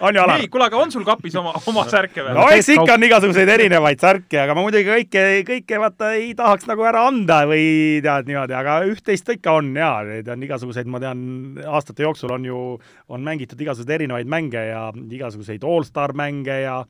on 0.00 0.16
ju, 0.16 0.22
Alar? 0.22 0.40
nii, 0.40 0.48
kuule, 0.52 0.66
aga 0.70 0.78
on 0.80 0.92
sul 0.92 1.04
kapis 1.06 1.36
oma, 1.40 1.52
oma 1.70 1.84
särke 1.90 2.24
veel? 2.24 2.36
no 2.36 2.46
eks 2.54 2.70
ikka 2.74 2.96
on 2.96 3.06
igasuguseid 3.08 3.52
erinevaid 3.56 4.02
särke, 4.02 4.38
aga 4.42 4.56
ma 4.56 4.64
muidugi 4.64 4.88
kõike, 4.88 5.24
kõike 5.48 5.80
vaata 5.82 6.12
ei 6.18 6.32
tahaks 6.38 6.68
nagu 6.70 6.86
ära 6.88 7.04
anda 7.10 7.42
või 7.50 8.00
tead 8.04 8.30
niimoodi, 8.30 8.56
aga 8.56 8.80
üht-teist 8.88 9.30
ikka 9.36 9.58
on 9.60 9.70
ja 9.78 9.92
neid 10.06 10.30
on 10.32 10.48
igasuguseid, 10.48 10.90
ma 10.90 11.02
tean, 11.02 11.22
aastate 11.66 12.06
jooksul 12.06 12.34
on 12.36 12.48
ju, 12.48 12.64
on 13.12 13.24
mängitud 13.26 13.60
igasuguseid 13.60 13.96
erinevaid 14.00 14.30
mänge 14.30 14.64
ja 14.70 14.88
igasuguseid 14.96 15.64
allstar 15.66 16.16
mänge 16.18 16.62
ja 16.64 16.82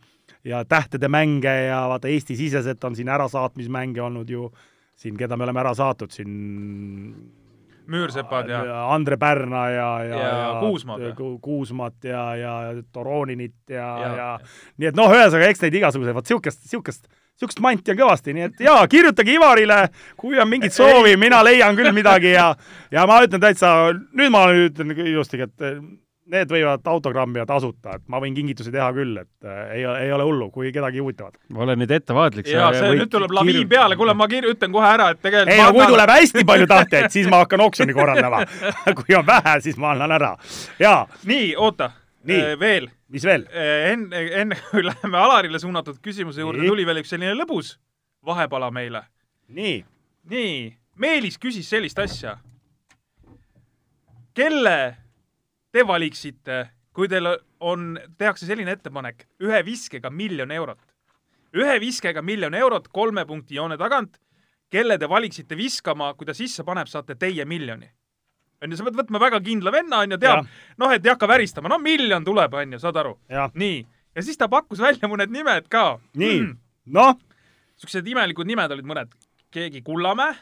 ja 0.47 0.63
tähtede 0.65 1.09
mänge 1.13 1.53
ja 1.67 1.83
vaata 1.91 2.09
Eesti-siseselt 2.09 2.85
on 2.85 2.95
siin 2.97 3.11
ärasaatmismänge 3.13 4.01
olnud 4.03 4.31
ju 4.31 4.47
siin, 4.97 5.17
keda 5.17 5.37
me 5.37 5.45
oleme 5.45 5.61
ära 5.61 5.75
saatnud 5.77 6.13
siin 6.15 6.31
Müürsepad 7.91 8.51
ja 8.51 8.83
Andre 8.95 9.17
Pärna 9.21 9.65
ja, 9.71 9.89
ja, 10.05 10.19
ja, 10.19 10.29
ja 10.41 10.51
Kuusmat, 10.61 11.01
Kuusmat 11.43 12.05
ja, 12.05 12.25
ja 12.39 12.53
Toroninit 12.93 13.57
ja, 13.69 13.89
ja, 14.03 14.11
ja 14.17 14.29
nii 14.79 14.91
et 14.93 14.99
noh, 14.99 15.11
ühesõnaga, 15.15 15.51
eks 15.51 15.65
neid 15.65 15.79
igasuguseid, 15.81 16.17
vot 16.17 16.29
niisugust, 16.29 16.63
niisugust, 16.67 17.09
niisugust 17.11 17.65
manti 17.65 17.95
on 17.95 18.01
kõvasti, 18.03 18.37
nii 18.37 18.47
et 18.49 18.63
jaa, 18.67 18.85
kirjutage 18.91 19.35
Ivarile, 19.35 19.81
kui 20.21 20.39
on 20.39 20.51
mingit 20.51 20.77
soovi, 20.77 21.17
mina 21.21 21.43
leian 21.47 21.79
küll 21.79 21.93
midagi 21.97 22.35
ja 22.37 22.53
ja 22.93 23.07
ma 23.11 23.23
ütlen 23.27 23.43
täitsa, 23.43 23.75
nüüd 24.15 24.33
ma 24.35 24.47
ütlen 24.55 24.95
ilusti, 24.95 25.43
et 25.47 25.71
need 26.31 26.53
võivad 26.53 26.87
autogrammi 26.93 27.41
ja 27.41 27.47
tasuta, 27.49 27.97
et 27.99 28.05
ma 28.11 28.21
võin 28.23 28.35
kingitusi 28.37 28.73
teha 28.75 28.89
küll, 28.97 29.19
et 29.23 29.47
äh, 29.47 29.73
ei, 29.77 29.85
ei 30.07 30.13
ole 30.15 30.27
hullu, 30.27 30.51
kui 30.55 30.71
kedagi 30.75 31.03
huvitavad. 31.03 31.37
ole 31.55 31.77
nüüd 31.79 31.91
ettevaatlik. 31.95 32.49
ja 32.51 32.71
see 32.77 32.93
nüüd 33.01 33.11
tuleb 33.13 33.35
laviin 33.35 33.69
peale, 33.71 33.99
kuule, 33.99 34.15
ma 34.19 34.29
kir-, 34.31 34.49
ütlen 34.51 34.73
kohe 34.75 34.87
ära, 34.87 35.11
et 35.15 35.21
tegelikult 35.23 35.55
ei 35.55 35.63
no 35.63 35.73
kui 35.77 35.89
tuleb 35.91 36.15
hästi 36.15 36.47
palju 36.53 36.71
tahtjaid, 36.75 37.11
siis 37.15 37.29
ma 37.33 37.43
hakkan 37.45 37.65
oksjoni 37.67 37.97
korraldama 37.97 38.45
kui 39.03 39.19
on 39.19 39.27
vähe, 39.27 39.57
siis 39.67 39.79
ma 39.81 39.95
annan 39.97 40.17
ära. 40.19 40.33
jaa. 40.81 41.05
nii, 41.31 41.53
oota. 41.57 41.91
veel. 42.27 42.91
mis 43.09 43.27
veel? 43.27 43.47
enne, 43.53 44.27
enne 44.45 44.59
kui 44.71 44.85
läheme 44.91 45.25
Alarile 45.25 45.59
suunatud 45.63 45.99
küsimuse 46.03 46.45
juurde, 46.45 46.67
tuli 46.67 46.87
veel 46.87 47.03
üks 47.03 47.15
selline 47.15 47.35
lõbus 47.39 47.77
vahepala 48.27 48.71
meile. 48.71 49.05
nii. 49.49 49.81
nii, 50.31 50.57
Meelis 51.01 51.39
küsis 51.41 51.69
sellist 51.71 51.99
asja. 51.99 52.39
kelle 54.35 54.97
te 55.73 55.87
valiksite, 55.87 56.65
kui 56.95 57.09
teil 57.09 57.29
on, 57.61 57.95
tehakse 58.19 58.49
selline 58.49 58.75
ettepanek, 58.77 59.27
ühe 59.45 59.61
viskega 59.67 60.11
miljon 60.11 60.51
eurot. 60.51 60.81
ühe 61.51 61.81
viskega 61.83 62.23
miljon 62.23 62.55
eurot 62.55 62.89
kolme 62.89 63.25
punkti 63.27 63.55
joone 63.55 63.77
tagant, 63.79 64.21
kelle 64.71 64.99
te 64.99 65.09
valiksite 65.09 65.57
viskama, 65.57 66.13
kui 66.15 66.27
ta 66.27 66.35
sisse 66.35 66.63
paneb, 66.65 66.87
saate 66.87 67.15
teie 67.15 67.45
miljoni. 67.45 67.91
on 68.63 68.71
ju, 68.71 68.77
sa 68.77 68.85
pead 68.85 68.99
võtma 68.99 69.21
väga 69.21 69.41
kindla 69.41 69.73
venna, 69.73 70.03
on 70.05 70.11
ju, 70.11 70.19
teab, 70.21 70.47
noh, 70.79 70.93
et 70.93 71.07
ei 71.07 71.11
hakka 71.11 71.29
väristama, 71.29 71.69
no 71.69 71.79
miljon 71.79 72.25
tuleb, 72.25 72.55
on 72.55 72.73
ju, 72.73 72.79
saad 72.79 72.97
aru? 72.97 73.17
nii, 73.55 73.81
ja 74.15 74.23
siis 74.23 74.37
ta 74.37 74.49
pakkus 74.49 74.83
välja 74.83 75.09
mõned 75.09 75.33
nimed 75.33 75.69
ka. 75.73 75.99
nii 76.15 76.41
mm., 76.41 76.55
noh? 76.95 77.17
niisugused 77.81 78.07
imelikud 78.13 78.47
nimed 78.47 78.71
olid 78.77 78.87
mõned, 78.87 79.15
keegi 79.51 79.83
Kullamäe, 79.83 80.37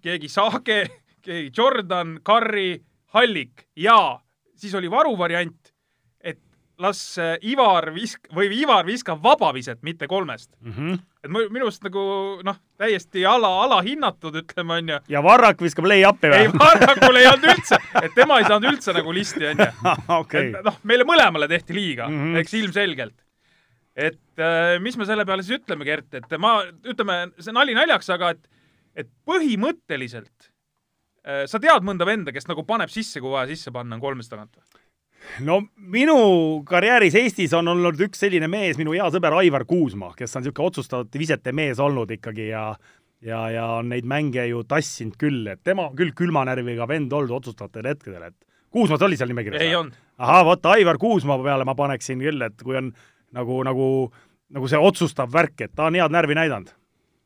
keegi 0.00 0.28
Saage, 0.32 0.86
keegi 1.22 1.52
Jordan, 1.52 2.18
Karri, 2.24 2.80
Hallik 3.14 3.68
ja 3.76 4.23
siis 4.64 4.74
oli 4.78 4.90
varuvariant, 4.90 5.72
et 6.24 6.40
las 6.80 7.00
äh, 7.18 7.36
Ivar 7.46 7.90
visk- 7.94 8.30
või 8.34 8.48
Ivar 8.56 8.86
viskab 8.86 9.22
vabaviset, 9.22 9.82
mitte 9.86 10.08
kolmest 10.10 10.50
mm. 10.60 10.72
-hmm. 10.72 11.02
et 11.24 11.30
minu 11.52 11.66
arust 11.66 11.84
nagu 11.86 12.04
noh, 12.46 12.56
täiesti 12.80 13.26
ala, 13.26 13.50
alahinnatud, 13.64 14.40
ütleme 14.42 14.78
onju. 14.80 15.00
ja 15.08 15.22
Varrak 15.22 15.62
viskab 15.62 15.86
lay-up'i 15.90 16.32
või? 16.32 16.40
ei, 16.46 16.52
Varrakul 16.64 17.20
ei 17.20 17.28
olnud 17.30 17.50
üldse, 17.52 17.78
et 18.02 18.16
tema 18.16 18.38
ei 18.40 18.48
saanud 18.48 18.70
üldse 18.72 18.96
nagu 18.96 19.14
listi 19.14 19.50
onju 19.52 19.68
okay.. 20.20 20.54
noh, 20.64 20.80
meile 20.82 21.06
mõlemale 21.08 21.48
tehti 21.50 21.76
liiga 21.76 22.08
mm, 22.08 22.24
-hmm. 22.24 22.40
eks 22.42 22.54
ilmselgelt. 22.62 23.16
et 23.94 24.42
äh, 24.42 24.80
mis 24.80 24.96
me 24.96 25.06
selle 25.06 25.24
peale 25.24 25.42
siis 25.46 25.60
ütleme, 25.60 25.84
Gert, 25.84 26.10
et 26.14 26.38
ma, 26.38 26.56
ütleme, 26.84 27.28
see 27.38 27.54
nali 27.54 27.74
naljaks, 27.74 28.10
aga 28.10 28.34
et, 28.34 28.50
et 28.96 29.10
põhimõtteliselt 29.28 30.53
sa 31.24 31.60
tead 31.60 31.86
mõnda 31.86 32.04
venda, 32.04 32.32
kes 32.32 32.48
nagu 32.50 32.66
paneb 32.68 32.90
sisse, 32.92 33.20
kui 33.22 33.32
vaja 33.32 33.48
sisse 33.48 33.72
panna, 33.72 33.96
on 33.96 34.02
kolmest 34.02 34.32
tagant 34.32 34.58
no 35.44 35.60
minu 35.76 36.16
karjääris 36.68 37.14
Eestis 37.18 37.54
on 37.56 37.68
olnud 37.72 38.00
üks 38.06 38.20
selline 38.24 38.48
mees, 38.50 38.78
minu 38.80 38.94
hea 38.96 39.06
sõber 39.12 39.36
Aivar 39.40 39.64
Kuusma, 39.68 40.12
kes 40.18 40.36
on 40.36 40.44
niisugune 40.44 40.68
otsustavate 40.68 41.20
visete 41.20 41.54
mees 41.56 41.80
olnud 41.82 42.12
ikkagi 42.16 42.50
ja 42.50 42.66
ja, 43.24 43.40
ja 43.50 43.66
on 43.78 43.88
neid 43.92 44.06
mänge 44.08 44.44
ju 44.50 44.62
tassinud 44.68 45.16
küll, 45.20 45.46
et 45.48 45.62
tema 45.64 45.88
küll 45.96 46.12
külma 46.16 46.44
närviga 46.48 46.88
vend 46.90 47.12
olnud 47.12 47.38
otsustavatel 47.38 47.90
hetkedel, 47.94 48.28
et 48.28 48.36
Kuusmas 48.74 49.02
oli 49.06 49.16
seal 49.16 49.30
nimekirjas? 49.30 49.62
ei 49.62 49.74
olnud. 49.78 49.96
ahah, 50.18 50.44
vot 50.46 50.72
Aivar 50.74 51.00
Kuusma 51.00 51.38
peale 51.42 51.66
ma 51.66 51.76
paneksin 51.78 52.22
küll, 52.22 52.42
et 52.44 52.62
kui 52.62 52.76
on 52.78 52.92
nagu, 53.34 53.60
nagu, 53.66 53.88
nagu 54.54 54.70
see 54.70 54.80
otsustav 54.80 55.32
värk, 55.32 55.56
et 55.66 55.74
ta 55.74 55.88
on 55.88 55.98
head 55.98 56.14
närvi 56.14 56.36
näidanud 56.38 56.74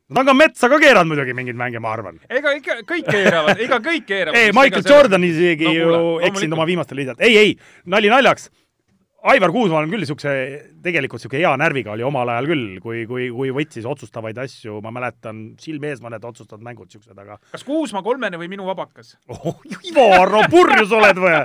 Nad 0.09 0.23
on 0.23 0.25
ka 0.25 0.33
metsa 0.33 0.69
ka 0.71 0.79
keeranud 0.81 1.11
muidugi 1.11 1.35
mingeid 1.37 1.57
mänge, 1.57 1.79
ma 1.79 1.91
arvan. 1.93 2.15
ega 2.33 2.55
ikka 2.57 2.79
kõik 2.89 3.11
keeravad, 3.13 3.59
ega 3.65 3.77
kõik 3.85 4.07
keeravad. 4.09 4.39
ei, 4.39 4.53
Michael 4.57 4.87
Jordan 4.87 5.27
isegi 5.27 5.67
no, 5.67 5.73
ju 5.75 5.99
eksinud 6.31 6.57
oma 6.57 6.65
viimastel 6.65 6.97
liidalt. 6.97 7.21
ei, 7.21 7.37
ei, 7.37 7.51
nali 7.85 8.09
naljaks. 8.09 8.49
Aivar 9.23 9.51
Kuusmaa 9.51 9.81
on 9.83 9.89
küll 9.91 9.99
niisuguse, 9.99 10.31
tegelikult 10.83 11.19
niisugune 11.19 11.41
hea 11.41 11.51
närviga 11.59 11.91
oli 11.91 12.03
omal 12.07 12.29
ajal 12.31 12.45
küll, 12.47 12.79
kui, 12.83 13.01
kui, 13.09 13.25
kui 13.35 13.49
võttis 13.55 13.85
otsustavaid 13.89 14.37
asju, 14.39 14.77
ma 14.83 14.91
mäletan, 14.95 15.41
silme 15.59 15.87
ees 15.91 15.99
mõned 16.03 16.23
otsustavad 16.23 16.63
mängud 16.63 16.87
niisugused, 16.87 17.17
aga 17.19 17.35
kas 17.51 17.63
Kuusmaa 17.67 18.03
kolmene 18.05 18.37
või 18.39 18.47
minu 18.51 18.63
vabakas 18.69 19.17
oh,? 19.35 19.59
Ivar, 19.91 20.31
no 20.31 20.39
purjus 20.51 20.91
oled 20.95 21.17
või 21.19 21.33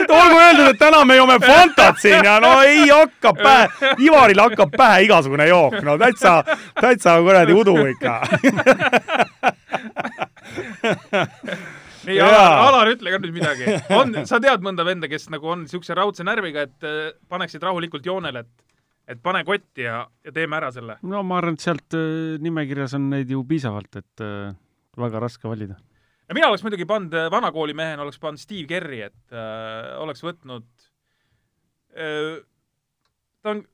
olgu 0.00 0.40
öeldud, 0.40 0.68
et 0.70 0.80
täna 0.80 1.04
me 1.04 1.18
joome 1.18 1.36
Fantat 1.42 2.00
siin 2.00 2.24
ja 2.24 2.38
no 2.40 2.62
ei 2.64 2.88
hakka 2.88 3.34
pähe, 3.36 3.68
Ivaril 4.00 4.40
hakkab 4.40 4.72
pähe 4.76 5.04
igasugune 5.04 5.46
jook, 5.50 5.82
no 5.84 5.98
täitsa, 6.00 6.40
täitsa 6.80 7.20
kuradi 7.20 7.52
udu 7.60 7.76
ikka 7.92 8.22
nii, 12.10 12.20
Alar, 12.24 12.56
Alar, 12.66 12.90
ütle 12.94 13.12
ka 13.14 13.20
nüüd 13.22 13.36
midagi. 13.36 13.76
on, 13.96 14.16
sa 14.28 14.40
tead 14.42 14.64
mõnda 14.66 14.86
venda, 14.86 15.10
kes 15.10 15.28
nagu 15.32 15.52
on 15.52 15.64
niisuguse 15.64 15.96
raudse 15.98 16.26
närviga, 16.26 16.66
et 16.68 16.88
äh, 16.88 17.12
paneksid 17.30 17.64
rahulikult 17.66 18.06
joonele, 18.06 18.44
et 18.44 18.66
et 19.10 19.18
pane 19.18 19.40
kotti 19.42 19.82
ja, 19.82 20.04
ja 20.22 20.32
teeme 20.34 20.58
ära 20.60 20.70
selle? 20.74 21.00
no 21.02 21.22
ma 21.26 21.40
arvan, 21.40 21.56
et 21.58 21.64
sealt 21.64 21.96
äh, 21.98 22.36
nimekirjas 22.42 22.94
on 22.98 23.08
neid 23.10 23.30
ju 23.32 23.42
piisavalt, 23.48 24.02
et 24.02 24.24
äh, 24.24 24.52
väga 25.00 25.22
raske 25.22 25.48
valida 25.50 25.80
ja 26.30 26.36
mina 26.36 26.50
oleks 26.50 26.62
muidugi 26.62 26.86
pannud, 26.86 27.16
vanakooli 27.32 27.74
mehena 27.74 28.04
oleks 28.04 28.20
pannud 28.22 28.42
Steve 28.42 28.68
Kerri, 28.70 29.02
et 29.08 29.34
äh, 29.34 29.96
oleks 29.98 30.22
võtnud 30.22 30.68
äh,, 31.98 32.38
ta 33.42 33.54
on 33.56 33.64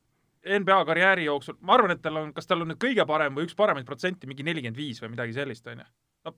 NBA 0.46 0.84
karjääri 0.86 1.26
jooksul, 1.26 1.58
ma 1.66 1.74
arvan, 1.76 1.92
et 1.96 2.02
tal 2.02 2.20
on, 2.20 2.30
kas 2.34 2.46
tal 2.48 2.62
on 2.62 2.70
nüüd 2.70 2.80
kõige 2.80 3.04
parem 3.08 3.34
või 3.36 3.48
üks 3.48 3.56
paremaid 3.58 3.86
protsenti, 3.88 4.28
mingi 4.30 4.46
nelikümmend 4.46 4.78
viis 4.78 5.02
või 5.02 5.12
midagi 5.16 5.34
sellist, 5.36 5.66
on 5.68 5.82
ju. 5.82 5.88
no 6.28 6.36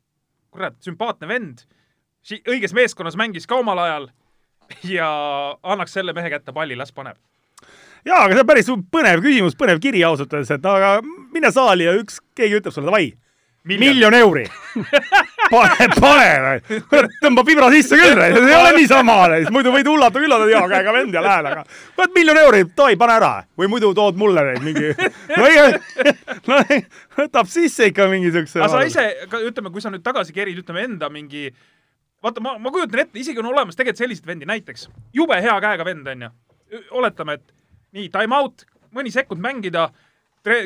kurat, 0.55 0.79
sümpaatne 0.85 1.29
vend, 1.29 1.65
õiges 2.37 2.75
meeskonnas 2.77 3.17
mängis 3.17 3.49
ka 3.49 3.59
omal 3.61 3.81
ajal 3.85 4.09
ja 4.85 5.09
annaks 5.63 5.97
selle 5.97 6.13
mehe 6.17 6.31
kätte 6.31 6.53
palli, 6.53 6.77
las 6.77 6.93
paneb. 6.93 7.17
Jaa, 8.07 8.25
aga 8.25 8.35
see 8.35 8.43
on 8.43 8.49
päris 8.49 8.69
põnev 8.93 9.23
küsimus, 9.25 9.57
põnev 9.59 9.81
kiri 9.83 10.05
ausalt 10.07 10.33
öeldes, 10.33 10.53
et 10.55 10.67
aga 10.69 10.99
mine 11.35 11.51
saali 11.53 11.89
ja 11.89 11.97
üks, 11.99 12.21
keegi 12.39 12.61
ütleb 12.61 12.75
sulle 12.75 12.91
davai 12.91 13.09
miljon, 13.77 14.15
euri. 14.15 14.47
Pane, 15.49 15.87
pane, 15.97 16.81
kurat, 16.91 17.13
tõmba 17.23 17.41
vibra 17.49 17.71
sisse 17.73 17.97
küll, 17.97 18.19
see 18.35 18.51
ei 18.51 18.53
ole 18.53 18.75
niisama, 18.77 19.15
muidu 19.49 19.71
võid 19.73 19.87
hullata 19.89 20.21
küll, 20.21 20.35
oled 20.37 20.51
hea 20.53 20.61
käega 20.69 20.93
vend 20.93 21.17
ja 21.17 21.23
lähed, 21.25 21.49
aga 21.49 21.63
kurat, 21.97 22.13
miljon 22.13 22.41
euri, 22.43 22.61
davai, 22.77 22.99
pane 23.01 23.15
ära. 23.17 23.31
Või 23.57 23.71
muidu 23.73 23.95
tood 23.97 24.21
mulle 24.21 24.45
neid 24.45 24.61
mingi, 24.67 24.93
no 25.39 25.49
ei, 25.49 26.13
no 26.51 26.61
võtab 27.17 27.49
sisse 27.49 27.89
ikka 27.89 28.11
mingi 28.13 28.29
siukse. 28.35 28.61
aga 28.61 28.69
sa 28.75 28.85
ise, 28.85 29.07
ütleme, 29.41 29.73
kui 29.73 29.81
sa 29.81 29.89
nüüd 29.95 30.05
tagasi 30.05 30.37
kerid, 30.37 30.61
ütleme 30.61 30.85
enda 30.85 31.09
mingi, 31.13 31.49
vaata, 32.23 32.43
ma, 32.45 32.57
ma 32.59 32.73
kujutan 32.75 33.05
ette, 33.05 33.19
isegi 33.21 33.41
on 33.43 33.51
olemas 33.53 33.79
tegelikult 33.79 34.03
selliseid 34.03 34.27
vendi, 34.27 34.49
näiteks 34.49 34.89
jube 35.15 35.39
hea 35.43 35.55
käega 35.63 35.87
vend, 35.87 36.11
onju. 36.15 36.31
oletame, 36.99 37.39
et 37.39 37.55
nii, 37.97 38.11
time 38.15 38.37
out, 38.37 38.67
mõni 38.95 39.13
sekund 39.15 39.43
mängida 39.45 39.89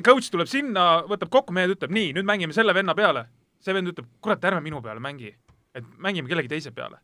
coach 0.06 0.30
tuleb 0.30 0.50
sinna, 0.50 1.04
võtab 1.08 1.30
kokku 1.32 1.54
mehed, 1.54 1.74
ütleb 1.76 1.94
nii, 1.94 2.12
nüüd 2.16 2.28
mängime 2.28 2.54
selle 2.56 2.74
venna 2.74 2.94
peale. 2.94 3.26
see 3.62 3.74
vend 3.74 3.86
ütleb, 3.86 4.08
kurat, 4.20 4.42
ärme 4.42 4.58
minu 4.60 4.80
peale 4.82 5.00
mängi, 5.00 5.30
et 5.74 5.84
mängime 5.98 6.28
kellegi 6.28 6.48
teise 6.48 6.70
peale. 6.70 6.98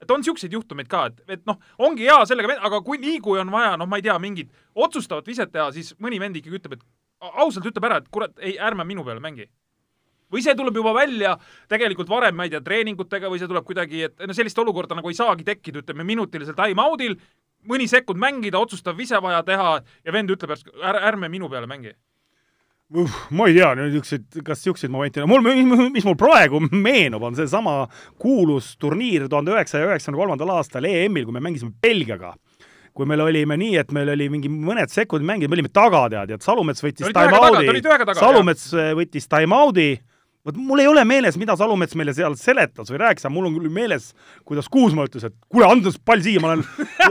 et 0.00 0.10
on 0.10 0.20
niisuguseid 0.20 0.52
juhtumeid 0.52 0.88
ka, 0.88 1.06
et, 1.06 1.22
et 1.28 1.46
noh, 1.46 1.58
ongi 1.78 2.06
hea 2.06 2.20
sellega, 2.26 2.60
aga 2.62 2.80
kui 2.86 2.98
nii, 3.02 3.18
kui 3.20 3.40
on 3.40 3.50
vaja, 3.50 3.76
noh, 3.76 3.86
ma 3.86 3.98
ei 3.98 4.02
tea, 4.02 4.18
mingit 4.18 4.52
otsustavat 4.74 5.26
viset 5.26 5.50
teha, 5.52 5.72
siis 5.72 5.94
mõni 5.98 6.20
vend 6.20 6.36
ikkagi 6.38 6.60
ütleb, 6.60 6.78
et 6.78 6.84
ausalt 7.42 7.66
ütleb 7.66 7.84
ära, 7.84 7.96
et 7.98 8.06
kurat, 8.14 8.36
ei, 8.38 8.54
ärme 8.62 8.86
minu 8.86 9.04
peale 9.04 9.20
mängi 9.20 9.48
või 10.32 10.44
see 10.44 10.54
tuleb 10.58 10.76
juba 10.76 10.94
välja 10.96 11.36
tegelikult 11.70 12.08
varem, 12.10 12.36
ma 12.36 12.46
ei 12.46 12.52
tea, 12.52 12.62
treeningutega 12.64 13.30
või 13.30 13.40
see 13.40 13.50
tuleb 13.50 13.66
kuidagi, 13.68 14.06
et 14.08 14.26
no 14.26 14.36
sellist 14.36 14.58
olukorda 14.58 14.98
nagu 14.98 15.10
ei 15.10 15.18
saagi 15.18 15.46
tekkida, 15.46 15.82
ütleme 15.84 16.06
minutilisel 16.08 16.56
time-out'il, 16.58 17.16
mõni 17.68 17.88
sekund 17.90 18.20
mängida, 18.22 18.60
otsustav 18.60 18.96
vise 18.96 19.18
vaja 19.22 19.42
teha 19.46 19.78
ja 19.80 20.14
vend 20.14 20.30
ütleb, 20.34 20.54
ärme, 20.78 21.00
ärme 21.12 21.32
minu 21.32 21.50
peale 21.52 21.68
mängi. 21.70 21.94
Ma 23.36 23.44
ei 23.50 23.58
tea, 23.58 23.74
niisuguseid, 23.76 24.38
kas 24.46 24.62
niisuguseid 24.62 24.92
momente, 24.92 25.24
mul, 25.28 25.42
mis 25.92 26.06
mul 26.08 26.16
praegu 26.16 26.62
meenub, 26.72 27.26
on 27.28 27.36
seesama 27.36 27.82
kuulus 28.20 28.70
turniir 28.80 29.26
tuhande 29.28 29.52
üheksasaja 29.52 29.90
üheksakümne 29.90 30.22
kolmandal 30.22 30.54
aastal 30.54 30.88
EM-il, 30.88 31.26
kui 31.28 31.36
me 31.36 31.42
mängisime 31.44 31.74
Belgiaga. 31.84 32.32
Kui 32.96 33.06
meil 33.06 33.20
olime 33.22 33.58
nii, 33.60 33.76
et 33.78 33.92
meil 33.94 34.08
oli 34.14 34.30
mingi 34.32 34.48
mõned 34.50 34.90
sekundid 34.90 35.28
mängida, 35.28 35.50
me 35.52 35.58
olime 35.58 35.70
taga, 35.70 36.06
tead, 36.10 36.32
ja 36.32 36.38
Salumets 36.42 36.82
võttis 36.82 37.12
time-out'i, 37.12 38.16
Salumets 38.16 38.64
võttis 38.98 39.28
time-out'i 39.30 39.90
vot 40.48 40.58
mul 40.58 40.82
ei 40.82 40.88
ole 40.88 41.04
meeles, 41.08 41.36
mida 41.40 41.56
Salumets 41.58 41.96
meile 41.98 42.14
seal 42.16 42.36
seletas 42.40 42.90
või 42.92 43.00
rääkis, 43.02 43.26
aga 43.26 43.32
mul 43.34 43.48
on 43.48 43.56
küll 43.58 43.72
meeles, 43.72 44.10
kuidas 44.48 44.68
Kuusma 44.72 45.06
ütles, 45.08 45.28
et 45.28 45.34
kuule, 45.48 45.68
anda 45.68 45.92
pall 46.08 46.24
siia, 46.24 46.40
ma 46.42 46.54
olen, 46.54 46.64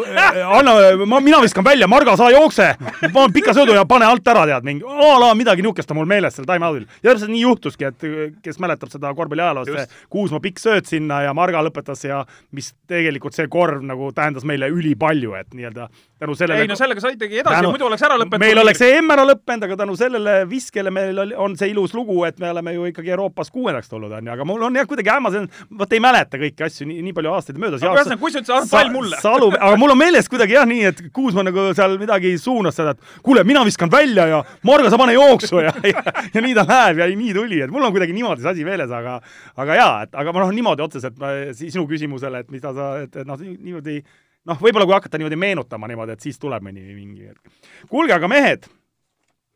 anna, 0.60 0.76
ma, 1.06 1.22
mina 1.24 1.42
viskan 1.44 1.66
välja, 1.66 1.90
Marga, 1.92 2.18
sa 2.20 2.30
jookse, 2.34 2.72
panen 3.02 3.36
pika 3.36 3.56
söödu 3.58 3.76
ja 3.78 3.86
pane 3.90 4.08
alt 4.08 4.28
ära, 4.34 4.46
tead, 4.50 4.68
mingi 4.68 4.86
a 4.88 5.14
la 5.22 5.32
midagi 5.38 5.66
niisugust 5.66 5.94
on 5.94 6.02
mul 6.02 6.10
meeles 6.10 6.38
seal 6.38 6.48
time-out'il. 6.50 6.88
ja 7.02 7.12
täpselt 7.12 7.34
nii 7.34 7.44
juhtuski, 7.44 7.90
et 7.92 8.08
kes 8.46 8.62
mäletab 8.64 8.92
seda 8.94 9.14
korvpalli 9.18 9.46
ajaloost, 9.46 9.74
see 9.74 10.06
Kuusma 10.14 10.42
pikk 10.44 10.62
sööt 10.64 10.90
sinna 10.90 11.22
ja 11.28 11.34
Marga 11.38 11.62
lõpetas 11.66 12.04
ja 12.08 12.24
mis 12.56 12.74
tegelikult 12.90 13.38
see 13.38 13.50
korv 13.52 13.84
nagu 13.86 14.12
tähendas 14.16 14.48
meile 14.48 14.72
ülipalju, 14.74 15.36
et 15.38 15.54
nii-öelda 15.54 15.90
tänu 16.20 16.36
sellele 16.36 16.62
ei 16.62 16.68
no 16.68 16.76
sellega 16.76 17.02
saitegi 17.02 17.40
edasi 17.40 17.60
tänu, 17.60 17.72
muidu 17.74 17.86
oleks 17.86 18.04
ära 18.04 18.18
lõpetatud. 18.18 18.42
meil 18.42 18.62
oleks 18.62 18.82
EM 18.82 19.12
ära 19.14 19.26
lõppenud, 19.28 19.66
aga 19.68 19.78
tänu 19.84 19.96
sellele 20.00 20.38
viskele 20.50 20.92
meil 20.94 21.20
oli, 21.22 21.36
on 21.38 21.58
see 21.60 21.70
ilus 21.74 21.94
lugu, 21.94 22.18
et 22.26 22.40
me 22.42 22.50
oleme 22.52 22.74
ju 22.74 22.88
ikkagi 22.90 23.14
Euroopa 23.14 23.27
Euroopas 23.28 23.52
kuuendaks 23.52 23.90
tulnud, 23.90 24.12
on 24.12 24.26
ju, 24.26 24.32
aga 24.32 24.46
mul 24.48 24.64
on 24.68 24.76
jah 24.78 24.88
kuidagi 24.88 25.12
hämmas, 25.12 25.36
vot 25.80 25.94
ei 25.94 26.00
mäleta 26.04 26.40
kõiki 26.40 26.66
asju, 26.68 26.88
nii, 26.88 27.02
nii 27.06 27.16
palju 27.18 27.34
aastaid 27.34 27.60
möödas. 27.60 27.84
aga 27.84 28.00
ühesõnaga, 28.00 28.20
kui 28.22 28.32
sa 28.32 28.42
ütlesid, 28.42 28.56
anna 28.56 28.72
pall 28.72 28.92
mulle. 28.94 29.20
Salu, 29.22 29.50
aga 29.56 29.80
mul 29.80 29.94
on 29.94 30.00
meeles 30.00 30.30
kuidagi 30.32 30.56
jah 30.56 30.68
nii, 30.70 30.84
et 30.92 31.02
Kuusma 31.14 31.44
nagu 31.44 31.68
seal 31.78 31.98
midagi 32.00 32.34
suunas 32.42 32.78
seda, 32.78 32.94
et 32.96 33.24
kuule, 33.26 33.44
mina 33.48 33.64
viskan 33.68 33.92
välja 33.92 34.28
ja 34.32 34.44
Margo, 34.68 34.92
sa 34.94 35.00
pane 35.02 35.18
jooksu 35.18 35.64
ja, 35.66 35.74
ja, 35.84 36.06
ja 36.34 36.46
nii 36.46 36.56
ta 36.58 36.68
läheb 36.70 37.04
ja 37.04 37.10
nii 37.12 37.36
tuli, 37.36 37.62
et 37.66 37.74
mul 37.74 37.88
on 37.88 37.96
kuidagi 37.96 38.16
niimoodi 38.16 38.46
see 38.46 38.54
asi 38.54 38.68
meeles, 38.68 38.94
aga 38.94 39.20
aga 39.58 39.82
jaa, 39.82 39.92
et 40.08 40.16
aga 40.24 40.36
ma 40.36 40.46
noh, 40.46 40.56
niimoodi 40.56 40.88
otseselt 40.88 41.20
sinu 41.58 41.88
küsimusele, 41.90 42.46
et 42.46 42.54
mida 42.54 42.74
sa, 42.76 42.94
et, 43.04 43.12
et 43.12 43.28
noh, 43.28 43.44
niimoodi 43.44 44.00
noh, 44.48 44.60
võib-olla 44.62 44.88
kui 44.88 44.96
hakata 44.98 45.20
niimoodi 45.20 45.40
meenutama 45.40 45.90
niimoodi, 45.92 46.16
et 46.16 46.28
siis 46.28 46.40
tuleb 46.40 46.64
mingi 46.64 47.28
hetk. 47.28 47.72
kuulge, 47.92 48.16
aga 48.16 48.32
mehed 48.32 48.70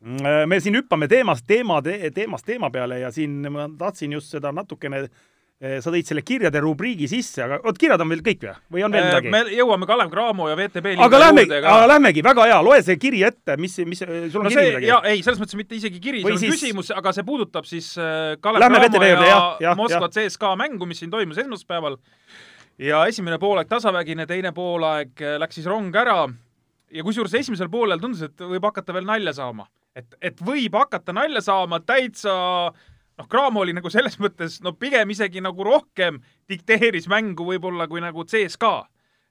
me 0.02 0.58
siin 0.60 0.74
hüppame 0.80 1.06
teemast 1.08 1.46
teema 1.46 1.80
te,, 1.82 1.98
teemast 2.14 2.46
teema 2.46 2.70
peale 2.74 2.98
ja 3.04 3.10
siin 3.14 3.36
ma 3.52 3.68
tahtsin 3.78 4.12
just 4.16 4.32
seda 4.34 4.50
natukene 4.52 5.04
eh, 5.06 5.76
sa 5.84 5.92
tõid 5.94 6.08
selle 6.08 6.24
kirjade 6.26 6.58
rubriigi 6.64 7.06
sisse, 7.06 7.42
aga 7.44 7.60
oot, 7.62 7.78
kirjad 7.78 8.02
on 8.02 8.10
veel 8.10 8.22
kõik 8.26 8.42
või? 8.42 8.54
või 8.74 8.84
on 8.88 8.96
veel 8.96 9.04
Äh, 9.04 9.10
midagi? 9.12 9.30
me 9.30 9.42
jõuame 9.54 9.86
Kalev 9.86 10.10
Cramo 10.10 10.48
ja 10.50 10.56
VTB 10.58 10.96
aga 11.06 11.20
lähme, 11.22 11.44
aga 11.60 11.86
lähmegi, 11.92 12.24
väga 12.26 12.46
hea, 12.50 12.56
loe 12.66 12.80
see 12.82 12.96
kiri 12.98 13.22
ette, 13.28 13.54
mis, 13.62 13.76
mis, 13.86 14.02
sul 14.02 14.40
on 14.42 14.48
no 14.48 14.50
kiri 14.50 14.64
midagi? 14.72 14.88
ja 14.90 14.96
ei, 15.12 15.22
selles 15.22 15.38
mõttes 15.42 15.54
mitte 15.60 15.78
isegi 15.78 16.00
kiri, 16.02 16.24
see 16.24 16.34
on 16.34 16.40
siis- 16.42 16.56
küsimus, 16.56 16.90
aga 16.98 17.12
see 17.14 17.22
puudutab 17.28 17.68
siis 17.70 17.92
äh, 18.02 18.34
Kalev 18.42 18.64
Lähme 18.64 18.80
Cramo 18.88 19.04
ja, 19.06 19.20
jah, 19.28 19.46
jah, 19.68 19.76
Moskva 19.78 20.08
CSKA 20.10 20.56
mängu, 20.58 20.88
mis 20.90 20.98
siin 21.04 21.12
toimus 21.14 21.38
esmaspäeval. 21.38 22.00
ja 22.82 23.04
esimene 23.06 23.38
poolaeg 23.38 23.68
tasavägine, 23.70 24.26
teine 24.26 24.50
poolaeg 24.56 25.22
läks 25.38 25.60
siis 25.60 25.70
rong 25.70 25.94
ära 25.94 26.24
ja 26.92 27.04
kusjuures 27.06 27.38
esimesel 27.38 27.70
poolel 27.70 28.00
tundus, 28.02 28.22
et 28.26 28.42
võib 28.42 28.66
hakata 28.66 28.92
veel 28.98 29.06
nalja 29.06 29.32
saama. 29.38 29.68
Et, 29.96 30.16
et 30.20 30.40
võib 30.44 30.74
hakata 30.76 31.14
nalja 31.16 31.42
saama 31.44 31.80
täitsa 31.84 32.32
noh, 33.18 33.28
Cramo 33.30 33.62
oli 33.62 33.74
nagu 33.76 33.90
selles 33.92 34.18
mõttes 34.22 34.60
no 34.64 34.74
pigem 34.78 35.10
isegi 35.14 35.42
nagu 35.44 35.66
rohkem 35.66 36.20
dikteeris 36.50 37.08
mängu 37.12 37.46
võib-olla 37.48 37.88
kui 37.90 38.02
nagu 38.04 38.24
CSKA. 38.24 38.86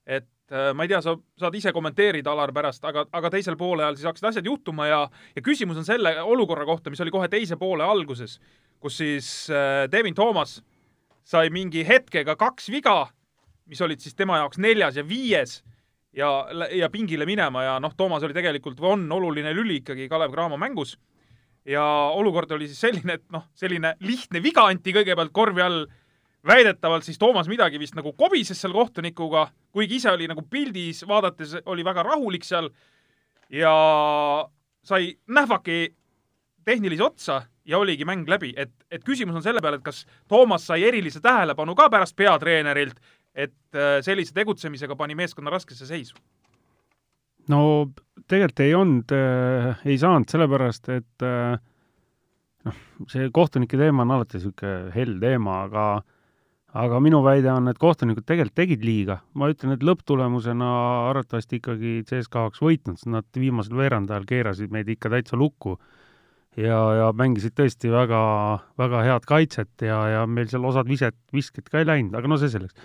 et 0.05 0.27
äh, 0.51 0.71
ma 0.75 0.85
ei 0.85 0.91
tea, 0.91 1.01
sa 1.01 1.15
saad 1.39 1.55
ise 1.55 1.73
kommenteerida, 1.73 2.31
Alar, 2.31 2.53
pärast, 2.53 2.83
aga, 2.85 3.05
aga 3.11 3.29
teisel 3.33 3.57
poole 3.57 3.83
ajal 3.85 3.97
siis 3.97 4.09
hakkasid 4.09 4.29
asjad 4.31 4.49
juhtuma 4.49 4.87
ja, 4.87 5.01
ja 5.35 5.41
küsimus 5.45 5.77
on 5.77 5.87
selle 5.87 6.15
olukorra 6.21 6.65
kohta, 6.65 6.89
mis 6.89 7.01
oli 7.01 7.13
kohe 7.13 7.29
teise 7.31 7.57
poole 7.57 7.85
alguses, 7.85 8.39
kus 8.79 8.97
siis 9.01 9.31
äh, 9.53 9.87
Devin 9.91 10.17
Toomas 10.17 10.59
sai 11.23 11.51
mingi 11.53 11.85
hetkega 11.87 12.35
kaks 12.35 12.71
viga, 12.73 13.05
mis 13.69 13.81
olid 13.81 14.01
siis 14.01 14.17
tema 14.17 14.41
jaoks 14.41 14.57
neljas 14.61 14.97
ja 14.97 15.05
viies 15.07 15.61
ja, 16.13 16.29
ja 16.71 16.89
pingile 16.89 17.25
minema 17.25 17.63
ja 17.63 17.79
noh, 17.79 17.95
Toomas 17.97 18.23
oli 18.23 18.35
tegelikult, 18.35 18.79
on 18.81 19.07
oluline 19.11 19.53
lüli 19.55 19.81
ikkagi 19.81 20.09
Kalev 20.09 20.31
Cramo 20.31 20.57
mängus. 20.57 20.97
ja 21.65 21.83
olukord 22.17 22.51
oli 22.51 22.67
siis 22.67 22.79
selline, 22.81 23.13
et 23.13 23.25
noh, 23.31 23.43
selline 23.53 23.95
lihtne 24.01 24.41
viga 24.43 24.65
anti 24.65 24.93
kõigepealt 24.93 25.31
korvi 25.31 25.61
all, 25.61 25.85
väidetavalt 26.47 27.05
siis 27.05 27.19
Toomas 27.21 27.47
midagi 27.47 27.79
vist 27.79 27.95
nagu 27.95 28.13
kobises 28.17 28.61
seal 28.61 28.73
kohtunikuga, 28.73 29.47
kuigi 29.71 29.99
ise 30.01 30.11
oli 30.11 30.27
nagu 30.27 30.41
pildis 30.49 31.03
vaadates 31.07 31.59
oli 31.65 31.85
väga 31.85 32.03
rahulik 32.03 32.43
seal. 32.43 32.71
Ja 33.51 33.73
sai 34.83 35.13
nähvaki 35.27 35.93
tehnilise 36.65 37.03
otsa 37.03 37.41
ja 37.65 37.77
oligi 37.77 38.05
mäng 38.05 38.25
läbi, 38.29 38.53
et, 38.57 38.71
et 38.91 39.03
küsimus 39.05 39.35
on 39.37 39.43
selle 39.43 39.61
peale, 39.61 39.77
et 39.77 39.85
kas 39.85 40.05
Toomas 40.27 40.65
sai 40.65 40.83
erilise 40.87 41.21
tähelepanu 41.21 41.75
ka 41.77 41.89
pärast 41.93 42.15
peatreenerilt, 42.17 42.97
et 43.35 43.77
äh, 43.77 43.99
sellise 44.05 44.35
tegutsemisega 44.35 44.95
pani 44.99 45.15
meeskonna 45.15 45.53
raskesse 45.53 45.87
seisu. 45.87 46.15
no 47.49 47.91
tegelikult 48.27 48.63
ei 48.63 48.73
olnud 48.77 49.13
äh,, 49.15 49.83
ei 49.85 49.97
saanud, 50.01 50.29
sellepärast 50.31 50.89
et 50.95 51.27
äh, 51.27 51.59
noh, 52.67 52.81
see 53.11 53.29
kohtunike 53.33 53.79
teema 53.79 54.05
on 54.05 54.17
alati 54.17 54.39
niisugune 54.39 54.91
hell 54.95 55.19
teema, 55.21 55.63
aga 55.67 55.85
aga 56.71 57.01
minu 57.03 57.19
väide 57.23 57.49
on, 57.51 57.67
et 57.67 57.79
kohtunikud 57.79 58.23
tegelikult 58.27 58.55
tegid 58.55 58.85
liiga. 58.87 59.19
ma 59.33 59.49
ütlen, 59.51 59.73
et 59.75 59.83
lõpptulemusena 59.83 60.69
arvatavasti 61.09 61.59
ikkagi 61.59 61.97
CSKA 62.07 62.45
oleks 62.47 62.61
võitnud, 62.63 62.99
sest 62.99 63.11
nad 63.11 63.27
viimasel 63.35 63.75
veerandajal 63.79 64.27
keerasid 64.29 64.71
meid 64.71 64.89
ikka 64.91 65.11
täitsa 65.11 65.39
lukku 65.39 65.77
ja, 66.57 66.79
ja 66.99 67.11
mängisid 67.17 67.55
tõesti 67.57 67.91
väga, 67.91 68.21
väga 68.79 69.03
head 69.07 69.27
kaitset 69.27 69.85
ja, 69.87 69.99
ja 70.15 70.23
meil 70.27 70.49
seal 70.51 70.65
osad 70.67 70.87
viset, 70.87 71.17
visked 71.35 71.67
ka 71.71 71.81
ei 71.81 71.89
läinud, 71.89 72.15
aga 72.15 72.31
no 72.31 72.39
see 72.39 72.51
selleks. 72.53 72.75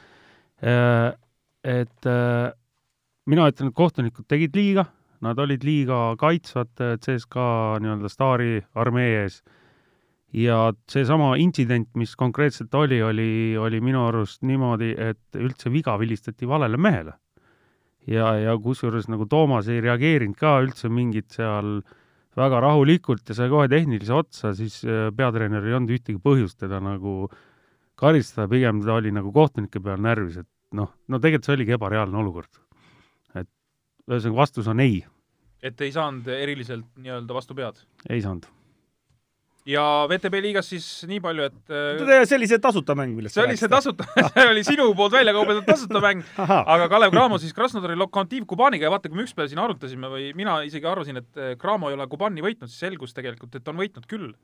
Et 0.62 2.06
äh, 2.06 2.52
mina 3.26 3.48
ütlen, 3.50 3.70
et 3.72 3.76
kohtunikud 3.76 4.28
tegid 4.30 4.56
liiga, 4.56 4.86
nad 5.24 5.38
olid 5.42 5.64
liiga 5.66 6.14
kaitsvad 6.20 6.82
äh, 6.84 6.96
CSKA 7.02 7.78
nii-öelda 7.82 8.10
staari 8.12 8.60
armee 8.78 9.12
ees. 9.22 9.42
ja 10.36 10.72
seesama 10.90 11.36
intsident, 11.40 11.88
mis 11.96 12.16
konkreetselt 12.16 12.74
oli, 12.74 12.98
oli, 13.02 13.56
oli 13.56 13.80
minu 13.80 14.02
arust 14.08 14.42
niimoodi, 14.42 14.90
et 14.98 15.38
üldse 15.38 15.70
viga 15.72 15.94
vilistati 15.98 16.48
valele 16.48 16.76
mehele. 16.76 17.12
ja, 18.06 18.34
ja 18.38 18.56
kusjuures 18.58 19.08
nagu 19.08 19.26
Toomas 19.26 19.68
ei 19.68 19.80
reageerinud 19.80 20.36
ka 20.38 20.60
üldse 20.62 20.88
mingit 20.88 21.30
seal 21.30 21.80
väga 22.36 22.60
rahulikult 22.60 23.28
ja 23.28 23.34
sai 23.34 23.48
kohe 23.48 23.68
tehnilise 23.68 24.12
otsa, 24.14 24.54
siis 24.54 24.84
äh, 24.84 25.10
peatreener 25.16 25.64
ei 25.64 25.74
olnud 25.74 25.96
ühtegi 25.96 26.20
põhjust 26.22 26.60
teda 26.60 26.80
nagu 26.80 27.26
karistada, 28.00 28.48
pigem 28.50 28.82
ta 28.84 28.98
oli 29.00 29.12
nagu 29.14 29.32
kohtunike 29.34 29.80
peal 29.82 30.00
närvis, 30.02 30.42
et 30.44 30.50
noh, 30.76 30.92
no 31.08 31.20
tegelikult 31.22 31.48
see 31.48 31.56
oligi 31.56 31.76
ebareaalne 31.76 32.20
olukord. 32.20 32.60
et 33.34 33.48
ühesõnaga 34.10 34.42
vastus 34.42 34.68
on 34.70 34.82
ei, 34.84 35.00
et 35.64 35.80
ei 35.80 35.94
saanud 35.94 36.28
eriliselt 36.36 36.86
nii-öelda 37.00 37.36
vastu 37.36 37.56
pead. 37.56 37.80
ei 38.10 38.20
saanud. 38.24 38.44
ja 39.66 39.82
VTB 40.10 40.42
liigas 40.44 40.68
siis 40.70 40.86
nii 41.08 41.22
palju, 41.24 41.48
et 41.48 41.72
äh, 41.72 42.26
see 42.28 42.36
oli 42.36 42.50
see 42.50 42.60
tasuta 42.62 42.94
mäng, 42.98 43.16
millest 43.16 43.38
see 43.38 43.46
oli 43.46 43.56
see 43.60 43.72
tasuta 43.72 44.06
see 44.34 44.48
oli 44.50 44.64
sinu 44.66 44.90
poolt 44.98 45.16
välja 45.16 45.34
kaubeldud 45.36 45.66
tasuta 45.68 46.02
mäng, 46.04 46.24
aga 46.74 46.90
Kalev 46.92 47.16
Cramo 47.16 47.40
siis 47.42 47.56
Krasnodari 47.56 47.96
Lokomotiv 47.96 48.44
Kubaniga 48.50 48.90
ja 48.90 48.92
vaata, 48.92 49.08
kui 49.08 49.22
me 49.22 49.24
ükspäev 49.24 49.48
siin 49.52 49.62
arutasime 49.64 50.12
või 50.12 50.30
mina 50.36 50.60
isegi 50.68 50.90
arvasin, 50.90 51.22
et 51.24 51.40
äh, 51.40 51.54
Cramo 51.60 51.90
ei 51.90 51.96
ole 51.96 52.08
Kubani 52.12 52.44
võitnud, 52.44 52.68
siis 52.68 52.84
selgus 52.90 53.16
tegelikult, 53.16 53.56
et 53.56 53.72
on 53.72 53.80
võitnud 53.80 54.04
küll. 54.10 54.34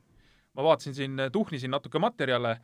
ma 0.56 0.64
vaatasin 0.64 0.96
siin, 0.96 1.28
tuhnisin 1.32 1.70
natuke 1.72 2.00
materjale 2.00 2.58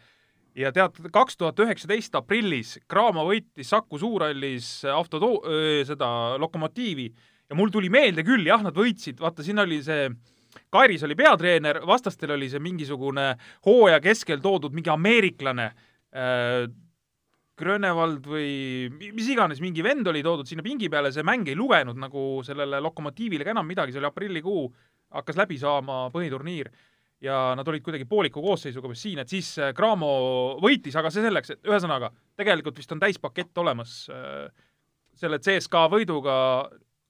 ja 0.57 0.73
tead, 0.73 0.97
kaks 1.13 1.37
tuhat 1.37 1.61
üheksateist 1.65 2.15
aprillis 2.19 2.79
Cramo 2.91 3.27
võitis 3.29 3.69
Saku 3.69 3.99
Suurhallis 4.01 4.71
autoto-, 4.93 5.43
seda 5.89 6.39
Lokomotiivi. 6.41 7.09
Ja 7.49 7.57
mul 7.57 7.71
tuli 7.73 7.89
meelde 7.89 8.25
küll, 8.27 8.45
jah, 8.47 8.61
nad 8.65 8.77
võitsid, 8.77 9.21
vaata, 9.21 9.45
siin 9.45 9.61
oli 9.63 9.81
see 9.85 10.09
Kairis 10.73 11.05
oli 11.05 11.17
peatreener, 11.17 11.81
vastastel 11.87 12.35
oli 12.35 12.49
see 12.51 12.61
mingisugune 12.63 13.31
hooaja 13.67 14.01
keskel 14.05 14.41
toodud 14.45 14.75
mingi 14.77 14.93
ameeriklane 14.93 15.69
äh,, 15.69 16.69
Grönevald 17.59 18.27
või 18.31 18.87
mis 19.03 19.29
iganes, 19.33 19.59
mingi 19.59 19.83
vend 19.83 20.07
oli 20.07 20.21
toodud 20.23 20.47
sinna 20.47 20.63
pingi 20.63 20.87
peale, 20.93 21.11
see 21.11 21.25
mäng 21.27 21.49
ei 21.51 21.57
lugenud 21.59 21.99
nagu 21.99 22.45
sellele 22.47 22.79
Lokomotiivile 22.85 23.47
ka 23.47 23.51
enam 23.51 23.67
midagi, 23.67 23.91
see 23.91 23.99
oli 23.99 24.07
aprillikuu, 24.07 24.69
hakkas 25.19 25.41
läbi 25.41 25.59
saama 25.59 26.05
põhiturniir 26.15 26.71
ja 27.25 27.55
nad 27.59 27.69
olid 27.69 27.83
kuidagi 27.83 28.07
pooliku 28.07 28.43
koosseisuga 28.45 28.91
vist 28.93 29.07
siin, 29.07 29.19
et 29.23 29.33
siis 29.33 29.51
Cramo 29.77 30.11
võitis, 30.63 30.95
aga 30.99 31.11
see 31.11 31.25
selleks, 31.25 31.55
et 31.55 31.67
ühesõnaga, 31.67 32.13
tegelikult 32.39 32.79
vist 32.79 32.93
on 32.95 33.03
täispakett 33.03 33.59
olemas 33.59 34.05
selle 35.19 35.41
CSKA 35.43 35.89
võiduga 35.91 36.37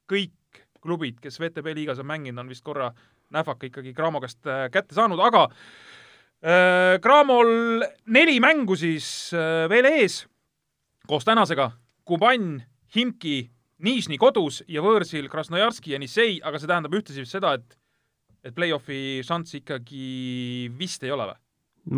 kõik 0.09 0.65
klubid, 0.81 1.19
kes 1.21 1.39
VTB 1.41 1.75
liigas 1.77 2.01
on 2.01 2.09
mänginud, 2.09 2.41
on 2.41 2.49
vist 2.49 2.65
korra 2.65 2.89
nähvaka 3.35 3.69
ikkagi 3.69 3.93
Cramo 3.97 4.23
käest 4.23 4.41
kätte 4.73 4.97
saanud, 4.97 5.21
aga 5.21 5.45
äh, 5.49 6.97
Cramol 7.05 7.85
neli 8.15 8.39
mängu 8.41 8.77
siis 8.79 9.35
äh, 9.37 9.67
veel 9.71 9.91
ees 9.91 10.23
koos 11.09 11.27
tänasega. 11.29 11.71
Kuban, 12.09 12.63
Himki, 12.95 13.51
Nižni 13.85 14.17
kodus 14.19 14.63
ja 14.69 14.83
võõrsil 14.83 15.29
Krasnojarski 15.31 15.93
ja 15.93 16.01
Nissei, 16.01 16.39
aga 16.43 16.59
see 16.59 16.71
tähendab 16.71 16.97
ühtlasi 16.97 17.27
seda, 17.29 17.53
et 17.59 17.77
et 18.49 18.57
play-off'i 18.57 19.21
šanssi 19.27 19.63
ikkagi 19.63 20.69
vist 20.79 21.05
ei 21.07 21.13
ole 21.15 21.29
või? 21.31 21.39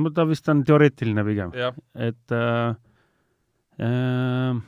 no 0.00 0.12
ta 0.14 0.26
vist 0.28 0.48
on 0.52 0.62
teoreetiline 0.66 1.24
pigem, 1.26 1.54
et 1.94 2.34
äh, 2.36 2.74
äh, 3.86 4.58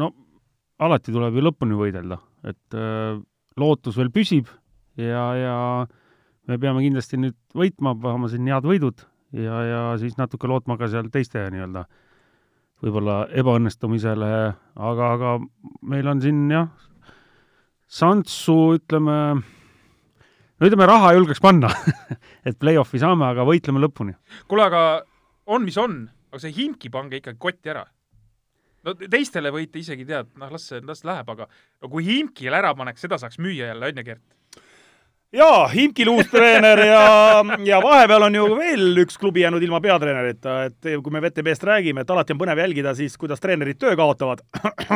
no 0.00 0.10
alati 0.84 1.14
tuleb 1.14 1.36
ju 1.38 1.44
lõpuni 1.44 1.78
võidelda, 1.78 2.18
et 2.46 2.78
äh, 2.78 3.18
lootus 3.60 3.98
veel 4.00 4.10
püsib 4.14 4.48
ja, 4.98 5.26
ja 5.38 5.56
me 6.50 6.58
peame 6.60 6.82
kindlasti 6.84 7.20
nüüd 7.20 7.36
võitma, 7.56 7.94
panema 7.98 8.30
siin 8.30 8.48
head 8.50 8.66
võidud 8.66 9.04
ja, 9.34 9.60
ja 9.68 9.84
siis 10.00 10.18
natuke 10.18 10.50
lootma 10.50 10.78
ka 10.80 10.90
seal 10.90 11.10
teiste 11.12 11.42
nii-öelda 11.54 11.86
võib-olla 12.84 13.24
ebaõnnestumisele, 13.32 14.30
aga, 14.76 15.10
aga 15.16 15.36
meil 15.88 16.08
on 16.10 16.20
siin 16.20 16.42
jah, 16.52 16.68
šanssu 17.88 18.56
ütleme, 18.76 19.16
no 20.58 20.68
ütleme, 20.68 20.86
raha 20.88 21.14
julgeks 21.16 21.42
panna 21.42 21.70
et 22.48 22.58
play-off'i 22.60 23.00
saame, 23.02 23.26
aga 23.30 23.46
võitleme 23.48 23.82
lõpuni. 23.82 24.14
kuule, 24.50 24.68
aga 24.68 24.84
on, 25.46 25.64
mis 25.66 25.78
on, 25.80 26.02
aga 26.32 26.42
see 26.42 26.54
Himki 26.56 26.92
pange 26.94 27.20
ikkagi 27.20 27.40
kotti 27.40 27.74
ära. 27.74 27.84
no 28.84 28.94
teistele 29.00 29.52
võite 29.54 29.80
isegi 29.82 30.06
tead, 30.08 30.30
noh, 30.40 30.52
las 30.54 30.70
see, 30.70 30.84
las 30.84 31.04
läheb, 31.06 31.34
aga 31.36 31.48
no 31.48 31.90
kui 31.90 32.06
Himkile 32.06 32.60
ära 32.60 32.74
paneks, 32.76 33.04
seda 33.04 33.18
saaks 33.20 33.40
müüa 33.42 33.72
jälle, 33.72 33.90
on 33.90 34.02
ju, 34.02 34.06
Gert? 34.10 34.24
jaa, 35.34 35.64
Imkil 35.82 36.12
uus 36.12 36.28
treener 36.30 36.84
ja, 36.86 37.00
ja 37.66 37.80
vahepeal 37.82 38.28
on 38.28 38.38
ju 38.38 38.44
veel 38.54 39.02
üks 39.02 39.18
klubi 39.18 39.42
jäänud 39.42 39.62
ilma 39.66 39.80
peatreenerita, 39.82 40.60
et 40.68 40.92
kui 41.02 41.14
me 41.14 41.24
VTB-st 41.24 41.66
räägime, 41.66 42.04
et 42.04 42.14
alati 42.14 42.36
on 42.36 42.44
põnev 42.44 42.62
jälgida 42.62 42.94
siis, 42.94 43.18
kuidas 43.18 43.42
treenerid 43.42 43.80
töö 43.82 43.96
kaotavad. 43.98 44.44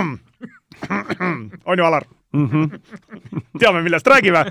on 1.67 1.75
ju, 1.75 1.85
Alar 1.85 2.07
mm? 2.33 2.49
-hmm. 2.49 2.81
teame, 3.61 3.83
millest 3.83 4.07
räägime 4.07 4.45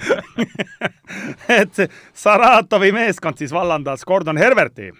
et 1.61 1.91
Saratovi 2.13 2.91
meeskond 2.91 3.37
siis 3.37 3.53
vallandas 3.53 4.05
Gordon 4.05 4.37
Herberti 4.37 4.91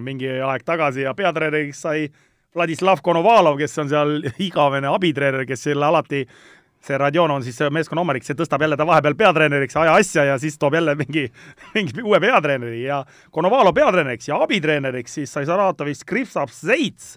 mingi 0.00 0.28
aeg 0.28 0.62
tagasi 0.64 1.00
ja 1.00 1.14
peatreeneriks 1.14 1.80
sai 1.80 2.08
Vladislav 2.54 2.98
Konovalov, 3.02 3.58
kes 3.58 3.78
on 3.78 3.88
seal 3.88 4.20
igavene 4.38 4.88
abitreener, 4.88 5.42
kes 5.46 5.62
selle 5.62 5.84
alati 5.84 6.22
see 6.84 6.98
Radjon 7.00 7.30
on 7.30 7.44
siis 7.44 7.58
meeskonna 7.72 8.02
omanik, 8.04 8.26
see 8.26 8.36
tõstab 8.36 8.62
jälle 8.64 8.76
ta 8.76 8.86
vahepeal 8.86 9.16
peatreeneriks, 9.18 9.76
aja 9.80 9.94
asja 9.96 10.26
ja 10.28 10.38
siis 10.40 10.58
toob 10.60 10.76
jälle 10.76 10.94
mingi, 11.00 11.26
mingi 11.76 12.02
uue 12.04 12.20
peatreeneri 12.20 12.82
ja 12.84 13.02
Konovalo 13.30 13.72
peatreeneriks 13.72 14.28
ja 14.28 14.40
abitreeneriks 14.44 15.20
siis 15.20 15.32
sai 15.32 15.46
Saratovis 15.48 16.04
Krivsav 16.04 16.52
Zeits, 16.52 17.16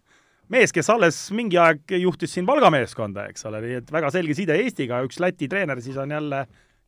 mees, 0.54 0.74
kes 0.76 0.90
alles 0.94 1.20
mingi 1.36 1.60
aeg 1.62 1.98
juhtis 2.02 2.34
siin 2.36 2.48
Valga 2.48 2.72
meeskonda, 2.74 3.28
eks 3.32 3.48
ole, 3.50 3.62
nii 3.66 3.82
et 3.82 3.92
väga 3.94 4.12
selge 4.14 4.38
side 4.38 4.56
Eestiga, 4.64 5.02
üks 5.06 5.20
Läti 5.24 5.50
treener 5.52 5.82
siis 5.84 5.98
on 6.02 6.12
jälle 6.16 6.46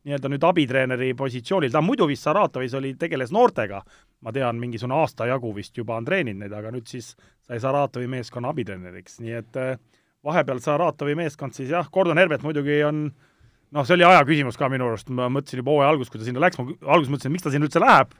nii-öelda 0.08 0.30
nüüd 0.32 0.44
abitreeneri 0.48 1.10
positsioonil, 1.16 1.72
ta 1.72 1.82
muidu 1.84 2.06
vist 2.08 2.24
Saratovis 2.24 2.74
oli, 2.78 2.94
tegeles 2.96 3.32
noortega, 3.36 3.82
ma 4.24 4.32
tean, 4.32 4.56
mingisugune 4.60 4.96
aasta 4.96 5.26
jagu 5.28 5.52
vist 5.56 5.76
juba 5.76 5.98
on 6.00 6.06
treeninud 6.08 6.40
neid, 6.40 6.54
aga 6.56 6.72
nüüd 6.72 6.88
siis 6.88 7.12
sai 7.44 7.60
Saratovi 7.60 8.08
meeskonna 8.08 8.54
abitreeneriks, 8.54 9.18
nii 9.20 9.36
et 9.42 9.60
äh, 9.60 9.74
vahepeal 10.24 10.62
Saratovi 10.64 11.18
meeskond 11.20 11.56
siis 11.56 11.68
jah, 11.74 11.88
Gordon 11.92 12.20
Herbert 12.20 12.46
muidugi 12.46 12.80
on 12.86 13.10
noh, 13.10 13.84
see 13.84 13.98
oli 13.98 14.08
aja 14.08 14.24
küsimus 14.28 14.56
ka 14.60 14.70
minu 14.72 14.88
arust, 14.88 15.12
ma 15.12 15.28
mõtlesin 15.32 15.60
juba 15.60 15.76
hooaja 15.76 15.92
alguses, 15.92 16.12
kui 16.12 16.22
ta 16.22 16.28
sinna 16.28 16.42
läks, 16.46 16.58
ma 16.60 16.70
alguses 16.94 17.12
mõtlesin, 17.12 17.34
miks 17.36 17.44
ta 17.44 17.52
sinna 17.52 17.68
üldse 17.68 17.82
läheb, 17.82 18.16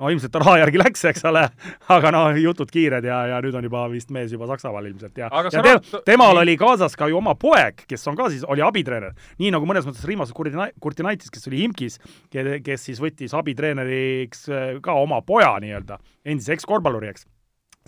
no 0.00 0.10
ilmselt 0.12 0.32
ta 0.32 0.40
raha 0.42 0.56
järgi 0.62 0.80
läks, 0.80 1.04
eks 1.10 1.24
ole, 1.28 1.42
aga 1.96 2.12
no 2.14 2.22
jutud 2.40 2.70
kiired 2.72 3.06
ja, 3.06 3.20
ja 3.34 3.40
nüüd 3.44 3.56
on 3.58 3.66
juba 3.68 3.84
vist 3.92 4.12
mees 4.14 4.32
juba 4.34 4.48
Saksamaal 4.50 4.88
ilmselt 4.90 5.20
ja, 5.20 5.28
ja 5.28 5.50
te, 5.52 5.62
raat... 5.66 5.90
temal 6.06 6.40
oli 6.42 6.56
kaasas 6.60 6.96
ka 6.98 7.10
ju 7.10 7.20
oma 7.20 7.36
poeg, 7.40 7.84
kes 7.90 8.06
on 8.10 8.18
ka 8.18 8.30
siis, 8.32 8.46
oli 8.48 8.64
abitreener. 8.64 9.12
nii 9.42 9.52
nagu 9.54 9.68
mõnes 9.68 9.86
mõttes 9.88 10.06
Rimas 10.08 10.32
Kurtinaitis, 10.34 11.32
kes 11.32 11.50
oli 11.50 11.64
Imkis, 11.66 12.00
kes 12.32 12.88
siis 12.88 13.02
võttis 13.02 13.36
abitreeneriks 13.36 14.48
äh, 14.48 14.72
ka 14.84 14.96
oma 14.98 15.20
poja 15.26 15.52
nii-öelda, 15.62 16.00
endise 16.24 16.56
ekskorvpalluri, 16.56 17.12
eks. 17.12 17.28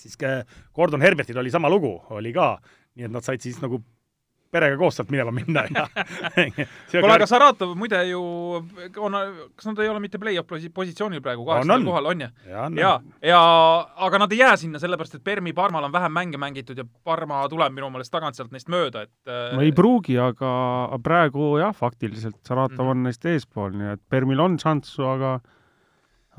siis 0.05 0.20
Gordon 0.76 1.02
Herbertil 1.02 1.40
oli 1.40 1.52
sama 1.52 1.72
lugu, 1.72 1.97
oli 2.12 2.34
ka 2.36 2.55
nii 2.98 3.09
et 3.09 3.12
nad 3.12 3.24
said 3.24 3.43
siis 3.44 3.60
nagu 3.62 3.80
perega 4.53 4.77
koos 4.81 4.99
sealt 4.99 5.11
minema 5.12 5.33
minna 5.35 5.65
ja 5.70 5.87
kuule, 6.93 7.12
aga 7.15 7.29
Saratov 7.29 7.74
muide 7.79 8.03
ju 8.11 8.20
on, 9.01 9.16
kas 9.57 9.70
nad 9.70 9.81
ei 9.85 9.91
ole 9.93 10.03
mitte 10.05 10.20
play-off 10.23 10.53
positsioonil 10.74 11.23
praegu 11.24 11.47
kaheksandal 11.49 11.87
kohal, 11.89 12.11
on 12.12 12.27
ju? 12.27 12.29
ja, 12.51 12.66
ja, 12.81 12.93
ja 13.33 13.41
aga 14.09 14.23
nad 14.24 14.35
ei 14.35 14.43
jää 14.43 14.57
sinna, 14.65 14.83
sellepärast 14.83 15.19
et 15.19 15.24
Permi 15.24 15.55
Parmal 15.57 15.89
on 15.89 15.95
vähem 15.95 16.12
mänge 16.12 16.41
mängitud 16.41 16.79
ja 16.79 16.85
Parma 17.05 17.43
tuleb 17.53 17.74
minu 17.74 17.91
meelest 17.93 18.12
tagant 18.12 18.39
sealt 18.39 18.53
neist 18.53 18.70
mööda, 18.73 19.07
et 19.09 19.33
no 19.57 19.65
ei 19.65 19.73
pruugi, 19.77 20.19
aga 20.20 20.53
praegu 21.03 21.57
jah, 21.62 21.74
faktiliselt 21.77 22.41
Saratov 22.47 22.77
mm 22.77 22.87
-hmm. 22.87 22.91
on 22.91 23.03
neist 23.09 23.27
eespool, 23.27 23.73
nii 23.77 23.93
et 23.97 24.05
Permil 24.09 24.41
on 24.41 24.59
šanssu, 24.59 25.07
aga 25.09 25.39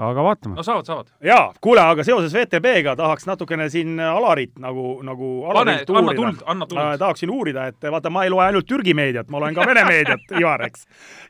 aga 0.02 0.24
vaatame. 0.26 0.56
no 0.58 0.64
saavad, 0.66 0.88
saavad. 0.90 1.10
jaa, 1.22 1.52
kuule, 1.62 1.82
aga 1.82 2.04
seoses 2.06 2.34
VTB-ga 2.34 2.96
tahaks 2.98 3.28
natukene 3.30 3.68
siin 3.70 4.00
Alarit 4.02 4.56
nagu, 4.62 4.96
nagu 5.06 5.30
Alarit 5.52 5.86
Pane, 5.86 6.00
anna 6.02 6.16
tuld, 6.18 6.42
anna 6.50 6.68
tuld 6.70 6.82
äh,. 6.82 6.96
tahaksin 7.02 7.34
uurida, 7.34 7.68
et 7.70 7.90
vaata, 7.94 8.10
ma 8.14 8.24
ei 8.26 8.34
loe 8.34 8.42
ainult 8.48 8.68
Türgi 8.70 8.96
meediat, 8.98 9.30
ma 9.30 9.44
loen 9.44 9.54
ka 9.58 9.68
Vene 9.70 9.86
meediat, 9.86 10.26
Ivar, 10.42 10.66
eks. 10.66 10.88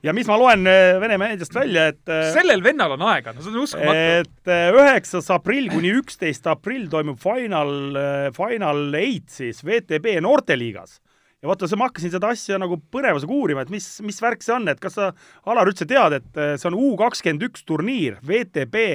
ja 0.07 0.15
mis 0.15 0.29
ma 0.31 0.39
loen 0.39 0.63
äh, 0.69 0.95
Vene 1.03 1.19
meediast 1.19 1.55
välja, 1.59 1.89
et 1.91 2.13
äh, 2.13 2.29
sellel 2.35 2.63
vennal 2.63 2.95
on 2.95 3.03
aega, 3.11 3.35
no 3.35 3.43
see 3.43 3.51
on 3.51 3.63
uskumatu. 3.65 4.23
et 4.23 4.53
äh, 4.55 4.67
üheksas 4.71 5.27
aprill 5.35 5.67
kuni 5.73 5.91
üksteist 5.99 6.47
aprill 6.47 6.87
toimub 6.91 7.19
Final, 7.23 7.97
Final 8.37 8.85
Eight 8.95 9.27
siis 9.33 9.59
VTB 9.67 10.21
noorteliigas 10.23 11.01
ja 11.43 11.51
vaata, 11.51 11.67
ma 11.75 11.89
hakkasin 11.89 12.13
seda 12.13 12.31
asja 12.31 12.57
nagu 12.61 12.79
põnevusega 12.93 13.35
uurima, 13.35 13.65
et 13.65 13.73
mis, 13.73 13.85
mis 14.05 14.21
värk 14.23 14.45
see 14.45 14.55
on, 14.55 14.69
et 14.71 14.79
kas 14.81 14.95
sa, 14.95 15.11
Alar, 15.51 15.67
üldse 15.67 15.87
tead, 15.89 16.15
et 16.21 16.39
äh, 16.39 16.55
see 16.55 16.69
on 16.71 16.79
U 16.79 16.93
kakskümmend 16.99 17.43
üks 17.49 17.67
turniir 17.67 18.17
VTB 18.23 18.87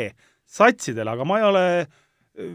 satsidele, 0.48 1.12
aga 1.12 1.28
ma 1.28 1.40
ei 1.42 1.48
ole 1.50 1.64
äh, 1.84 2.54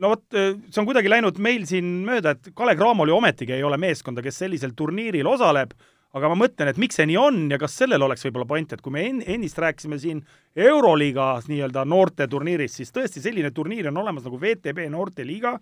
no 0.00 0.14
vot, 0.14 0.24
äh, 0.32 0.54
see 0.72 0.80
on 0.80 0.88
kuidagi 0.88 1.12
läinud 1.12 1.40
meil 1.42 1.66
siin 1.68 2.00
mööda, 2.08 2.32
et 2.32 2.52
Kalev 2.56 2.80
Cramol 2.80 3.12
ju 3.12 3.18
ometigi 3.20 3.58
ei 3.58 3.64
ole 3.66 3.78
meeskonda, 3.80 4.24
kes 4.24 4.40
sellisel 4.40 4.72
turniiril 4.76 5.28
osaleb, 5.28 5.76
aga 6.16 6.30
ma 6.32 6.38
mõtlen, 6.40 6.70
et 6.72 6.80
miks 6.80 6.96
see 6.98 7.06
nii 7.06 7.18
on 7.20 7.42
ja 7.52 7.58
kas 7.60 7.76
sellel 7.78 8.02
oleks 8.02 8.24
võib-olla 8.26 8.48
point, 8.48 8.72
et 8.72 8.80
kui 8.82 8.94
me 8.94 9.04
en-, 9.06 9.22
ennist 9.36 9.60
rääkisime 9.62 10.00
siin 10.00 10.24
Euroliiga 10.58 11.28
nii-öelda 11.46 11.84
noorteturniirist, 11.86 12.80
siis 12.80 12.90
tõesti 12.96 13.22
selline 13.22 13.52
turniir 13.54 13.92
on 13.92 14.00
olemas 14.02 14.24
nagu 14.26 14.40
VTB 14.40 14.88
noorteliiga, 14.90 15.58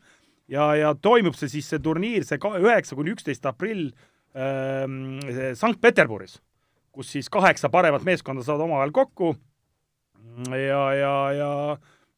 ja, 0.48 0.68
ja 0.78 0.94
toimub 0.94 1.36
see 1.38 1.50
siis, 1.52 1.68
see 1.70 1.82
turniir, 1.84 2.26
see 2.28 2.38
üheksa 2.38 2.98
kuni 2.98 3.14
üksteist 3.14 3.46
aprill 3.48 3.90
ähm, 4.36 5.18
Sankt-Peterburis, 5.58 6.38
kus 6.92 7.12
siis 7.14 7.30
kaheksa 7.32 7.70
paremat 7.72 8.06
meeskonda 8.06 8.44
saavad 8.46 8.66
omavahel 8.68 8.94
kokku 8.96 9.34
ja, 10.52 10.82
ja, 10.94 11.14
ja 11.32 11.50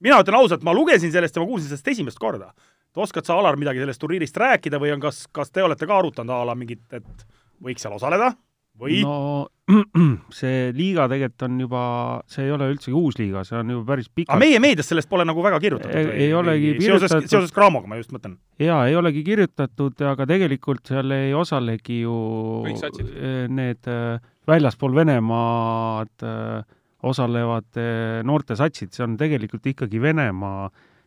mina 0.01 0.21
ütlen 0.23 0.39
ausalt, 0.41 0.65
ma 0.67 0.75
lugesin 0.77 1.13
sellest 1.13 1.37
ja 1.37 1.43
ma 1.43 1.49
kuulsin 1.49 1.71
sellest 1.71 1.89
esimest 1.95 2.21
korda. 2.21 2.53
oskad 2.97 3.27
sa, 3.27 3.39
Alar, 3.39 3.57
midagi 3.57 3.83
sellest 3.83 4.01
turniirist 4.03 4.37
rääkida 4.37 4.81
või 4.83 4.93
on, 4.95 5.01
kas, 5.01 5.27
kas 5.33 5.51
te 5.51 5.63
olete 5.63 5.87
ka 5.87 5.99
arutanud 5.99 6.35
a 6.35 6.45
la 6.45 6.57
mingit, 6.59 6.85
et 6.93 7.27
võiks 7.63 7.83
seal 7.83 7.95
osaleda? 7.95 8.33
Või? 8.81 9.01
no 9.05 9.49
see 10.41 10.71
liiga 10.75 11.07
tegelikult 11.11 11.45
on 11.47 11.61
juba, 11.65 11.83
see 12.31 12.47
ei 12.47 12.55
ole 12.55 12.71
üldsegi 12.73 12.97
uus 12.97 13.19
liiga, 13.21 13.45
see 13.47 13.59
on 13.61 13.73
juba 13.75 13.93
päris 13.93 14.11
pikk. 14.11 14.31
aga 14.31 14.41
meie 14.43 14.59
meedias 14.63 14.91
sellest 14.91 15.11
pole 15.11 15.27
nagu 15.29 15.45
väga 15.45 15.61
kirjutatud? 15.63 15.95
ei, 15.95 16.27
ei 16.27 16.35
olegi 16.37 16.75
kirjutatud. 16.79 17.15
seoses, 17.15 17.31
seoses 17.31 17.55
Craamoga 17.55 17.91
ma 17.91 18.01
just 18.01 18.13
mõtlen. 18.15 18.37
jaa, 18.63 18.83
ei 18.91 18.99
olegi 18.99 19.23
kirjutatud, 19.27 20.05
aga 20.11 20.27
tegelikult 20.31 20.91
seal 20.91 21.17
ei 21.17 21.33
osalegi 21.37 22.03
ju 22.03 22.19
eh, 22.67 23.47
need 23.51 23.91
eh, 23.91 24.21
väljaspool 24.51 24.97
Venemaad 24.99 26.27
eh, 26.27 26.77
osalevad 27.07 27.81
noortesatsid, 28.29 28.93
see 28.93 29.07
on 29.07 29.15
tegelikult 29.21 29.65
ikkagi 29.71 30.03
Venemaa 30.03 30.67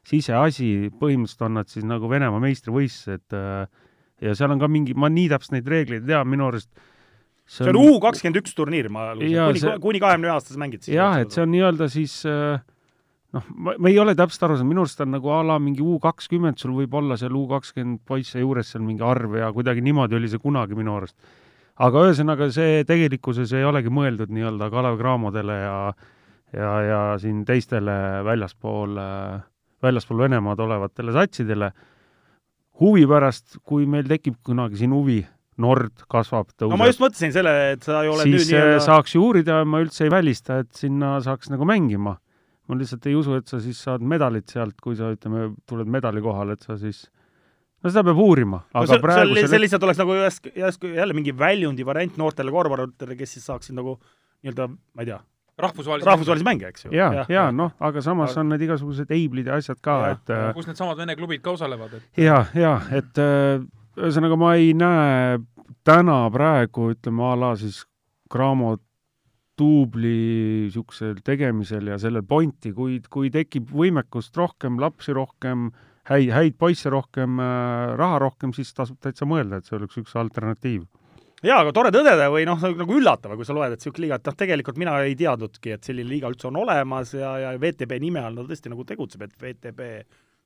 siseasi, 0.10 0.90
põhimõtteliselt 1.00 1.45
on 1.45 1.60
nad 1.60 1.70
siis 1.70 1.86
nagu 1.86 2.10
Venemaa 2.10 2.41
meistrivõistlused 2.41 3.36
ja 4.24 4.34
seal 4.38 4.56
on 4.56 4.62
ka 4.62 4.70
mingi, 4.72 4.95
ma 4.98 5.12
nii 5.14 5.30
täpselt 5.32 5.58
neid 5.58 5.70
reegleid 5.70 6.02
ei 6.02 6.16
tea, 6.16 6.24
minu 6.26 6.48
arust 6.50 6.72
see 7.45 7.70
on, 7.70 7.80
U 7.80 7.99
kakskümmend 8.03 8.40
üks 8.41 8.56
turniir, 8.57 8.90
ma 8.94 9.11
lugesin, 9.18 9.70
kuni, 9.70 9.82
kuni 9.84 10.03
kahekümne 10.03 10.30
ühe 10.30 10.36
aastased 10.36 10.61
mängid 10.61 10.86
siis. 10.86 10.95
jah, 10.95 11.20
et 11.22 11.34
see 11.36 11.44
on 11.44 11.52
nii-öelda 11.53 11.90
siis 11.91 12.15
äh, 12.30 12.61
noh, 13.36 13.48
ma, 13.52 13.76
ma 13.78 13.91
ei 13.91 13.99
ole 14.02 14.15
täpselt 14.18 14.48
aru 14.48 14.57
saanud, 14.57 14.72
minu 14.72 14.86
arust 14.86 15.03
on 15.03 15.14
nagu 15.15 15.32
a 15.34 15.41
la 15.45 15.60
mingi 15.61 15.84
U 15.84 15.99
kakskümmend, 16.03 16.60
sul 16.61 16.76
võib 16.78 16.95
olla 16.99 17.18
seal 17.20 17.36
U 17.38 17.45
kakskümmend 17.52 18.03
poisse 18.07 18.41
juures 18.41 18.74
seal 18.74 18.86
mingi 18.86 19.06
arv 19.06 19.38
ja 19.41 19.52
kuidagi 19.56 19.84
niimoodi 19.86 20.20
oli 20.20 20.32
see 20.32 20.41
kunagi 20.44 20.78
minu 20.80 20.98
arust. 20.98 21.18
aga 21.84 22.07
ühesõnaga, 22.07 22.49
see 22.53 22.84
tegelikkuses 22.88 23.53
ei 23.57 23.68
olegi 23.68 23.94
mõeldud 23.94 24.34
nii-öelda 24.34 24.70
Kalev 24.74 24.99
Cramodele 25.02 25.60
ja 25.61 25.78
ja, 26.53 26.74
ja 26.86 27.02
siin 27.22 27.41
teistele 27.45 27.95
väljaspool, 28.26 28.98
äh, 28.98 29.41
väljaspool 29.82 30.24
Venemaad 30.26 30.60
olevatele 30.60 31.11
satsidele. 31.11 31.72
huvi 32.80 33.06
pärast, 33.06 33.60
kui 33.64 33.86
meil 33.86 34.07
tekib 34.10 34.40
kunagi 34.44 34.80
siin 34.80 34.94
huvi 34.94 35.20
Nord 35.62 36.06
kasvab, 36.10 36.52
tõuseb. 36.54 36.74
no 36.74 36.80
ma 36.82 36.90
just 36.90 37.02
mõtlesin 37.04 37.34
selle, 37.36 37.54
et 37.76 37.86
sa 37.86 38.04
ei 38.04 38.12
ole 38.12 38.26
siis 38.26 38.36
nüüd 38.36 38.52
nii-öelda 38.54 38.84
saaks 38.88 39.16
ju 39.16 39.24
uurida, 39.28 39.62
ma 39.70 39.82
üldse 39.84 40.08
ei 40.08 40.14
välista, 40.14 40.62
et 40.64 40.72
sinna 40.78 41.16
saaks 41.24 41.52
nagu 41.54 41.68
mängima. 41.70 42.18
ma 42.64 42.78
lihtsalt 42.80 43.06
ei 43.12 43.16
usu, 43.20 43.36
et 43.36 43.50
sa 43.52 43.60
siis 43.60 43.82
saad 43.84 44.02
medalit 44.08 44.48
sealt, 44.50 44.78
kui 44.82 44.96
sa, 44.96 45.10
ütleme, 45.12 45.50
tuled 45.68 45.90
medali 45.92 46.22
kohale, 46.24 46.56
et 46.56 46.64
sa 46.64 46.78
siis 46.80 47.04
no 47.84 47.92
seda 47.92 48.06
peab 48.08 48.22
uurima, 48.24 48.62
aga 48.72 48.86
no, 48.86 48.90
see, 48.94 49.04
praegu 49.04 49.36
see, 49.36 49.50
see 49.52 49.62
lihtsalt 49.66 49.86
oleks 49.90 50.00
nagu 50.00 50.16
järsku, 50.16 50.54
järsku 50.56 50.94
jälle 50.96 51.18
mingi 51.18 51.36
väljundi 51.36 51.86
variant 51.86 52.16
noortele 52.22 52.54
korvpalluritele, 52.56 53.18
kes 53.20 53.36
siis 53.38 53.48
saaksid 53.52 53.76
nagu 53.76 53.98
nii-öelda, 54.44 54.70
ma 54.72 55.04
ei 55.04 55.12
tea, 55.12 55.20
rahvusvahelisi 55.60 56.08
rahvusvahelisi 56.08 56.48
mänge, 56.48 56.72
eks 56.72 56.88
ju. 56.88 56.94
ja, 56.96 57.10
ja, 57.20 57.26
ja 57.30 57.46
noh, 57.56 57.76
aga 57.84 58.02
samas 58.06 58.32
aga... 58.32 58.46
on 58.46 58.54
need 58.54 58.66
igasugused 58.70 59.12
eiblid 59.14 59.52
ja 59.52 59.60
asjad 59.60 59.82
ka, 59.84 60.00
et 60.14 60.36
kus 60.56 60.70
needsamad 60.70 61.04
Vene 61.04 61.18
klubid 61.20 61.44
ka 61.44 61.58
osalevad, 61.58 62.00
et 62.00 62.24
ja, 62.24 62.46
ja 62.58 62.78
et 62.96 63.22
äh, 63.22 63.60
ühesõnaga, 63.99 64.38
ma 64.40 64.56
ei 64.57 64.74
näe 64.78 65.38
täna 65.86 66.24
praegu, 66.34 66.91
ütleme 66.94 67.28
a 67.28 67.36
la 67.38 67.53
siis 67.60 67.84
Cramo 68.32 68.76
duubli 69.60 70.14
niisugusel 70.65 71.20
tegemisel 71.26 71.91
ja 71.91 71.99
sellel 72.02 72.26
pointi, 72.26 72.72
kui, 72.74 72.98
kui 73.14 73.30
tekib 73.34 73.70
võimekust 73.70 74.36
rohkem, 74.40 74.80
lapsi 74.82 75.14
rohkem, 75.14 75.70
häid, 76.10 76.32
häid 76.34 76.57
poisse 76.60 76.90
rohkem 76.90 77.38
äh,, 77.44 77.94
raha 77.99 78.20
rohkem, 78.24 78.56
siis 78.57 78.74
tasub 78.74 78.98
täitsa 79.03 79.30
mõelda, 79.30 79.60
et 79.60 79.70
see 79.70 79.78
oleks 79.78 80.02
üks 80.02 80.18
alternatiiv. 80.18 80.88
jaa, 81.44 81.60
aga 81.60 81.76
tore 81.76 81.94
tõdeda 81.94 82.32
või 82.34 82.48
noh, 82.49 82.65
nagu 82.82 82.98
üllatav, 82.98 83.38
kui 83.38 83.45
sa 83.45 83.53
loed, 83.53 83.76
et 83.76 83.84
niisugune 83.84 84.07
liiga, 84.07 84.18
et 84.18 84.32
noh, 84.32 84.40
tegelikult 84.41 84.82
mina 84.82 84.98
ei 85.06 85.15
teadnudki, 85.20 85.78
et 85.78 85.86
selline 85.86 86.10
liiga 86.10 86.34
üldse 86.34 86.49
on 86.49 86.57
olemas 86.64 87.14
ja, 87.14 87.36
ja 87.45 87.56
VTB 87.60 88.02
nime 88.02 88.26
all 88.26 88.41
ta 88.41 88.48
tõesti 88.49 88.74
nagu 88.74 88.88
tegutseb, 88.90 89.28
et 89.28 89.38
VTB 89.38 89.90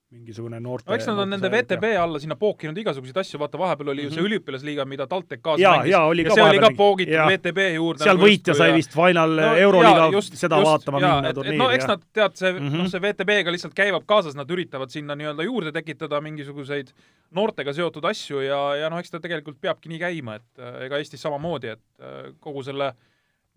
mingisugune 0.07 0.59
noorte 0.63 0.87
no 0.87 0.95
eks 0.95 1.07
nad 1.09 1.17
on 1.19 1.31
nende 1.33 1.49
VTB 1.51 1.89
alla 1.99 2.19
sinna 2.23 2.37
pookinud 2.39 2.77
igasuguseid 2.79 3.17
asju, 3.19 3.39
vaata 3.41 3.59
vahepeal 3.59 3.89
oli 3.91 4.05
ju 4.05 4.11
see 4.13 4.23
üliõpilasliiga, 4.23 4.85
mida 4.87 5.03
TalTech 5.11 5.41
kaasa 5.43 5.59
Jaa, 5.59 5.73
mängis 5.81 5.91
ka 5.91 6.29
ja 6.29 6.35
see 6.37 6.45
oli 6.45 6.61
ka 6.63 6.69
poogitud 6.77 7.11
jaa. 7.17 7.25
VTB 7.27 7.65
juurde. 7.75 8.05
seal 8.05 8.21
võitja 8.21 8.55
sai 8.55 8.69
vist 8.77 8.95
final 8.95 9.35
no, 9.35 9.49
Euroliiga 9.65 10.21
seda 10.29 10.61
just, 10.61 10.69
vaatama 10.69 11.01
jaa, 11.03 11.17
minna 11.17 11.33
turniiri. 11.35 11.59
no 11.59 11.67
eks 11.75 11.89
nad, 11.91 12.05
tead, 12.15 12.37
see 12.39 12.53
mm, 12.53 12.61
Mhm. 12.61 12.69
-hmm. 12.71 12.83
noh, 12.85 12.91
see 12.93 13.01
VTB-ga 13.03 13.51
lihtsalt 13.51 13.75
käivab 13.75 14.05
kaasas, 14.07 14.35
nad 14.39 14.49
üritavad 14.51 14.93
sinna 14.95 15.15
nii-öelda 15.19 15.43
juurde 15.43 15.71
tekitada 15.75 16.21
mingisuguseid 16.23 16.93
noortega 17.35 17.73
seotud 17.73 18.05
asju 18.07 18.45
ja, 18.45 18.61
ja 18.75 18.89
noh, 18.89 18.99
eks 19.03 19.11
ta 19.11 19.19
tegelikult 19.19 19.59
peabki 19.59 19.91
nii 19.91 19.99
käima, 19.99 20.39
et 20.39 20.63
äh, 20.63 20.85
ega 20.87 20.97
Eestis 21.03 21.21
samamoodi, 21.21 21.75
et 21.75 21.83
äh, 21.99 22.31
kogu 22.39 22.63
selle 22.63 22.93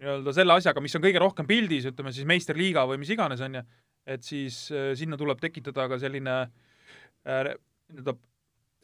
nii-öelda 0.00 0.32
selle 0.34 0.56
asjaga, 0.56 0.80
mis 0.82 0.96
on 0.96 1.02
kõige 1.04 1.20
rohkem 1.22 1.46
pildis, 1.46 1.86
ütleme 1.86 2.12
siis 2.12 2.26
meisterliiga 2.26 2.86
või 2.88 2.98
mis 3.02 3.10
iganes, 3.12 3.40
on 3.44 3.60
ju, 3.60 3.62
et 4.06 4.24
siis 4.24 4.66
äh, 4.72 4.92
sinna 4.98 5.18
tuleb 5.20 5.40
tekitada 5.42 5.88
ka 5.90 5.98
selline 6.00 6.36
äh, 6.40 7.52
nii-öelda 7.92 8.16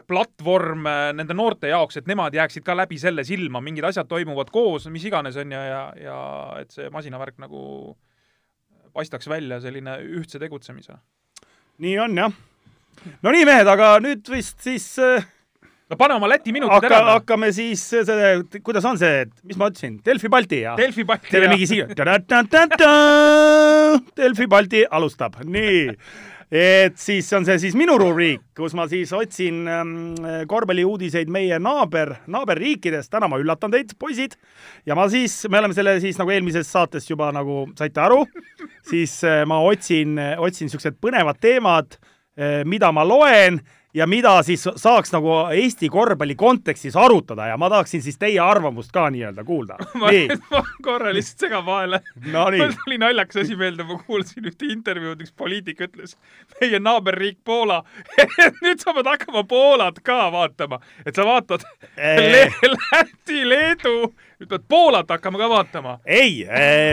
platvorm 0.07 0.87
äh, 0.87 1.11
nende 1.17 1.35
noorte 1.35 1.71
jaoks, 1.71 1.99
et 2.01 2.11
nemad 2.11 2.35
jääksid 2.35 2.65
ka 2.67 2.77
läbi 2.77 2.99
selle 3.01 3.25
silma, 3.27 3.63
mingid 3.65 3.87
asjad 3.89 4.09
toimuvad 4.11 4.51
koos, 4.55 4.89
mis 4.93 5.07
iganes, 5.09 5.39
on 5.41 5.55
ju, 5.55 5.63
ja, 5.71 5.85
ja 6.01 6.19
et 6.61 6.75
see 6.75 6.91
masinavärk 6.93 7.41
nagu 7.43 7.63
paistaks 8.97 9.29
välja 9.29 9.61
selline 9.61 9.99
ühtse 10.21 10.41
tegutsemise. 10.41 10.99
nii 11.79 11.97
on 12.01 12.19
jah. 12.19 12.37
no 13.23 13.33
nii, 13.33 13.45
mehed, 13.49 13.69
aga 13.69 13.97
nüüd 14.05 14.29
vist 14.33 14.63
siis 14.65 14.89
äh, 15.03 15.27
no 15.91 15.97
pane 15.99 16.17
oma 16.19 16.29
Läti 16.31 16.55
minutid 16.55 16.75
hakka, 16.75 16.93
ära. 16.99 17.17
hakkame 17.17 17.51
siis 17.55 17.83
kuidas 18.67 18.87
on 18.89 18.99
see, 19.01 19.27
mis 19.47 19.59
ma 19.59 19.71
ütlesin, 19.71 19.99
Delfi 20.07 20.31
Balti 20.33 20.63
ja 20.65 20.77
Delfi 20.79 21.07
Balti 21.07 21.31
teeme 21.31 21.51
mingi 21.53 21.69
siia. 21.71 21.87
Delfi 24.19 24.49
Balti 24.51 24.83
alustab, 24.99 25.39
nii. 25.47 25.85
et 26.47 26.99
siis 27.03 27.27
on 27.39 27.47
see 27.47 27.59
siis 27.63 27.77
minu 27.79 27.97
rubriik, 28.03 28.43
kus 28.59 28.75
ma 28.79 28.89
siis 28.91 29.13
otsin 29.15 29.63
ähm, 29.71 29.95
korvpalliuudiseid 30.51 31.31
meie 31.31 31.59
naaber, 31.63 32.17
naaberriikidest. 32.35 33.11
täna 33.11 33.31
ma 33.31 33.39
üllatan 33.43 33.75
teid, 33.75 33.95
poisid. 33.99 34.35
ja 34.87 34.99
ma 34.99 35.07
siis, 35.13 35.39
me 35.51 35.63
oleme 35.63 35.75
selle 35.79 35.99
siis 36.03 36.19
nagu 36.19 36.35
eelmises 36.35 36.71
saates 36.71 37.07
juba 37.11 37.31
nagu 37.35 37.65
saite 37.79 38.03
aru, 38.03 38.25
siis 38.91 39.21
äh, 39.27 39.45
ma 39.47 39.63
otsin, 39.63 40.19
otsin 40.39 40.71
siuksed 40.73 40.99
põnevad 41.03 41.39
teemad, 41.43 41.99
mida 42.69 42.91
ma 42.93 43.01
loen 43.01 43.63
ja 43.97 44.06
mida 44.06 44.35
siis 44.44 44.66
saaks 44.77 45.12
nagu 45.14 45.31
Eesti 45.56 45.89
korvpalli 45.89 46.35
kontekstis 46.36 46.97
arutada 46.97 47.47
ja 47.47 47.56
ma 47.56 47.70
tahaksin 47.73 48.02
siis 48.05 48.18
teie 48.20 48.40
arvamust 48.43 48.93
ka 48.93 49.06
nii-öelda 49.10 49.44
kuulda. 49.44 49.78
ma, 50.01 50.12
ma 50.52 50.62
korra 50.85 51.14
lihtsalt 51.16 51.47
segan 51.47 51.64
vahele. 51.66 52.02
No 52.32 52.47
mul 52.52 52.74
tuli 52.85 52.98
naljakas 53.01 53.44
asi 53.44 53.56
meelde, 53.56 53.86
ma 53.89 53.98
kuulsin 54.06 54.51
ühte 54.51 54.68
intervjuud, 54.73 55.24
üks 55.24 55.32
poliitik 55.36 55.81
ütles, 55.89 56.16
meie 56.60 56.81
naaberriik 56.82 57.40
Poola. 57.44 57.82
Nüüd 58.62 58.85
sa 58.85 58.94
pead 58.97 59.10
hakkama 59.14 59.47
Poolat 59.48 60.02
ka 60.05 60.27
vaatama, 60.35 60.81
et 61.06 61.16
sa 61.16 61.27
vaatad 61.28 61.64
Läti, 61.97 63.43
Leedu, 63.48 64.12
nüüd 64.41 64.51
pead 64.51 64.65
Poolat 64.69 65.09
hakkama 65.11 65.41
ka 65.41 65.49
vaatama. 65.49 65.95
ei, 66.05 66.45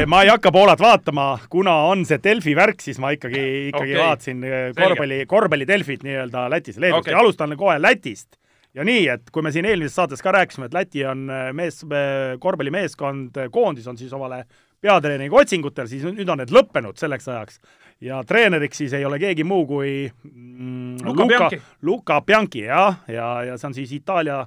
ma 0.08 0.22
ei 0.24 0.32
hakka 0.32 0.52
Poolat 0.56 0.80
vaatama, 0.80 1.28
kuna 1.52 1.76
on 1.90 2.06
see 2.08 2.20
Delfi 2.24 2.56
värk, 2.56 2.80
siis 2.84 3.00
ma 3.04 3.12
ikkagi, 3.16 3.44
ikkagi 3.72 3.96
okay. 3.96 4.00
vaatasin 4.00 4.46
eh, 4.48 4.70
korvpalli, 4.78 5.20
korvpalli 5.30 5.68
Delfit 5.68 6.06
nii-öelda 6.08 6.48
Lätis, 6.52 6.80
Leedust 6.80 7.02
Okei. 7.02 7.12
okay. 7.12 7.18
ja 7.18 7.24
alustan 7.24 7.58
kohe 7.60 7.76
Lätist. 7.82 8.38
ja 8.74 8.86
nii, 8.88 9.08
et 9.12 9.30
kui 9.32 9.44
me 9.44 9.52
siin 9.52 9.68
eelmises 9.68 9.96
saates 10.00 10.24
ka 10.24 10.32
rääkisime, 10.36 10.70
et 10.72 10.78
Läti 10.78 11.04
on 11.06 11.28
eh, 11.30 11.50
mees, 11.56 11.84
korvpallimeeskond, 12.40 13.44
eh, 13.44 13.50
koondis 13.52 13.88
on 13.92 14.00
siis 14.00 14.14
omale 14.16 14.46
peatreeneriga 14.84 15.44
otsingutel, 15.44 15.88
siis 15.92 16.04
nüüd 16.08 16.30
on 16.32 16.40
need 16.44 16.52
lõppenud 16.52 17.00
selleks 17.00 17.28
ajaks. 17.28 17.60
ja 18.04 18.24
treeneriks 18.28 18.78
siis 18.78 18.94
ei 18.96 19.06
ole 19.06 19.20
keegi 19.20 19.44
muu 19.48 19.66
kui 19.68 20.08
mm, 20.08 21.28
Bianchi. 21.28 21.60
Luca 21.82 22.22
Bianchi, 22.22 22.64
jah, 22.70 23.04
ja, 23.08 23.28
ja 23.52 23.58
see 23.58 23.68
on 23.68 23.76
siis 23.76 23.92
Itaalia, 24.00 24.46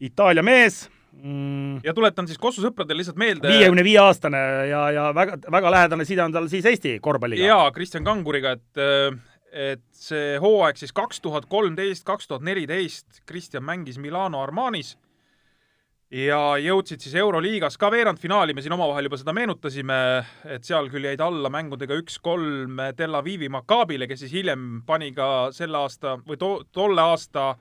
Itaalia 0.00 0.44
mees 0.44 0.84
mm, 1.22 1.84
ja 1.84 1.94
tuletan 1.96 2.28
siis 2.30 2.40
Kossu 2.40 2.64
sõpradele 2.64 3.02
lihtsalt 3.02 3.20
meelde. 3.20 3.52
viiekümne 3.52 3.84
viie 3.86 4.00
aastane 4.02 4.40
ja, 4.70 4.82
ja 4.94 5.06
väga, 5.16 5.38
väga 5.52 5.72
lähedane 5.76 6.08
side 6.08 6.24
on 6.24 6.34
tal 6.34 6.48
siis 6.52 6.66
Eesti 6.70 6.98
korvpalliga. 7.04 7.46
jaa, 7.46 7.70
Kristjan 7.74 8.04
Kanguriga, 8.06 8.56
et, 8.58 9.22
et 9.70 9.86
see 9.94 10.36
hooaeg 10.42 10.80
siis 10.80 10.92
kaks 10.96 11.22
tuhat 11.24 11.48
kolmteist, 11.50 12.04
kaks 12.06 12.30
tuhat 12.30 12.44
neliteist, 12.46 13.24
Kristjan 13.26 13.64
mängis 13.66 14.00
Milano 14.02 14.42
Armanis 14.42 14.96
ja 16.14 16.38
jõudsid 16.60 17.02
siis 17.02 17.14
Euroliigas 17.18 17.76
ka 17.80 17.90
veerandfinaali, 17.92 18.54
me 18.54 18.62
siin 18.62 18.74
omavahel 18.76 19.08
juba 19.08 19.18
seda 19.18 19.34
meenutasime, 19.36 19.96
et 20.46 20.66
seal 20.66 20.90
küll 20.92 21.08
jäid 21.08 21.22
alla 21.24 21.50
mängudega 21.52 21.96
üks-kolm 22.02 22.82
Tel 22.96 23.18
Avivi 23.18 23.48
Maccabile, 23.52 24.08
kes 24.10 24.24
siis 24.24 24.34
hiljem 24.36 24.82
pani 24.86 25.10
ka 25.16 25.48
selle 25.54 25.80
aasta 25.80 26.16
või 26.22 26.38
to, 26.40 26.52
tolle 26.72 27.02
aasta 27.02 27.54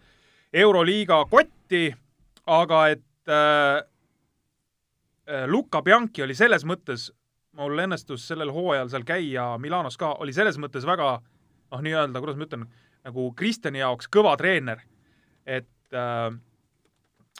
Euroliiga 0.53 1.23
kotti, 1.31 1.87
aga 2.45 2.85
et 2.93 3.01
äh, 3.29 3.83
äh, 5.27 5.45
Luca 5.47 5.81
Bianchi 5.81 6.23
oli 6.23 6.35
selles 6.35 6.65
mõttes, 6.65 7.11
mul 7.57 7.77
õnnestus 7.77 8.25
sellel 8.27 8.51
hooajal 8.53 8.89
seal 8.89 9.05
käia 9.05 9.45
Milanos 9.61 9.97
ka, 9.97 10.15
oli 10.23 10.33
selles 10.33 10.57
mõttes 10.61 10.87
väga 10.87 11.19
noh, 11.73 11.81
nii-öelda, 11.81 12.21
kuidas 12.21 12.39
ma 12.39 12.47
ütlen, 12.47 12.65
nagu 13.03 13.29
Kristjani 13.37 13.83
jaoks 13.83 14.09
kõva 14.11 14.35
treener. 14.39 14.81
et 15.45 15.93
äh, 15.93 16.33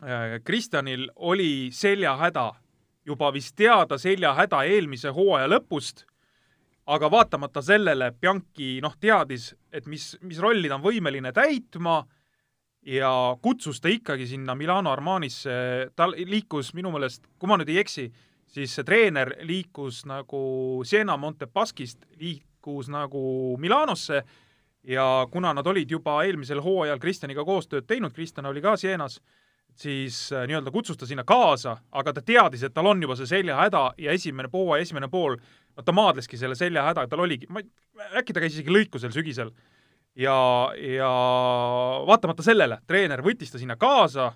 äh, 0.03 0.39
Kristjanil 0.43 1.09
oli 1.15 1.69
seljahäda, 1.71 2.51
juba 3.05 3.33
vist 3.33 3.55
teada 3.55 3.97
seljahäda 3.97 4.63
eelmise 4.63 5.09
hooaja 5.09 5.47
lõpust, 5.47 6.05
aga 6.85 7.11
vaatamata 7.11 7.61
sellele 7.61 8.11
Bianchi 8.11 8.81
noh, 8.81 8.95
teadis, 8.99 9.53
et 9.71 9.85
mis, 9.87 10.17
mis 10.21 10.39
rolli 10.39 10.67
ta 10.67 10.75
on 10.75 10.83
võimeline 10.83 11.31
täitma 11.31 12.03
ja 12.85 13.37
kutsus 13.41 13.81
ta 13.81 13.91
ikkagi 13.91 14.27
sinna 14.27 14.55
Milano 14.55 14.91
Armanisse, 14.91 15.51
ta 15.95 16.09
liikus 16.11 16.73
minu 16.73 16.91
meelest, 16.91 17.27
kui 17.39 17.49
ma 17.49 17.57
nüüd 17.59 17.71
ei 17.71 17.79
eksi, 17.83 18.07
siis 18.53 18.73
see 18.75 18.87
treener 18.87 19.33
liikus 19.47 20.03
nagu 20.09 20.83
Siena 20.85 21.17
Montepaskist, 21.17 22.05
liikus 22.19 22.91
nagu 22.93 23.23
Milanosse. 23.59 24.23
Ja 24.83 25.27
kuna 25.31 25.53
nad 25.55 25.67
olid 25.67 25.91
juba 25.91 26.17
eelmisel 26.25 26.59
hooajal 26.59 26.99
Kristjaniga 26.99 27.45
koostööd 27.47 27.85
teinud, 27.87 28.11
Kristjan 28.11 28.49
oli 28.49 28.61
ka 28.61 28.75
Sienas, 28.75 29.21
siis 29.79 30.17
äh, 30.33 30.43
nii-öelda 30.47 30.71
kutsus 30.75 30.99
ta 30.99 31.07
sinna 31.07 31.23
kaasa, 31.23 31.77
aga 31.91 32.13
ta 32.13 32.21
teadis, 32.21 32.65
et 32.67 32.73
tal 32.75 32.89
on 32.91 33.01
juba 33.01 33.15
see 33.15 33.29
seljahäda 33.29 33.93
ja 33.97 34.11
esimene 34.11 34.51
poole, 34.51 34.81
esimene 34.83 35.07
pool, 35.07 35.37
no 35.77 35.85
ta 35.87 35.95
maadleski 35.95 36.37
selle 36.37 36.59
seljahäda, 36.59 37.07
tal 37.07 37.23
oligi, 37.23 37.47
ma 37.49 37.63
ei, 37.63 37.69
äkki 38.19 38.35
ta 38.35 38.43
käis 38.43 38.57
isegi 38.57 38.75
lõikusel 38.75 39.15
sügisel 39.15 39.53
ja, 40.15 40.37
ja 40.77 41.11
vaatamata 42.07 42.45
sellele, 42.45 42.79
treener 42.87 43.23
võttis 43.25 43.51
ta 43.51 43.61
sinna 43.61 43.77
kaasa 43.79 44.31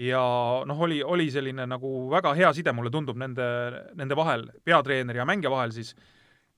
ja 0.00 0.22
noh, 0.66 0.80
oli, 0.86 1.02
oli 1.02 1.28
selline 1.32 1.66
nagu 1.68 2.08
väga 2.10 2.32
hea 2.38 2.52
side, 2.56 2.72
mulle 2.76 2.92
tundub, 2.92 3.18
nende, 3.20 3.46
nende 3.98 4.16
vahel, 4.16 4.46
peatreeneri 4.64 5.20
ja 5.20 5.28
mängija 5.28 5.52
vahel 5.52 5.74
siis. 5.76 5.94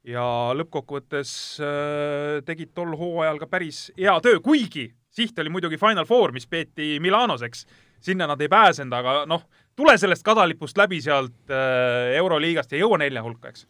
ja 0.03 0.24
lõppkokkuvõttes 0.59 1.33
äh, 1.62 2.41
tegid 2.47 2.73
tol 2.74 2.97
hooajal 2.99 3.39
ka 3.39 3.47
päris 3.47 3.85
hea 3.99 4.15
töö, 4.20 4.41
kuigi 4.43 4.89
siht 5.12 5.39
oli 5.39 5.53
muidugi 5.53 5.79
Final 5.79 6.07
Four, 6.09 6.33
mis 6.33 6.47
peeti 6.47 6.97
Milanos, 7.01 7.43
eks. 7.43 7.66
sinna 8.03 8.27
nad 8.27 8.41
ei 8.41 8.49
pääsenud, 8.51 8.95
aga 8.97 9.24
noh, 9.31 9.45
tule 9.77 9.95
sellest 9.99 10.24
kadalipust 10.27 10.79
läbi 10.79 11.01
sealt 11.01 11.51
äh, 11.51 12.16
Euroliigast 12.19 12.73
ja 12.73 12.83
jõua 12.83 12.99
nelja 12.99 13.23
hulka, 13.23 13.53
eks. 13.53 13.66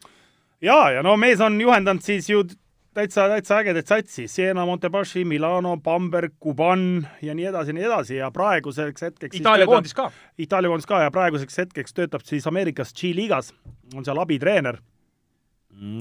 ja, 0.61 0.91
ja 0.97 1.03
no 1.03 1.17
mees 1.17 1.41
on 1.41 1.61
juhendanud 1.61 2.05
siis 2.05 2.31
ju 2.31 2.45
täitsa, 2.95 3.27
täitsa 3.29 3.59
ägedaid 3.63 3.89
satsi, 3.89 4.29
Siena, 4.29 4.67
Montepaschi, 4.67 5.25
Milano, 5.25 5.77
Bamberg, 5.77 6.35
Kuban 6.41 7.07
ja 7.23 7.35
nii 7.35 7.49
edasi 7.51 7.73
ja 7.73 7.75
nii 7.79 7.89
edasi 7.89 8.17
ja 8.17 8.31
praeguseks 8.31 9.03
hetkeks 9.09 9.41
Itaalia 9.41 9.67
koondis 9.67 9.95
ka. 9.95 10.11
Itaalia 10.39 10.71
koondis 10.73 10.87
ka 10.87 11.03
ja 11.03 11.11
praeguseks 11.11 11.59
hetkeks 11.59 11.95
töötab 11.95 12.25
siis 12.29 12.47
Ameerikas 12.47 12.95
G-liigas, 12.95 13.53
on 13.95 14.05
seal 14.05 14.21
abitreener. 14.23 14.79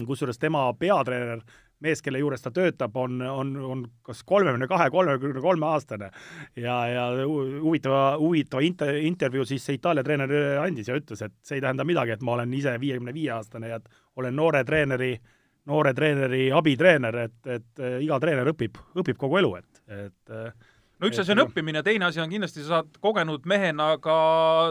kusjuures 0.08 0.38
tema 0.40 0.74
peatreener, 0.74 1.40
mees, 1.80 2.02
kelle 2.02 2.20
juures 2.20 2.42
ta 2.42 2.52
töötab, 2.52 2.96
on, 3.00 3.22
on, 3.22 3.56
on 3.58 3.86
kas 4.06 4.24
kolmekümne 4.28 4.68
kahe, 4.68 4.90
kolmekümne 4.90 5.42
kolme 5.42 5.66
aastane 5.66 6.12
ja, 6.56 6.76
ja 6.88 7.06
hu- 7.26 7.62
huvitava, 7.62 8.18
huvitava 8.20 8.62
inter, 8.62 8.96
intervjuu 8.96 9.46
siis 9.46 9.66
see 9.66 9.80
Itaalia 9.80 10.04
treener 10.04 10.34
andis 10.62 10.92
ja 10.92 11.00
ütles, 11.00 11.24
et 11.26 11.34
see 11.42 11.58
ei 11.58 11.64
tähenda 11.64 11.88
midagi, 11.88 12.12
et 12.12 12.22
ma 12.22 12.36
olen 12.36 12.54
ise 12.54 12.76
viiekümne 12.80 13.14
viie 13.14 13.32
aastane 13.32 13.72
ja 13.72 13.80
et 13.80 13.90
olen 14.16 14.36
noore 14.36 14.64
treeneri 14.68 15.16
noore 15.70 15.94
treeneri 15.98 16.50
abitreener, 16.56 17.24
et, 17.28 17.40
et 17.46 17.82
äh, 17.84 18.02
iga 18.06 18.20
treener 18.22 18.50
õpib, 18.54 18.80
õpib 18.98 19.20
kogu 19.20 19.42
elu, 19.42 19.56
et, 19.60 19.82
et 19.92 20.34
äh, 20.34 20.72
no 21.02 21.10
üks 21.10 21.22
asi 21.22 21.34
on 21.34 21.44
õppimine, 21.44 21.84
teine 21.86 22.08
asi 22.08 22.22
on 22.24 22.30
kindlasti 22.32 22.64
sa 22.64 22.78
saad 22.78 22.98
kogenud 23.04 23.46
mehena 23.50 23.92
ka 24.02 24.16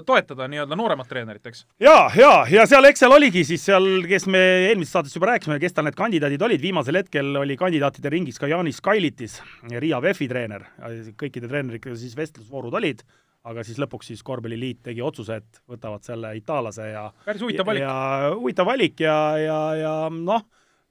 toetada 0.07 0.49
nii-öelda 0.51 0.79
nooremat 0.79 1.11
treenerit, 1.11 1.47
eks. 1.51 1.65
ja, 1.83 1.97
ja, 2.19 2.33
ja 2.51 2.67
seal, 2.71 2.91
seal 2.99 3.15
oligi 3.15 3.45
siis 3.47 3.65
seal, 3.71 3.89
kes 4.11 4.27
me 4.31 4.43
eelmises 4.69 4.95
saates 4.97 5.17
juba 5.17 5.33
rääkisime, 5.33 5.61
kes 5.63 5.77
tal 5.77 5.87
need 5.89 5.99
kandidaadid 5.99 6.47
olid, 6.47 6.63
viimasel 6.63 7.01
hetkel 7.03 7.43
oli 7.43 7.59
kandidaatide 7.61 8.15
ringis 8.15 8.39
ka 8.43 8.51
Jaanis 8.51 8.83
Kailitis, 8.85 9.41
Riia 9.71 10.03
VEF-i 10.03 10.31
treener, 10.31 10.69
kõikide 11.21 11.51
treeneritega 11.51 11.99
siis 11.99 12.19
vestlusvoorud 12.19 12.79
olid, 12.83 13.03
aga 13.49 13.65
siis 13.65 13.79
lõpuks 13.81 14.11
siis 14.13 14.23
korvpalliliit 14.27 14.83
tegi 14.91 15.03
otsuse, 15.05 15.41
et 15.41 15.61
võtavad 15.71 16.05
selle 16.05 16.35
itaallase 16.37 16.91
ja 16.91 17.07
päris 17.25 17.43
huvitav 17.45 17.69
valik. 17.71 17.87
ja 17.87 18.33
huvitav 18.35 18.69
valik 18.69 19.01
ja, 19.01 19.17
ja, 19.41 19.61
ja 19.81 19.95
noh, 20.13 20.45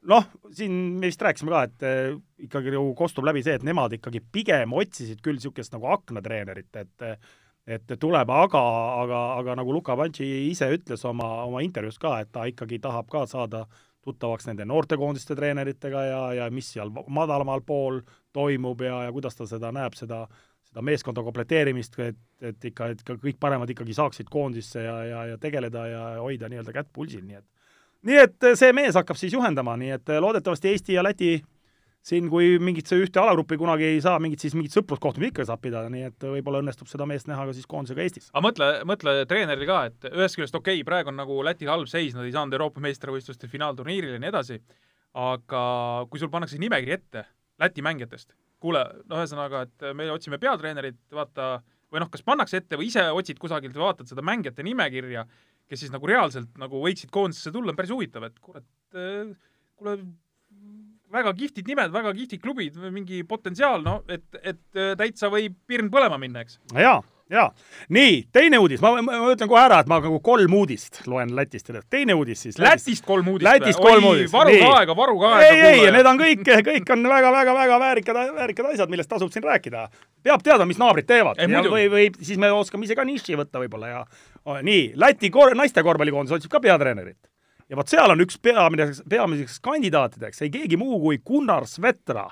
noh, 0.08 0.30
siin 0.56 0.72
me 1.00 1.10
vist 1.10 1.22
rääkisime 1.22 1.52
ka, 1.52 1.66
et 1.68 1.86
eh, 1.88 2.16
ikkagi 2.46 2.72
nagu 2.76 2.94
kostub 2.98 3.28
läbi 3.28 3.44
see, 3.44 3.58
et 3.60 3.68
nemad 3.68 3.98
ikkagi 3.98 4.22
pigem 4.32 4.74
otsisid 4.78 5.22
küll 5.26 5.40
niisugust 5.40 5.76
nagu 5.76 5.92
aknatreenerit, 5.98 6.72
et 6.80 7.12
et 7.70 7.92
tuleb, 8.02 8.32
aga, 8.34 8.62
aga, 9.04 9.18
aga 9.38 9.56
nagu 9.60 9.74
Luka 9.76 9.94
Pantši 9.94 10.26
ise 10.48 10.66
ütles 10.74 11.04
oma, 11.06 11.44
oma 11.46 11.62
intervjuus 11.62 12.00
ka, 12.02 12.16
et 12.24 12.32
ta 12.34 12.48
ikkagi 12.50 12.80
tahab 12.82 13.10
ka 13.12 13.28
saada 13.30 13.68
tuttavaks 14.06 14.48
nende 14.48 14.66
noortekoondiste 14.66 15.36
treeneritega 15.38 16.04
ja, 16.08 16.22
ja 16.40 16.48
mis 16.54 16.72
seal 16.74 16.90
madalamal 16.90 17.62
pool 17.68 18.00
toimub 18.34 18.82
ja, 18.82 19.04
ja 19.06 19.14
kuidas 19.14 19.38
ta 19.38 19.46
seda 19.50 19.70
näeb, 19.76 19.94
seda, 20.00 20.24
seda 20.66 20.84
meeskonda 20.86 21.24
komplekteerimist, 21.26 22.00
et, 22.08 22.20
et 22.42 22.70
ikka, 22.72 22.90
et 22.96 23.06
ka 23.06 23.20
kõik 23.20 23.38
paremad 23.44 23.70
ikkagi 23.70 23.98
saaksid 23.98 24.32
koondisse 24.32 24.84
ja, 24.88 24.98
ja, 25.06 25.24
ja 25.34 25.38
tegeleda 25.42 25.86
ja 25.92 26.04
hoida 26.24 26.50
nii-öelda 26.50 26.74
kätt 26.74 26.94
pulsil, 26.96 27.26
nii 27.28 27.42
et 27.42 27.48
nii 28.08 28.20
et 28.24 28.50
see 28.60 28.74
mees 28.76 28.96
hakkab 28.96 29.18
siis 29.20 29.34
juhendama, 29.34 29.76
nii 29.80 29.96
et 29.98 30.14
loodetavasti 30.20 30.72
Eesti 30.74 30.96
ja 30.96 31.04
Läti 31.04 31.38
siin, 32.06 32.30
kui 32.32 32.58
mingit 32.64 32.90
ühte 32.96 33.20
alagruppi 33.22 33.58
kunagi 33.60 33.88
ei 33.90 34.02
saa, 34.04 34.20
mingit 34.24 34.44
siis 34.44 34.56
mingit 34.56 34.74
sõpruskohtumist 34.76 35.34
ikka 35.34 35.46
saab 35.50 35.62
pidada, 35.64 35.92
nii 35.92 36.06
et 36.08 36.28
võib-olla 36.32 36.62
õnnestub 36.64 36.90
seda 36.90 37.08
meest 37.10 37.28
näha 37.30 37.46
ka 37.50 37.56
siis 37.56 37.68
koondisega 37.70 38.06
Eestis. 38.06 38.30
aga 38.32 38.44
mõtle, 38.46 38.70
mõtle 38.88 39.16
treeneril 39.30 39.68
ka, 39.70 39.80
et 39.90 40.08
ühest 40.12 40.40
küljest 40.40 40.56
okei 40.56 40.80
okay,, 40.80 40.88
praegu 40.88 41.12
on 41.12 41.20
nagu 41.20 41.42
Lätil 41.46 41.72
halb 41.72 41.90
seis, 41.92 42.16
nad 42.16 42.28
ei 42.28 42.36
saanud 42.36 42.56
Euroopa 42.56 42.84
meistrivõistluste 42.86 43.52
finaalturniirile 43.52 44.16
ja 44.16 44.24
nii 44.24 44.32
edasi, 44.32 44.62
aga 45.20 45.64
kui 46.10 46.22
sul 46.22 46.32
pannakse 46.32 46.62
nimekiri 46.62 46.96
ette 46.96 47.26
Läti 47.60 47.84
mängijatest, 47.84 48.32
kuule, 48.64 48.86
no 49.10 49.20
ühesõnaga, 49.20 49.66
et 49.68 49.92
me 49.96 50.08
otsime 50.14 50.40
peatreenerit, 50.40 51.02
vaata, 51.12 51.58
või 51.92 52.00
noh, 52.04 52.12
kas 52.12 52.24
pannakse 52.24 52.62
ette 52.62 52.80
või 52.80 52.88
ise 52.88 53.04
otsid 53.12 53.40
kusagilt 53.42 53.76
või 53.76 53.90
vaatad 53.90 54.08
seda 54.08 54.24
mängijate 54.24 54.64
nimekirja, 54.64 55.26
kes 55.70 55.84
siis 55.86 55.94
nagu 55.94 56.10
reaalselt 56.10 56.58
nagu 56.62 56.82
võiksid 56.84 57.12
koondisesse 57.14 57.54
tulla, 57.54 57.74
on 57.74 57.78
päris 57.78 57.94
huvitav, 57.94 58.26
et 58.26 58.40
kurat, 58.42 58.66
kuule, 59.78 59.96
väga 61.14 61.34
kihvtid 61.38 61.70
nimed, 61.70 61.94
väga 61.94 62.14
kihvtid 62.18 62.42
klubid, 62.44 62.78
mingi 62.94 63.22
potentsiaal, 63.28 63.84
no 63.86 64.00
et, 64.12 64.28
et 64.42 64.62
äh, 64.78 64.94
täitsa 65.00 65.32
võib 65.34 65.58
pirn 65.70 65.90
põlema 65.94 66.20
minna, 66.22 66.44
eks. 66.46 66.60
jaa, 66.74 67.00
jaa. 67.30 67.48
nii, 67.96 68.16
teine 68.34 68.60
uudis, 68.62 68.82
ma, 68.84 68.92
ma, 69.02 69.20
ma 69.24 69.32
ütlen 69.34 69.50
kohe 69.52 69.62
ära, 69.62 69.80
et 69.84 69.90
ma 69.92 70.00
nagu 70.02 70.20
kolm 70.26 70.56
uudist 70.60 71.02
loen 71.08 71.32
Lätist 71.38 71.72
teine 71.90 72.18
uudis 72.18 72.44
siis. 72.46 72.60
Lätist 72.62 73.06
kolm 73.06 73.32
uudist? 73.34 73.48
Lätist 73.48 73.82
kolm 73.82 74.06
uudist. 74.12 74.34
varuge 74.34 74.66
aega, 74.66 74.96
varuge 74.98 75.32
aega. 75.32 75.48
ei, 75.48 75.86
ei, 75.86 75.96
need 75.96 76.12
on 76.12 76.22
kõik, 76.22 76.44
kõik 76.68 76.94
on 76.96 77.10
väga-väga-väga 77.14 77.80
väärikad, 77.86 78.22
väärikad 78.38 78.72
asjad, 78.74 78.94
millest 78.94 79.12
tasub 79.12 79.34
siin 79.34 79.46
rääkida. 79.46 79.88
peab 80.24 80.46
teadma, 80.46 80.68
mis 80.70 80.82
naabrid 80.82 81.10
teevad. 81.10 81.42
või, 81.70 81.90
või 81.92 82.12
siis 82.22 82.42
me 82.42 82.52
oskame 82.52 82.90
ise 82.90 82.98
ka 82.98 83.08
niši 83.08 83.38
võtta 83.40 83.62
võib-olla 83.64 83.94
ja 83.94 84.06
nii, 84.66 84.94
Läti 85.00 85.30
kor-, 85.34 85.56
naiste 85.58 85.84
korvpallikoondis 85.86 86.40
otsib 86.40 86.52
ka 86.52 86.64
peatreenerit 86.64 87.20
ja 87.70 87.78
vot 87.78 87.90
seal 87.90 88.12
on 88.12 88.24
üks 88.24 88.40
peamiseks, 88.42 89.04
peamiseks 89.10 89.60
kandidaatideks 89.66 90.46
ei 90.46 90.54
keegi 90.54 90.78
muu 90.80 91.00
kui 91.04 91.20
Gunnar 91.26 91.68
Svetra, 91.70 92.28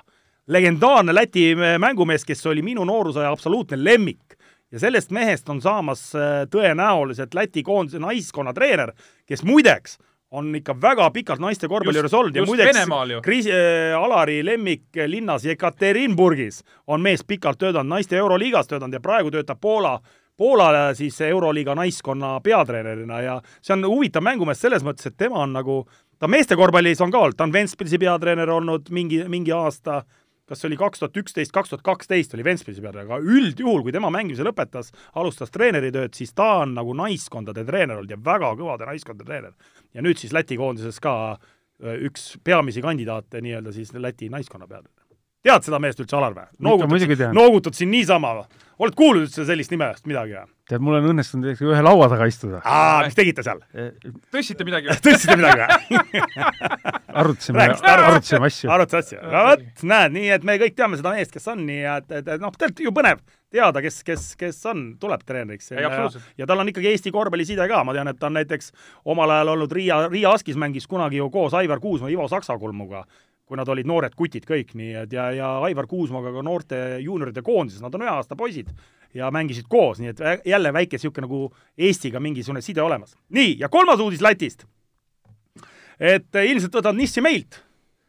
legendaarne 0.50 1.14
Läti 1.14 1.52
mängumees, 1.54 2.26
kes 2.26 2.46
oli 2.50 2.64
minu 2.66 2.86
noorusaja 2.88 3.30
absoluutne 3.30 3.78
lemmik. 3.78 4.37
Ja 4.72 4.82
sellest 4.82 5.10
mehest 5.14 5.48
on 5.48 5.62
saamas 5.64 6.10
äh, 6.14 6.44
tõenäoliselt 6.50 7.34
Läti 7.34 7.62
koondise 7.62 7.98
naiskonna 8.02 8.52
treener, 8.54 8.92
kes 9.26 9.44
muideks 9.44 9.98
on 10.30 10.52
ikka 10.54 10.74
väga 10.80 11.08
pikalt 11.10 11.40
naiste 11.40 11.68
korvpalli 11.68 11.98
juures 12.02 12.14
olnud 12.14 12.36
ja 12.36 12.44
muideks 12.44 12.76
Kris- 13.24 13.48
äh,, 13.48 13.96
Alari 13.96 14.42
lemmiklinnas 14.44 15.44
Jekaterinburgis 15.48 16.62
on 16.86 17.00
mees 17.00 17.24
pikalt 17.24 17.58
töötanud, 17.58 17.88
naiste 17.88 18.16
Euroliigas 18.16 18.68
töötanud 18.68 18.98
ja 18.98 19.00
praegu 19.00 19.32
töötab 19.32 19.60
Poola 19.60 19.98
Poolale 20.38 20.94
siis 20.94 21.20
Euroliiga 21.20 21.74
naiskonna 21.74 22.36
peatreenerina 22.40 23.20
ja 23.20 23.40
see 23.58 23.74
on 23.74 23.82
huvitav 23.88 24.22
mängumees 24.22 24.60
selles 24.62 24.84
mõttes, 24.86 25.08
et 25.10 25.16
tema 25.18 25.40
on 25.42 25.56
nagu, 25.56 25.80
ta 26.18 26.28
meeste 26.30 26.54
korvpallis 26.56 27.02
on 27.02 27.10
ka 27.10 27.18
olnud, 27.24 27.34
ta 27.34 27.48
on 27.48 27.52
Ventspilsi 27.52 27.98
peatreener 27.98 28.52
olnud 28.54 28.86
mingi, 28.94 29.24
mingi 29.26 29.50
aasta, 29.56 30.04
kas 30.48 30.62
see 30.62 30.70
oli 30.70 30.78
kaks 30.80 31.02
tuhat 31.02 31.20
üksteist, 31.22 31.52
kaks 31.54 31.72
tuhat 31.72 31.84
kaksteist 31.86 32.34
oli 32.36 32.46
Ventspilsi 32.46 32.82
peatreener, 32.84 33.10
aga 33.10 33.36
üldjuhul, 33.36 33.82
kui 33.86 33.94
tema 33.94 34.10
mängimise 34.14 34.46
lõpetas, 34.46 34.92
alustas 35.20 35.52
treeneritööd, 35.54 36.14
siis 36.16 36.32
ta 36.36 36.62
on 36.64 36.74
nagu 36.78 36.96
naiskondade 36.96 37.66
treener 37.68 38.00
olnud 38.00 38.14
ja 38.16 38.20
väga 38.30 38.54
kõvade 38.58 38.88
naiskondade 38.88 39.28
treener. 39.28 39.74
ja 39.94 40.04
nüüd 40.04 40.20
siis 40.20 40.32
Läti 40.32 40.56
koondises 40.56 41.00
ka 41.00 41.38
üks 41.78 42.36
peamisi 42.44 42.82
kandidaate 42.82 43.42
nii-öelda 43.44 43.72
siis 43.72 43.92
Läti 43.94 44.28
naiskonna 44.32 44.66
peale 44.66 44.88
tead 45.46 45.66
seda 45.66 45.80
meest 45.82 46.00
üldse, 46.02 46.16
Alar 46.18 46.34
või? 46.36 46.48
noogutad, 46.66 47.28
noogutad 47.36 47.78
siin 47.78 47.92
niisama 47.94 48.34
või? 48.40 48.64
oled 48.78 48.94
kuulnud 48.98 49.26
üldse 49.26 49.46
sellist 49.46 49.72
nimest 49.74 50.06
midagi 50.10 50.36
või? 50.36 50.50
tead, 50.68 50.82
mul 50.84 50.98
on 50.98 51.08
õnnestunud 51.12 51.62
ühe 51.64 51.82
laua 51.84 52.08
taga 52.10 52.28
istuda. 52.30 52.60
aa, 52.66 53.06
mis 53.06 53.16
tegite 53.18 53.44
seal? 53.46 53.62
E, 53.72 53.88
tõstsite 54.34 54.66
midagi 54.68 54.90
või? 54.90 54.98
tõstsite 55.06 55.38
midagi 55.38 55.64
või? 55.64 56.04
arutasime, 57.22 57.66
arutasime 57.78 58.50
asju. 58.50 58.70
arutasime 58.74 59.02
asju. 59.04 59.32
no 59.32 59.46
vot, 59.48 59.66
näed, 59.94 60.14
nii 60.18 60.30
et 60.36 60.46
me 60.46 60.58
kõik 60.62 60.78
teame 60.78 61.00
seda 61.00 61.14
meest, 61.16 61.34
kes 61.34 61.50
on, 61.54 61.66
nii 61.68 61.82
et, 61.96 62.08
et, 62.20 62.32
et 62.36 62.42
noh, 62.42 62.54
tegelikult 62.54 62.86
ju 62.86 62.94
põnev 62.98 63.22
teada, 63.48 63.80
kes, 63.80 64.02
kes, 64.04 64.24
kes 64.38 64.58
on, 64.68 64.82
tuleb 65.00 65.22
treeneriks. 65.26 65.70
ja, 65.72 65.86
ja, 65.86 66.08
ja 66.42 66.48
tal 66.48 66.60
on 66.60 66.68
ikkagi 66.68 66.90
Eesti 66.92 67.12
korvpalliside 67.14 67.64
ka, 67.70 67.80
ma 67.86 67.94
tean, 67.96 68.10
et 68.12 68.18
ta 68.20 68.28
on 68.28 68.36
näiteks 68.36 68.74
omal 69.08 69.32
ajal 69.38 69.54
olnud 69.54 69.72
Riia, 69.72 70.02
Riia 70.12 70.34
Askis 70.36 70.58
mängis 70.60 70.86
kunagi 70.90 71.22
ju 71.22 71.30
koos 71.32 71.56
Aivar 71.56 71.80
Kuusma, 71.80 72.12
Ivo 72.12 72.28
Saksakulmuga 72.28 73.06
kui 73.48 73.56
nad 73.56 73.68
olid 73.72 73.88
noored 73.88 74.14
kutid 74.16 74.44
kõik, 74.48 74.74
nii 74.76 74.94
et 75.02 75.12
ja, 75.16 75.30
ja 75.32 75.50
Aivar 75.64 75.88
Kuusmaga 75.88 76.32
ka 76.34 76.44
noorte 76.44 76.80
juunioride 77.00 77.42
koondises, 77.44 77.80
nad 77.82 77.94
on 77.96 78.04
ühe 78.04 78.12
aasta 78.12 78.36
poisid 78.36 78.68
ja 79.16 79.30
mängisid 79.32 79.68
koos, 79.72 80.02
nii 80.02 80.12
et 80.12 80.20
jälle 80.46 80.72
väike 80.76 80.98
niisugune 80.98 81.24
nagu 81.24 81.46
Eestiga 81.78 82.20
mingisugune 82.20 82.60
side 82.64 82.82
olemas. 82.84 83.16
nii, 83.28 83.56
ja 83.60 83.68
kolmas 83.72 84.00
uudis 84.04 84.20
Lätist. 84.20 84.66
et 85.98 86.28
ilmselt 86.44 86.74
võtavad 86.74 87.00
Nissi 87.00 87.24
meilt 87.24 87.62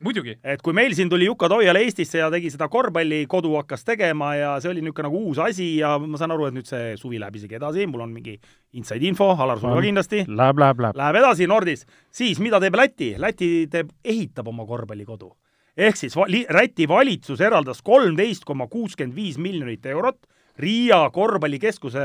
muidugi. 0.03 0.35
et 0.43 0.61
kui 0.63 0.73
meil 0.75 0.93
siin 0.95 1.09
tuli 1.11 1.27
Juka 1.27 1.49
Toiala 1.51 1.81
Eestisse 1.83 2.21
ja 2.21 2.29
tegi 2.31 2.51
seda 2.53 2.69
korvpallikodu 2.71 3.51
hakkas 3.57 3.83
tegema 3.87 4.31
ja 4.37 4.53
see 4.63 4.71
oli 4.71 4.83
niisugune 4.83 5.09
nagu 5.09 5.21
uus 5.29 5.41
asi 5.43 5.69
ja 5.79 5.95
ma 5.99 6.19
saan 6.19 6.33
aru, 6.35 6.47
et 6.49 6.55
nüüd 6.55 6.69
see 6.69 6.95
suvi 6.99 7.19
läheb 7.21 7.35
isegi 7.39 7.59
edasi, 7.59 7.87
mul 7.89 8.05
on 8.05 8.13
mingi 8.15 8.37
inside 8.79 9.05
info, 9.07 9.31
Alar, 9.35 9.59
sul 9.59 9.75
ka 9.75 9.83
kindlasti. 9.83 10.23
Läheb, 10.27 10.61
läheb, 10.63 10.83
läheb. 10.85 10.99
Läheb 10.99 11.21
edasi 11.21 11.47
Nordis. 11.47 11.85
siis 12.11 12.39
mida 12.39 12.61
teeb 12.63 12.79
Läti? 12.79 13.13
Läti 13.19 13.51
teeb, 13.71 13.91
ehitab 14.03 14.47
oma 14.47 14.65
korvpallikodu. 14.65 15.31
ehk 15.77 15.95
siis 15.95 16.15
vali, 16.15 16.45
Läti 16.49 16.87
valitsus 16.87 17.41
eraldas 17.41 17.81
kolmteist 17.81 18.45
koma 18.45 18.67
kuuskümmend 18.67 19.15
viis 19.15 19.37
miljonit 19.37 19.85
eurot 19.85 20.27
Riia 20.59 21.05
korvpallikeskuse 21.15 22.01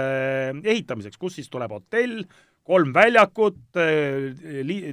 ehitamiseks, 0.62 1.18
kus 1.18 1.40
siis 1.40 1.48
tuleb 1.50 1.72
hotell, 1.74 2.22
kolm 2.64 2.92
väljakut, 2.94 3.58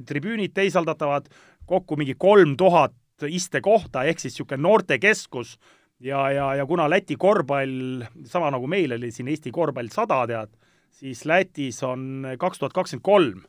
tribüünid 0.08 0.52
teisaldatavad, 0.56 1.28
kokku 1.66 1.96
mingi 1.96 2.14
kolm 2.18 2.56
tuhat 2.56 2.94
istekohta, 3.28 4.04
ehk 4.04 4.18
siis 4.18 4.34
niisugune 4.34 4.62
noortekeskus 4.62 5.56
ja, 6.02 6.24
ja, 6.30 6.48
ja 6.58 6.66
kuna 6.66 6.88
Läti 6.90 7.16
korvpall, 7.16 8.02
sama 8.26 8.50
nagu 8.50 8.66
meil 8.66 8.96
oli 8.96 9.12
siin 9.14 9.30
Eesti 9.30 9.52
korvpall 9.54 9.92
sada, 9.92 10.22
tead, 10.26 10.52
siis 10.98 11.24
Lätis 11.28 11.82
on 11.86 12.26
kaks 12.38 12.62
tuhat 12.62 12.74
kakskümmend 12.76 13.06
kolm, 13.06 13.42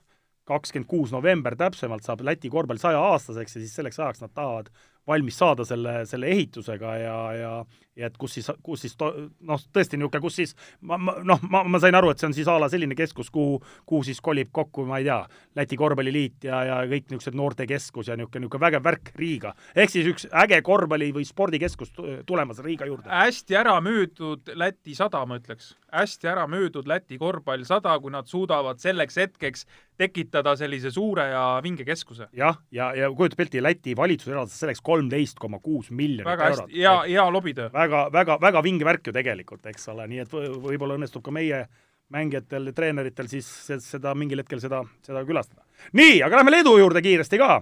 kakskümmend 0.50 0.90
kuus 0.90 1.14
november 1.16 1.58
täpsemalt 1.58 2.06
saab 2.06 2.22
Läti 2.28 2.52
korvpall 2.54 2.82
sajaaastaseks 2.82 3.58
ja 3.58 3.64
siis 3.64 3.76
selleks 3.80 4.00
ajaks 4.00 4.22
nad 4.26 4.34
tahavad 4.36 4.70
valmis 5.08 5.38
saada 5.38 5.66
selle, 5.68 6.06
selle 6.10 6.30
ehitusega 6.32 6.98
ja, 6.98 7.18
ja 7.38 7.54
ja 7.96 8.10
et 8.10 8.16
kus 8.18 8.38
siis, 8.38 8.50
kus 8.66 8.84
siis 8.86 8.96
to-, 8.98 9.12
noh, 9.46 9.62
tõesti 9.74 9.98
niisugune, 10.00 10.22
kus 10.24 10.38
siis 10.40 10.56
ma, 10.82 10.98
ma 10.98 11.16
noh, 11.26 11.42
ma, 11.50 11.64
ma 11.70 11.82
sain 11.82 11.96
aru, 11.96 12.12
et 12.14 12.22
see 12.22 12.30
on 12.30 12.36
siis 12.36 12.50
a 12.50 12.56
la 12.62 12.70
selline 12.72 12.98
keskus, 12.98 13.30
kuhu, 13.34 13.60
kuhu 13.90 14.02
siis 14.08 14.22
kolib 14.24 14.50
kokku, 14.56 14.88
ma 14.90 15.02
ei 15.02 15.10
tea, 15.10 15.22
Läti 15.54 15.78
korvpalliliit 15.78 16.48
ja, 16.48 16.64
ja 16.66 16.80
kõik 16.90 17.12
niisugused 17.12 17.36
noortekeskus 17.38 18.10
ja 18.10 18.18
niisugune, 18.18 18.48
niisugune 18.48 18.66
vägev 18.66 18.86
värk 18.88 19.14
Riiga. 19.20 19.54
ehk 19.76 19.94
siis 19.94 20.10
üks 20.10 20.26
äge 20.44 20.62
korvpalli- 20.66 21.12
või 21.14 21.28
spordikeskus 21.30 21.94
tulemas 22.26 22.62
Riiga 22.66 22.90
juurde. 22.90 23.10
hästi 23.10 23.60
ära 23.60 23.78
müüdud 23.86 24.56
Läti 24.58 24.98
sada, 24.98 25.22
ma 25.30 25.38
ütleks. 25.38 25.76
hästi 25.94 26.32
ära 26.32 26.48
müüdud 26.50 26.90
Läti 26.90 27.20
korvpall 27.22 27.66
sada, 27.70 28.00
kui 28.00 28.12
nad 28.12 28.26
suudavad 28.28 28.82
selleks 28.82 29.22
hetkeks 29.22 29.68
tekitada 29.98 30.56
sellise 30.58 30.90
suure 30.92 31.28
ja 31.30 31.46
vinge 31.64 31.86
keskuse. 31.86 32.28
jah, 32.34 32.58
ja, 32.72 32.90
ja, 32.96 33.06
ja 33.06 33.12
kujuta 33.14 33.38
pilti, 33.38 33.62
Läti 33.62 33.96
valitsus 33.96 34.34
eraldas 34.34 34.58
selleks 34.60 34.82
kolmteist 34.94 35.40
koma 35.42 35.60
kuus 35.64 35.90
miljonit 35.92 36.28
väga 36.28 36.50
eurot. 36.54 36.74
hea, 36.74 36.98
hea 37.10 37.26
lobitöö. 37.34 37.70
väga, 37.74 38.06
väga, 38.14 38.38
väga 38.42 38.64
vinge 38.64 38.86
värk 38.86 39.08
ju 39.10 39.16
tegelikult, 39.16 39.66
eks 39.72 39.90
ole, 39.94 40.08
nii 40.12 40.24
et 40.24 40.34
võib-olla 40.34 40.98
õnnestub 41.00 41.26
ka 41.26 41.34
meie 41.34 41.66
mängijatel 42.14 42.70
ja 42.70 42.76
treeneritel 42.78 43.30
siis 43.32 43.48
seda 43.82 44.14
mingil 44.18 44.44
hetkel 44.44 44.62
seda, 44.62 44.84
seda 45.06 45.24
külastada. 45.28 45.64
nii, 45.98 46.22
aga 46.26 46.42
lähme 46.42 46.54
Leedu 46.54 46.76
juurde 46.78 47.02
kiiresti 47.06 47.40
ka. 47.42 47.62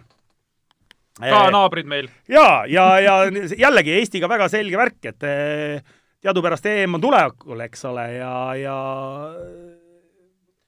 ka 1.22 1.41
naabrid 1.53 1.88
meil. 1.88 2.12
ja, 2.28 2.64
ja, 2.68 2.88
ja 2.99 3.18
jällegi 3.66 3.98
Eestiga 3.99 4.30
väga 4.32 4.49
selge 4.52 4.80
värk, 4.80 4.99
et 5.14 5.28
eh, 5.30 5.94
teadupärast 6.22 6.68
EM 6.72 6.99
on 6.99 7.06
tulekul, 7.08 7.64
eks 7.68 7.86
ole, 7.90 8.08
ja, 8.18 8.34
ja 8.60 8.76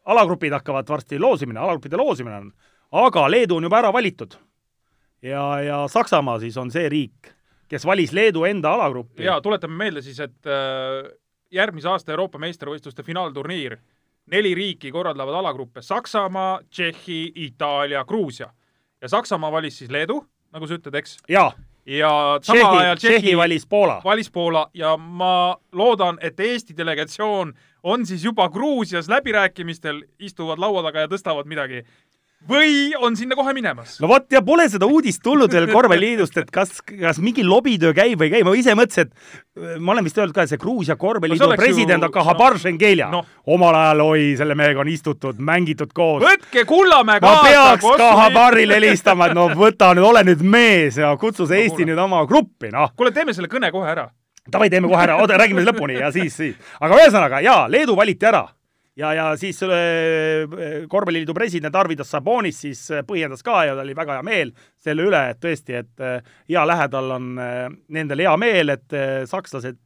alagrupid 0.05 0.55
hakkavad 0.55 0.89
varsti 0.89 1.19
loosimine, 1.19 1.59
alagruppide 1.59 1.99
loosimine 1.99 2.39
on, 2.39 2.49
aga 3.03 3.29
Leedu 3.29 3.57
on 3.57 3.69
juba 3.69 3.81
ära 3.83 3.93
valitud 3.93 4.35
ja, 5.23 5.61
ja 5.61 5.87
Saksamaa 5.87 6.39
siis 6.39 6.57
on 6.57 6.71
see 6.71 6.89
riik, 6.89 7.33
kes 7.71 7.85
valis 7.85 8.13
Leedu 8.13 8.45
enda 8.45 8.73
alagruppi. 8.73 9.23
jaa, 9.23 9.41
tuletame 9.41 9.77
meelde 9.77 10.01
siis, 10.01 10.19
et 10.19 10.49
äh, 10.49 11.11
järgmise 11.51 11.89
aasta 11.89 12.11
Euroopa 12.11 12.39
meistrivõistluste 12.41 13.03
finaalturniir, 13.03 13.77
neli 14.31 14.53
riiki 14.55 14.91
korraldavad 14.91 15.35
alagruppe 15.41 15.81
Saksamaa, 15.81 16.59
Tšehhi, 16.69 17.31
Itaalia, 17.35 18.05
Gruusia. 18.05 18.49
ja 19.01 19.09
Saksamaa 19.09 19.51
valis 19.51 19.77
siis 19.77 19.91
Leedu, 19.91 20.23
nagu 20.51 20.67
sa 20.67 20.77
ütled, 20.79 20.95
eks. 20.95 21.17
jaa, 21.29 21.51
ja 21.85 22.39
samal 22.41 22.61
Tšehhi 22.61 22.79
ajal, 22.79 22.97
Tšehhi 22.97 23.37
valis 23.37 23.67
Poola. 23.67 24.01
valis 24.03 24.31
Poola 24.31 24.69
ja 24.73 24.97
ma 24.97 25.57
loodan, 25.71 26.17
et 26.21 26.39
Eesti 26.39 26.77
delegatsioon 26.77 27.53
on 27.83 28.05
siis 28.05 28.23
juba 28.23 28.49
Gruusias 28.49 29.09
läbirääkimistel, 29.09 30.03
istuvad 30.19 30.59
laua 30.59 30.83
taga 30.83 30.99
ja 30.99 31.07
tõstavad 31.07 31.45
midagi. 31.45 31.83
Või 32.49 32.91
on 32.99 33.15
sinna 33.17 33.35
kohe 33.37 33.53
minemas? 33.55 33.95
no 34.03 34.09
vot 34.11 34.25
ja 34.31 34.41
pole 34.45 34.65
seda 34.71 34.87
uudist 34.89 35.21
tulnud 35.23 35.51
veel 35.53 35.69
korvpalliliidust, 35.71 36.37
et 36.41 36.51
kas, 36.53 36.81
kas 36.85 37.19
mingi 37.23 37.45
lobitöö 37.47 37.93
käib 37.95 38.19
või 38.19 38.29
ei 38.29 38.33
käi, 38.35 38.43
ma 38.47 38.53
ise 38.57 38.75
mõtlesin, 38.77 39.09
et 39.09 39.79
ma 39.79 39.93
olen 39.93 40.07
vist 40.07 40.17
öelnud 40.19 40.35
ka, 40.35 40.45
et 40.45 40.53
see 40.53 40.61
Gruusia 40.61 40.95
No 40.95 41.01
korvpalliliidu 41.01 41.47
oleks 41.47 41.61
president 41.63 42.03
ju- 42.03 42.09
on 42.09 42.15
Kahabar 42.15 42.57
Šengelja 42.59 43.09
noh. 43.13 43.27
omal 43.55 43.77
ajal, 43.79 44.03
oi, 44.05 44.25
selle 44.39 44.57
mehega 44.59 44.83
on 44.83 44.91
istutud, 44.91 45.39
mängitud 45.39 45.93
koos. 45.95 46.23
võtke 46.23 46.65
Kullamäe 46.69 47.21
ma 47.21 47.27
kaasa, 47.27 47.45
peaks 47.49 48.01
Kahabarile 48.01 48.79
helistama, 48.79 49.29
et 49.29 49.37
no 49.37 49.47
võta 49.63 49.93
nüüd, 49.95 50.07
ole 50.09 50.25
nüüd 50.27 50.43
mees 50.43 50.99
ja 50.99 51.13
kutsu 51.19 51.47
see 51.49 51.63
Eesti 51.67 51.87
nüüd 51.87 52.01
oma 52.01 52.25
gruppi, 52.29 52.73
noh. 52.73 52.91
kuule, 52.97 53.13
teeme 53.15 53.35
selle 53.35 53.51
kõne 53.51 53.71
kohe 53.71 53.89
ära. 53.89 54.09
davai, 54.51 54.69
teeme 54.69 54.91
kohe 54.91 55.03
ära, 55.05 55.15
oota, 55.21 55.37
räägime 55.39 55.63
lõpuni 55.63 56.01
ja 56.01 56.11
siis, 56.11 56.35
siis. 56.35 56.59
aga 56.81 56.99
ühesõnaga 56.99 57.39
jaa, 57.45 57.63
Leedu 57.71 57.95
valiti 57.95 58.27
ära 58.27 58.43
ja, 58.99 59.13
ja 59.13 59.25
siis 59.39 59.59
äh, 59.63 60.45
korvpalliliidu 60.89 61.33
president 61.33 61.75
Arvidas 61.75 62.11
Sabonis 62.13 62.61
siis 62.65 62.85
äh, 62.91 63.03
põhjendas 63.07 63.43
ka 63.45 63.63
ja 63.67 63.75
tal 63.75 63.87
oli 63.87 63.95
väga 63.97 64.19
hea 64.19 64.27
meel 64.27 64.53
selle 64.83 65.07
üle, 65.09 65.23
et 65.33 65.41
tõesti, 65.43 65.79
et 65.81 66.03
äh, 66.03 66.21
hea 66.49 66.63
lähedal 66.69 67.17
on 67.17 67.33
äh, 67.41 67.67
nendel 67.95 68.25
hea 68.25 68.37
meel, 68.37 68.73
et 68.75 68.97
äh, 68.97 69.23
sakslased 69.29 69.81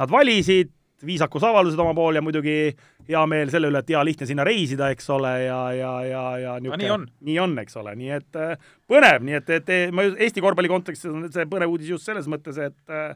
nad 0.00 0.10
valisid, 0.10 0.72
viisakusavaldused 1.06 1.80
oma 1.80 1.94
pool 1.96 2.18
ja 2.18 2.22
muidugi 2.22 2.56
hea 3.08 3.22
meel 3.30 3.50
selle 3.52 3.70
üle, 3.70 3.80
et 3.80 3.88
hea 3.90 4.02
lihtne 4.04 4.28
sinna 4.28 4.44
reisida, 4.46 4.90
eks 4.92 5.08
ole, 5.14 5.32
ja, 5.46 5.60
ja, 5.74 5.92
ja, 6.04 6.24
ja 6.38 6.58
niisugune- 6.60 6.84
nii 6.84 6.92
on. 6.94 7.06
nii 7.26 7.38
on, 7.42 7.56
eks 7.62 7.78
ole, 7.80 7.94
nii 7.98 8.12
et 8.18 8.40
äh, 8.40 8.68
põnev, 8.90 9.24
nii 9.26 9.38
et, 9.40 9.54
et 9.60 9.72
ma 9.96 10.04
Eesti 10.10 10.44
korvpalli 10.44 10.70
kontekstis 10.70 11.10
on 11.10 11.30
see 11.32 11.48
põnev 11.50 11.72
uudis 11.72 11.94
just 11.94 12.08
selles 12.08 12.28
mõttes, 12.30 12.60
et 12.60 12.92
äh, 12.94 13.14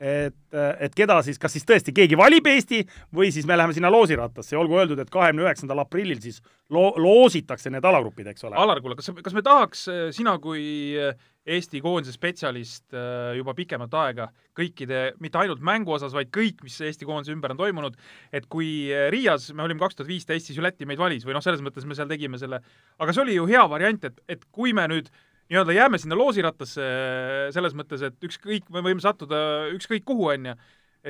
et, 0.00 0.36
et 0.80 0.94
keda 0.96 1.18
siis, 1.22 1.38
kas 1.38 1.52
siis 1.54 1.66
tõesti 1.68 1.94
keegi 1.94 2.16
valib 2.18 2.46
Eesti 2.50 2.80
või 3.14 3.30
siis 3.34 3.46
me 3.46 3.56
läheme 3.58 3.74
sinna 3.76 3.90
loosirattasse 3.92 4.56
ja 4.56 4.60
olgu 4.60 4.78
öeldud, 4.80 5.02
et 5.02 5.12
kahekümne 5.12 5.44
üheksandal 5.46 5.84
aprillil 5.84 6.20
siis 6.22 6.40
loo-, 6.72 6.94
loositakse 6.98 7.70
need 7.70 7.84
alagrupid, 7.86 8.32
eks 8.32 8.48
ole. 8.48 8.58
Alar, 8.58 8.80
kuule, 8.82 8.96
kas, 8.98 9.12
kas 9.22 9.36
me 9.36 9.44
tahaks, 9.46 9.84
sina 10.16 10.34
kui 10.42 10.64
äh, 10.98 11.14
Eesti 11.42 11.80
koondise 11.82 12.14
spetsialist 12.14 12.94
äh, 12.94 13.32
juba 13.34 13.54
pikemat 13.58 13.94
aega 13.98 14.28
kõikide, 14.58 15.08
mitte 15.22 15.40
ainult 15.40 15.62
mängu 15.64 15.96
osas, 15.96 16.14
vaid 16.14 16.30
kõik, 16.34 16.60
mis 16.62 16.76
Eesti 16.86 17.08
koondise 17.08 17.34
ümber 17.34 17.54
on 17.54 17.58
toimunud, 17.58 17.98
et 18.30 18.46
kui 18.52 18.92
äh, 18.94 19.08
Riias 19.10 19.48
me 19.54 19.64
olime 19.66 19.82
kaks 19.82 19.98
tuhat 19.98 20.10
viisteist, 20.10 20.46
siis 20.46 20.58
ju 20.58 20.62
Läti 20.62 20.86
meid 20.86 21.02
valis 21.02 21.26
või 21.26 21.34
noh, 21.34 21.42
selles 21.42 21.64
mõttes 21.64 21.86
me 21.88 21.98
seal 21.98 22.10
tegime 22.10 22.38
selle, 22.38 22.62
aga 23.02 23.14
see 23.14 23.24
oli 23.24 23.34
ju 23.38 23.48
hea 23.50 23.64
variant, 23.70 24.06
et, 24.06 24.22
et 24.30 24.46
kui 24.54 24.70
me 24.76 24.86
nüüd 24.92 25.10
nii-öelda 25.52 25.76
jääme 25.76 26.00
sinna 26.00 26.18
loosirattasse 26.18 26.82
äh, 26.84 27.48
selles 27.54 27.76
mõttes, 27.78 28.04
et 28.06 28.28
ükskõik, 28.28 28.70
me 28.72 28.84
võime 28.84 29.04
sattuda 29.04 29.68
ükskõik 29.76 30.06
kuhu, 30.08 30.30
on 30.32 30.50
ju, 30.52 30.56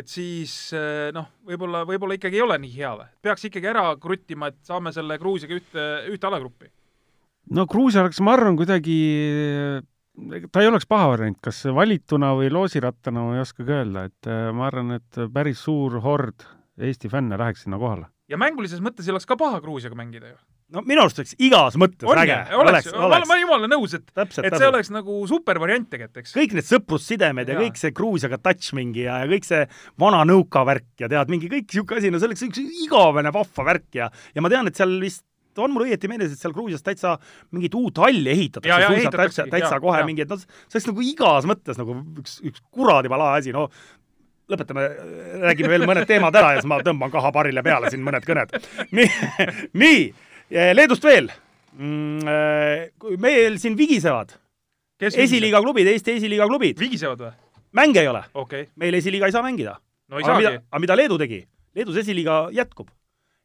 et 0.03 0.11
siis 0.11 0.55
äh, 0.77 1.09
noh, 1.15 1.31
võib-olla, 1.49 1.85
võib-olla 1.89 2.19
ikkagi 2.19 2.41
ei 2.41 2.45
ole 2.45 2.59
nii 2.63 2.77
hea 2.77 2.93
või? 2.99 3.11
peaks 3.25 3.49
ikkagi 3.49 3.71
ära 3.73 3.87
kruttima, 4.03 4.51
et 4.53 4.61
saame 4.67 4.93
selle 4.95 5.19
Gruusiaga 5.23 5.59
ühte, 5.59 5.89
ühte 6.13 6.29
alagruppi 6.29 6.73
no 7.51 7.67
Gruusia 7.71 8.05
oleks, 8.05 8.21
ma 8.25 8.37
arvan, 8.37 8.57
kuidagi, 8.59 8.97
ta 10.53 10.63
ei 10.63 10.71
oleks 10.71 10.89
paha 10.91 11.13
variant, 11.15 11.39
kas 11.45 11.63
valituna 11.75 12.33
või 12.39 12.51
loosirattana, 12.53 13.27
ma 13.27 13.37
ei 13.39 13.45
oskagi 13.45 13.77
öelda, 13.79 14.07
et 14.11 14.31
äh, 14.31 14.49
ma 14.57 14.69
arvan, 14.71 14.97
et 14.99 15.23
päris 15.33 15.63
suur 15.67 16.01
hord 16.05 16.49
Eesti 16.83 17.11
fänne 17.13 17.37
läheks 17.37 17.67
sinna 17.67 17.77
kohale. 17.79 18.09
ja 18.33 18.39
mängulises 18.41 18.81
mõttes 18.81 19.07
ei 19.07 19.13
oleks 19.13 19.29
ka 19.29 19.37
paha 19.37 19.61
Gruusiaga 19.61 19.99
mängida 19.99 20.33
ju. 20.33 20.39
No 20.73 20.83
minu 20.87 21.05
arust 21.05 21.21
oleks 21.21 21.35
igas 21.43 21.77
mõttes 21.81 22.09
on 22.09 22.21
äge 22.23 22.39
oleks, 22.59 22.91
ma 22.95 23.09
olen, 23.09 23.27
ma 23.29 23.35
olen 23.35 23.43
jumala 23.45 23.71
nõus, 23.71 23.97
et, 23.99 24.07
et 24.09 24.35
see 24.35 24.45
täpselt. 24.47 24.69
oleks 24.71 24.93
nagu 24.95 25.19
super 25.31 25.61
variant 25.63 25.89
tegelikult, 25.91 26.23
eks. 26.23 26.37
kõik 26.37 26.57
need 26.59 26.69
sõprussidemed 26.69 27.51
ja, 27.51 27.57
ja 27.57 27.65
kõik 27.67 27.81
see 27.81 27.97
Gruusiaga 27.97 28.41
touch 28.43 28.73
mingi 28.79 29.07
ja, 29.07 29.23
ja 29.23 29.31
kõik 29.31 29.49
see 29.49 29.67
vana 30.03 30.23
nõukavärk 30.29 31.05
ja 31.05 31.11
tead, 31.13 31.33
mingi 31.33 31.51
kõik 31.53 31.69
niisugune 31.69 32.03
asi, 32.03 32.13
no 32.13 32.23
see 32.23 32.31
oleks 32.31 32.47
üks 32.49 32.63
igavene 32.87 33.35
vahva 33.35 33.69
värk 33.73 34.01
ja, 34.01 34.09
ja 34.35 34.45
ma 34.45 34.53
tean, 34.53 34.71
et 34.71 34.79
seal 34.79 34.97
vist 35.03 35.25
on 35.61 35.73
mul 35.75 35.85
õieti 35.85 36.09
meeles, 36.09 36.33
et 36.33 36.41
seal 36.41 36.55
Gruusias 36.57 36.85
täitsa 36.85 37.19
mingit 37.53 37.75
uut 37.77 37.99
halli 38.01 38.31
ehitatakse 38.33 38.73
suisa 38.73 38.87
täitsa, 38.89 39.01
ehitataksegi, 39.03 39.53
täitsa 39.53 39.75
jaa, 39.77 39.83
kohe 39.85 39.99
jaa. 40.01 40.07
mingi, 40.09 40.25
et 40.25 40.33
noh, 40.33 40.41
see 40.41 40.79
oleks 40.79 40.89
nagu 40.89 41.05
igas 41.05 41.49
mõttes 41.51 41.81
nagu 41.81 41.99
üks, 42.23 42.39
üks 42.49 42.65
kuradi 42.73 43.13
vala 43.13 43.35
asi, 43.37 43.53
no 43.53 43.67
lõpetame, 44.53 44.89
räägime 45.45 45.71
veel 45.73 45.87
mõned 45.89 46.09
teemad 46.09 46.37
ära 46.37 46.55
ja 46.55 46.61
siis 46.61 46.69
ma 46.71 46.81
tõmban 46.85 47.13
kahaparile 47.13 47.65
peale 47.65 47.93
siin 47.93 48.03
mõned 48.05 48.25
kõned. 48.27 48.53
nii, 48.97 49.09
nii, 49.79 50.03
Leedust 50.53 51.05
veel 51.05 51.31
mm,. 51.73 53.19
meil 53.23 53.59
siin 53.63 53.77
vigisevad 53.79 54.37
esiliiga 55.03 55.59
klubid, 55.65 55.89
Eesti 55.91 56.19
esiliiga 56.19 56.47
klubid, 56.47 56.79
vigisevad 56.79 57.25
või? 57.25 57.33
mänge 57.73 58.03
ei 58.03 58.09
ole, 58.11 58.23
okay., 58.35 58.69
meil 58.77 58.95
esiliiga 58.95 59.27
ei 59.27 59.35
saa 59.35 59.43
mängida. 59.43 59.79
no 60.09 60.21
ei 60.21 60.27
aga 60.27 60.37
mida 60.39 60.51
saagi,. 60.51 60.67
aga 60.71 60.83
mida 60.85 60.97
Leedu 60.97 61.19
tegi? 61.19 61.41
Leedus 61.75 61.97
esiliiga 62.03 62.37
jätkub 62.53 62.91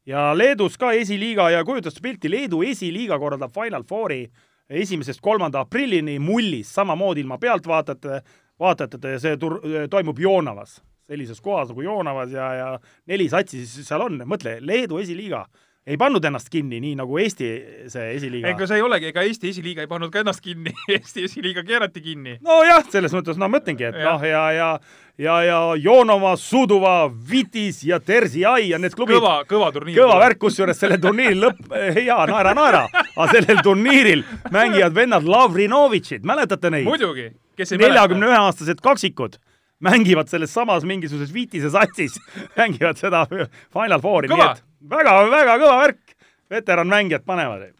ja 0.08 0.34
Leedus 0.38 0.78
ka 0.78 0.92
esiliiga 0.96 1.50
ja 1.50 1.64
kujutas 1.66 2.00
pilti, 2.04 2.32
Leedu 2.32 2.62
esiliiga 2.64 3.20
korraldab 3.20 3.54
Final 3.56 3.84
Fouri 3.88 4.26
esimesest 4.70 5.22
kolmanda 5.22 5.64
aprillini 5.64 6.20
mullis, 6.20 6.74
samamoodi 6.76 7.24
ilma 7.24 7.38
pealtvaatajate, 7.38 8.22
vaatajateta 8.60 9.16
ja 9.16 9.20
see 9.24 9.38
tur-, 9.40 9.62
toimub 9.90 10.20
Joonavas, 10.20 10.82
sellises 11.08 11.42
kohas 11.42 11.72
nagu 11.72 11.86
Joonavas 11.86 12.34
ja, 12.36 12.50
ja 12.56 12.68
neli 13.08 13.30
satsi 13.32 13.64
siis 13.66 13.88
seal 13.88 14.04
on, 14.04 14.20
mõtle, 14.28 14.58
Leedu 14.62 15.00
esiliiga 15.00 15.46
ei 15.88 15.98
pannud 16.00 16.26
ennast 16.28 16.50
kinni, 16.52 16.82
nii 16.84 16.96
nagu 17.00 17.18
Eesti 17.22 17.50
see 17.92 18.08
esiliiga. 18.18 18.52
ega 18.52 18.68
see 18.68 18.80
ei 18.82 18.84
olegi, 18.84 19.12
ega 19.14 19.24
Eesti 19.24 19.52
esiliiga 19.54 19.86
ei 19.86 19.90
pannud 19.92 20.12
ka 20.12 20.22
ennast 20.24 20.44
kinni, 20.44 20.74
Eesti 20.98 21.24
esiliiga 21.28 21.64
keerati 21.68 22.04
kinni. 22.04 22.38
nojah, 22.44 22.84
selles 22.92 23.16
mõttes 23.16 23.40
no 23.40 23.48
ma 23.48 23.58
mõtlengi, 23.58 23.88
et 23.88 24.00
noh, 24.04 24.26
ja, 24.28 24.44
ja 24.56 24.72
ja, 25.18 25.38
ja 25.44 25.60
Joonova, 25.82 26.36
Suduva, 26.38 26.98
Vitis 27.32 27.82
ja 27.88 28.00
Terziai 28.00 28.70
ja 28.70 28.82
need 28.82 28.94
klubid 28.98 29.18
kõva, 29.18 29.40
kõva 29.50 29.72
turniir. 29.74 29.98
kõva 29.98 30.20
värk, 30.22 30.42
kusjuures 30.44 30.78
selle 30.78 31.00
turniiri 31.02 31.40
lõpp, 31.40 31.64
jaa, 32.04 32.28
naera, 32.30 32.54
naera, 32.58 32.86
aga 33.16 33.32
sellel 33.32 33.64
turniiril 33.66 34.24
mängivad 34.54 34.96
vennad 34.96 35.28
Lavrinovitšid, 35.28 36.28
mäletate 36.28 36.74
neid? 36.74 36.88
muidugi, 36.90 37.32
kes 37.58 37.74
ei 37.74 37.86
neljakümne 37.88 38.30
ühe 38.30 38.40
aastased 38.44 38.84
kaksikud 38.84 39.40
mängivad 39.80 40.30
selles 40.30 40.54
samas 40.54 40.84
mingisuguses 40.84 41.34
Vitise 41.34 41.70
satsis, 41.74 42.18
mängivad 42.60 43.00
seda 43.00 43.26
Final 43.30 44.02
Fouri, 44.02 44.30
nii 44.30 44.38
Kõva. 44.38 44.54
Väga-väga 44.82 45.58
kõva 45.62 45.80
värk, 45.82 46.16
veteranmängijad 46.50 47.26
panevad. 47.26 47.74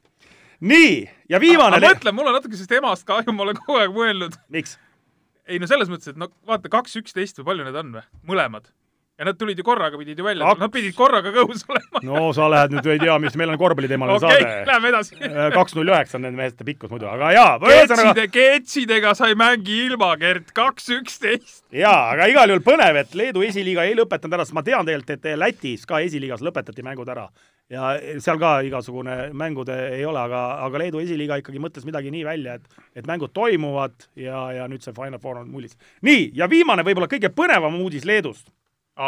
nii, 0.60 1.10
ja 1.30 1.40
viimane 1.40 1.80
ma 1.80 1.94
mõtlen, 1.94 2.16
mul 2.16 2.28
on 2.32 2.38
natuke 2.40 2.58
sellest 2.58 2.78
emast 2.80 3.06
kahju, 3.08 3.34
ma 3.34 3.46
olen 3.46 3.60
kogu 3.60 3.80
aeg 3.80 3.94
mõelnud. 3.94 4.38
miks? 4.50 4.78
ei 5.48 5.60
no 5.60 5.68
selles 5.70 5.90
mõttes, 5.90 6.12
et 6.12 6.20
no 6.20 6.30
vaata, 6.48 6.70
kaks 6.70 6.98
üksteist 7.00 7.40
või 7.40 7.52
palju 7.52 7.68
need 7.68 7.80
on 7.80 7.94
või? 7.96 8.06
mõlemad. 8.34 8.72
Ja 9.18 9.26
nad 9.26 9.38
tulid 9.38 9.58
ju 9.58 9.64
korraga, 9.64 9.98
pidid 9.98 10.20
ju 10.20 10.26
välja 10.26 10.46
Kaks., 10.46 10.60
nad 10.62 10.72
pidid 10.72 10.94
korraga 10.96 11.32
kõhus 11.34 11.64
olema. 11.70 12.02
no 12.06 12.28
sa 12.38 12.46
lähed 12.52 12.76
nüüd, 12.76 12.90
ei 12.94 13.00
tea, 13.02 13.16
mis, 13.22 13.38
meil 13.40 13.50
on 13.54 13.58
korvpalliteemaline 13.58 14.20
okei, 14.20 14.44
saade. 14.44 14.60
lähme 14.70 14.92
edasi. 14.92 15.18
kaks 15.56 15.76
null 15.78 15.92
üheksa 15.94 16.20
on 16.20 16.28
nende 16.28 16.38
meeste 16.38 16.68
pikkus 16.68 16.92
muidu, 16.94 17.10
aga 17.10 17.32
jaa, 17.34 17.56
Ketside, 17.64 18.28
ketsidega 18.34 19.16
sa 19.18 19.32
ei 19.32 19.38
mängi 19.40 19.80
ilma, 19.88 20.12
Gert, 20.22 20.54
kaks 20.58 20.92
üksteist. 21.00 21.64
jaa, 21.74 22.12
aga 22.14 22.30
igal 22.30 22.54
juhul 22.54 22.66
põnev, 22.66 23.02
et 23.02 23.18
Leedu 23.18 23.42
esiliiga 23.48 23.88
ei 23.90 23.96
lõpetanud 23.98 24.38
ära, 24.38 24.46
sest 24.46 24.58
ma 24.58 24.66
tean 24.66 24.86
tegelikult, 24.86 25.18
et 25.18 25.40
Lätis 25.42 25.88
ka 25.90 26.02
esiliigas 26.06 26.46
lõpetati 26.46 26.86
mängud 26.86 27.10
ära. 27.10 27.26
ja 27.74 27.98
seal 28.24 28.38
ka 28.40 28.62
igasugune 28.64 29.16
mängud 29.36 29.68
ei 29.74 30.06
ole, 30.06 30.22
aga, 30.22 30.44
aga 30.68 30.84
Leedu 30.84 31.02
esiliiga 31.02 31.40
ikkagi 31.42 31.60
mõtles 31.60 31.90
midagi 31.90 32.14
nii 32.14 32.24
välja, 32.28 32.54
et 32.62 32.86
et 33.02 33.10
mängud 33.10 33.34
toimuvad 33.34 34.08
ja, 34.16 34.46
ja 34.56 34.70
nüüd 34.70 34.86
see 34.86 34.94
Final 34.94 35.20
Four 35.20 35.42
on 35.42 35.50
mullis. 35.50 35.74
nii, 36.06 36.32
ja 36.38 36.48
viimane 36.50 36.86
võib-olla 36.86 37.10
kõige 37.10 37.34
põnevam 37.34 37.82
uudis 37.82 38.06
Leedust. 38.06 38.54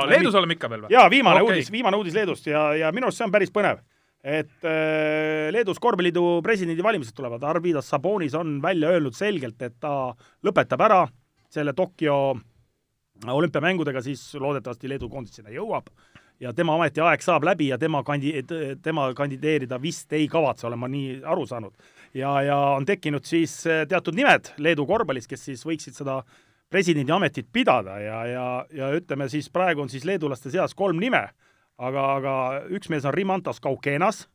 Leedus 0.09 0.35
oleme 0.37 0.57
ikka 0.57 0.69
veel 0.71 0.85
või? 0.85 0.93
jaa, 0.93 1.07
viimane 1.11 1.41
okay. 1.41 1.55
Uudis, 1.55 1.71
viimane 1.73 1.97
uudis 1.99 2.17
Leedust 2.17 2.49
ja, 2.49 2.69
ja 2.77 2.91
minu 2.95 3.09
arust 3.09 3.21
see 3.21 3.27
on 3.27 3.33
päris 3.33 3.53
põnev. 3.53 3.81
et 4.23 4.67
äh, 4.67 5.47
Leedus 5.55 5.79
korvpalliliidu 5.79 6.41
presidendivalimised 6.45 7.15
tulevad, 7.15 7.43
Arvidas 7.43 7.89
Sabonis 7.89 8.35
on 8.35 8.59
välja 8.61 8.91
öelnud 8.93 9.15
selgelt, 9.15 9.61
et 9.61 9.79
ta 9.79 10.13
lõpetab 10.45 10.85
ära 10.85 11.03
selle 11.49 11.73
Tokyo 11.73 12.37
olümpiamängudega, 13.27 14.01
siis 14.01 14.21
loodetavasti 14.39 14.89
Leedu 14.89 15.09
koondis 15.09 15.39
sinna 15.39 15.51
jõuab 15.51 15.89
ja 16.39 16.53
tema 16.55 16.75
ametiaeg 16.77 17.23
saab 17.23 17.43
läbi 17.47 17.69
ja 17.69 17.77
tema 17.79 18.01
kandi-, 18.07 18.43
tema 18.83 19.09
kandideerida 19.15 19.79
vist 19.81 20.13
ei 20.15 20.27
kavatse, 20.31 20.67
olen 20.67 20.79
ma 20.79 20.87
nii 20.91 21.19
aru 21.27 21.45
saanud. 21.47 21.73
ja, 22.13 22.41
ja 22.41 22.57
on 22.77 22.85
tekkinud 22.85 23.25
siis 23.27 23.61
äh, 23.67 23.85
teatud 23.87 24.15
nimed 24.15 24.53
Leedu 24.57 24.85
korvpallis, 24.87 25.27
kes 25.27 25.45
siis 25.51 25.65
võiksid 25.65 25.97
seda 25.99 26.21
presidendi 26.69 27.11
ametit 27.11 27.47
pidada 27.53 27.99
ja, 27.99 28.25
ja, 28.25 28.47
ja 28.73 28.89
ütleme 28.95 29.29
siis 29.29 29.49
praegu 29.49 29.81
on 29.81 29.89
siis 29.89 30.05
leedulaste 30.05 30.51
seas 30.53 30.75
kolm 30.77 30.99
nime, 31.01 31.23
aga, 31.77 32.03
aga 32.17 32.33
üks 32.75 32.91
mees 32.93 33.07
on 33.09 33.15
Rimantas 33.15 33.61
Kaukenas, 33.63 34.27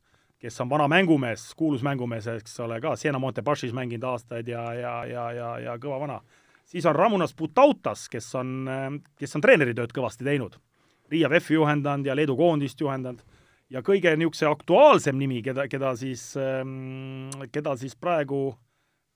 kes 0.43 0.61
on 0.61 0.71
vana 0.71 0.89
mängumees, 0.91 1.47
kuulus 1.57 1.85
mängumees, 1.87 2.27
eks 2.35 2.59
ole 2.65 2.81
ka, 2.83 2.97
Siena 3.01 3.21
Montebašis 3.23 3.73
mänginud 3.77 4.09
aastaid 4.11 4.49
ja, 4.51 4.65
ja, 4.77 4.95
ja, 5.09 5.29
ja, 5.33 5.53
ja 5.69 5.77
kõva 5.81 6.01
vana. 6.03 6.21
siis 6.67 6.87
on 6.87 6.97
Ramunas 6.97 7.35
Putautas, 7.35 8.09
kes 8.09 8.35
on, 8.35 8.69
kes 9.19 9.37
on 9.37 9.45
treeneritööd 9.45 9.93
kõvasti 9.95 10.25
teinud. 10.25 10.59
Riia 11.11 11.29
VEF-i 11.31 11.55
juhendanud 11.55 12.07
ja 12.07 12.17
Leedu 12.17 12.37
koondist 12.37 12.81
juhendanud 12.81 13.23
ja 13.71 13.83
kõige 13.85 14.13
niisuguse 14.17 14.47
aktuaalsem 14.49 15.17
nimi, 15.19 15.43
keda, 15.45 15.69
keda 15.69 15.95
siis, 15.97 16.33
keda 17.53 17.77
siis 17.77 17.97
praegu 17.97 18.55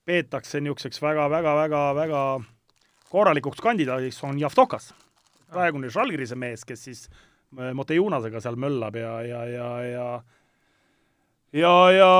peetakse 0.08 0.60
niisuguseks 0.60 1.02
väga-väga-väga-väga 1.02 2.22
korralikuks 3.10 3.60
kandidaadiks, 3.64 4.22
on 4.24 4.38
Javtokas. 4.40 4.94
praegune 5.48 5.88
Žalgirise 5.90 6.36
mees, 6.36 6.64
kes 6.64 6.84
siis 6.84 7.08
äh, 7.08 7.72
Motejunasega 7.74 8.40
seal 8.40 8.56
möllab 8.56 8.96
ja, 8.96 9.22
ja, 9.22 9.44
ja, 9.48 9.70
ja 9.82 10.08
ja, 11.52 11.90
ja 11.90 12.12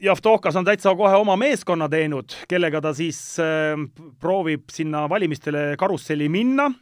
Javtokas 0.00 0.56
on 0.56 0.64
täitsa 0.64 0.94
kohe 0.96 1.16
oma 1.16 1.36
meeskonna 1.40 1.88
teinud, 1.88 2.34
kellega 2.48 2.80
ta 2.84 2.94
siis 2.94 3.38
äh, 3.40 3.78
proovib 4.20 4.68
sinna 4.72 5.08
valimistele 5.08 5.74
karusselli 5.78 6.28
minna. 6.28 6.72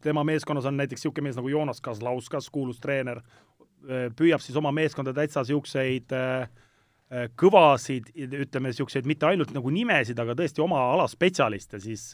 tema 0.00 0.24
meeskonnas 0.24 0.64
on 0.64 0.76
näiteks 0.76 1.02
niisugune 1.02 1.26
mees 1.26 1.36
nagu 1.36 1.48
Joonas 1.48 1.80
Kazlauskas, 1.80 2.48
kuulus 2.50 2.78
treener, 2.80 3.20
püüab 4.16 4.40
siis 4.40 4.56
oma 4.56 4.72
meeskonda 4.72 5.12
täitsa 5.12 5.42
niisuguseid 5.42 6.12
äh, 6.16 6.48
kõvasid, 7.38 8.08
ütleme 8.18 8.72
niisuguseid 8.72 9.06
mitte 9.06 9.28
ainult 9.28 9.52
nagu 9.54 9.70
nimesid, 9.70 10.18
aga 10.18 10.34
tõesti 10.38 10.62
oma 10.64 10.80
ala 10.96 11.04
spetsialiste 11.06 11.78
siis, 11.78 12.08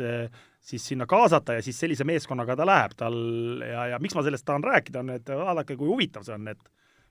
siis 0.61 0.89
sinna 0.93 1.07
kaasata 1.09 1.57
ja 1.57 1.63
siis 1.65 1.79
sellise 1.81 2.05
meeskonnaga 2.05 2.59
ta 2.61 2.67
läheb, 2.69 2.97
tal 3.01 3.17
ja, 3.65 3.87
ja 3.95 4.01
miks 4.05 4.17
ma 4.19 4.25
sellest 4.27 4.45
tahan 4.45 4.67
rääkida, 4.69 5.01
on, 5.01 5.15
et 5.17 5.33
vaadake, 5.33 5.79
kui 5.81 5.89
huvitav 5.89 6.27
see 6.29 6.37
on, 6.37 6.53
et 6.53 6.61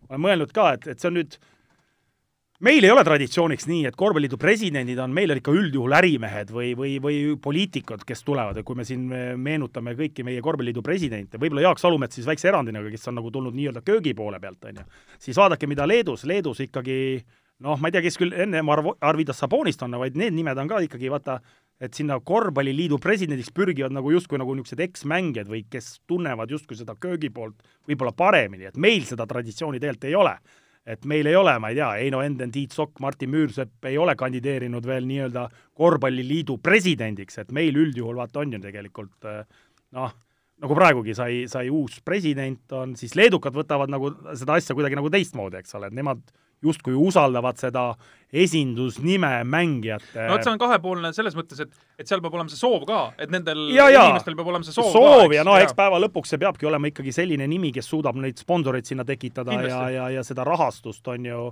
ma 0.05 0.13
olen 0.13 0.23
mõelnud 0.27 0.53
ka, 0.53 0.75
et, 0.77 0.91
et 0.93 1.01
see 1.01 1.09
on 1.09 1.17
nüüd 1.17 1.39
meil 2.61 2.85
ei 2.85 2.93
ole 2.93 3.01
traditsiooniks 3.01 3.65
nii, 3.65 3.87
et 3.89 3.97
korvpalliliidu 3.97 4.37
presidendid 4.37 4.99
on 5.01 5.13
meil 5.17 5.33
ikka 5.33 5.53
üldjuhul 5.57 5.97
ärimehed 5.97 6.53
või, 6.53 6.75
või, 6.77 6.95
või 7.01 7.19
poliitikud, 7.41 8.05
kes 8.05 8.21
tulevad 8.27 8.61
ja 8.61 8.65
kui 8.67 8.77
me 8.77 8.85
siin 8.85 9.09
meenutame 9.41 9.95
kõiki 9.97 10.25
meie 10.27 10.45
korvpalliliidu 10.45 10.85
presidente, 10.85 11.41
võib-olla 11.41 11.65
Jaak 11.65 11.81
Salumets 11.81 12.19
siis 12.19 12.29
väikse 12.29 12.51
erandina, 12.53 12.85
kes 12.93 13.09
on 13.09 13.17
nagu 13.17 13.33
tulnud 13.33 13.57
nii-öelda 13.57 13.81
köögi 13.85 14.13
poole 14.17 14.37
pealt, 14.43 14.69
on 14.69 14.83
ju, 14.83 14.89
siis 15.25 15.41
vaadake, 15.41 15.69
mida 15.69 15.89
Leedus, 15.89 16.27
Leedus 16.29 16.61
ikkagi 16.67 16.99
noh, 17.61 17.79
ma 17.79 17.89
ei 17.89 17.95
tea, 17.95 18.03
kes 18.05 18.17
küll 18.19 18.35
ennem 18.43 18.69
Arv-, 18.73 18.95
Arvidas 19.05 19.41
Sabonist 19.41 19.83
on, 19.85 19.97
vaid 20.01 20.17
need 20.19 20.35
nimed 20.35 20.57
on 20.61 20.69
ka 20.69 20.81
ikkagi 20.85 21.11
vaata, 21.13 21.37
et 21.81 21.97
sinna 21.97 22.19
korvpalliliidu 22.25 22.99
presidendiks 23.01 23.51
pürgivad 23.55 23.93
nagu 23.95 24.11
justkui 24.13 24.39
nagu 24.41 24.55
niisugused 24.57 24.83
eksmängijad 24.85 25.49
või 25.49 25.63
kes 25.69 25.95
tunnevad 26.09 26.51
justkui 26.53 26.77
seda 26.77 26.95
köögi 27.01 27.31
poolt 27.33 27.61
võib-olla 27.89 28.13
paremini, 28.17 28.69
et 28.69 28.77
meil 28.81 29.05
seda 29.09 29.27
traditsiooni 29.29 29.81
tegelikult 29.81 30.09
ei 30.09 30.17
ole. 30.17 30.35
Et 30.91 31.03
meil 31.05 31.27
ei 31.29 31.35
ole, 31.37 31.53
ma 31.61 31.69
ei 31.69 31.77
tea, 31.77 31.91
Heino 32.01 32.23
Enden, 32.25 32.49
Tiit 32.53 32.73
Sokk, 32.73 32.97
Martin 33.05 33.29
Müürsepp 33.29 33.85
ei 33.85 33.99
ole 34.01 34.15
kandideerinud 34.17 34.85
veel 34.89 35.05
nii-öelda 35.05 35.43
korvpalliliidu 35.77 36.57
presidendiks, 36.57 37.37
et 37.37 37.51
meil 37.53 37.77
üldjuhul 37.77 38.17
vaata 38.17 38.41
on 38.41 38.55
ju 38.55 38.59
tegelikult 38.63 39.29
eh, 39.29 39.43
noh, 39.97 40.15
nagu 40.61 40.77
praegugi 40.77 41.13
sai, 41.17 41.43
sai 41.49 41.69
uus 41.69 41.99
president, 42.05 42.63
on 42.77 42.95
siis 42.97 43.13
leedukad 43.17 43.53
võtavad 43.53 43.93
nagu 43.93 44.09
seda 44.37 44.57
asja 44.57 44.77
kuidagi 44.77 44.97
nagu 44.97 45.09
teistmoodi, 45.13 45.61
eks 45.61 45.77
ole, 45.77 45.89
et 45.89 45.97
nemad 45.97 46.25
justkui 46.61 46.93
usaldavad 46.97 47.57
seda 47.57 47.91
esindusnime 48.31 49.41
mängijate 49.43 50.27
no 50.27 50.35
vot, 50.35 50.45
see 50.45 50.53
on 50.53 50.61
kahepoolne 50.61 51.11
selles 51.15 51.35
mõttes, 51.35 51.59
et, 51.65 51.73
et 51.99 52.07
seal 52.07 52.21
peab 52.23 52.37
olema 52.37 52.51
see 52.51 52.59
soov 52.59 52.85
ka, 52.87 53.01
et 53.19 53.33
nendel 53.33 53.65
ja, 53.75 53.89
ja, 53.91 54.05
inimestel 54.07 54.37
peab 54.39 54.51
olema 54.53 54.67
see 54.67 54.75
soov, 54.75 54.91
soov 54.95 55.25
ka, 55.25 55.35
ja 55.35 55.45
no 55.47 55.57
eks 55.59 55.75
päeva 55.77 55.99
lõpuks 56.05 56.31
see 56.31 56.41
peabki 56.41 56.69
olema 56.69 56.91
ikkagi 56.91 57.13
selline 57.15 57.47
nimi, 57.51 57.73
kes 57.75 57.89
suudab 57.91 58.19
neid 58.21 58.39
sponsoreid 58.39 58.87
sinna 58.87 59.05
tekitada 59.07 59.51
Kindlasti. 59.51 59.77
ja, 59.77 59.89
ja, 59.97 60.09
ja 60.19 60.25
seda 60.27 60.45
rahastust 60.47 61.11
on 61.11 61.27
ju, 61.27 61.47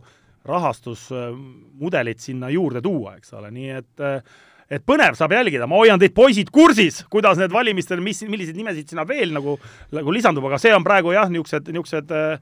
rahastusmudelit 0.49 2.23
sinna 2.23 2.51
juurde 2.53 2.81
tuua, 2.81 3.17
eks 3.19 3.35
ole, 3.35 3.51
nii 3.55 3.73
et 3.81 4.05
et 4.69 4.83
põnev 4.85 5.15
saab 5.17 5.33
jälgida, 5.33 5.65
ma 5.65 5.79
hoian 5.81 5.99
teid 6.01 6.13
poisid 6.13 6.51
kursis, 6.53 7.01
kuidas 7.09 7.39
need 7.41 7.53
valimistel, 7.53 8.01
mis, 8.05 8.21
milliseid 8.29 8.57
nimesid 8.57 8.91
sinna 8.93 9.05
veel 9.09 9.33
nagu, 9.33 9.55
nagu 9.95 10.13
lisandub, 10.13 10.45
aga 10.45 10.59
see 10.61 10.73
on 10.75 10.85
praegu 10.85 11.15
jah, 11.15 11.25
niisugused, 11.33 11.71
niisugused 11.73 12.13
äh, 12.13 12.37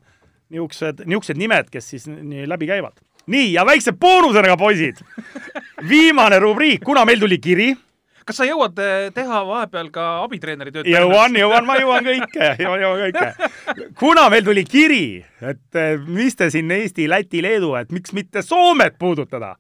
niisugused, 0.50 1.04
niisugused 1.06 1.40
nimed, 1.40 1.72
kes 1.72 1.90
siis 1.94 2.08
nii 2.08 2.48
läbi 2.50 2.70
käivad. 2.70 3.00
nii, 3.28 3.52
ja 3.54 3.66
väikse 3.68 3.92
boonusena, 3.92 4.58
poisid, 4.58 5.02
viimane 5.90 6.40
rubriik, 6.40 6.84
kuna 6.84 7.06
meil 7.06 7.20
tuli 7.20 7.38
kiri 7.44 7.74
kas 8.28 8.42
sa 8.42 8.48
jõuad 8.48 8.80
eh, 8.84 9.08
teha 9.16 9.40
vahepeal 9.48 9.90
ka 9.94 10.06
abitreeneri 10.26 10.74
tööd? 10.76 10.90
jõuan, 10.92 11.36
jõuan, 11.40 11.66
ma 11.68 11.78
jõuan 11.80 12.04
kõike, 12.08 12.50
jõuan, 12.60 12.84
jõuan 12.84 13.02
kõike. 13.06 13.86
kuna 14.00 14.28
meil 14.34 14.44
tuli 14.48 14.66
kiri, 14.68 15.06
et 15.40 15.80
eh, 15.80 15.96
mis 16.04 16.36
te 16.36 16.50
siin 16.54 16.72
Eesti, 16.76 17.08
Läti, 17.10 17.42
Leedu, 17.46 17.74
et 17.80 17.94
miks 17.96 18.14
mitte 18.18 18.44
Soomet 18.46 18.98
puudutada, 19.00 19.56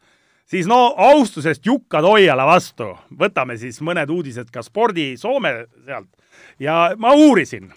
siis 0.47 0.67
no 0.67 0.81
austusest 1.09 1.65
Jukka 1.65 2.03
Toiala 2.03 2.47
vastu 2.49 2.91
võtame 3.19 3.57
siis 3.61 3.79
mõned 3.83 4.11
uudised 4.11 4.51
ka 4.51 4.63
spordi 4.65 5.13
Soome 5.19 5.53
sealt 5.85 6.11
ja 6.59 6.93
ma 6.97 7.13
uurisin, 7.13 7.71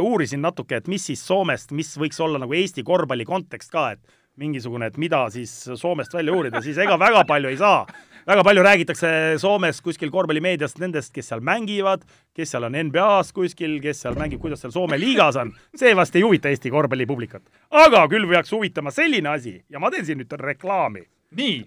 uurisin 0.00 0.42
natuke, 0.42 0.80
et 0.80 0.88
mis 0.88 1.06
siis 1.10 1.22
Soomest, 1.26 1.72
mis 1.72 1.92
võiks 1.98 2.20
olla 2.22 2.40
nagu 2.42 2.54
Eesti 2.54 2.84
korvpalli 2.86 3.24
kontekst 3.28 3.72
ka, 3.72 3.90
et 3.96 4.20
mingisugune, 4.40 4.88
et 4.88 4.96
mida 5.00 5.24
siis 5.32 5.52
Soomest 5.74 6.14
välja 6.14 6.34
uurida, 6.34 6.62
siis 6.64 6.78
ega 6.80 6.98
väga 6.98 7.24
palju 7.28 7.50
ei 7.50 7.58
saa. 7.60 7.86
väga 8.26 8.44
palju 8.44 8.62
räägitakse 8.62 9.08
Soomes 9.40 9.80
kuskil 9.80 10.10
korvpallimeediast 10.10 10.78
nendest, 10.78 11.12
kes 11.14 11.30
seal 11.32 11.40
mängivad, 11.40 12.04
kes 12.36 12.52
seal 12.52 12.68
on 12.68 12.76
NBA-s 12.76 13.32
kuskil, 13.32 13.78
kes 13.82 14.02
seal 14.04 14.14
mängib, 14.14 14.40
kuidas 14.40 14.60
seal 14.60 14.72
Soome 14.72 14.98
liigas 15.00 15.36
on, 15.40 15.52
see 15.76 15.96
vast 15.96 16.16
ei 16.16 16.22
huvita 16.22 16.52
Eesti 16.52 16.70
korvpallipublikat. 16.70 17.42
aga 17.70 18.06
küll 18.08 18.28
peaks 18.28 18.52
huvitama 18.52 18.90
selline 18.90 19.28
asi 19.28 19.58
ja 19.68 19.80
ma 19.80 19.90
teen 19.90 20.06
siin 20.06 20.22
nüüd 20.22 20.38
reklaami. 20.38 21.04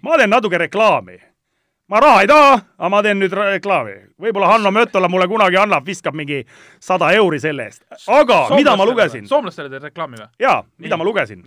ma 0.01 0.17
teen 0.17 0.29
natuke 0.29 0.57
reklaami 0.57 1.32
ma 1.93 1.99
raha 2.01 2.21
ei 2.23 2.27
taha, 2.27 2.53
aga 2.57 2.89
ma 2.89 3.01
teen 3.05 3.19
nüüd 3.21 3.33
reklaami. 3.37 3.93
võib-olla 4.21 4.49
Hanno 4.49 4.71
Mötola 4.73 5.09
mulle 5.11 5.27
kunagi 5.29 5.59
annab, 5.61 5.85
viskab 5.85 6.15
mingi 6.17 6.41
sada 6.81 7.11
euri 7.13 7.39
selle 7.39 7.67
eest. 7.69 7.83
aga 8.07 8.47
Soomlastele 8.47 8.57
mida 8.57 8.75
ma 8.77 8.85
lugesin? 8.89 9.27
soomlastele 9.29 9.69
teed 9.69 9.85
reklaami 9.89 10.17
või? 10.17 10.29
jaa, 10.41 10.63
mida 10.81 10.97
ma 10.97 11.05
lugesin? 11.05 11.43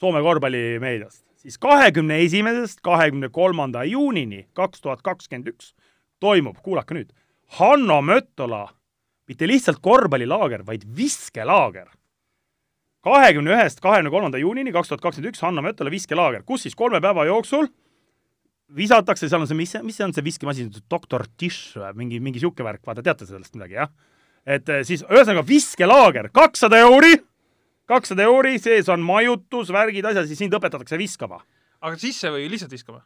Soome 0.00 0.22
korvpallimeediast. 0.24 1.24
siis 1.36 1.58
kahekümne 1.60 2.22
esimesest 2.24 2.80
kahekümne 2.80 3.28
kolmanda 3.28 3.84
juunini 3.84 4.46
kaks 4.56 4.80
tuhat 4.80 5.02
kakskümmend 5.02 5.52
üks 5.52 5.74
toimub, 6.20 6.56
kuulake 6.64 6.96
nüüd, 6.96 7.12
Hanno 7.60 8.00
Mötola 8.02 8.68
mitte 9.28 9.48
lihtsalt 9.48 9.82
korvpallilaager, 9.82 10.64
vaid 10.66 10.86
viskelaager. 10.96 11.88
kahekümne 13.04 13.52
ühest 13.52 13.80
kahekümne 13.80 14.10
kolmanda 14.10 14.38
juunini 14.38 14.72
kaks 14.72 14.88
tuhat 14.88 15.04
kakskümmend 15.04 15.34
üks 15.34 15.44
Hanno 15.44 15.62
Mötola 15.62 15.90
viskelaager, 15.90 16.42
kus 16.48 16.64
siis 16.64 16.74
kolme 16.74 17.00
päeva 17.00 17.28
jooksul 17.28 17.68
visatakse, 18.76 19.28
seal 19.28 19.42
on 19.42 19.48
see, 19.48 19.56
mis, 19.58 19.72
mis 19.84 19.96
see 19.96 20.06
on 20.06 20.14
see 20.16 20.24
viskemasin, 20.24 20.70
doktor 20.90 21.24
Tish 21.40 21.76
või 21.78 22.04
mingi, 22.04 22.20
mingi 22.20 22.38
niisugune 22.38 22.66
värk, 22.68 22.84
vaata, 22.86 23.04
teate 23.04 23.28
sellest 23.28 23.56
midagi, 23.56 23.78
jah? 23.78 23.92
et 24.48 24.68
eh, 24.72 24.82
siis 24.86 25.04
ühesõnaga 25.08 25.44
viskelaager, 25.46 26.30
kakssada 26.36 26.80
euri, 26.84 27.14
kakssada 27.88 28.26
euri, 28.28 28.56
sees 28.62 28.88
on 28.92 29.04
majutus, 29.04 29.72
värgid, 29.74 30.06
asjad, 30.08 30.28
siis 30.28 30.40
sind 30.44 30.56
õpetatakse 30.56 31.00
viskama. 31.00 31.40
aga 31.80 32.00
sisse 32.00 32.32
või 32.34 32.48
lihtsalt 32.52 32.72
viskama? 32.76 33.02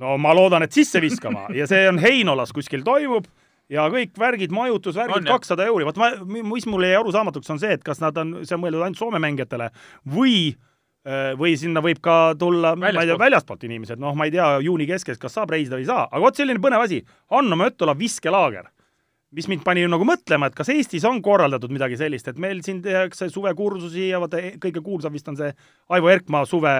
no 0.00 0.16
ma 0.18 0.34
loodan, 0.36 0.64
et 0.64 0.72
sisse 0.72 1.00
viskama 1.04 1.48
ja 1.58 1.68
see 1.70 1.88
on 1.88 2.00
Heinolas 2.02 2.52
kuskil 2.56 2.84
toimub 2.84 3.28
ja 3.72 3.86
kõik 3.92 4.16
värgid, 4.20 4.52
majutus, 4.52 4.96
värgid, 4.96 5.28
kakssada 5.28 5.68
euri, 5.68 5.86
vot 5.88 6.00
ma, 6.00 6.14
mis 6.24 6.68
mulle 6.68 6.92
jäi 6.92 7.00
arusaamatuks, 7.00 7.52
on 7.52 7.60
see, 7.60 7.76
et 7.76 7.84
kas 7.84 8.00
nad 8.00 8.16
on, 8.20 8.38
see 8.44 8.56
on 8.56 8.64
mõeldud 8.64 8.84
ainult 8.84 9.00
Soome 9.00 9.20
mängijatele 9.20 9.70
või 10.16 10.54
Äh, 10.54 10.70
või 11.38 11.52
sinna 11.60 11.82
võib 11.84 12.00
ka 12.04 12.34
tulla, 12.40 12.74
ma 12.80 12.88
ei 12.88 13.10
tea, 13.10 13.18
väljastpoolt. 13.20 13.66
inimesed, 13.68 14.00
noh, 14.00 14.14
ma 14.16 14.24
ei 14.28 14.32
tea, 14.32 14.46
juuni 14.64 14.86
keskes, 14.88 15.20
kas 15.20 15.36
saab 15.36 15.52
reisida 15.52 15.76
või 15.76 15.84
ei 15.84 15.90
saa, 15.90 16.06
aga 16.08 16.22
vot 16.24 16.40
selline 16.40 16.62
põnev 16.64 16.86
asi, 16.86 17.02
Hanno 17.34 17.58
Mötola 17.60 17.92
viskelaager, 17.98 18.70
mis 19.34 19.48
mind 19.50 19.64
pani 19.66 19.84
nagu 19.90 20.06
mõtlema, 20.08 20.48
et 20.48 20.56
kas 20.56 20.70
Eestis 20.72 21.04
on 21.08 21.20
korraldatud 21.22 21.72
midagi 21.74 21.98
sellist, 22.00 22.28
et 22.30 22.40
meil 22.40 22.62
siin 22.64 22.80
tehakse 22.84 23.28
suvekursusi 23.28 24.08
ja 24.08 24.20
vaata, 24.22 24.40
kõige 24.62 24.80
kuulsam 24.84 25.12
vist 25.12 25.28
on 25.28 25.36
see 25.36 25.50
Aivo 25.92 26.08
Erkmaa 26.08 26.46
suve, 26.48 26.74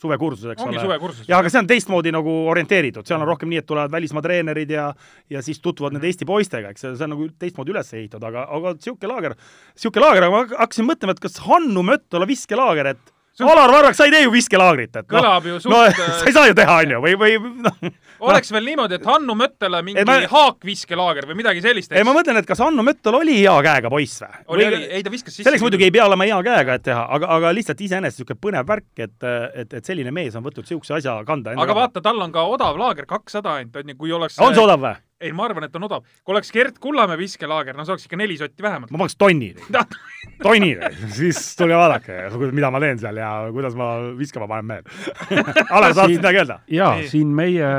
suvekursus, 0.00 0.50
eks 0.52 0.64
Ongi 0.64 0.80
ole. 0.82 0.98
jah, 1.28 1.38
aga 1.38 1.52
see 1.52 1.60
on 1.62 1.68
teistmoodi 1.70 2.12
nagu 2.16 2.32
orienteeritud, 2.50 3.06
seal 3.06 3.20
on 3.20 3.28
rohkem 3.30 3.52
nii, 3.52 3.62
et 3.62 3.68
tulevad 3.68 3.92
välismaa 3.94 4.24
treenerid 4.24 4.72
ja 4.74 4.88
ja 5.30 5.42
siis 5.44 5.60
tutvuvad 5.62 5.94
nende 5.94 6.10
Eesti 6.10 6.26
poistega, 6.28 6.72
eks 6.74 6.88
see 6.88 6.96
on 7.06 7.14
nagu 7.14 7.28
teistmoodi 7.38 7.76
üles 7.76 7.92
ehitatud, 7.94 8.26
aga, 8.26 8.48
aga 8.58 8.74
niisugune 8.74 9.12
laager, 9.12 9.36
niisugune 9.76 10.04
laager, 10.08 10.26
aga 10.26 10.34
ma 10.34 10.62
hakkasin 10.64 10.88
mõtlema, 10.88 11.14
et 11.14 11.22
kas 11.28 11.38
Hannu 11.46 11.86
Mötola 11.86 12.28
viskelaager, 12.28 12.96
et 12.96 13.12
Alar 13.44 13.72
Varrak, 13.72 13.96
sa 13.96 14.06
ei 14.06 14.12
tee 14.14 14.22
ju 14.24 14.32
viskelaagrit, 14.32 14.94
et 14.96 15.04
noh. 15.04 15.18
kõlab 15.18 15.48
ju 15.48 15.58
suht 15.60 15.72
no, 15.72 15.80
sa 16.20 16.28
ei 16.28 16.34
saa 16.36 16.46
ju 16.48 16.54
teha, 16.56 16.76
on 16.84 16.94
ju, 16.94 17.00
või, 17.04 17.16
või 17.20 17.34
noh. 17.66 17.90
oleks 18.30 18.52
veel 18.54 18.64
niimoodi, 18.70 18.96
et 18.96 19.04
Hannu 19.08 19.36
Möttele 19.36 19.82
mingi 19.84 20.04
ma... 20.08 20.18
haakviskelaager 20.30 21.28
või 21.28 21.40
midagi 21.42 21.64
sellist. 21.64 21.92
ei, 21.92 22.06
ma 22.06 22.14
mõtlen, 22.16 22.40
et 22.40 22.48
kas 22.48 22.62
Hannu 22.64 22.84
Möttel 22.86 23.18
oli 23.18 23.38
hea 23.42 23.56
käega 23.66 23.92
poiss 23.92 24.24
või? 24.24 24.40
oli, 24.56 24.68
oli, 24.70 24.82
ei 24.98 25.04
ta 25.04 25.12
viskas 25.12 25.34
sisse. 25.34 25.44
selleks 25.48 25.64
muidugi 25.66 25.88
ei 25.88 25.94
pea 25.94 26.06
olema 26.08 26.28
hea 26.28 26.38
käega, 26.48 26.78
et 26.80 26.86
teha, 26.88 27.02
aga, 27.18 27.32
aga 27.36 27.52
lihtsalt 27.56 27.82
iseenesest 27.84 28.22
niisugune 28.22 28.40
põnev 28.46 28.70
värk, 28.70 28.88
et, 28.96 29.16
et, 29.52 29.76
et 29.80 29.92
selline 29.92 30.14
mees 30.16 30.38
on 30.38 30.46
võtnud 30.46 30.64
niisuguse 30.64 30.96
asja 31.00 31.18
kanda. 31.28 31.52
aga 31.60 31.76
vaata, 31.76 32.04
tal 32.04 32.24
on 32.24 32.32
ka 32.32 32.46
odav 32.56 32.80
laager, 32.80 33.08
kakssada 33.10 33.58
ainult, 33.60 33.76
on 33.76 33.92
ju, 33.92 34.00
kui 34.00 34.16
oleks 34.16 34.40
on 34.40 34.56
see 34.56 34.64
odav 34.64 34.80
või? 34.80 34.96
Ei, 35.20 35.32
ma 35.32 35.46
arvan, 35.48 35.64
et 35.66 35.76
on 35.78 35.86
odav. 35.86 36.04
kui 36.24 36.34
oleks 36.34 36.50
Gert 36.52 36.78
Kullamäe 36.82 37.18
viskelaager, 37.20 37.76
no 37.76 37.84
see 37.86 37.94
oleks 37.94 38.06
ikka 38.08 38.18
neli 38.20 38.36
sotti 38.40 38.64
vähemalt. 38.64 38.92
ma 38.92 39.00
paneks 39.00 39.16
tonni 39.20 39.52
tonni, 40.44 40.72
siis 41.16 41.40
tulge 41.58 41.78
vaadake, 41.78 42.18
mida 42.56 42.70
ma 42.72 42.80
teen 42.82 43.00
seal 43.00 43.20
ja 43.20 43.30
kuidas 43.54 43.76
ma 43.78 43.90
viskama 44.18 44.48
panen 44.50 44.68
mehel 44.68 44.84
Alar, 45.76 45.94
sa 45.94 46.02
tahtsid 46.02 46.20
midagi 46.20 46.42
öelda? 46.42 46.58
jaa, 46.72 46.98
siin 47.08 47.32
meie 47.36 47.70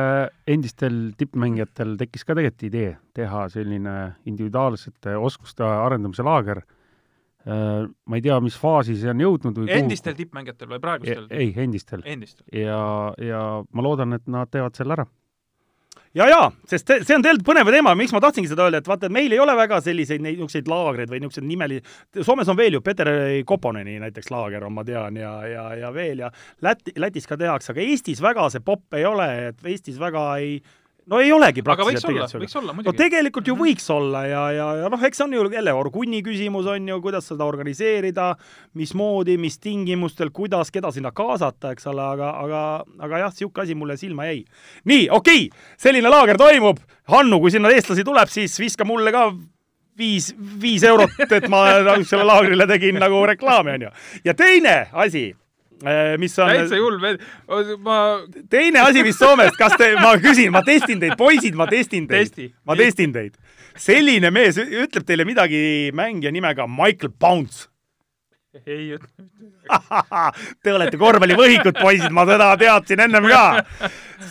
endistel 0.50 0.98
tippmängijatel 1.20 1.94
tekkis 2.00 2.26
ka 2.26 2.34
tegelikult 2.34 2.66
idee 2.72 2.96
teha 3.18 3.46
selline 3.54 3.98
individuaalsete 4.30 5.14
oskuste 5.18 5.66
arendamise 5.68 6.26
laager 6.26 6.64
ma 7.48 8.18
ei 8.18 8.24
tea, 8.26 8.36
mis 8.44 8.58
faasi 8.60 8.98
see 9.00 9.08
on 9.08 9.22
jõudnud 9.24 9.62
või 9.62 9.70
endistel 9.78 10.18
tippmängijatel 10.18 10.74
või 10.74 10.82
praegustel? 10.84 11.30
ei, 11.32 11.54
endistel. 11.64 12.02
endistel. 12.04 12.44
ja, 12.52 12.82
ja 13.24 13.44
ma 13.72 13.86
loodan, 13.86 14.18
et 14.18 14.26
nad 14.28 14.52
teevad 14.52 14.76
selle 14.76 14.98
ära 14.98 15.06
ja, 16.18 16.28
ja, 16.32 16.40
sest 16.70 16.90
see 16.90 17.16
on 17.16 17.24
tegelikult 17.26 17.48
põnev 17.52 17.70
teema, 17.74 17.94
miks 17.98 18.14
ma 18.16 18.22
tahtsingi 18.24 18.50
seda 18.52 18.66
öelda, 18.68 18.82
et 18.82 18.90
vaata, 18.90 19.08
et 19.08 19.16
meil 19.16 19.34
ei 19.34 19.42
ole 19.44 19.54
väga 19.58 19.80
selliseid 19.86 20.24
neid 20.24 20.38
niisuguseid 20.38 20.72
laagreid 20.72 21.12
või 21.12 21.22
niisuguseid 21.22 21.48
nimeli-, 21.50 21.82
Soomes 22.22 22.50
on 22.52 22.58
veel 22.60 22.78
ju 22.78 22.82
Peter 22.86 23.12
Koponeni 23.48 23.98
näiteks 24.02 24.32
laager 24.34 24.66
on, 24.68 24.76
ma 24.78 24.86
tean, 24.88 25.20
ja, 25.20 25.36
ja, 25.48 25.68
ja 25.84 25.94
veel 25.94 26.26
ja 26.26 26.32
Läti, 26.66 26.96
Lätis 26.98 27.30
ka 27.30 27.38
tehakse, 27.40 27.74
aga 27.74 27.86
Eestis 27.86 28.24
väga 28.24 28.50
see 28.54 28.66
popp 28.66 28.98
ei 28.98 29.06
ole, 29.08 29.30
et 29.52 29.72
Eestis 29.74 30.00
väga 30.02 30.28
ei 30.42 30.60
no 31.12 31.20
ei 31.24 31.32
olegi 31.32 31.64
praktiliselt 31.66 32.12
võiks 32.12 32.56
olla, 32.60 32.74
olla 32.74 32.86
no 32.86 32.94
tegelikult 32.96 33.48
ju 33.48 33.56
mm 33.56 33.62
-hmm. 33.62 33.74
võiks 33.78 33.90
olla 33.94 34.24
ja, 34.28 34.44
ja, 34.52 34.68
ja 34.82 34.90
noh, 34.92 35.04
eks 35.04 35.18
see 35.18 35.26
on 35.26 35.34
ju 35.34 35.48
jälle 35.54 35.74
Orgunni 35.74 36.22
küsimus 36.24 36.68
on 36.68 36.88
ju, 36.88 37.02
kuidas 37.02 37.28
seda 37.28 37.46
organiseerida, 37.46 38.36
mismoodi, 38.74 39.38
mis 39.38 39.60
tingimustel, 39.60 40.30
kuidas, 40.32 40.72
keda 40.72 40.92
sinna 40.92 41.12
kaasata, 41.12 41.72
eks 41.72 41.88
ole, 41.88 42.04
aga, 42.04 42.32
aga, 42.44 42.64
aga 43.00 43.18
jah, 43.26 43.32
niisugune 43.32 43.64
asi 43.64 43.76
mulle 43.76 43.98
silma 43.98 44.26
jäi. 44.26 44.44
nii, 44.86 45.10
okei 45.10 45.48
okay,, 45.48 45.60
selline 45.78 46.10
laager 46.10 46.38
toimub, 46.38 46.80
Hannu, 47.08 47.40
kui 47.40 47.52
sinna 47.52 47.70
eestlasi 47.70 48.04
tuleb, 48.04 48.28
siis 48.28 48.60
viska 48.60 48.86
mulle 48.86 49.12
ka 49.12 49.32
viis, 49.98 50.36
viis 50.62 50.84
eurot, 50.84 51.32
et 51.32 51.48
ma 51.48 51.66
selle 52.04 52.24
laagrile 52.24 52.68
tegin 52.68 53.00
nagu 53.00 53.26
reklaami, 53.26 53.72
on 53.72 53.82
ju. 53.82 53.92
ja 54.26 54.34
teine 54.34 54.88
asi 54.92 55.32
mis 56.18 56.38
on 56.40 56.50
täitsa 56.50 56.80
hull 56.82 56.98
vend, 57.02 57.24
ma 57.86 57.98
teine 58.50 58.82
asi, 58.86 59.04
mis 59.06 59.18
Soomest, 59.20 59.58
kas 59.60 59.78
te, 59.78 59.94
ma 60.02 60.16
küsin, 60.22 60.52
ma 60.54 60.64
testin 60.66 61.02
teid, 61.04 61.18
poisid, 61.20 61.58
ma 61.58 61.68
testin 61.70 62.08
teid. 62.10 62.32
Testi. 62.32 62.50
ma 62.66 62.76
testin 62.80 63.14
teid. 63.16 63.38
selline 63.78 64.32
mees 64.34 64.58
ütleb 64.58 65.06
teile 65.06 65.26
midagi 65.26 65.92
mängija 65.94 66.32
nimega 66.34 66.68
Michael 66.68 67.14
Bounce. 67.20 67.68
ei 68.66 68.96
ütle 68.98 69.28
Te 70.64 70.74
olete 70.74 70.98
korvpallivõhikud, 70.98 71.78
poisid, 71.82 72.12
ma 72.16 72.26
seda 72.26 72.54
teadsin 72.58 73.04
ennem 73.06 73.28
ka. 73.30 73.44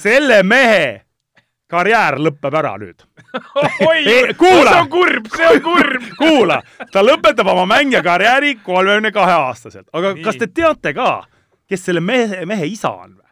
selle 0.02 0.42
mehe 0.42 1.06
karjäär 1.70 2.18
lõpeb 2.22 2.56
ära 2.60 2.74
nüüd. 2.80 3.04
Oi! 3.88 4.02
Kuula, 4.38 4.72
see 4.72 4.80
on 4.80 4.90
kurb, 4.90 5.30
see 5.34 5.48
on 5.48 5.62
kurb! 5.64 6.10
Kuula, 6.20 6.60
ta 6.92 7.02
lõpetab 7.04 7.50
oma 7.52 7.66
mängija 7.70 8.02
karjääri 8.06 8.56
kolmekümne 8.64 9.12
kahe 9.14 9.38
aastaselt, 9.48 9.88
aga 9.92 10.14
Nii. 10.14 10.26
kas 10.26 10.38
te 10.40 10.48
teate 10.48 10.94
ka, 10.96 11.10
kes 11.68 11.84
selle 11.84 12.00
mehe, 12.00 12.44
mehe 12.46 12.66
isa 12.66 12.90
on 12.94 13.16
või? 13.16 13.26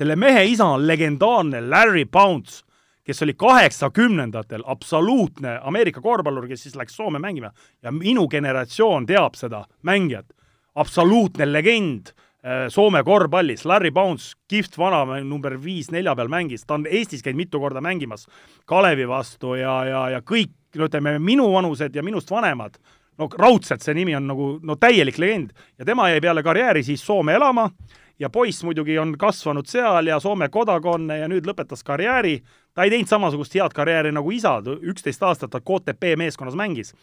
selle 0.00 0.16
mehe 0.16 0.44
isa 0.48 0.64
on 0.64 0.86
legendaarne 0.86 1.60
Larry 1.68 2.06
Bounce, 2.06 2.62
kes 3.04 3.22
oli 3.22 3.34
kaheksakümnendatel 3.34 4.62
absoluutne 4.66 5.58
Ameerika 5.62 6.00
korvpallur, 6.00 6.46
kes 6.48 6.62
siis 6.62 6.76
läks 6.78 6.96
Soome 6.96 7.18
mängima 7.18 7.50
ja 7.82 7.92
minu 7.92 8.28
generatsioon 8.28 9.06
teab 9.06 9.34
seda 9.36 9.64
mängijat. 9.82 10.26
absoluutne 10.74 11.52
legend 11.52 12.06
äh, 12.06 12.68
Soome 12.68 13.02
korvpallis, 13.04 13.64
Larry 13.64 13.90
Bounce, 13.90 14.36
kihvt 14.48 14.78
vana 14.78 15.20
number 15.24 15.58
viis 15.64 15.90
nelja 15.90 16.14
peal 16.16 16.28
mängis, 16.28 16.64
ta 16.66 16.74
on 16.74 16.86
Eestis 16.86 17.22
käinud 17.22 17.36
mitu 17.36 17.60
korda 17.60 17.80
mängimas 17.80 18.26
Kalevi 18.64 19.08
vastu 19.08 19.54
ja, 19.54 19.84
ja, 19.84 20.08
ja 20.10 20.20
kõik, 20.20 20.54
no 20.76 20.86
ütleme, 20.86 21.18
minuvanused 21.18 21.94
ja 21.94 22.02
minust 22.02 22.30
vanemad 22.30 22.78
no 23.18 23.28
raudselt 23.38 23.82
see 23.82 23.94
nimi 23.94 24.14
on 24.16 24.26
nagu 24.30 24.52
no 24.62 24.76
täielik 24.76 25.18
legend 25.18 25.50
ja 25.78 25.84
tema 25.84 26.08
jäi 26.10 26.20
peale 26.20 26.42
karjääri 26.42 26.82
siis 26.82 27.06
Soome 27.06 27.34
elama 27.34 27.70
ja 28.20 28.30
poiss 28.30 28.64
muidugi 28.64 28.98
on 28.98 29.14
kasvanud 29.18 29.66
seal 29.66 30.06
ja 30.06 30.20
Soome 30.20 30.48
kodakonne 30.48 31.18
ja 31.18 31.28
nüüd 31.28 31.46
lõpetas 31.48 31.84
karjääri. 31.84 32.42
ta 32.74 32.84
ei 32.84 32.90
teinud 32.90 33.08
samasugust 33.08 33.54
head 33.54 33.72
karjääri 33.74 34.12
nagu 34.12 34.30
isa, 34.30 34.60
üksteist 34.62 35.22
aastat 35.22 35.50
ta 35.50 35.60
KTP 35.60 36.16
meeskonnas 36.16 36.54
mängis. 36.54 36.94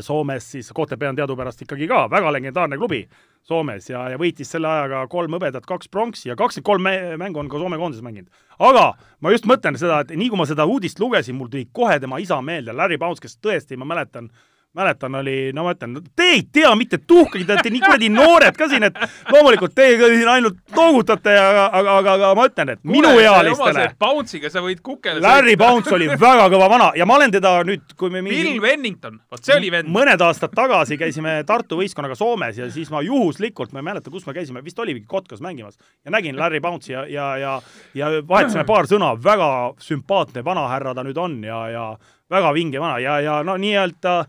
Soomes 0.00 0.46
siis, 0.52 0.70
KTP 0.72 1.02
on 1.08 1.16
teadupärast 1.16 1.62
ikkagi 1.62 1.86
ka 1.88 2.06
väga 2.10 2.32
legendaarne 2.32 2.76
klubi 2.80 3.02
Soomes 3.44 3.90
ja, 3.90 4.06
ja 4.08 4.16
võitis 4.16 4.48
selle 4.48 4.68
ajaga 4.68 5.02
kolm 5.12 5.36
hõbedat, 5.36 5.66
kaks 5.68 5.90
pronksi 5.92 6.30
ja 6.30 6.36
kakskümmend 6.36 6.64
kolm 6.64 7.20
mängu 7.20 7.42
on 7.42 7.50
ka 7.52 7.60
Soome 7.60 7.76
koondises 7.76 8.02
mänginud. 8.02 8.30
aga 8.58 8.94
ma 9.20 9.30
just 9.30 9.44
mõtlen 9.44 9.76
seda, 9.76 10.00
et 10.00 10.14
nii 10.16 10.30
kui 10.32 10.40
ma 10.40 10.46
seda 10.48 10.64
uudist 10.64 11.00
lugesin, 11.00 11.36
mul 11.36 11.52
tuli 11.52 11.68
kohe 11.72 12.00
tema 12.00 12.18
isa 12.18 12.40
meelde, 12.40 12.72
Larry 12.72 12.98
Bounce, 12.98 13.20
kes 13.20 13.36
tõesti, 13.36 13.76
ma 13.76 13.84
mäletan, 13.84 14.30
mäletan, 14.74 15.14
oli, 15.14 15.52
no 15.54 15.64
ma 15.64 15.72
ütlen, 15.74 15.94
te 16.16 16.26
ei 16.34 16.42
tea 16.52 16.70
mitte 16.78 16.98
tuhkagi, 17.06 17.44
te 17.46 17.54
olete 17.54 17.70
nii 17.70 17.82
kuradi 17.84 18.08
noored 18.10 18.56
ka 18.58 18.66
siin, 18.70 18.82
et 18.88 18.96
loomulikult 19.30 19.74
teie 19.76 19.94
ka 20.00 20.08
siin 20.10 20.30
ainult 20.32 20.58
noogutate, 20.74 21.34
aga, 21.38 21.66
aga, 21.78 21.94
aga, 22.00 22.14
aga 22.18 22.30
ma 22.34 22.46
ütlen, 22.48 22.72
et 22.74 22.80
minuealistele. 22.90 23.86
Bounce'iga 24.02 24.50
sa 24.50 24.64
võid 24.64 24.82
kukele 24.84 25.22
Larry 25.22 25.54
Bounce 25.60 25.94
oli 25.94 26.08
väga 26.10 26.48
kõva 26.52 26.68
vana 26.72 26.90
ja 26.98 27.06
ma 27.06 27.18
olen 27.20 27.36
teda 27.36 27.54
nüüd, 27.68 27.94
kui 27.98 28.10
me 28.10 28.22
mingi... 28.24 28.42
Bill 28.42 28.66
Wennington, 28.66 29.20
vot 29.30 29.46
see 29.46 29.54
oli 29.56 29.70
vend. 29.74 29.90
mõned 29.94 30.26
aastad 30.26 30.54
tagasi 30.56 30.98
käisime 30.98 31.36
Tartu 31.46 31.78
võistkonnaga 31.78 32.18
Soomes 32.18 32.58
ja 32.58 32.70
siis 32.74 32.90
ma 32.90 33.02
juhuslikult, 33.06 33.70
ma 33.72 33.82
ei 33.82 33.90
mäleta, 33.92 34.10
kus 34.10 34.26
me 34.26 34.34
käisime, 34.34 34.64
vist 34.66 34.82
oligi 34.82 35.06
Kotkas 35.06 35.42
mängimas 35.44 35.78
ja 36.04 36.14
nägin 36.14 36.38
Larry 36.40 36.62
Bounce'i 36.64 36.96
ja, 36.96 37.06
ja, 37.06 37.30
ja, 37.38 37.56
ja 37.94 38.12
vahetasime 38.26 38.66
paar 38.66 38.90
sõna, 38.90 39.14
väga 39.22 39.50
sümpaatne 39.82 40.42
vanahärra 40.44 40.98
ta 40.98 41.06
nüüd 41.06 41.18
on 41.20 41.38
ja, 41.46 41.66
ja 41.70 41.90
väga 42.30 42.54
vinge 42.56 42.82
vana 42.82 42.98
ja, 42.98 43.20
ja 43.22 43.42
no 43.46 43.54
nii-öelda 43.60 44.24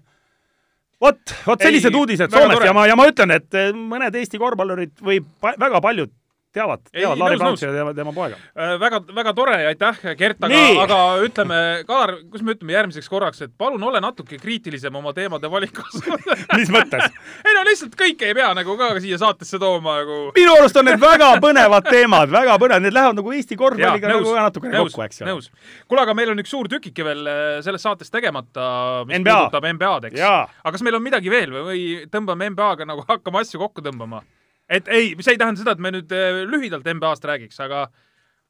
vot, 1.01 1.35
vot 1.47 1.61
sellised 1.61 1.95
uudised 1.95 2.31
Soomest 2.31 2.65
ja 2.65 2.73
ma, 2.75 2.85
ja 2.89 2.95
ma 2.99 3.07
ütlen, 3.09 3.33
et 3.35 3.57
eh, 3.57 3.71
mõned 3.75 4.15
Eesti 4.15 4.39
korvpallurid 4.41 4.95
või 5.03 5.21
pa, 5.23 5.55
väga 5.59 5.81
paljud 5.83 6.13
teavad, 6.55 6.85
teavad 6.91 7.21
Laari 7.21 7.39
Pranksi 7.41 7.67
ja 7.67 7.73
tema, 7.75 7.93
tema 7.97 8.13
poega 8.15 8.37
äh,. 8.37 8.75
väga, 8.81 9.01
väga 9.15 9.33
tore 9.37 9.57
ja 9.63 9.73
aitäh, 9.73 10.01
Gert, 10.19 10.41
aga, 10.47 10.61
aga 10.85 10.99
ütleme, 11.25 11.61
Kalar, 11.87 12.15
kus 12.31 12.45
me 12.45 12.55
ütleme 12.55 12.75
järgmiseks 12.77 13.11
korraks, 13.11 13.43
et 13.45 13.53
palun 13.57 13.83
ole 13.83 14.01
natuke 14.03 14.39
kriitilisem 14.41 14.95
oma 14.95 15.13
teemade 15.17 15.51
valikus 15.51 15.99
mis 16.59 16.71
mõttes 16.73 17.09
ei 17.45 17.57
no 17.57 17.65
lihtsalt 17.67 17.97
kõike 17.99 18.29
ei 18.29 18.37
pea 18.37 18.51
nagu 18.57 18.77
ka 18.79 18.93
siia 19.03 19.19
saatesse 19.21 19.59
tooma 19.61 19.99
nagu. 20.01 20.19
minu 20.35 20.55
arust 20.59 20.77
on 20.79 20.87
need 20.89 21.01
väga 21.01 21.31
põnevad 21.43 21.89
teemad, 21.89 22.31
väga 22.31 22.57
põnevad, 22.61 22.85
need 22.85 22.95
lähevad 22.95 23.19
nagu 23.19 23.35
Eesti 23.35 23.57
korvpalliga 23.59 24.11
nagu 24.11 24.31
ka 24.35 24.45
natukene 24.49 24.83
kokku, 24.85 25.03
eks 25.05 25.21
ju. 25.21 25.27
nõus. 25.29 25.51
kuule, 25.89 26.05
aga 26.05 26.15
meil 26.17 26.33
on 26.33 26.43
üks 26.43 26.53
suur 26.53 26.69
tükike 26.71 27.05
veel 27.07 27.27
äh, 27.29 27.43
selles 27.65 27.83
saates 27.85 28.11
tegemata, 28.13 28.69
mis 29.09 29.21
NBA. 29.21 29.35
puudutab 29.35 29.69
NBA-d, 29.75 30.11
eks. 30.11 30.23
aga 30.23 30.75
kas 30.75 30.85
meil 30.85 30.99
on 30.99 31.05
midagi 31.05 31.33
veel 31.33 31.53
või, 31.55 31.65
või 31.69 31.85
tõmbame 32.11 32.51
NBA-ga 32.53 32.87
nagu, 32.89 33.05
hakkame 33.09 33.43
asju 33.43 33.61
kokku 33.61 33.85
tõmbama? 33.85 34.23
Et 34.69 34.87
ei, 34.87 35.13
see 35.19 35.35
ei 35.35 35.41
tähenda 35.41 35.61
seda, 35.61 35.75
et 35.75 35.83
me 35.83 35.91
nüüd 35.93 36.11
äh, 36.15 36.41
lühidalt 36.49 36.87
NBA-st 36.87 37.27
räägiks, 37.29 37.59
aga 37.65 37.87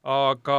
aga 0.06 0.56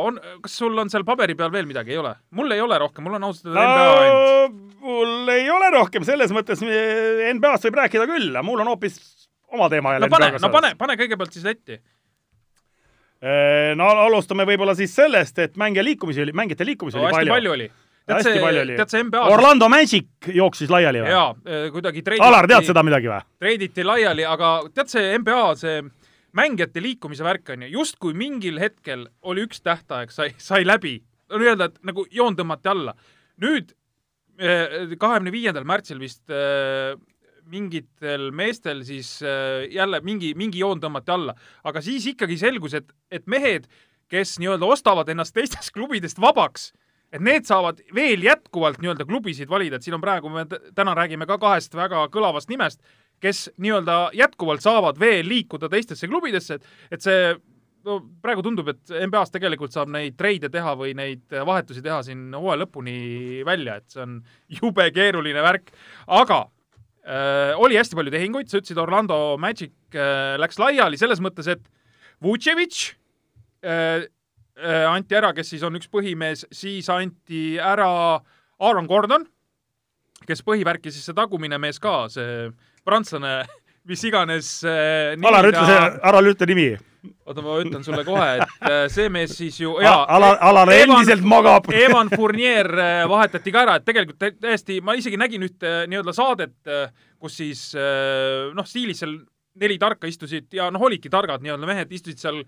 on, 0.00 0.16
kas 0.40 0.54
sul 0.62 0.78
on 0.80 0.88
seal 0.88 1.04
paberi 1.04 1.36
peal 1.36 1.52
veel 1.52 1.68
midagi, 1.68 1.92
ei 1.92 2.00
ole? 2.00 2.14
mul 2.38 2.54
ei 2.54 2.62
ole 2.64 2.78
rohkem, 2.80 3.04
mul 3.04 3.18
on 3.18 3.28
ausalt 3.28 3.50
öelda 3.50 3.66
NBA 3.68 3.90
ainult. 4.00 4.56
mul 4.84 5.34
ei 5.34 5.50
ole 5.52 5.70
rohkem, 5.76 6.06
selles 6.08 6.32
mõttes 6.34 6.64
NBA-st 6.64 7.68
võib 7.68 7.80
rääkida 7.82 8.08
küll, 8.08 8.32
aga 8.32 8.46
mul 8.46 8.64
on 8.64 8.72
hoopis 8.72 8.98
oma 9.52 9.68
teema 9.72 9.94
jälle. 9.96 10.08
no 10.08 10.16
pane, 10.16 10.32
no 10.40 10.52
pane, 10.54 10.74
pane 10.80 10.98
kõigepealt 11.00 11.36
siis 11.36 11.46
letti. 11.46 11.78
Äh, 13.18 13.74
no 13.76 13.90
alustame 14.06 14.46
võib-olla 14.48 14.76
siis 14.78 14.94
sellest, 14.94 15.38
et 15.42 15.58
mängija 15.60 15.84
liikumisi 15.84 16.22
oli, 16.22 16.32
mängijate 16.38 16.66
liikumisi 16.66 17.00
no, 17.00 17.08
oli 17.08 17.18
palju. 17.18 17.34
palju 17.34 17.54
oli 17.56 17.70
hästi 18.16 18.32
see, 18.32 18.42
palju 18.42 18.62
oli. 18.64 19.32
Orlando 19.32 19.68
Magic 19.72 20.30
jooksis 20.34 20.70
laiali 20.72 21.02
või? 21.02 21.12
jaa, 21.12 21.28
eh, 21.46 21.66
kuidagi 21.74 22.02
treiditi 22.06 22.26
Alar, 22.26 22.48
tead 22.50 22.68
seda 22.68 22.84
midagi 22.86 23.10
või? 23.10 23.20
treiditi 23.42 23.84
laiali, 23.86 24.24
aga 24.28 24.52
tead 24.74 24.92
see 24.92 25.10
NBA, 25.18 25.42
see 25.60 25.82
mängijate 26.38 26.82
liikumise 26.84 27.26
värk 27.26 27.52
on 27.54 27.66
ju, 27.66 27.72
justkui 27.80 28.16
mingil 28.18 28.60
hetkel 28.62 29.06
oli 29.22 29.44
üks 29.48 29.62
tähtaeg, 29.64 30.12
sai, 30.14 30.32
sai 30.38 30.66
läbi. 30.66 30.98
nii-öelda, 31.34 31.68
et 31.68 31.78
nagu 31.84 32.06
joon 32.10 32.36
tõmmati 32.36 32.72
alla. 32.72 32.94
nüüd 33.44 33.74
eh, 34.38 34.96
kahekümne 34.98 35.32
viiendal 35.32 35.68
märtsil 35.68 36.00
vist 36.00 36.24
eh, 36.30 36.96
mingitel 37.48 38.30
meestel 38.36 38.82
siis 38.84 39.22
jälle 39.72 40.02
mingi, 40.04 40.34
mingi 40.36 40.60
joon 40.60 40.80
tõmmati 40.80 41.12
alla, 41.14 41.32
aga 41.64 41.80
siis 41.80 42.04
ikkagi 42.10 42.36
selgus, 42.36 42.74
et, 42.76 42.92
et 43.10 43.24
mehed, 43.26 43.64
kes 44.08 44.36
nii-öelda 44.40 44.68
ostavad 44.68 45.08
ennast 45.08 45.32
teistest 45.36 45.72
klubidest 45.72 46.20
vabaks 46.20 46.72
et 47.12 47.22
need 47.24 47.46
saavad 47.48 47.80
veel 47.94 48.24
jätkuvalt 48.26 48.80
nii-öelda 48.82 49.06
klubisid 49.08 49.50
valida, 49.50 49.78
et 49.78 49.86
siin 49.86 49.96
on 49.96 50.02
praegu, 50.02 50.30
me 50.32 50.44
täna 50.76 50.94
räägime 50.98 51.28
ka 51.28 51.38
kahest 51.40 51.76
väga 51.76 52.06
kõlavast 52.12 52.50
nimest, 52.52 52.82
kes 53.22 53.48
nii-öelda 53.56 54.10
jätkuvalt 54.18 54.64
saavad 54.64 55.00
veel 55.00 55.28
liikuda 55.28 55.70
teistesse 55.72 56.10
klubidesse, 56.10 56.58
et, 56.58 56.68
et 56.92 57.04
see 57.04 57.32
no 57.88 57.98
praegu 58.22 58.44
tundub, 58.44 58.68
et 58.74 58.92
NBA-s 59.08 59.32
tegelikult 59.32 59.72
saab 59.72 59.90
neid 59.94 60.18
treide 60.18 60.50
teha 60.52 60.74
või 60.76 60.92
neid 60.98 61.24
vahetusi 61.32 61.82
teha 61.84 62.02
siin 62.06 62.28
hooaja 62.36 62.64
lõpuni 62.64 62.98
välja, 63.48 63.78
et 63.80 63.88
see 63.94 64.04
on 64.04 64.20
jube 64.60 64.90
keeruline 64.94 65.42
värk, 65.44 65.72
aga 66.20 66.42
äh, 66.44 67.56
oli 67.56 67.80
hästi 67.80 67.96
palju 67.98 68.12
tehinguid, 68.12 68.52
sa 68.52 68.60
ütlesid, 68.60 68.84
Orlando 68.84 69.38
Magic 69.40 69.72
äh, 69.96 70.36
läks 70.40 70.60
laiali 70.60 71.00
selles 71.00 71.24
mõttes, 71.24 71.48
et 71.48 71.64
äh, 71.64 71.74
Äh, 73.62 74.06
anti 74.90 75.14
ära, 75.14 75.32
kes 75.36 75.52
siis 75.54 75.62
on 75.66 75.76
üks 75.78 75.86
põhimees, 75.92 76.46
siis 76.54 76.88
anti 76.90 77.58
ära 77.62 77.88
Aaron 78.58 78.88
Gordon, 78.90 79.26
kes 80.26 80.42
põhivärki 80.46 80.90
siis 80.92 81.06
see 81.06 81.14
tagumine 81.16 81.58
mees 81.62 81.78
ka, 81.82 82.08
see 82.10 82.48
prantslane, 82.86 83.44
mis 83.88 84.02
iganes 84.08 84.50
äh,. 84.66 85.14
Alar, 85.24 85.48
ütle 85.52 85.64
see, 85.68 85.80
ära 86.10 86.22
ütle 86.26 86.48
nimi. 86.50 86.68
oota, 87.24 87.42
ma 87.44 87.54
ütlen 87.62 87.84
sulle 87.86 88.02
kohe, 88.04 88.26
et 88.42 88.66
äh, 88.66 88.80
see 88.92 89.06
mees 89.14 89.36
siis 89.38 89.60
ju 89.62 89.76
jaa, 89.84 90.02
Alar, 90.16 90.40
Alar 90.44 90.72
Evan- 90.74 90.98
endiselt 90.98 91.22
magab. 91.24 91.70
Evan 91.86 92.10
Fournier 92.10 92.68
äh, 92.74 93.06
vahetati 93.08 93.54
ka 93.54 93.62
ära, 93.62 93.78
et 93.78 93.86
tegelikult 93.86 94.18
tä- 94.18 94.34
täiesti, 94.42 94.80
ma 94.84 94.96
isegi 94.98 95.20
nägin 95.20 95.46
ühte 95.46 95.70
äh, 95.84 95.86
nii-öelda 95.88 96.14
saadet, 96.16 96.56
kus 97.22 97.38
siis 97.38 97.68
äh, 97.78 98.50
noh, 98.58 98.66
stiilis 98.66 99.04
seal 99.04 99.20
neli 99.58 99.78
tarka 99.78 100.06
istusid 100.10 100.52
ja 100.54 100.68
noh, 100.74 100.82
olidki 100.86 101.10
targad 101.10 101.42
nii-öelda 101.46 101.66
mehed, 101.70 101.94
istusid 101.94 102.20
seal 102.22 102.42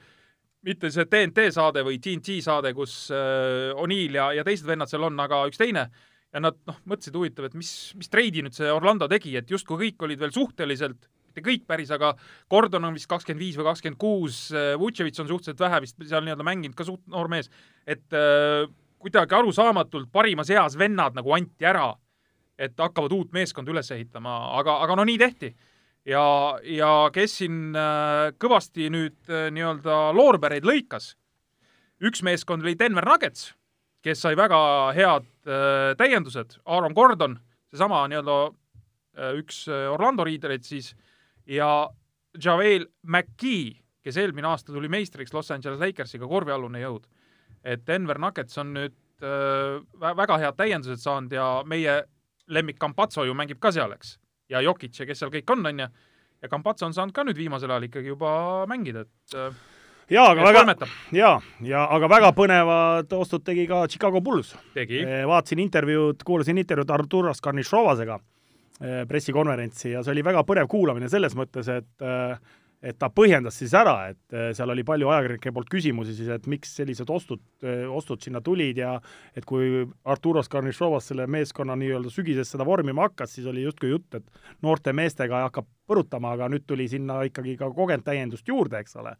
mitte 0.66 0.90
see 0.92 1.06
TNT 1.08 1.48
saade 1.54 1.84
või 1.86 2.00
TNT 2.02 2.40
saade, 2.44 2.74
kus 2.76 3.06
äh, 3.14 3.70
O'Neill 3.80 4.18
ja, 4.18 4.30
ja 4.36 4.44
teised 4.46 4.68
vennad 4.68 4.90
seal 4.90 5.06
on, 5.08 5.18
aga 5.22 5.44
üks 5.48 5.60
teine 5.60 5.88
ja 6.30 6.42
nad 6.42 6.58
noh, 6.68 6.76
mõtlesid 6.88 7.16
huvitav, 7.16 7.48
et 7.48 7.56
mis, 7.58 7.70
mis 7.98 8.10
treidi 8.12 8.44
nüüd 8.44 8.54
see 8.54 8.68
Orlando 8.70 9.08
tegi, 9.10 9.34
et 9.38 9.50
justkui 9.50 9.80
kõik 9.86 10.06
olid 10.06 10.20
veel 10.20 10.34
suhteliselt 10.34 11.08
mitte 11.30 11.44
kõik 11.46 11.66
päris, 11.68 11.90
aga 11.94 12.12
Gordon 12.50 12.88
on 12.88 12.96
vist 12.96 13.08
kakskümmend 13.10 13.42
viis 13.42 13.58
või 13.58 13.68
kakskümmend 13.68 14.00
kuus, 14.02 14.38
Vutševitš 14.50 15.22
on 15.22 15.30
suhteliselt 15.30 15.62
vähe 15.62 15.80
vist 15.84 15.98
seal 16.02 16.24
nii-öelda 16.26 16.46
mänginud, 16.46 16.76
ka 16.78 16.86
suht 16.86 17.04
noor 17.10 17.30
mees, 17.30 17.50
et 17.86 18.18
äh, 18.18 18.66
kuidagi 19.00 19.36
arusaamatult 19.38 20.10
parimas 20.12 20.50
eas 20.52 20.76
vennad 20.78 21.16
nagu 21.16 21.34
anti 21.36 21.66
ära, 21.66 21.92
et 22.60 22.74
hakkavad 22.76 23.14
uut 23.16 23.30
meeskonda 23.32 23.72
üles 23.72 23.88
ehitama, 23.94 24.34
aga, 24.58 24.80
aga 24.84 24.98
no 24.98 25.06
nii 25.08 25.20
tehti. 25.22 25.54
ja, 26.10 26.58
ja 26.64 26.90
kes 27.14 27.38
siin 27.40 27.76
äh, 27.76 28.30
kõvasti 28.40 28.90
nüüd 28.92 29.30
äh, 29.30 29.48
nii-öelda 29.54 30.10
loorbereid 30.16 30.66
lõikas, 30.66 31.14
üks 32.02 32.24
meeskond 32.26 32.64
oli 32.64 32.76
Denver 32.78 33.06
Nuggets, 33.06 33.50
kes 34.04 34.22
sai 34.24 34.36
väga 34.38 34.60
head 34.96 35.28
äh, 35.46 35.92
täiendused, 36.00 36.58
Aaron 36.64 36.96
Gordon, 36.96 37.38
seesama 37.70 38.06
nii-öelda 38.10 38.40
üks 39.36 39.64
Orlando 39.68 40.22
liidereid 40.24 40.62
siis 40.64 40.92
ja 41.50 41.90
Javel 42.40 42.86
McGee, 43.02 43.74
kes 44.06 44.16
eelmine 44.22 44.48
aasta 44.48 44.72
tuli 44.72 44.88
meistriks 44.88 45.34
Los 45.34 45.50
Angeles 45.50 45.82
Lakersiga, 45.82 46.28
korvialune 46.30 46.80
jõud. 46.80 47.08
et 47.64 47.82
Denver 47.86 48.18
Nuggets 48.22 48.56
on 48.62 48.70
nüüd 48.72 48.94
vä- 49.20 50.14
väga 50.16 50.38
head 50.38 50.56
täiendused 50.56 51.02
saanud 51.02 51.34
ja 51.34 51.48
meie 51.66 51.98
lemmik 52.46 52.78
Campazzo 52.80 53.26
ju 53.26 53.34
mängib 53.34 53.58
ka 53.60 53.74
seal, 53.74 53.92
eks. 53.92 54.14
Ja 54.50 54.62
Jokic 54.64 55.00
ja 55.00 55.08
kes 55.08 55.22
seal 55.22 55.32
kõik 55.32 55.52
on, 55.54 55.66
onju. 55.72 55.88
ja 56.40 56.48
Campazzo 56.48 56.88
on 56.88 56.96
saanud 56.96 57.14
ka 57.14 57.24
nüüd 57.26 57.38
viimasel 57.38 57.70
ajal 57.70 57.88
ikkagi 57.88 58.12
juba 58.12 58.32
mängida, 58.70 59.04
et 59.06 59.36
äh, 59.36 59.54
jaa, 60.10 60.26
aga 60.32 60.44
et 60.44 60.58
väga, 60.58 60.88
jaa, 61.14 61.36
ja 61.66 61.84
aga 61.96 62.10
väga 62.10 62.32
põnevad 62.36 63.14
ostud 63.16 63.44
tegi 63.46 63.66
ka 63.70 63.84
Chicago 63.88 64.20
Bulls. 64.20 64.54
tegi. 64.74 65.04
vaatasin 65.04 65.62
intervjuud, 65.66 66.24
kuulasin 66.26 66.58
intervjuud 66.62 66.94
Arturas 66.96 67.42
Karnišovasega 67.44 68.18
eh, 68.18 69.02
pressikonverentsi 69.08 69.94
ja 69.94 70.04
see 70.04 70.14
oli 70.16 70.24
väga 70.26 70.44
põnev 70.48 70.70
kuulamine 70.70 71.10
selles 71.12 71.36
mõttes, 71.38 71.70
et 71.70 72.06
eh, 72.06 72.56
et 72.80 72.96
ta 72.96 73.10
põhjendas 73.12 73.58
siis 73.60 73.74
ära, 73.76 74.08
et 74.12 74.36
eh, 74.36 74.50
seal 74.56 74.72
oli 74.72 74.84
palju 74.88 75.10
ajakirjanike 75.12 75.52
poolt 75.52 75.68
küsimusi 75.72 76.14
siis, 76.16 76.30
et 76.32 76.46
miks 76.48 76.72
sellised 76.78 77.10
ostud, 77.12 77.42
ostud 77.92 78.22
sinna 78.24 78.40
tulid 78.44 78.80
ja 78.80 78.94
et 79.36 79.44
kui 79.48 79.84
Arturos 80.08 80.48
Karnišovas 80.48 81.10
selle 81.12 81.26
meeskonna 81.30 81.76
nii-öelda 81.76 82.12
sügises 82.12 82.52
seda 82.54 82.64
vormima 82.64 83.04
hakkas, 83.08 83.36
siis 83.36 83.48
oli 83.50 83.66
justkui 83.66 83.92
jutt, 83.92 84.16
et 84.16 84.64
noorte 84.64 84.94
meestega 84.96 85.44
hakkab 85.46 85.68
põrutama, 85.90 86.34
aga 86.36 86.48
nüüd 86.52 86.66
tuli 86.68 86.88
sinna 86.90 87.20
ikkagi 87.28 87.56
ka 87.60 87.70
kogenud 87.74 88.06
täiendust 88.06 88.48
juurde, 88.48 88.80
eks 88.80 88.96
ole. 89.00 89.16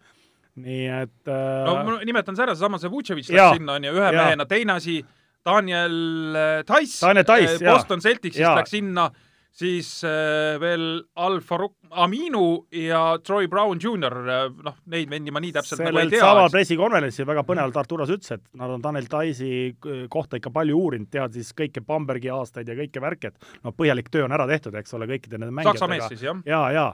nii 0.61 0.87
et 0.91 1.31
äh, 1.31 1.65
no 1.69 1.77
ma 1.87 1.99
nimetan 2.05 2.37
see 2.37 2.45
ära, 2.45 2.57
seesama 2.57 2.81
see 2.83 2.91
Vutševitš 2.91 3.33
läks 3.33 3.61
sinna 3.61 3.77
onju 3.79 3.93
ühe 3.95 4.07
Jaa. 4.09 4.23
mehena, 4.25 4.47
teine 4.51 4.75
asi, 4.75 5.01
Daniel 5.47 6.37
äh, 6.37 6.63
Tice, 6.69 7.01
Daniel 7.07 7.61
jaa. 7.61 7.75
Boston 7.75 8.03
Celticsist 8.05 8.57
läks 8.59 8.75
sinna, 8.75 9.11
siis 9.53 9.89
äh, 10.07 10.57
veel 10.63 11.03
Al-Farouk 11.21 11.77
Aminu 11.91 12.67
ja 12.75 13.19
Troy 13.27 13.49
Brown 13.51 13.81
Jr, 13.83 14.17
noh, 14.63 14.77
neid 14.93 15.11
vendi 15.11 15.35
ma 15.35 15.43
nii 15.43 15.55
täpselt 15.57 15.83
nagu 15.83 16.03
ei 16.03 16.13
tea. 16.13 16.23
samal 16.23 16.51
pressikonverentsil 16.55 17.27
väga 17.29 17.45
põnevalt 17.49 17.81
Arturas 17.83 18.13
ütles, 18.15 18.37
et 18.39 18.45
nad 18.61 18.71
on 18.71 18.83
Tanel 18.85 19.09
Taisi 19.11 19.75
kohta 20.13 20.39
ikka 20.39 20.53
palju 20.55 20.79
uurinud, 20.79 21.11
teavad 21.11 21.35
siis 21.35 21.51
kõiki 21.57 21.83
Bambergi 21.87 22.31
aastaid 22.33 22.71
ja 22.71 22.79
kõike 22.79 23.03
värki, 23.03 23.33
et 23.33 23.65
no 23.67 23.75
põhjalik 23.75 24.13
töö 24.13 24.29
on 24.29 24.37
ära 24.37 24.47
tehtud, 24.51 24.77
eks 24.79 24.95
ole, 24.99 25.11
kõikide 25.11 25.41
nende 25.41 25.67
Saksa 25.67 25.91
mees 25.91 26.07
mängijatega. 26.07 26.15
siis 26.15 26.29
jah. 26.29 26.45
ja, 26.47 26.63
ja 26.77 26.87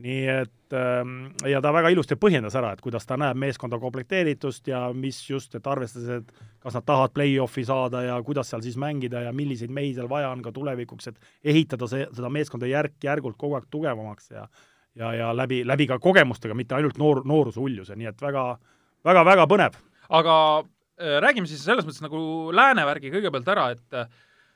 nii 0.00 0.22
et 0.32 0.72
ähm, 0.72 1.26
ja 1.44 1.60
ta 1.60 1.72
väga 1.74 1.90
ilusti 1.92 2.16
põhjendas 2.16 2.54
ära, 2.56 2.70
et 2.72 2.80
kuidas 2.80 3.04
ta 3.04 3.18
näeb 3.20 3.36
meeskonda 3.36 3.76
komplekteeritust 3.78 4.70
ja 4.70 4.86
mis 4.96 5.18
just, 5.28 5.54
et 5.54 5.66
arvestades, 5.68 6.22
et 6.22 6.48
kas 6.64 6.78
nad 6.78 6.86
tahavad 6.88 7.12
play-off'i 7.12 7.64
saada 7.68 8.00
ja 8.06 8.16
kuidas 8.24 8.48
seal 8.48 8.64
siis 8.64 8.78
mängida 8.80 9.26
ja 9.26 9.34
milliseid 9.36 9.70
mehi 9.70 9.92
seal 9.94 10.08
vaja 10.08 10.30
on 10.32 10.42
ka 10.42 10.52
tulevikuks, 10.52 11.12
et 11.12 11.52
ehitada 11.52 11.88
see, 11.92 12.06
seda 12.16 12.32
meeskonda 12.32 12.70
järk-järgult 12.70 13.36
kogu 13.36 13.58
aeg 13.58 13.68
tugevamaks 13.70 14.32
ja 14.32 14.46
ja, 14.94 15.14
ja 15.14 15.30
läbi, 15.36 15.62
läbi 15.66 15.86
ka 15.88 15.98
kogemustega, 16.02 16.56
mitte 16.56 16.76
ainult 16.76 16.98
noor, 17.00 17.22
nooruse 17.28 17.60
uljuse, 17.60 17.96
nii 17.96 18.10
et 18.10 18.20
väga, 18.22 18.44
väga, 19.04 19.24
väga 19.28 19.46
põnev. 19.48 19.78
aga 20.08 20.34
äh, 20.60 21.16
räägime 21.24 21.48
siis 21.48 21.64
selles 21.64 21.86
mõttes 21.88 22.04
nagu 22.04 22.52
lääne 22.52 22.84
värgi 22.86 23.12
kõigepealt 23.12 23.48
ära, 23.48 23.70
et 23.72 23.96
äh, 23.96 24.08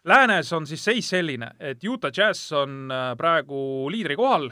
läänes 0.04 0.52
on 0.52 0.66
siis 0.68 0.84
seis 0.84 1.08
selline, 1.08 1.52
et 1.60 1.84
Utah 1.84 2.12
Jazz 2.12 2.52
on 2.52 2.90
äh, 2.92 3.10
praegu 3.16 3.90
liidri 3.92 4.16
kohal, 4.16 4.50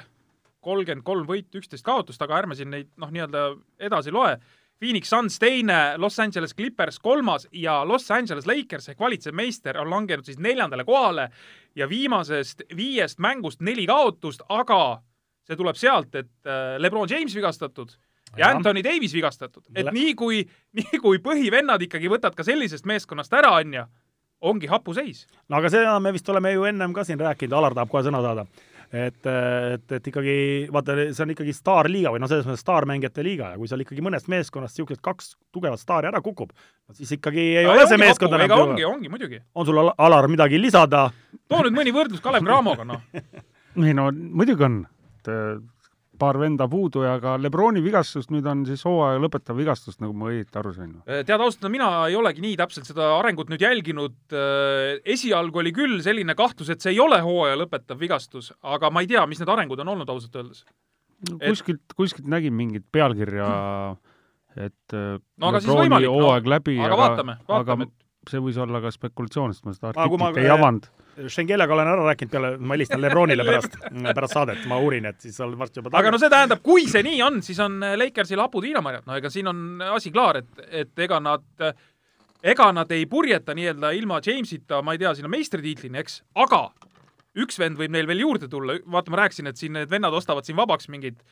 kolmkümmend 0.64 1.06
kolm 1.06 1.26
võitu, 1.28 1.60
üksteist 1.60 1.86
kaotust, 1.86 2.22
aga 2.24 2.40
ärme 2.42 2.56
siin 2.58 2.72
neid 2.72 2.90
noh, 3.00 3.12
nii-öelda 3.14 3.48
edasi 3.88 4.14
loe. 4.14 4.36
Phoenix 4.82 5.08
Suns 5.08 5.38
teine, 5.38 5.94
Los 6.02 6.18
Angeles 6.20 6.54
Clippers 6.54 6.98
kolmas 6.98 7.46
ja 7.52 7.78
Los 7.86 8.10
Angeles 8.10 8.46
Lakers 8.50 8.90
ehk 8.90 9.00
valitsev 9.00 9.36
meister 9.36 9.78
on 9.80 9.92
langenud 9.92 10.26
siis 10.26 10.40
neljandale 10.42 10.84
kohale 10.84 11.28
ja 11.78 11.88
viimasest 11.88 12.66
viiest 12.76 13.22
mängust 13.22 13.62
neli 13.62 13.86
kaotust, 13.86 14.42
aga 14.48 14.98
see 15.46 15.56
tuleb 15.56 15.78
sealt, 15.78 16.14
et 16.18 16.32
äh, 16.48 16.74
Lebron 16.82 17.08
James 17.10 17.36
vigastatud 17.36 17.94
ja. 18.36 18.50
Anthony 18.50 18.82
Davis 18.84 19.14
vigastatud, 19.14 19.64
et 19.76 19.90
nii 19.92 20.14
kui, 20.18 20.42
nii 20.78 21.00
kui 21.02 21.20
põhivennad 21.22 21.82
ikkagi 21.86 22.10
võtad 22.10 22.36
ka 22.36 22.46
sellisest 22.46 22.86
meeskonnast 22.88 23.32
ära, 23.36 23.54
onju, 23.60 23.84
ongi 24.50 24.70
hapu 24.70 24.94
seis. 24.96 25.24
no 25.48 25.60
aga 25.60 25.70
seda 25.72 25.96
me 26.02 26.12
vist 26.14 26.28
oleme 26.28 26.54
ju 26.54 26.66
ennem 26.68 26.94
ka 26.96 27.04
siin 27.06 27.20
rääkinud, 27.20 27.56
Alar 27.58 27.76
tahab 27.76 27.92
kohe 27.92 28.04
sõna 28.06 28.22
saada. 28.24 28.46
et, 28.94 29.26
et, 29.26 29.92
et 29.96 30.08
ikkagi 30.10 30.36
vaata, 30.72 30.94
see 31.10 31.24
on 31.24 31.32
ikkagi 31.34 31.54
staarliiga 31.56 32.12
või 32.14 32.22
noh, 32.22 32.30
selles 32.30 32.46
mõttes 32.46 32.62
staarmängijate 32.62 33.24
liiga 33.26 33.52
ja 33.52 33.58
kui 33.58 33.70
seal 33.70 33.82
ikkagi 33.82 34.04
mõnest 34.06 34.30
meeskonnast 34.30 34.78
niisugused 34.78 35.02
kaks 35.04 35.34
tugevat 35.54 35.82
staari 35.82 36.10
ära 36.10 36.22
kukub, 36.24 36.52
siis 36.94 37.16
ikkagi 37.18 37.48
ei 37.58 37.68
ole 37.68 37.88
see 37.90 37.98
meeskond 38.00 38.38
enam 38.38 38.54
ongi, 38.56 38.78
tugev. 38.78 38.92
ongi 38.92 39.12
muidugi. 39.12 39.42
on 39.54 39.68
sul, 39.68 39.82
Alar, 39.92 40.30
midagi 40.30 40.60
lisada? 40.62 41.08
too 41.50 41.64
nüüd 41.66 41.76
mõni 41.76 41.94
võrdlus 41.96 42.22
Kalev 42.24 42.46
Cramoga, 42.46 42.86
noh. 42.88 43.02
ei 43.88 43.96
no 43.96 44.10
muidugi 44.14 44.68
on, 44.68 44.82
et 45.18 45.34
paar 46.18 46.38
venda 46.40 46.66
puudu 46.70 47.02
ja 47.04 47.16
ka 47.22 47.34
Lebroni 47.40 47.82
vigastus 47.84 48.28
nüüd 48.32 48.46
on 48.50 48.64
siis 48.68 48.84
hooaja 48.86 49.20
lõpetav 49.22 49.58
vigastus, 49.58 49.98
nagu 50.02 50.14
ma 50.16 50.30
õieti 50.30 50.60
aru 50.60 50.72
sain. 50.76 50.94
tead 51.06 51.34
ausalt, 51.40 51.66
mina 51.72 51.88
ei 52.08 52.16
olegi 52.18 52.44
nii 52.44 52.56
täpselt 52.60 52.88
seda 52.90 53.10
arengut 53.18 53.50
nüüd 53.52 53.64
jälginud. 53.64 54.16
esialgu 55.04 55.62
oli 55.64 55.72
küll 55.74 56.00
selline 56.04 56.36
kahtlus, 56.38 56.70
et 56.70 56.80
see 56.84 56.94
ei 56.94 57.00
ole 57.02 57.20
hooaja 57.24 57.58
lõpetav 57.60 58.00
vigastus, 58.00 58.52
aga 58.62 58.90
ma 58.90 59.04
ei 59.04 59.10
tea, 59.10 59.26
mis 59.26 59.42
need 59.42 59.52
arengud 59.56 59.80
on 59.84 59.94
olnud 59.94 60.10
ausalt 60.14 60.36
öeldes. 60.40 60.64
Et- 61.24 61.48
kuskilt, 61.48 61.94
kuskilt 61.96 62.26
nägin 62.28 62.52
mingit 62.52 62.84
pealkirja, 62.92 63.48
et 64.56 64.92
äh, 64.94 65.18
No 65.40 65.50
aga 65.50 65.60
Lebroni 65.62 65.80
võimalik, 65.84 66.10
no. 66.10 66.18
hooaeg 66.20 66.50
läbi, 66.50 66.78
aga 66.78 66.98
vaatame, 66.98 67.36
vaatame, 67.48 67.86
aga 67.88 68.03
see 68.30 68.42
võis 68.42 68.58
olla 68.60 68.80
ka 68.84 68.92
spekulatsioon, 68.94 69.54
sest 69.54 69.64
ma 69.66 69.74
seda 69.76 69.92
kui 69.94 70.18
ma- 70.20 70.28
artiklit 70.30 70.44
ei 70.44 70.52
avanud. 70.54 70.86
Schengeliga 71.30 71.74
olen 71.76 71.86
ära 71.92 72.04
rääkinud 72.08 72.32
peale, 72.32 72.48
ma 72.58 72.74
helistan 72.74 73.02
Lebronile 73.04 73.44
pärast, 73.46 73.76
pärast 74.16 74.34
saadet, 74.34 74.64
ma 74.70 74.80
uurin, 74.82 75.04
et 75.06 75.20
siis 75.22 75.36
seal 75.38 75.52
varsti 75.58 75.78
juba 75.78 75.92
aga 76.00 76.10
no 76.10 76.18
see 76.18 76.30
tähendab, 76.32 76.62
kui 76.64 76.88
see 76.90 77.04
nii 77.06 77.20
on, 77.22 77.38
siis 77.46 77.60
on 77.62 77.76
Lakersil 78.00 78.42
hapud 78.42 78.66
viinamarjad, 78.66 79.06
no 79.06 79.14
ega 79.20 79.30
siin 79.30 79.46
on 79.52 79.60
asi 79.94 80.10
klaar, 80.14 80.40
et, 80.42 80.64
et 80.84 81.04
ega 81.06 81.20
nad, 81.22 81.44
ega 82.42 82.66
nad 82.74 82.90
ei 82.96 83.06
purjeta 83.06 83.54
nii-öelda 83.54 83.92
ilma 83.94 84.18
Jamesita, 84.26 84.82
ma 84.82 84.96
ei 84.96 85.04
tea, 85.04 85.14
sinna 85.14 85.30
meistritiitlini, 85.30 86.02
eks, 86.02 86.18
aga 86.34 86.64
üks 87.44 87.58
vend 87.62 87.78
võib 87.78 87.94
neil 87.94 88.10
veel 88.10 88.24
juurde 88.26 88.50
tulla, 88.50 88.80
vaata, 88.90 89.14
ma 89.14 89.22
rääkisin, 89.24 89.50
et 89.50 89.60
siin 89.60 89.78
need 89.78 89.90
vennad 89.90 90.14
ostavad 90.14 90.46
siin 90.46 90.58
vabaks 90.58 90.90
mingid 90.90 91.22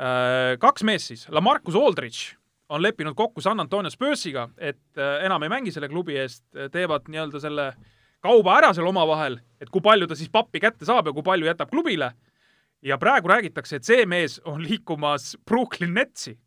äh, 0.00 0.56
kaks 0.60 0.84
meest 0.88 1.12
siis, 1.12 1.28
Lamarcus 1.28 1.76
Aldridge 1.76 2.39
on 2.70 2.82
leppinud 2.82 3.16
kokku 3.18 3.42
San 3.42 3.60
Antonio 3.60 3.90
Spursiga, 3.90 4.48
et 4.58 4.98
äh, 4.98 5.24
enam 5.26 5.42
ei 5.42 5.52
mängi 5.52 5.72
selle 5.74 5.88
klubi 5.90 6.16
eest, 6.20 6.44
teevad 6.72 7.08
nii-öelda 7.10 7.42
selle 7.42 7.72
kauba 8.22 8.58
ära 8.60 8.72
seal 8.76 8.88
omavahel, 8.90 9.40
et 9.60 9.70
kui 9.72 9.82
palju 9.82 10.06
ta 10.06 10.18
siis 10.18 10.30
pappi 10.32 10.60
kätte 10.62 10.86
saab 10.86 11.08
ja 11.08 11.14
kui 11.16 11.26
palju 11.26 11.48
jätab 11.48 11.72
klubile 11.72 12.12
ja 12.82 12.98
praegu 12.98 13.28
räägitakse, 13.28 13.76
et 13.76 13.88
see 13.88 14.06
mees 14.08 14.38
on 14.48 14.62
liikumas 14.64 15.34
Brooklyn 15.44 15.94
Netsi. 15.94 16.38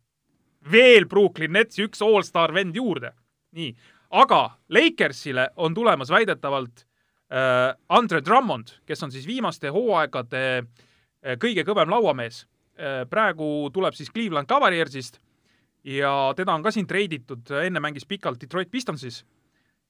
veel 0.72 1.04
Brooklyn 1.06 1.52
Netsi 1.52 1.84
üks 1.84 2.02
allstar 2.02 2.54
vend 2.54 2.76
juurde. 2.76 3.12
nii, 3.52 3.74
aga 4.10 4.58
Lakersile 4.68 5.50
on 5.56 5.74
tulemas 5.74 6.10
väidetavalt 6.10 6.86
äh, 7.32 7.74
Andre 7.88 8.20
Drummond, 8.24 8.68
kes 8.86 9.02
on 9.02 9.12
siis 9.12 9.26
viimaste 9.26 9.68
hooaegade 9.68 10.58
äh, 10.58 11.36
kõige 11.38 11.64
kõvem 11.64 11.90
lauamees 11.90 12.46
äh,. 12.78 13.04
praegu 13.10 13.70
tuleb 13.72 13.94
siis 13.94 14.10
Cleveland 14.10 14.48
Cavaliersist 14.48 15.20
ja 15.84 16.32
teda 16.36 16.54
on 16.54 16.62
ka 16.64 16.72
siin 16.74 16.86
treiditud, 16.88 17.50
enne 17.64 17.80
mängis 17.80 18.06
pikalt 18.08 18.40
Detroit 18.40 18.70
Pistonsis 18.70 19.22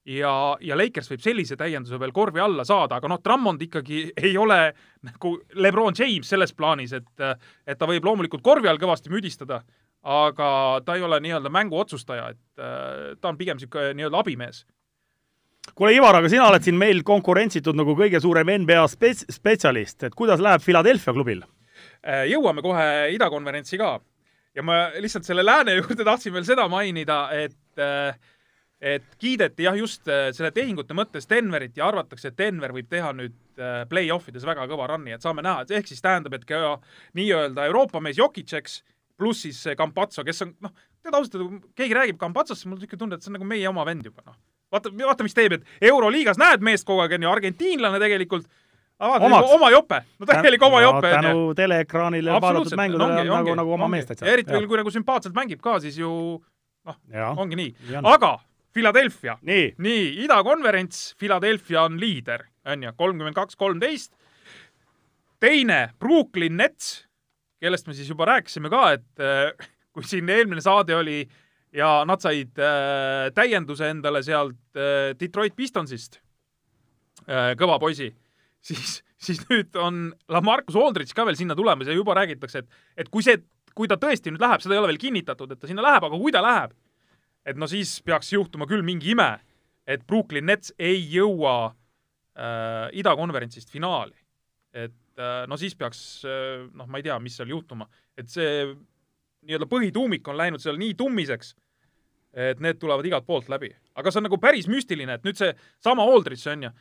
ja, 0.04 0.32
ja 0.60 0.76
Lakers 0.78 1.10
võib 1.12 1.22
sellise 1.24 1.56
täienduse 1.56 1.98
veel 2.00 2.12
korvi 2.12 2.42
alla 2.42 2.64
saada, 2.66 2.98
aga 2.98 3.10
noh, 3.10 3.22
Drummond 3.24 3.62
ikkagi 3.64 4.04
ei 4.26 4.36
ole 4.40 4.60
nagu 5.06 5.34
Lebron 5.54 5.96
James 5.98 6.28
selles 6.28 6.54
plaanis, 6.56 6.92
et, 6.92 7.26
et 7.66 7.78
ta 7.78 7.88
võib 7.90 8.04
loomulikult 8.04 8.44
korvi 8.44 8.70
all 8.70 8.80
kõvasti 8.80 9.12
müdistada, 9.12 9.62
aga 10.04 10.48
ta 10.84 10.96
ei 10.98 11.04
ole 11.06 11.20
nii-öelda 11.24 11.52
mängu 11.52 11.78
otsustaja, 11.80 12.30
et 12.34 12.62
äh, 12.62 13.12
ta 13.20 13.32
on 13.32 13.40
pigem 13.40 13.60
niisugune 13.60 13.94
nii-öelda 13.96 14.20
abimees 14.20 14.64
kuule, 15.72 15.94
Ivar, 15.96 16.18
aga 16.18 16.28
sina 16.28 16.48
oled 16.50 16.64
siin 16.64 16.76
meil 16.76 17.00
konkurentsitud 17.06 17.76
nagu 17.78 17.94
kõige 17.96 18.20
suurem 18.20 18.50
NBA 18.64 18.84
spets-, 18.92 19.24
spetsialist, 19.32 20.02
et 20.04 20.16
kuidas 20.18 20.42
läheb 20.44 20.60
Philadelphia 20.64 21.14
klubil? 21.16 21.40
Äh, 22.04 22.26
jõuame 22.28 22.62
kohe 22.64 22.84
idakonverentsi 23.14 23.80
ka. 23.80 23.96
Ja 24.55 24.62
ma 24.62 24.78
lihtsalt 25.01 25.26
selle 25.26 25.44
lääne 25.44 25.76
juurde 25.81 26.06
tahtsin 26.06 26.35
veel 26.35 26.47
seda 26.47 26.68
mainida, 26.70 27.26
et 27.32 27.82
äh, 27.82 28.16
et 28.85 29.05
kiideti 29.18 29.64
jah, 29.64 29.76
just 29.78 30.09
äh, 30.12 30.28
selle 30.36 30.51
tehingute 30.52 30.97
mõttes 30.97 31.28
Denverit 31.31 31.76
ja 31.78 31.86
arvatakse, 31.89 32.31
et 32.31 32.39
Denver 32.39 32.74
võib 32.74 32.90
teha 32.90 33.14
nüüd 33.16 33.36
play-off 33.89 34.26
ides 34.28 34.43
väga 34.43 34.64
kõva 34.66 34.89
run'i, 34.90 35.12
et 35.14 35.22
saame 35.22 35.44
näha, 35.47 35.62
et 35.62 35.70
ehk 35.78 35.86
siis 35.86 36.02
tähendab, 36.02 36.35
et 36.35 36.44
ka 36.48 36.74
nii-öelda 37.14 37.68
Euroopa 37.70 38.01
mees 38.02 38.18
Jokic, 38.18 38.51
eks, 38.59 38.81
pluss 39.16 39.44
siis 39.47 39.60
Campazzo, 39.78 40.24
kes 40.26 40.43
on, 40.43 40.56
noh, 40.64 40.72
tead 41.05 41.14
ausalt 41.14 41.39
öelda, 41.39 41.60
kui 41.60 41.78
keegi 41.78 41.97
räägib 41.98 42.18
Campazzost, 42.20 42.66
mul 42.66 42.76
on 42.76 42.82
niisugune 42.82 43.02
tunne, 43.05 43.18
et 43.18 43.24
see 43.24 43.31
on 43.31 43.39
nagu 43.39 43.48
meie 43.48 43.68
oma 43.70 43.86
vend 43.86 44.10
juba, 44.10 44.24
noh. 44.26 44.36
Vaata, 44.74 44.90
vaata, 44.90 45.22
mis 45.26 45.36
teeb, 45.36 45.55
et 45.55 45.86
Euroliigas 45.86 46.40
näed 46.40 46.64
meest 46.66 46.86
kogu 46.89 47.05
aeg, 47.05 47.14
on 47.14 47.26
ju, 47.26 47.31
argentiinlane 47.31 48.01
tegelikult, 48.02 48.48
vaata, 49.00 49.42
oma 49.56 49.70
jope, 49.74 50.00
no 50.18 50.26
täielik 50.28 50.62
oma 50.62 50.80
jope. 50.82 51.10
tänu 51.10 51.52
teleekraanile 51.58 52.40
vaadatud 52.40 52.76
mängudele 52.78 53.30
on 53.30 53.38
nagu, 53.42 53.54
nagu 53.60 53.76
oma 53.76 53.88
meest 53.88 54.12
täitsa. 54.12 54.26
eriti 54.26 54.52
veel, 54.52 54.66
kui 54.70 54.80
nagu 54.80 54.92
sümpaatselt 54.94 55.34
mängib 55.36 55.62
ka, 55.64 55.78
siis 55.82 55.98
ju 55.98 56.10
noh, 56.84 56.98
ongi 57.36 57.58
nii. 57.60 57.70
aga 58.02 58.36
Philadelphia, 58.74 59.36
nii, 59.46 59.74
nii, 59.78 60.06
idakonverents, 60.24 61.14
Philadelphia 61.18 61.84
on 61.86 61.98
liider, 62.00 62.42
on 62.66 62.82
ju, 62.82 62.90
kolmkümmend 62.98 63.36
kaks, 63.36 63.56
kolmteist. 63.56 64.12
teine, 65.40 65.94
Brooklyn 66.00 66.56
Nets, 66.56 67.04
kellest 67.62 67.86
me 67.86 67.94
siis 67.94 68.08
juba 68.10 68.26
rääkisime 68.32 68.70
ka, 68.72 68.82
et 68.96 69.22
äh, 69.22 69.68
kui 69.94 70.06
siin 70.06 70.28
eelmine 70.28 70.62
saade 70.64 70.96
oli 70.96 71.22
ja 71.74 72.02
nad 72.08 72.22
said 72.22 72.58
äh, 72.58 73.30
täienduse 73.34 73.90
endale 73.90 74.22
sealt 74.26 74.78
äh, 74.78 75.12
Detroit 75.20 75.54
Pistonsist 75.56 76.18
äh,, 77.28 77.54
kõva 77.58 77.78
poisi, 77.82 78.10
siis, 78.64 78.98
siis 79.20 79.42
nüüd 79.50 79.76
on 79.80 80.08
Lamarcus 80.32 80.78
Aldridge 80.78 81.16
ka 81.16 81.26
veel 81.28 81.38
sinna 81.38 81.56
tulemas 81.58 81.90
ja 81.90 81.96
juba 81.96 82.16
räägitakse, 82.18 82.64
et, 82.64 82.82
et 83.04 83.12
kui 83.12 83.24
see, 83.26 83.40
kui 83.74 83.90
ta 83.90 83.98
tõesti 84.00 84.32
nüüd 84.32 84.42
läheb, 84.42 84.62
seda 84.64 84.76
ei 84.76 84.82
ole 84.82 84.92
veel 84.92 85.02
kinnitatud, 85.02 85.52
et 85.52 85.60
ta 85.60 85.70
sinna 85.70 85.84
läheb, 85.84 86.06
aga 86.08 86.20
kui 86.20 86.34
ta 86.34 86.42
läheb, 86.44 86.74
et 87.44 87.60
no 87.60 87.68
siis 87.70 87.96
peaks 88.06 88.32
juhtuma 88.34 88.68
küll 88.70 88.84
mingi 88.86 89.12
ime, 89.14 89.30
et 89.86 90.04
Brooklyn 90.08 90.46
Nets 90.48 90.72
ei 90.80 91.02
jõua 91.12 91.56
äh, 91.68 92.88
idakonverentsist 93.00 93.72
finaali. 93.72 94.16
et 94.74 95.20
äh, 95.20 95.44
no 95.46 95.56
siis 95.60 95.76
peaks 95.78 96.24
äh,, 96.26 96.64
noh, 96.74 96.88
ma 96.90 96.98
ei 96.98 97.06
tea, 97.06 97.18
mis 97.22 97.36
seal 97.38 97.52
juhtuma, 97.52 97.86
et 98.18 98.30
see 98.32 98.64
nii-öelda 99.44 99.68
põhituumik 99.68 100.26
on 100.32 100.38
läinud 100.40 100.62
seal 100.62 100.78
nii 100.80 100.96
tummiseks, 100.98 101.52
et 102.34 102.58
need 102.64 102.80
tulevad 102.82 103.06
igalt 103.06 103.26
poolt 103.26 103.50
läbi. 103.52 103.70
aga 103.94 104.10
see 104.10 104.18
on 104.22 104.26
nagu 104.26 104.40
päris 104.42 104.66
müstiline, 104.70 105.18
et 105.18 105.26
nüüd 105.26 105.38
see 105.38 105.52
sama 105.84 106.02
Aldridge, 106.02 106.48
on 106.50 106.66
ju, 106.66 106.72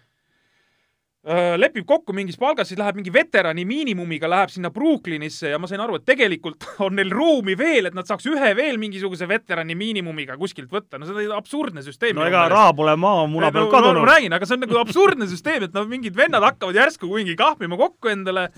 lepib 1.24 1.86
kokku 1.88 2.12
mingis 2.16 2.36
palgas, 2.36 2.68
siis 2.68 2.80
läheb 2.80 2.98
mingi 3.00 3.12
veterani 3.14 3.64
miinimumiga, 3.68 4.28
läheb 4.28 4.52
sinna 4.52 4.74
Brooklynisse 4.76 5.54
ja 5.54 5.60
ma 5.62 5.70
sain 5.72 5.80
aru, 5.80 5.96
et 5.96 6.06
tegelikult 6.08 6.68
on 6.84 6.98
neil 7.00 7.14
ruumi 7.16 7.56
veel, 7.60 7.88
et 7.88 7.96
nad 7.96 8.10
saaks 8.10 8.28
ühe 8.28 8.50
veel 8.60 8.80
mingisuguse 8.82 9.28
veterani 9.30 9.78
miinimumiga 9.80 10.36
kuskilt 10.40 10.72
võtta. 10.74 11.00
no 11.00 11.08
see 11.08 11.30
on 11.30 11.38
absurdne 11.38 11.86
süsteem. 11.86 12.18
no 12.20 12.28
ega 12.28 12.44
raha 12.52 12.76
pole 12.76 12.98
maamuna 13.00 13.54
peal 13.56 13.72
kadunud. 13.72 14.04
ma 14.04 14.12
räägin, 14.18 14.36
aga 14.36 14.50
see 14.50 14.58
on 14.58 14.66
nagu 14.66 14.80
absurdne 14.84 15.30
süsteem, 15.32 15.70
et 15.70 15.78
no 15.78 15.86
mingid 15.88 16.18
vennad 16.20 16.44
hakkavad 16.44 16.82
järsku 16.82 17.08
mingi 17.16 17.38
kahmima 17.40 17.80
kokku 17.80 18.12
endale 18.12 18.50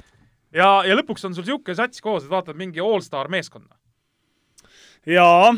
ja, 0.49 0.69
ja 0.89 0.97
lõpuks 0.97 1.29
on 1.29 1.37
sul 1.37 1.45
niisugune 1.45 1.77
sats 1.77 2.01
koos, 2.01 2.25
et 2.25 2.33
vaatad 2.33 2.57
mingi 2.57 2.81
allstar 2.81 3.29
meeskonna. 3.29 3.77
jaa 5.05 5.53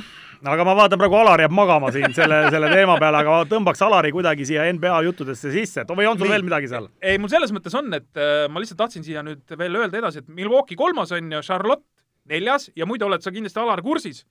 aga 0.46 0.66
ma 0.68 0.76
vaatan 0.78 1.00
praegu 1.02 1.18
Alar 1.18 1.42
jääb 1.42 1.54
magama 1.56 1.92
siin 1.96 2.14
selle, 2.16 2.44
selle 2.54 2.70
teema 2.74 2.98
peale, 3.02 3.22
aga 3.24 3.40
tõmbaks 3.50 3.82
Alari 3.86 4.12
kuidagi 4.16 4.46
siia 4.48 4.68
NBA 4.74 5.00
juttudesse 5.08 5.52
sisse, 5.54 5.84
et 5.84 5.94
või 5.94 6.10
on 6.10 6.18
sul 6.18 6.28
Nii. 6.28 6.36
veel 6.36 6.46
midagi 6.46 6.70
seal? 6.72 6.90
ei, 7.02 7.18
mul 7.22 7.32
selles 7.32 7.54
mõttes 7.56 7.76
on, 7.78 7.90
et 7.98 8.22
äh, 8.22 8.46
ma 8.52 8.62
lihtsalt 8.62 8.80
tahtsin 8.84 9.06
siia 9.06 9.24
nüüd 9.26 9.58
veel 9.58 9.80
öelda 9.82 10.02
edasi, 10.02 10.24
et 10.24 10.30
Milwaukee 10.30 10.78
kolmas 10.78 11.14
on 11.16 11.32
ju, 11.32 11.42
Charlotte 11.46 11.86
neljas 12.30 12.70
ja 12.76 12.86
muidu 12.90 13.08
oled 13.08 13.24
sa 13.24 13.34
kindlasti 13.34 13.62
Alar 13.64 13.82
kursis. 13.86 14.26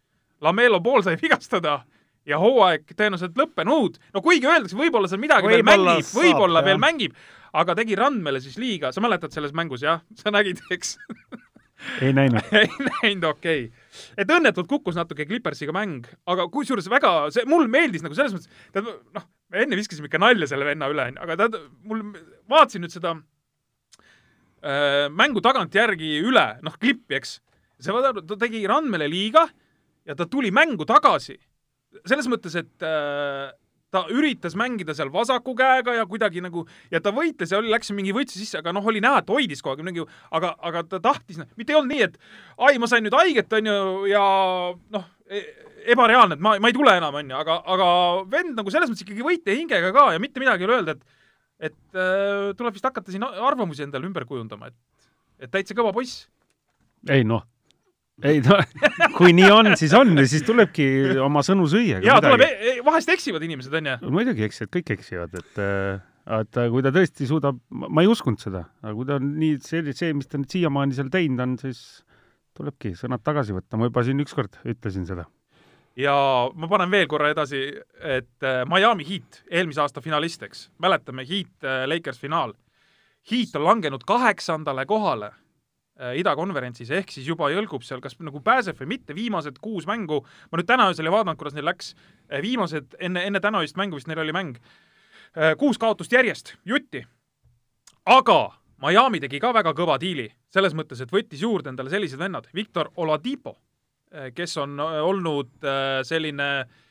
Lamelo 0.45 0.83
pool 0.85 1.01
sai 1.03 1.17
vigastada 1.17 1.79
ja 2.29 2.39
hooaeg 2.43 2.91
tõenäoliselt 2.93 3.39
lõppenud. 3.39 3.99
no 4.15 4.23
kuigi 4.23 4.47
öeldakse, 4.47 4.77
võib-olla 4.77 5.09
seal 5.09 5.23
midagi 5.23 5.49
võib 5.49 5.63
veel 5.63 5.67
mängib, 5.67 6.13
võib-olla 6.13 6.63
veel 6.67 6.81
mängib, 6.83 7.17
aga 7.57 7.77
tegi 7.79 7.97
Randmele 7.97 8.43
siis 8.45 8.59
liiga, 8.61 8.93
sa 8.93 9.01
mäletad 9.01 9.33
selles 9.33 9.55
mängus, 9.57 9.83
jah? 9.87 10.03
sa 10.15 10.35
nägid, 10.35 10.61
eks 10.75 10.97
ei 12.03 12.13
näinud 12.17 12.53
ei 12.63 12.71
näinud, 13.03 13.29
okei 13.31 13.67
okay 13.69 13.87
et 14.21 14.31
õnnetult 14.33 14.69
kukkus 14.71 14.97
natuke 14.99 15.27
Clippersiga 15.29 15.75
mäng, 15.77 16.07
aga 16.31 16.47
kusjuures 16.53 16.89
väga, 16.93 17.13
see, 17.35 17.47
mul 17.49 17.69
meeldis 17.73 18.05
nagu 18.05 18.17
selles 18.17 18.35
mõttes, 18.35 18.51
tead, 18.75 18.89
noh, 19.17 19.27
me 19.53 19.65
enne 19.65 19.79
viskasime 19.79 20.11
ikka 20.11 20.21
nalja 20.23 20.49
selle 20.51 20.69
venna 20.69 20.89
üle, 20.93 21.09
onju, 21.11 21.23
aga 21.25 21.39
tead, 21.43 21.59
mul, 21.89 22.03
vaatasin 22.51 22.85
nüüd 22.85 22.95
seda 22.95 23.15
äh, 24.63 25.07
mängu 25.13 25.43
tagantjärgi 25.45 26.17
üle, 26.25 26.47
noh, 26.67 26.79
klippi, 26.81 27.19
eks. 27.21 27.39
see, 27.81 28.05
ta 28.17 28.41
tegi 28.41 28.65
Randmele 28.69 29.09
liiga 29.13 29.47
ja 30.07 30.17
ta 30.19 30.29
tuli 30.31 30.53
mängu 30.55 30.87
tagasi. 30.89 31.39
selles 32.05 32.29
mõttes, 32.29 32.57
et 32.59 32.85
äh, 32.85 33.53
ta 33.97 34.05
üritas 34.13 34.57
mängida 34.59 34.95
seal 34.97 35.11
vasaku 35.13 35.55
käega 35.59 35.97
ja 35.97 36.07
kuidagi 36.09 36.43
nagu 36.45 36.67
ja 36.93 37.01
ta 37.03 37.13
võitles 37.17 37.53
ja 37.53 37.61
oli, 37.61 37.73
läks 37.73 37.93
mingi 37.97 38.15
võitse 38.17 38.39
sisse, 38.39 38.61
aga 38.61 38.75
noh, 38.77 38.85
oli 38.87 39.03
näha, 39.05 39.23
et 39.23 39.33
hoidis 39.33 39.65
kogu 39.65 39.77
aeg 39.77 39.87
mingi, 39.87 40.05
aga, 40.37 40.53
aga 40.69 40.85
ta 40.91 41.01
tahtis, 41.09 41.41
mitte 41.57 41.75
ei 41.75 41.79
olnud 41.81 41.95
nii, 41.95 42.09
et 42.09 42.19
ai, 42.69 42.77
ma 42.83 42.91
sain 42.91 43.05
nüüd 43.07 43.17
haiget, 43.17 43.59
onju, 43.61 43.79
ja 44.11 44.23
noh, 44.97 45.09
e-, 45.31 45.45
ebareaalne, 45.95 46.39
et 46.39 46.45
ma, 46.45 46.57
ma 46.61 46.73
ei 46.73 46.77
tule 46.77 46.97
enam, 47.01 47.17
onju, 47.23 47.39
aga, 47.41 47.59
aga 47.75 47.91
vend 48.33 48.57
nagu 48.61 48.75
selles 48.75 48.93
mõttes 48.93 49.07
ikkagi 49.07 49.27
võitja 49.27 49.57
hingega 49.57 49.93
ka 49.97 50.11
ja 50.15 50.23
mitte 50.23 50.43
midagi 50.43 50.67
ei 50.67 50.71
ole 50.71 50.81
öelda, 50.81 50.97
et 50.97 51.13
et 51.57 51.97
äh, 51.97 52.51
tuleb 52.53 52.75
vist 52.77 52.85
hakata 52.85 53.09
siin 53.09 53.23
arvamusi 53.25 53.87
endale 53.87 54.05
ümber 54.05 54.27
kujundama, 54.29 54.69
et, 54.69 55.07
et 55.41 55.53
täitsa 55.55 55.73
kõva 55.73 55.95
poiss. 55.97 56.27
ei 57.09 57.25
noh 57.25 57.47
ei 58.25 58.41
no 58.45 58.57
kui 59.19 59.35
nii 59.37 59.49
on, 59.53 59.73
siis 59.79 59.93
on 59.97 60.15
siis 60.25 60.45
tulebki 60.47 60.87
oma 61.23 61.43
sõnu 61.45 61.67
süüa. 61.71 62.01
jaa, 62.05 62.21
tuleb, 62.25 62.45
e-, 62.47 62.73
e-, 62.73 62.85
vahest 62.87 63.11
eksivad 63.13 63.45
inimesed, 63.45 63.75
onju. 63.81 63.97
muidugi 64.13 64.47
eksivad, 64.47 64.73
kõik 64.79 64.95
eksivad, 64.97 65.37
et 65.37 65.61
äh, 65.63 66.05
et 66.41 66.59
kui 66.73 66.83
ta 66.83 66.91
tõesti 66.95 67.29
suudab, 67.29 67.61
ma 67.71 68.03
ei 68.03 68.11
uskunud 68.11 68.41
seda, 68.43 68.65
aga 68.83 68.95
kui 68.97 69.07
ta 69.07 69.21
on 69.21 69.31
nii, 69.39 69.61
see, 69.63 69.95
see, 69.95 70.11
mis 70.17 70.27
ta 70.31 70.41
nüüd 70.41 70.51
siiamaani 70.57 70.97
seal 70.97 71.13
teinud 71.13 71.45
on, 71.45 71.55
siis 71.61 71.83
tulebki 72.57 72.97
sõnad 72.99 73.23
tagasi 73.23 73.55
võtta, 73.55 73.79
ma 73.79 73.91
juba 73.91 74.03
siin 74.07 74.25
ükskord 74.25 74.59
ütlesin 74.67 75.07
seda. 75.07 75.29
ja 76.01 76.17
ma 76.57 76.69
panen 76.73 76.91
veel 76.91 77.07
korra 77.11 77.31
edasi, 77.35 77.67
et 78.01 78.49
äh, 78.49 78.65
Miami 78.69 79.07
Heat, 79.07 79.43
eelmise 79.51 79.85
aasta 79.85 80.03
finalist, 80.03 80.43
eks, 80.49 80.71
mäletame, 80.83 81.29
Heat 81.29 81.69
äh, 81.69 81.85
Lakers 81.87 82.19
finaal. 82.23 82.57
Heat 83.27 83.57
on 83.59 83.65
langenud 83.67 84.05
kaheksandale 84.07 84.87
kohale 84.87 85.33
Äh, 85.33 85.46
idakonverentsis, 85.97 86.91
ehk 86.93 87.13
siis 87.15 87.29
juba 87.29 87.49
jõlgub 87.53 87.85
seal, 87.87 88.03
kas 88.05 88.19
nagu 88.21 88.43
pääseb 88.45 88.77
või 88.83 88.91
mitte, 88.97 89.15
viimased 89.17 89.61
kuus 89.65 89.87
mängu, 89.89 90.21
ma 90.51 90.61
nüüd 90.61 90.69
täna 90.69 90.91
öösel 90.91 91.09
ei 91.09 91.15
vaadanud, 91.15 91.39
kuidas 91.41 91.57
neil 91.57 91.65
läks, 91.69 91.95
äh, 92.29 92.43
viimased, 92.45 92.99
enne, 93.01 93.25
enne 93.25 93.41
tänaöist 93.41 93.79
mängu 93.81 93.97
vist 93.97 94.11
neil 94.11 94.21
oli 94.21 94.35
mäng, 94.37 94.59
äh, 95.37 95.55
kuus 95.57 95.81
kaotust 95.81 96.13
järjest, 96.13 96.57
jutti. 96.65 97.07
aga 98.05 98.53
Miami 98.83 99.21
tegi 99.21 99.41
ka 99.41 99.55
väga 99.57 99.73
kõva 99.73 99.97
diili, 99.99 100.29
selles 100.53 100.75
mõttes, 100.77 101.01
et 101.01 101.13
võttis 101.13 101.41
juurde 101.41 101.73
endale 101.73 101.91
sellised 101.91 102.19
vennad, 102.19 102.47
Victor 102.55 102.91
Oladipo, 102.97 103.57
kes 104.35 104.57
on 104.63 104.79
olnud 104.81 105.65
selline 106.07 106.49
äh, 106.61 106.61
äh, 106.61 106.86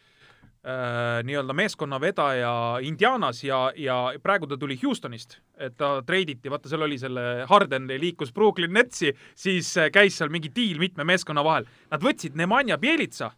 nii-öelda 0.66 1.54
meeskonnavedaja 1.54 2.52
Indianas 2.82 3.44
ja, 3.44 3.72
ja 3.78 3.98
praegu 4.24 4.48
ta 4.50 4.58
tuli 4.58 4.80
Houstonist, 4.82 5.38
et 5.62 5.76
ta 5.78 6.00
treiditi, 6.06 6.50
vaata 6.50 6.70
seal 6.72 6.86
oli 6.88 6.98
selle 6.98 7.46
Harden 7.50 7.86
liikus 8.02 8.34
Brooklyn 8.34 8.74
Netsi, 8.74 9.12
siis 9.36 9.76
äh, 9.78 9.92
käis 9.94 10.18
seal 10.18 10.32
mingi 10.34 10.50
diil 10.56 10.80
mitme 10.82 11.06
meeskonna 11.06 11.44
vahel. 11.46 11.68
Nad 11.92 12.02
võtsid 12.02 12.34
Nemanja 12.40 12.80
Bielitsa, 12.82 13.30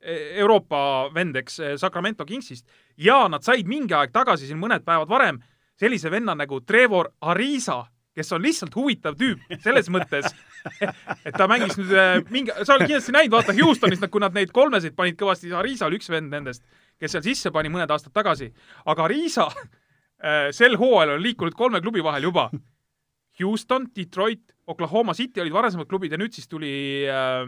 e, 0.00 0.16
Euroopa 0.42 0.80
vend, 1.14 1.38
eks, 1.38 1.58
e, 1.60 1.74
Sacramento 1.78 2.26
Kingsist, 2.26 2.66
ja 2.96 3.22
nad 3.30 3.46
said 3.46 3.68
mingi 3.70 3.94
aeg 3.94 4.14
tagasi, 4.14 4.48
siin 4.48 4.58
mõned 4.58 4.84
päevad 4.86 5.10
varem, 5.10 5.40
sellise 5.78 6.10
venna 6.10 6.34
nagu 6.34 6.60
Trevor 6.66 7.12
Ariza 7.20 7.84
kes 8.16 8.32
on 8.32 8.44
lihtsalt 8.44 8.74
huvitav 8.76 9.16
tüüp 9.20 9.42
selles 9.64 9.90
mõttes, 9.92 10.30
et 10.80 11.36
ta 11.36 11.48
mängis 11.50 11.76
nüüd 11.78 11.92
äh, 11.92 12.14
mingi, 12.32 12.54
sa 12.62 12.76
oled 12.76 12.88
kindlasti 12.88 13.14
näinud, 13.14 13.34
vaata 13.36 13.54
Houstonis, 13.58 14.00
kui 14.12 14.22
nad 14.24 14.36
neid 14.36 14.54
kolmesid 14.56 14.96
panid 14.96 15.18
kõvasti, 15.20 15.52
Arisa 15.56 15.88
oli 15.90 16.00
üks 16.00 16.08
vend 16.12 16.32
nendest, 16.32 16.64
kes 17.00 17.16
seal 17.16 17.26
sisse 17.26 17.52
pani 17.54 17.72
mõned 17.72 17.92
aastad 17.92 18.14
tagasi. 18.16 18.48
aga 18.88 19.04
Arisa 19.04 19.50
äh, 19.52 20.48
sel 20.56 20.78
hooajal 20.80 21.16
on 21.18 21.22
liikunud 21.26 21.58
kolme 21.58 21.82
klubi 21.84 22.04
vahel 22.04 22.30
juba. 22.30 22.48
Houston, 23.36 23.90
Detroit, 23.92 24.54
Oklahoma 24.66 25.12
City 25.14 25.42
olid 25.42 25.52
varasemad 25.52 25.88
klubid 25.88 26.12
ja 26.12 26.18
nüüd 26.18 26.32
siis 26.32 26.48
tuli 26.48 26.72
äh 27.06 27.46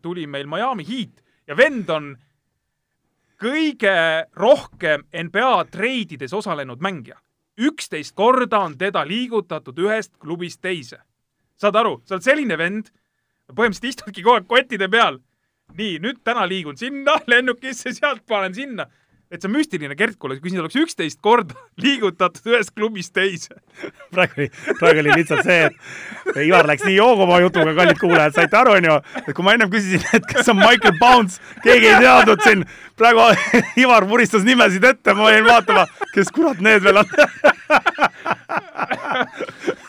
tuli 0.00 0.26
meil 0.26 0.46
Miami 0.48 0.84
Heat 0.88 1.20
ja 1.48 1.56
vend 1.56 1.90
on 1.92 2.14
kõige 3.36 3.96
rohkem 4.40 5.04
NBA 5.12 5.66
treidides 5.68 6.32
osalenud 6.32 6.80
mängija 6.80 7.18
üksteist 7.58 8.14
korda 8.14 8.60
on 8.60 8.78
teda 8.78 9.04
liigutatud 9.06 9.78
ühest 9.78 10.12
klubist 10.18 10.60
teise. 10.60 10.98
saad 11.56 11.76
aru, 11.76 12.02
sa 12.04 12.14
oled 12.14 12.24
selline 12.24 12.58
vend, 12.58 12.90
põhimõtteliselt 13.48 13.88
istudki 13.88 14.22
kogu 14.22 14.36
aeg 14.36 14.46
kottide 14.50 14.88
peal 14.92 15.20
nii, 15.74 15.98
nüüd 16.02 16.20
täna 16.24 16.46
liigun 16.48 16.76
sinna 16.78 17.16
lennukisse, 17.30 17.92
sealt 17.96 18.26
panen 18.28 18.54
sinna. 18.54 18.86
Et 19.30 19.42
see 19.42 19.48
on 19.48 19.54
müstiline, 19.56 19.96
Gert, 19.98 20.16
kuule, 20.22 20.36
kui 20.40 20.52
sind 20.52 20.62
oleks 20.62 20.76
üksteist 20.78 21.18
korda 21.24 21.56
liigutatud 21.82 22.46
ühest 22.52 22.72
klubist 22.76 23.12
teise. 23.16 23.56
praegu 24.14 24.38
oli, 24.40 24.48
praegu 24.78 25.02
oli 25.02 25.16
lihtsalt 25.18 25.44
see, 25.46 25.66
et 25.66 26.40
Ivar 26.46 26.68
läks 26.70 26.86
nii 26.86 26.96
jooguma 26.96 27.36
oma 27.36 27.42
jutuga, 27.42 27.74
kallid 27.76 27.98
kuulajad, 28.00 28.36
saite 28.36 28.58
aru, 28.60 28.76
onju, 28.78 28.96
et 29.24 29.32
kui 29.34 29.46
ma 29.46 29.56
ennem 29.56 29.72
küsisin, 29.72 30.04
et 30.16 30.26
kas 30.30 30.48
on 30.52 30.60
Michael 30.60 30.96
Bounce, 31.00 31.40
keegi 31.64 31.90
ei 31.90 31.98
teadnud 32.04 32.44
siin, 32.46 32.64
praegu 32.96 33.26
Ivar 33.84 34.06
vuristas 34.08 34.46
nimesid 34.46 34.84
ette, 34.88 35.14
ma 35.18 35.32
jäin 35.34 35.46
vaatama, 35.48 35.86
kes 36.14 36.30
kurat 36.34 36.62
need 36.64 36.84
veel 36.86 37.02
on. 37.02 37.10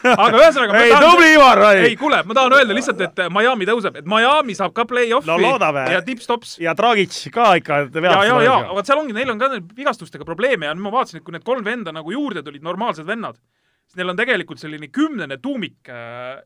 aga 0.07 0.39
ühesõnaga. 0.39 0.81
ei, 0.81 0.91
tubli 1.03 1.29
Ivar, 1.35 1.63
ei, 1.77 1.95
kuule, 1.99 2.21
ma 2.27 2.37
tahan 2.37 2.57
öelda 2.57 2.75
lihtsalt, 2.77 3.01
et 3.07 3.23
Miami 3.33 3.67
tõuseb, 3.69 4.01
et 4.01 4.07
Miami 4.09 4.55
saab 4.57 4.73
ka 4.75 4.87
play-off'i 4.89 5.27
No 5.29 5.37
loodame. 5.41 5.87
ja 5.93 6.01
tipp-stops. 6.05 6.57
ja 6.63 6.73
Dragic 6.77 7.15
ka 7.33 7.53
ikka 7.59 7.79
ja, 7.87 8.23
ja, 8.27 8.41
ja, 8.43 8.57
vot 8.75 8.87
seal 8.87 8.99
ongi, 9.01 9.15
neil 9.15 9.31
on 9.33 9.36
ka 9.41 9.49
need 9.53 9.71
vigastustega 9.77 10.25
probleeme 10.27 10.69
ja 10.69 10.75
nüüd 10.75 10.87
ma 10.87 10.93
vaatasin, 10.99 11.21
et 11.21 11.25
kui 11.25 11.35
need 11.35 11.45
kolm 11.47 11.65
venda 11.65 11.93
nagu 11.95 12.13
juurde 12.13 12.43
tulid, 12.45 12.63
normaalsed 12.65 13.07
vennad, 13.07 13.39
siis 13.87 13.99
neil 13.99 14.13
on 14.13 14.19
tegelikult 14.19 14.61
selline 14.61 14.91
kümnene 14.93 15.39
tuumik 15.43 15.89
äh,, 15.91 16.37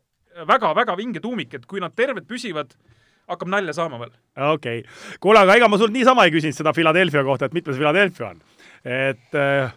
väga-väga 0.47 0.95
vinge 0.97 1.19
tuumik, 1.23 1.53
et 1.57 1.67
kui 1.67 1.81
nad 1.83 1.93
terved 1.95 2.27
püsivad, 2.29 2.71
hakkab 3.31 3.51
nalja 3.51 3.75
saama 3.75 3.99
veel. 4.01 4.13
okei 4.35 4.81
okay., 4.83 5.17
kuule, 5.23 5.43
aga 5.43 5.57
ega 5.59 5.69
ma 5.71 5.79
sult 5.81 5.93
niisama 5.95 6.25
ei 6.27 6.33
küsinud 6.33 6.57
seda 6.57 6.73
Philadelphia 6.75 7.23
kohta, 7.27 7.47
et 7.47 7.57
mitmes 7.57 7.77
Philadelphia 7.79 8.31
on. 8.31 8.41
et 8.85 9.37
äh, 9.37 9.73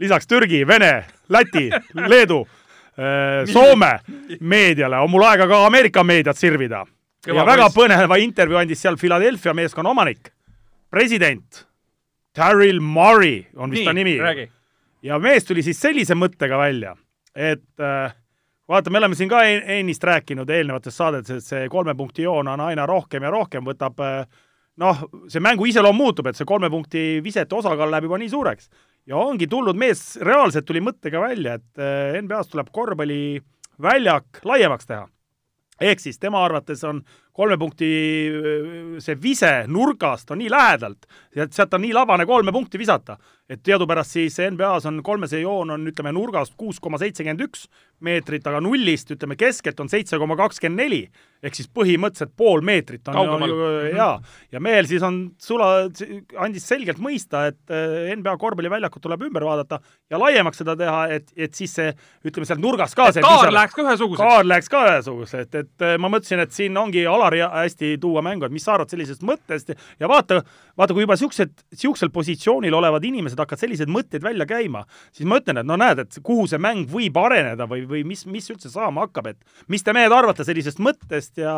lisaks 0.00 0.26
Türgi, 0.26 0.66
Vene, 0.66 1.04
Läti, 1.28 1.68
Leedu 2.12 2.42
äh,, 2.44 3.46
Soome 3.50 3.92
meediale 4.40 5.00
on 5.00 5.10
mul 5.10 5.26
aega 5.28 5.48
ka 5.50 5.64
Ameerika 5.66 6.04
meediat 6.04 6.38
sirvida. 6.38 6.84
Ja 7.26 7.44
väga 7.44 7.66
põneva 7.74 8.16
intervjuu 8.16 8.56
andis 8.56 8.80
seal 8.80 8.96
Philadelphia 8.96 9.52
meeskonna 9.54 9.90
omanik, 9.92 10.30
president 10.90 11.66
Daryl 12.36 12.80
Murray 12.80 13.44
on 13.56 13.70
vist 13.70 13.84
ta 13.84 13.92
nimi. 13.92 14.16
ja 15.02 15.18
mees 15.18 15.44
tuli 15.44 15.62
siis 15.62 15.80
sellise 15.80 16.14
mõttega 16.14 16.58
välja, 16.60 16.94
et 17.34 17.80
äh, 17.80 18.12
vaata, 18.68 18.90
me 18.90 18.98
oleme 18.98 19.14
siin 19.18 19.28
ka 19.28 19.42
en- 19.48 19.62
ennist 19.80 20.04
rääkinud 20.04 20.50
eelnevates 20.50 20.96
saadetes, 20.96 21.30
et 21.36 21.44
see 21.44 21.68
kolme 21.68 21.94
punkti 21.94 22.22
joon 22.22 22.48
on 22.48 22.60
aina 22.60 22.86
rohkem 22.86 23.22
ja 23.22 23.30
rohkem 23.30 23.64
võtab 23.64 23.98
äh, 24.04 24.26
noh, 24.80 25.00
see 25.28 25.40
mängu 25.40 25.66
iseloom 25.66 25.96
muutub, 25.96 26.26
et 26.30 26.36
see 26.36 26.46
kolme 26.46 26.70
punkti 26.70 27.20
visete 27.24 27.54
osakaal 27.54 27.90
läheb 27.90 28.04
juba 28.08 28.18
nii 28.18 28.28
suureks. 28.28 28.68
ja 29.06 29.16
ongi 29.16 29.46
tulnud 29.46 29.76
mees, 29.76 30.16
reaalselt 30.22 30.64
tuli 30.68 30.80
mõttega 30.80 31.20
välja, 31.20 31.54
et 31.58 31.78
äh, 31.82 32.20
NBA-s 32.22 32.48
tuleb 32.52 32.68
korvpalliväljak 32.72 34.44
laiemaks 34.44 34.86
teha. 34.86 35.08
ehk 35.80 36.00
siis 36.00 36.18
tema 36.18 36.44
arvates 36.44 36.84
on 36.84 37.02
kolme 37.32 37.56
punkti 37.58 37.90
see 39.00 39.18
vise 39.22 39.50
nurgast 39.70 40.30
on 40.30 40.40
nii 40.42 40.50
lähedalt, 40.50 41.06
et 41.36 41.52
sealt 41.54 41.74
on 41.74 41.84
nii 41.84 41.94
labane 41.96 42.26
kolme 42.26 42.52
punkti 42.52 42.80
visata, 42.80 43.16
et 43.50 43.62
teadupärast 43.66 44.14
siis 44.14 44.38
NBA-s 44.54 44.86
on 44.86 45.00
kolmese 45.02 45.40
joon 45.42 45.74
on 45.74 45.88
ütleme 45.90 46.12
nurgast 46.14 46.54
kuus 46.60 46.78
koma 46.82 47.00
seitsekümmend 47.02 47.42
üks 47.48 47.66
meetrit, 48.04 48.46
aga 48.48 48.60
nullist 48.64 49.10
ütleme 49.12 49.36
keskelt 49.38 49.80
on 49.82 49.90
seitse 49.92 50.18
koma 50.20 50.36
kakskümmend 50.38 50.80
neli. 50.80 51.00
Ehk 51.40 51.56
siis 51.56 51.70
põhimõtteliselt 51.72 52.34
pool 52.36 52.60
meetrit 52.64 53.06
on 53.08 53.16
Kaugemal. 53.16 53.48
ju 53.48 53.68
jaa, 53.96 54.18
ja 54.52 54.60
mehel 54.60 54.84
siis 54.88 55.04
on 55.04 55.22
sula, 55.40 55.86
andis 56.44 56.66
selgelt 56.68 57.00
mõista, 57.00 57.46
et 57.48 57.72
äh, 57.72 58.10
NBA 58.12 58.34
korvpalliväljakut 58.40 59.00
tuleb 59.06 59.24
ümber 59.24 59.46
vaadata 59.48 59.78
ja 60.12 60.20
laiemaks 60.20 60.60
seda 60.60 60.74
teha, 60.76 61.06
et, 61.16 61.32
et 61.36 61.56
siis 61.56 61.72
see 61.78 61.94
ütleme 62.28 62.48
sealt 62.48 62.60
nurgast 62.60 62.96
ka 62.98 63.08
see 63.16 63.24
kaar 63.24 63.48
läheks 63.56 63.76
ka 63.76 63.86
ühesuguseks. 63.86 64.20
kaar 64.20 64.50
läheks 64.50 64.68
ka 64.72 64.84
ühesuguse, 64.90 65.44
et, 65.46 65.60
et 65.64 65.86
äh, 65.88 65.96
ma 66.00 66.12
mõtlesin, 66.12 66.44
et 66.44 66.52
siin 66.52 66.76
ongi 66.76 67.06
Alari 67.08 67.40
hästi 67.40 67.94
tuua 68.04 68.20
mängu, 68.24 68.44
et 68.44 68.52
mis 68.52 68.68
sa 68.68 68.76
arvad 68.76 68.92
sellisest 68.92 69.24
mõttest? 69.24 69.72
Ja 70.00 70.12
vaata, 70.12 70.42
vaata, 70.80 70.96
kui 70.96 71.04
juba 71.04 71.18
siuksed, 71.20 71.54
siuksel 71.76 72.10
positsioonil 72.14 72.74
olevad 72.80 73.04
inimesed 73.06 73.38
hakkavad 73.40 73.62
selliseid 73.62 73.92
mõtteid 73.92 74.24
välja 74.24 74.48
käima, 74.48 74.86
siis 75.12 75.28
ma 75.28 75.38
ütlen, 75.40 75.60
et 75.60 75.68
no 75.68 75.76
näed, 75.80 76.02
et 76.06 76.20
kuhu 76.26 76.48
see 76.50 76.60
mäng 76.62 76.88
võib 76.90 77.16
areneda 77.20 77.68
või, 77.70 77.84
või 77.88 78.02
mis, 78.08 78.24
mis 78.30 78.48
üldse 78.52 78.72
saama 78.72 79.06
hakkab, 79.06 79.32
et 79.34 79.70
mis 79.72 79.84
te 79.84 79.94
mehed 79.96 80.12
arvate 80.14 80.46
sellisest 80.48 80.82
mõttest 80.82 81.40
ja 81.40 81.54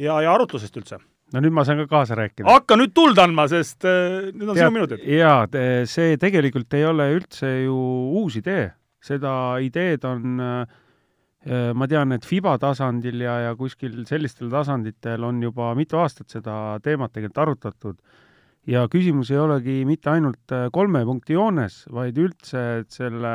ja, 0.00 0.20
ja 0.24 0.34
arutlusest 0.34 0.76
üldse? 0.80 1.00
no 1.30 1.42
nüüd 1.44 1.54
ma 1.54 1.62
saan 1.66 1.84
ka 1.84 1.86
kaasa 1.90 2.18
rääkida. 2.18 2.48
hakka 2.48 2.76
nüüd 2.80 2.92
tuld 2.96 3.18
andma, 3.22 3.46
sest 3.50 3.86
äh, 3.86 4.30
nüüd 4.34 4.50
on 4.50 4.58
sinu 4.58 4.74
minutid. 4.74 5.04
jaa, 5.14 5.44
see 5.90 6.16
tegelikult 6.20 6.78
ei 6.78 6.86
ole 6.88 7.10
üldse 7.18 7.50
ju 7.66 7.76
uus 8.20 8.38
idee, 8.40 8.70
seda 9.04 9.32
ideed 9.62 10.06
on 10.08 10.42
äh, 10.42 10.78
ma 11.74 11.88
tean, 11.88 12.12
et 12.16 12.26
FIBA 12.26 12.56
tasandil 12.60 13.22
ja, 13.24 13.38
ja 13.46 13.52
kuskil 13.56 14.02
sellistel 14.08 14.50
tasanditel 14.52 15.24
on 15.24 15.38
juba 15.42 15.70
mitu 15.78 16.00
aastat 16.02 16.28
seda 16.34 16.54
teemat 16.84 17.14
tegelikult 17.14 17.44
arutatud 17.46 18.00
ja 18.68 18.84
küsimus 18.92 19.30
ei 19.32 19.40
olegi 19.40 19.80
mitte 19.88 20.12
ainult 20.12 20.52
äh, 20.52 20.68
kolme 20.72 21.02
punkti 21.08 21.36
joones, 21.36 21.84
vaid 21.92 22.18
üldse, 22.20 22.84
selle 22.92 23.34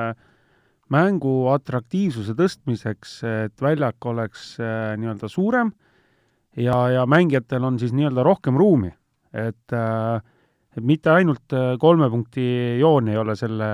mängu 0.93 1.47
atraktiivsuse 1.49 2.35
tõstmiseks, 2.37 3.17
et 3.47 3.61
väljak 3.61 4.05
oleks 4.05 4.53
äh, 4.61 4.93
nii-öelda 5.01 5.29
suurem 5.31 5.73
ja, 6.57 6.77
ja 6.93 7.05
mängijatel 7.09 7.65
on 7.65 7.79
siis 7.81 7.95
nii-öelda 7.95 8.25
rohkem 8.25 8.57
ruumi, 8.61 8.93
et 9.33 9.75
äh, 9.75 10.21
et 10.75 10.83
mitte 10.83 11.07
ainult 11.07 11.53
kolme 11.79 12.09
punkti 12.11 12.43
joon 12.81 13.07
ei 13.07 13.15
ole 13.15 13.31
selle 13.39 13.67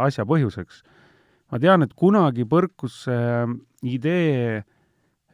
asja 0.00 0.24
põhjuseks. 0.24 0.78
ma 1.52 1.58
tean, 1.60 1.84
et 1.84 1.92
kunagi 1.92 2.46
põrkus 2.48 3.02
see 3.04 3.44
idee 3.84 4.62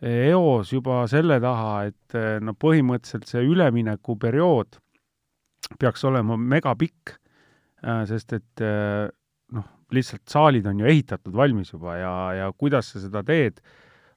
eos 0.02 0.72
juba 0.72 1.04
selle 1.10 1.38
taha, 1.40 1.74
et 1.86 2.16
äh, 2.18 2.38
no 2.42 2.54
põhimõtteliselt 2.58 3.28
see 3.30 3.44
üleminekuperiood 3.46 4.78
peaks 5.80 6.04
olema 6.08 6.36
megapikk, 6.36 7.16
sest 8.08 8.34
et 8.36 8.62
äh, 8.62 9.08
noh, 9.52 9.68
lihtsalt 9.92 10.24
saalid 10.30 10.66
on 10.70 10.82
ju 10.82 10.88
ehitatud 10.90 11.34
valmis 11.36 11.72
juba 11.72 11.96
ja, 11.98 12.14
ja 12.38 12.50
kuidas 12.56 12.92
sa 12.92 13.02
seda 13.02 13.24
teed, 13.26 13.60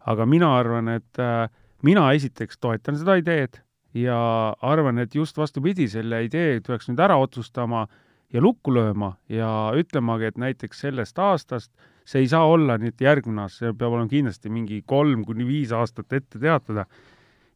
aga 0.05 0.27
mina 0.29 0.51
arvan, 0.59 0.91
et 0.95 1.21
äh, 1.21 1.47
mina 1.85 2.07
esiteks 2.17 2.61
toetan 2.61 2.97
seda 2.99 3.17
ideed 3.21 3.59
ja 3.95 4.17
arvan, 4.61 4.99
et 5.01 5.15
just 5.15 5.37
vastupidi, 5.37 5.87
selle 5.89 6.23
idee 6.27 6.59
peaks 6.65 6.89
nüüd 6.89 7.01
ära 7.01 7.17
otsustama 7.21 7.85
ja 8.33 8.41
lukku 8.43 8.73
lööma 8.75 9.15
ja 9.31 9.49
ütlemagi, 9.77 10.31
et 10.31 10.39
näiteks 10.41 10.85
sellest 10.85 11.19
aastast 11.21 11.71
see 12.05 12.21
ei 12.25 12.29
saa 12.29 12.45
olla 12.47 12.77
nüüd 12.81 13.01
järgmine 13.01 13.45
aasta, 13.45 13.63
see 13.63 13.73
peab 13.73 13.95
olema 13.95 14.11
kindlasti 14.11 14.51
mingi 14.53 14.81
kolm 14.87 15.25
kuni 15.25 15.47
viis 15.47 15.73
aastat 15.73 16.13
ette 16.13 16.41
teatada. 16.41 16.85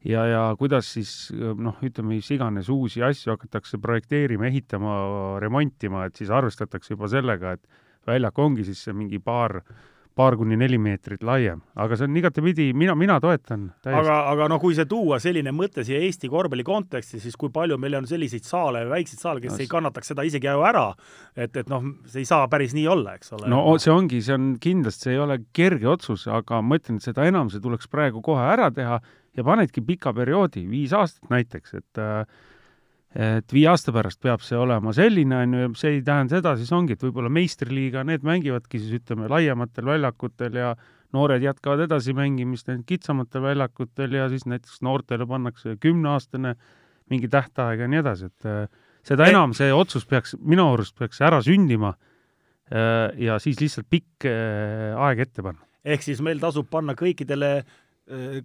ja, 0.05 0.23
ja 0.25 0.41
kuidas 0.59 0.93
siis 0.95 1.13
noh, 1.35 1.77
ütleme 1.83 2.15
mis 2.15 2.31
iganes 2.31 2.69
uusi 2.71 3.03
asju 3.03 3.35
hakatakse 3.35 3.79
projekteerima, 3.81 4.47
ehitama, 4.49 4.95
remontima, 5.43 6.07
et 6.07 6.19
siis 6.19 6.31
arvestatakse 6.31 6.95
juba 6.95 7.11
sellega, 7.11 7.57
et 7.57 7.85
väljak 8.07 8.39
ongi 8.39 8.65
siis 8.67 8.87
mingi 8.95 9.19
paar, 9.19 9.59
paar 10.15 10.35
kuni 10.39 10.57
neli 10.59 10.79
meetrit 10.81 11.23
laiem, 11.23 11.59
aga 11.79 11.97
see 11.99 12.07
on 12.07 12.17
igatepidi, 12.19 12.69
mina, 12.75 12.95
mina 12.95 13.19
toetan 13.23 13.69
täiesti. 13.83 13.99
aga, 13.99 14.17
aga 14.31 14.47
no 14.51 14.57
kui 14.59 14.75
see 14.75 14.87
tuua 14.89 15.19
selline 15.23 15.51
mõte 15.55 15.83
siia 15.87 15.99
Eesti 16.03 16.31
korvpalli 16.31 16.63
konteksti, 16.67 17.19
siis 17.23 17.37
kui 17.39 17.51
palju 17.55 17.77
meil 17.79 17.99
on 17.99 18.07
selliseid 18.09 18.47
saale, 18.47 18.85
väikseid 18.89 19.23
saale, 19.23 19.43
kes 19.43 19.55
No 19.55 19.63
ei 19.63 19.69
kannataks 19.71 20.13
seda 20.13 20.23
isegi 20.27 20.47
ju 20.47 20.63
ära, 20.63 20.87
et, 21.35 21.55
et 21.59 21.69
noh, 21.71 21.85
see 22.07 22.23
ei 22.23 22.27
saa 22.27 22.47
päris 22.51 22.75
nii 22.75 22.87
olla, 22.87 23.15
eks 23.19 23.35
ole. 23.35 23.51
no 23.51 23.63
see 23.77 23.93
ongi, 23.93 24.23
see 24.23 24.35
on 24.35 24.51
kindlasti, 24.63 25.09
see 25.09 25.17
ei 25.17 25.23
ole 25.23 25.41
kerge 25.55 25.91
otsus, 25.91 26.27
aga 26.31 26.63
ma 26.63 26.79
ütlen, 26.79 26.99
et 26.99 27.11
seda 27.11 27.27
enam 27.27 27.51
see 27.51 27.63
tuleks 27.63 27.91
praegu 27.91 28.23
kohe 28.23 28.47
ära 28.47 28.71
teha 28.71 29.01
ja 29.39 29.47
panedki 29.47 29.83
pika 29.85 30.13
perioodi, 30.15 30.65
viis 30.69 30.93
aastat 30.95 31.31
näiteks, 31.31 31.75
et 31.79 32.01
äh, 32.03 32.23
et 33.15 33.53
viie 33.53 33.65
aasta 33.71 33.89
pärast 33.93 34.19
peab 34.21 34.43
see 34.45 34.57
olema 34.59 34.91
selline, 34.93 35.39
on 35.41 35.53
ju, 35.57 35.69
see 35.79 35.95
ei 35.95 36.01
tähenda 36.05 36.37
seda, 36.37 36.53
siis 36.59 36.69
ongi, 36.75 36.93
et 36.93 37.03
võib-olla 37.03 37.31
meistriliiga, 37.33 38.03
need 38.05 38.25
mängivadki 38.27 38.81
siis 38.81 38.99
ütleme 38.99 39.29
laiematel 39.31 39.87
väljakutel 39.89 40.59
ja 40.61 40.75
noored 41.15 41.41
jätkavad 41.41 41.87
edasi 41.87 42.13
mängimist 42.13 42.69
ainult 42.69 42.85
kitsamatel 42.89 43.41
väljakutel 43.47 44.13
ja 44.13 44.27
siis 44.29 44.45
näiteks 44.45 44.83
noortele 44.85 45.25
pannakse 45.29 45.73
kümneaastane 45.81 46.53
mingi 47.09 47.31
tähtaeg 47.33 47.81
ja 47.81 47.89
nii 47.89 48.03
edasi, 48.03 48.29
et 48.29 48.45
äh, 48.45 48.85
seda 49.05 49.25
Ei- 49.25 49.33
enam 49.33 49.57
see 49.57 49.73
otsus 49.73 50.05
peaks, 50.05 50.35
minu 50.37 50.67
arust 50.75 50.93
peaks 50.99 51.21
ära 51.25 51.41
sündima 51.45 51.95
äh, 52.69 53.09
ja 53.17 53.39
siis 53.41 53.57
lihtsalt 53.61 53.89
pikk 53.89 54.29
äh, 54.29 54.93
aeg 54.93 55.25
ette 55.25 55.45
panna. 55.45 55.65
ehk 55.81 56.05
siis 56.05 56.21
meil 56.21 56.37
tasub 56.37 56.69
panna 56.69 56.93
kõikidele 56.93 57.63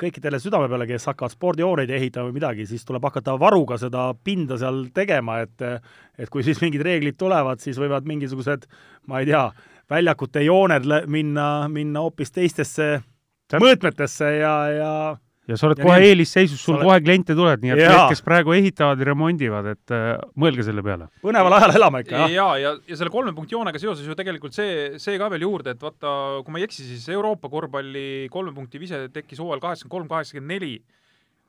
kõikidele 0.00 0.38
südame 0.42 0.68
peale, 0.68 0.86
kes 0.88 1.06
hakkavad 1.08 1.32
spordihooneid 1.32 1.90
ehitama 1.96 2.28
või 2.28 2.36
midagi, 2.38 2.66
siis 2.68 2.84
tuleb 2.84 3.04
hakata 3.08 3.36
varuga 3.40 3.78
seda 3.80 4.10
pinda 4.24 4.58
seal 4.60 4.84
tegema, 4.94 5.38
et 5.44 5.64
et 6.18 6.30
kui 6.30 6.44
siis 6.46 6.60
mingid 6.62 6.84
reeglid 6.84 7.16
tulevad, 7.18 7.62
siis 7.64 7.78
võivad 7.80 8.04
mingisugused, 8.06 8.68
ma 9.08 9.22
ei 9.22 9.30
tea, 9.32 9.48
väljakute 9.90 10.44
jooned 10.44 10.86
minna, 11.10 11.48
minna 11.68 12.04
hoopis 12.04 12.30
teistesse 12.32 13.02
Täp- 13.50 13.60
mõõtmetesse 13.60 14.30
ja, 14.38 14.54
ja 14.72 14.92
ja 15.48 15.56
sa 15.60 15.66
oled 15.68 15.78
Ja 15.78 15.84
kohe 15.84 15.98
nii- 16.00 16.08
eelisseisus, 16.12 16.60
sul 16.64 16.76
oled- 16.78 16.86
kohe 16.88 17.00
kliente 17.04 17.34
tuleb, 17.36 17.60
nii 17.62 17.74
et 17.74 17.82
need, 17.82 18.08
kes 18.14 18.22
praegu 18.24 18.54
ehitavad 18.56 18.98
ja 19.02 19.08
remondivad, 19.10 19.66
et 19.74 19.92
äh, 19.92 20.16
mõelge 20.40 20.64
selle 20.64 20.82
peale. 20.86 21.08
põneval 21.22 21.58
ajal 21.58 21.76
elama 21.76 22.00
ikka, 22.04 22.16
jah. 22.24 22.32
ja, 22.32 22.48
ja, 22.62 22.74
ja 22.88 22.96
selle 22.96 23.10
kolme 23.12 23.34
punkti 23.36 23.54
joonega 23.58 23.78
seoses 23.82 24.06
ju 24.08 24.14
tegelikult 24.16 24.56
see, 24.56 24.98
see 24.98 25.18
ka 25.20 25.28
veel 25.34 25.44
juurde, 25.44 25.74
et 25.76 25.82
vaata, 25.84 26.40
kui 26.44 26.52
ma 26.54 26.58
ei 26.62 26.64
eksi, 26.68 26.86
siis 26.88 27.08
Euroopa 27.12 27.48
korvpalli 27.52 28.28
kolme 28.32 28.54
punkti 28.56 28.80
vise 28.80 29.08
tekkis 29.12 29.38
hooajal 29.42 29.60
kaheksakümmend 29.60 29.92
kolm, 29.98 30.08
kaheksakümmend 30.08 30.54
neli. 30.56 30.74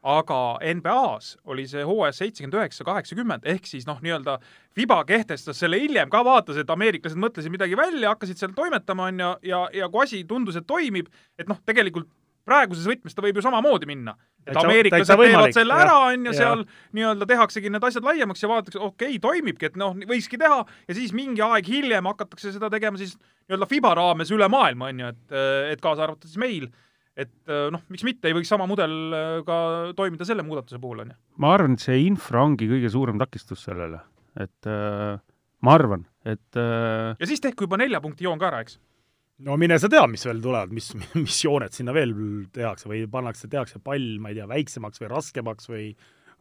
aga 0.05 0.59
NBA-s 0.61 1.31
oli 1.49 1.63
see 1.65 1.81
hooajas 1.81 2.19
seitsekümmend 2.22 2.53
üheksa, 2.59 2.84
kaheksakümmend, 2.85 3.41
ehk 3.49 3.65
siis 3.65 3.88
noh, 3.88 3.97
nii-öelda 4.05 4.35
Fiba 4.77 4.99
kehtestas 5.07 5.57
selle 5.57 5.80
hiljem 5.81 6.11
ka, 6.13 6.19
vaatas, 6.27 6.59
et 6.61 6.69
ameeriklased 6.69 7.17
mõtlesid 7.17 7.49
midagi 7.49 7.73
välja, 7.80 8.11
hakkasid 8.13 8.38
seal 8.38 8.53
toimetama, 8.53 9.07
on 9.09 9.23
ju, 9.23 9.31
ja, 9.49 9.63
ja 9.73 9.89
kui 9.89 10.03
asi 10.03 10.19
tundus, 10.30 10.59
et 10.59 10.67
toimib, 10.69 11.07
et 11.39 11.49
noh, 11.49 11.57
tegelikult 11.65 12.05
praeguses 12.45 12.88
võtmes 12.89 13.15
ta 13.15 13.23
võib 13.26 13.39
ju 13.39 13.43
samamoodi 13.45 13.89
minna. 13.89 14.15
et 14.45 14.57
ameeriklased 14.61 15.17
teevad 15.17 15.55
selle 15.55 15.73
ära, 15.73 15.95
on 16.11 16.27
ju, 16.30 16.34
seal 16.38 16.63
nii-öelda 16.93 17.26
tehaksegi 17.30 17.72
need 17.73 17.85
asjad 17.88 18.05
laiemaks 18.05 18.43
ja 18.43 18.49
vaadatakse, 18.51 18.80
okei 18.80 19.15
okay,, 19.15 19.22
toimibki, 19.23 19.72
et 19.72 19.80
noh, 19.81 19.95
võikski 20.05 20.38
teha 20.41 20.61
ja 20.63 20.97
siis 20.97 21.15
mingi 21.17 21.41
aeg 21.41 21.69
hiljem 21.69 22.09
hakatakse 22.11 22.53
seda 22.53 22.69
tegema 22.73 23.01
siis 23.01 23.15
nii-öelda 23.17 23.69
Fiba 23.69 23.93
raames 23.97 24.31
üle 24.35 24.49
maailma, 24.51 24.91
on 24.93 25.01
ju, 25.01 25.13
et, 25.15 25.38
et 25.73 25.81
kaasa 25.84 26.05
arvatud 26.05 26.30
siis 26.30 26.41
meil. 26.41 26.69
et 27.15 27.31
noh, 27.72 27.81
miks 27.89 28.03
mitte, 28.03 28.27
ei 28.27 28.35
võiks 28.35 28.49
sama 28.51 28.65
mudel 28.67 28.95
äh, 29.15 29.38
ka 29.47 29.57
toimida 29.95 30.27
selle 30.27 30.43
muudatuse 30.43 30.81
puhul, 30.84 31.05
on 31.05 31.13
ju. 31.13 31.19
ma 31.41 31.53
arvan, 31.55 31.77
et 31.77 31.85
see 31.85 32.01
infra 32.05 32.43
ongi 32.43 32.67
kõige 32.69 32.91
suurem 32.91 33.22
takistus 33.22 33.63
sellele, 33.65 34.01
et 34.35 34.69
äh, 34.69 35.15
ma 35.65 35.77
arvan, 35.80 36.03
et 36.27 36.59
äh, 36.59 37.15
ja 37.15 37.30
siis 37.30 37.41
tehku 37.41 37.69
juba 37.69 37.80
nelja 37.81 38.03
punkti 38.03 38.27
joon 38.27 38.41
ka 38.41 38.51
ära, 38.51 38.61
eks. 38.65 38.77
No 39.44 39.57
mine 39.60 39.78
sa 39.82 39.90
tea, 39.91 40.03
mis 40.07 40.26
veel 40.28 40.41
tulevad, 40.44 40.74
mis, 40.76 40.91
mis 41.26 41.40
jooned 41.44 41.76
sinna 41.76 41.95
veel 41.95 42.14
tehakse 42.56 42.90
või 42.91 43.06
pannakse, 43.12 43.49
tehakse 43.52 43.82
pall, 43.84 44.16
ma 44.22 44.32
ei 44.32 44.40
tea, 44.40 44.48
väiksemaks 44.52 45.03
või 45.03 45.12
raskemaks 45.12 45.72
või 45.72 45.90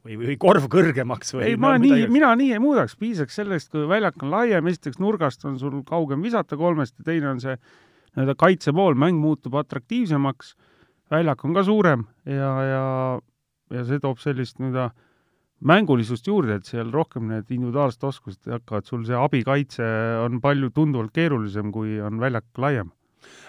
või, 0.04 0.18
või 0.20 0.36
korv 0.40 0.66
kõrgemaks 0.72 1.32
või 1.34 1.46
ei, 1.48 1.56
ma 1.60 1.74
nii, 1.80 2.06
mina 2.12 2.34
nii 2.36 2.52
ei 2.56 2.60
muudaks, 2.62 2.96
piisaks 3.00 3.38
sellest, 3.40 3.70
kui 3.72 3.86
väljak 3.88 4.20
on 4.22 4.34
laiem, 4.34 4.68
esiteks 4.68 5.00
nurgast 5.00 5.46
on 5.48 5.56
sul 5.60 5.80
kaugem 5.88 6.22
visata 6.24 6.58
kolmest 6.60 6.98
ja 7.00 7.08
teine 7.08 7.30
on 7.32 7.40
see 7.42 7.56
nii-öelda 7.56 8.36
kaitsepool, 8.38 8.98
mäng 9.00 9.18
muutub 9.18 9.56
atraktiivsemaks, 9.58 10.54
väljak 11.14 11.44
on 11.48 11.56
ka 11.56 11.64
suurem 11.66 12.04
ja, 12.28 12.52
ja, 12.68 12.84
ja 13.74 13.86
see 13.88 14.02
toob 14.02 14.20
sellist 14.22 14.60
nii-öelda 14.60 14.90
mängulisust 15.60 16.26
juurde, 16.28 16.58
et 16.58 16.68
seal 16.68 16.90
rohkem 16.92 17.28
need 17.30 17.50
individuaalsed 17.50 18.04
oskused 18.04 18.50
hakkavad, 18.50 18.86
sul 18.88 19.04
see 19.06 19.16
abikaitse 19.18 19.86
on 20.24 20.40
palju 20.44 20.70
tunduvalt 20.74 21.14
keerulisem, 21.14 21.72
kui 21.72 21.98
on 22.02 22.20
väljak 22.22 22.46
laiem. 22.58 22.92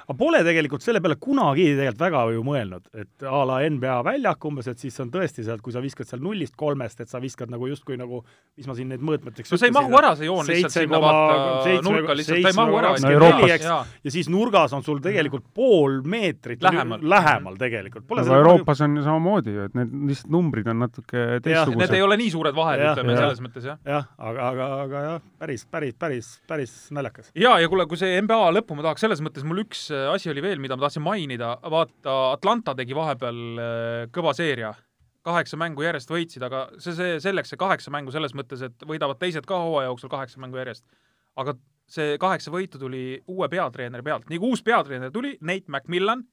Aga 0.06 0.18
pole 0.18 0.42
tegelikult 0.46 0.84
selle 0.86 1.02
peale 1.02 1.16
kunagi 1.22 1.66
tegelikult 1.76 2.04
väga 2.06 2.24
ju 2.36 2.44
mõelnud, 2.46 2.86
et 2.94 3.26
a 3.26 3.42
la 3.50 3.60
NBA 3.70 3.96
väljak 4.06 4.46
umbes, 4.46 4.68
et 4.72 4.82
siis 4.82 4.98
on 5.02 5.10
tõesti 5.14 5.46
sealt, 5.46 5.62
kui 5.66 5.74
sa 5.74 5.82
viskad 5.84 6.08
seal 6.10 6.22
nullist 6.24 6.56
kolmest, 6.60 7.02
et 7.02 7.10
sa 7.10 7.20
viskad 7.24 7.50
nagu 7.50 7.68
justkui 7.70 7.98
nagu, 7.98 8.22
mis 8.58 8.68
ma 8.70 8.76
siin 8.78 8.92
neid 8.94 9.04
mõõtmeteks 9.06 9.52
no 9.52 9.58
see 9.62 9.70
ei 9.72 9.76
mahu 9.76 9.98
ära, 10.00 10.14
see 10.20 10.30
joon 10.30 10.46
lihtsalt 10.50 10.76
sinna 10.78 11.00
vaata 11.02 11.74
nurka 11.86 12.18
lihtsalt, 12.18 12.42
ta 12.46 12.52
ei 12.54 12.60
mahu 12.60 12.80
ära. 12.82 12.94
No 13.02 13.12
Euroopas- 13.16 13.96
ja 14.06 14.12
siis 14.14 14.30
nurgas 14.30 14.74
on 14.74 14.84
sul 14.86 15.02
tegelikult 15.04 15.46
pool 15.54 16.02
meetrit 16.06 16.62
Lähemal. 16.64 17.00
lähemal 17.02 17.58
tegelikult. 17.58 18.06
aga 18.12 18.38
Euroopas 18.38 18.82
on 18.82 18.98
ju 18.98 19.04
samamoodi 19.04 19.56
ju, 19.56 19.66
et 19.70 19.76
need 19.76 19.94
lihtsalt 20.12 20.32
numbrid 20.32 20.68
on 20.68 20.80
natuke 20.86 21.18
Need 21.18 21.48
ei 21.48 21.54
teistsugused. 21.54 22.02
ole 22.06 22.18
nii 22.18 22.32
suured 22.32 22.56
vahed, 22.56 22.80
ütleme 22.92 23.18
selles 23.18 23.42
mõttes 23.42 23.66
jah. 23.66 23.78
jah, 23.86 24.08
aga, 24.18 24.50
aga, 24.50 24.70
aga 24.84 25.04
jah, 25.10 25.22
päris, 25.40 25.66
päris, 25.66 25.94
päris, 26.00 26.32
päris 26.48 26.76
naljakas. 26.92 27.32
ja, 27.36 27.58
ja 27.60 27.70
kuule, 27.72 27.88
kui 27.90 27.98
see 27.98 28.22
NBA 28.22 28.52
lõppu 28.60 28.78
ma 28.78 28.86
tahaks, 28.90 29.02
selles 29.06 29.22
mõttes 29.26 29.46
mul 29.48 29.64
üks 29.66 29.88
asi 30.12 30.30
oli 30.32 30.44
veel, 30.44 30.60
mida 30.64 30.78
ma 30.78 30.86
tahtsin 30.86 31.04
mainida, 31.06 31.56
vaata 31.72 32.16
Atlanta 32.34 32.76
tegi 32.78 32.96
vahepeal 32.98 33.40
äh, 33.62 34.02
kõva 34.16 34.34
seeria, 34.38 34.74
kaheksa 35.26 35.58
mängu 35.58 35.86
järjest 35.86 36.12
võitsid, 36.12 36.44
aga 36.46 36.68
see, 36.78 36.94
see 36.98 37.16
selleks, 37.24 37.52
see 37.54 37.60
kaheksa 37.62 37.94
mängu 37.94 38.14
selles 38.14 38.36
mõttes, 38.38 38.62
et 38.66 38.86
võidavad 38.88 39.20
teised 39.22 39.48
ka 39.50 39.58
hooaja 39.64 39.90
jooksul 39.90 40.12
kaheksa 40.14 40.42
mängu 40.44 40.62
järjest. 40.62 40.86
aga 41.36 41.56
see 41.92 42.18
kaheksa 42.22 42.54
võitu 42.54 42.80
tuli 42.82 43.22
uue 43.28 43.50
peatreeneri 43.50 44.06
pealt, 44.06 44.30
nii 44.30 44.40
kui 44.42 44.54
uus 44.54 44.64
peatreener 44.66 45.12
tuli, 45.14 45.36
Nate 45.42 45.70
McMillan, 45.72 46.24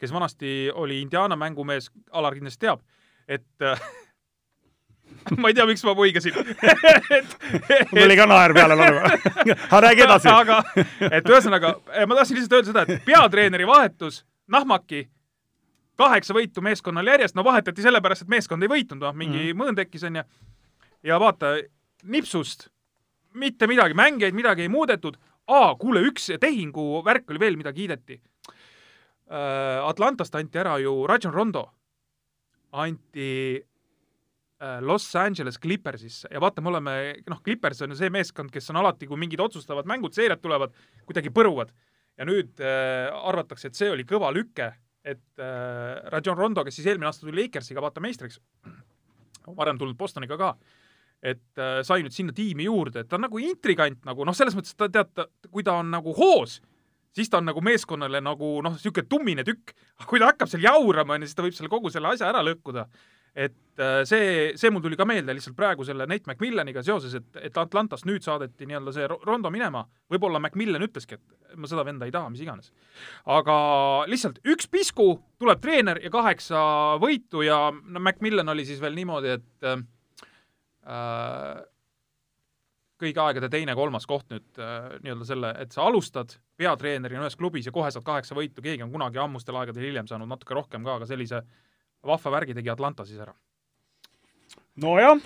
kes 0.00 0.12
vanasti 0.12 0.70
oli 0.74 1.00
Indiana 1.02 1.36
mängumees, 1.36 1.90
Alar 2.10 2.36
kindlasti 2.36 2.66
teab, 2.66 2.84
et 3.28 3.66
äh, 3.66 3.88
ma 5.40 5.50
ei 5.50 5.56
tea, 5.56 5.66
miks 5.68 5.84
ma 5.86 5.94
muigasin 5.98 6.36
mul 7.92 8.02
tuli 8.02 8.18
ka 8.18 8.26
naer 8.30 8.54
peale 8.56 8.76
laulu. 8.78 9.02
aga 9.06 9.80
räägi 9.86 10.06
edasi. 10.06 10.28
aga 10.32 10.60
et 11.10 11.32
ühesõnaga, 11.32 11.74
ma 12.06 12.18
tahtsin 12.18 12.38
lihtsalt 12.38 12.58
öelda 12.58 12.72
seda, 12.72 12.84
et 12.86 13.04
peatreeneri 13.06 13.66
vahetus, 13.68 14.22
Nahmaki, 14.52 15.06
kaheksa 15.96 16.34
võitu 16.36 16.64
meeskonnal 16.64 17.06
järjest, 17.06 17.36
no 17.38 17.44
vahetati 17.46 17.84
sellepärast, 17.84 18.26
et 18.26 18.32
meeskond 18.32 18.64
ei 18.64 18.70
võitnud, 18.72 19.00
noh, 19.00 19.14
mingi 19.16 19.52
mm. 19.52 19.58
mõõn 19.60 19.78
tekkis, 19.78 20.04
onju. 20.08 20.24
ja 21.08 21.20
vaata, 21.22 21.54
nipsust 22.02 22.68
mitte 23.34 23.66
midagi, 23.66 23.94
mängijaid 23.94 24.34
midagi 24.34 24.66
ei 24.66 24.72
muudetud. 24.72 25.16
aa, 25.48 25.74
kuule, 25.74 26.02
üks 26.06 26.30
tehingu 26.40 27.02
värk 27.04 27.30
oli 27.30 27.40
veel, 27.40 27.56
mida 27.58 27.72
kiideti. 27.74 28.20
Atlantast 29.82 30.34
anti 30.34 30.58
ära 30.58 30.76
ju 30.78 31.06
Rajon 31.08 31.32
Rondo, 31.34 31.64
anti 32.72 33.28
äh, 33.56 33.71
Los 34.80 35.08
Angeles 35.18 35.58
Clippersisse 35.58 36.28
ja 36.30 36.40
vaata, 36.42 36.62
me 36.62 36.70
oleme, 36.70 36.92
noh, 37.26 37.40
Clippers 37.42 37.82
on 37.82 37.94
ju 37.94 37.98
see 37.98 38.10
meeskond, 38.14 38.52
kes 38.54 38.70
on 38.70 38.78
alati, 38.78 39.08
kui 39.10 39.18
mingid 39.18 39.40
otsustavad 39.42 39.88
mängud, 39.90 40.14
seeriad 40.14 40.42
tulevad, 40.42 40.76
kuidagi 41.08 41.32
põruvad. 41.34 41.72
ja 42.20 42.26
nüüd 42.28 42.60
äh, 42.60 43.08
arvatakse, 43.24 43.70
et 43.70 43.78
see 43.78 43.88
oli 43.90 44.04
kõva 44.04 44.28
lüke, 44.34 44.68
et 45.02 45.40
äh, 45.40 46.10
Rajon 46.12 46.36
Rondo, 46.36 46.62
kes 46.64 46.76
siis 46.78 46.90
eelmine 46.92 47.08
aasta 47.08 47.24
tuli 47.24 47.40
Lakersiga 47.40 47.82
vaata 47.82 48.02
meistriks, 48.04 48.36
varem 49.56 49.80
tulnud 49.80 49.96
Bostoniga 49.98 50.36
ka, 50.38 50.50
et 51.22 51.58
äh, 51.58 51.80
sai 51.86 52.04
nüüd 52.04 52.14
sinna 52.14 52.34
tiimi 52.36 52.68
juurde, 52.68 53.02
et 53.02 53.08
ta 53.08 53.16
on 53.16 53.24
nagu 53.26 53.40
intrigant 53.40 54.04
nagu 54.06 54.26
noh, 54.28 54.36
selles 54.36 54.54
mõttes, 54.58 54.76
et 54.76 54.84
ta 54.84 54.90
tead, 54.92 55.24
kui 55.50 55.64
ta 55.66 55.78
on 55.80 55.90
nagu 55.90 56.14
hoos, 56.18 56.60
siis 57.16 57.32
ta 57.32 57.40
on 57.40 57.48
nagu 57.48 57.64
meeskonnale 57.64 58.20
nagu 58.22 58.52
noh, 58.62 58.76
niisugune 58.76 59.08
tummine 59.08 59.46
tükk. 59.48 59.74
kui 60.06 60.20
ta 60.20 60.30
hakkab 60.30 60.52
seal 60.52 60.68
jaurama, 60.68 61.16
onju, 61.16 61.30
siis 61.30 61.40
ta 61.40 61.46
võib 61.48 61.56
selle 61.56 61.72
kogu 61.72 61.90
selle 61.90 62.12
asja 62.12 62.28
ära 62.28 62.44
lõhkuda 62.44 62.86
et 63.34 63.80
äh, 63.80 64.02
see, 64.08 64.52
see 64.60 64.70
mul 64.72 64.82
tuli 64.84 64.98
ka 65.00 65.06
meelde 65.08 65.32
lihtsalt 65.36 65.56
praegu 65.56 65.86
selle 65.88 66.04
Nate 66.08 66.28
McMillaniga 66.28 66.82
seoses, 66.84 67.14
et, 67.16 67.40
et 67.48 67.56
Atlantast 67.58 68.04
nüüd 68.08 68.24
saadeti 68.24 68.68
nii-öelda 68.68 68.92
see 68.92 69.08
Ro- 69.08 69.20
Rondo 69.24 69.50
minema, 69.52 69.86
võib-olla 70.12 70.40
McMillan 70.42 70.84
ütleski, 70.84 71.16
et 71.16 71.56
ma 71.56 71.70
seda 71.70 71.84
venda 71.88 72.08
ei 72.08 72.12
taha, 72.14 72.30
mis 72.32 72.44
iganes. 72.44 72.72
aga 73.32 73.56
lihtsalt 74.10 74.42
üks 74.44 74.68
pisku, 74.72 75.14
tuleb 75.40 75.64
treener 75.64 76.00
ja 76.04 76.12
kaheksa 76.12 76.62
võitu 77.02 77.44
ja 77.46 77.64
no 77.72 78.00
McMillan 78.00 78.52
oli 78.52 78.68
siis 78.68 78.80
veel 78.84 78.96
niimoodi, 79.00 79.38
et 79.38 79.68
äh, 79.72 79.82
kõigi 83.02 83.18
aegade 83.18 83.48
teine-kolmas 83.50 84.06
koht 84.06 84.28
nüüd 84.30 84.60
äh, 84.60 84.92
nii-öelda 85.02 85.26
selle, 85.26 85.56
et 85.64 85.74
sa 85.74 85.88
alustad 85.88 86.36
peatreenerina 86.60 87.24
ühes 87.24 87.36
klubis 87.38 87.66
ja 87.66 87.74
kohe 87.74 87.90
saad 87.90 88.04
kaheksa 88.06 88.36
võitu, 88.38 88.62
keegi 88.62 88.84
on 88.84 88.92
kunagi 88.92 89.20
ammustel 89.22 89.56
aegadel 89.58 89.88
hiljem 89.88 90.10
saanud 90.10 90.30
natuke 90.30 90.54
rohkem 90.58 90.84
ka, 90.86 91.00
aga 91.00 91.08
sellise 91.08 91.42
vahva 92.06 92.34
värgi 92.36 92.54
tegi 92.54 92.70
Atlanta 92.72 93.06
siis 93.06 93.20
ära. 93.22 93.34
nojah, 94.76 95.20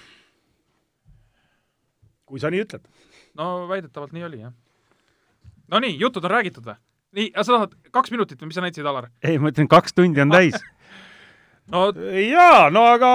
kui 2.26 2.40
sa 2.42 2.50
nii 2.50 2.64
ütled. 2.64 2.86
no 3.34 3.66
väidetavalt 3.70 4.12
nii 4.16 4.26
oli, 4.28 4.42
jah. 4.44 4.52
no 5.68 5.80
nii, 5.80 5.98
jutud 6.00 6.24
on 6.24 6.34
räägitud 6.36 6.66
või? 6.66 6.78
nii, 7.16 7.32
sa 7.36 7.52
tahad 7.52 7.76
kaks 7.90 8.12
minutit 8.14 8.40
või 8.40 8.50
mis 8.50 8.58
sa 8.58 8.64
näitasid, 8.64 8.86
Alar? 8.86 9.10
ei, 9.22 9.38
ma 9.38 9.52
ütlen, 9.52 9.68
kaks 9.70 9.96
tundi 9.96 10.20
on 10.24 10.34
täis. 10.34 10.56
no, 11.72 11.88
jaa, 12.20 12.70
no 12.70 12.86
aga 12.94 13.12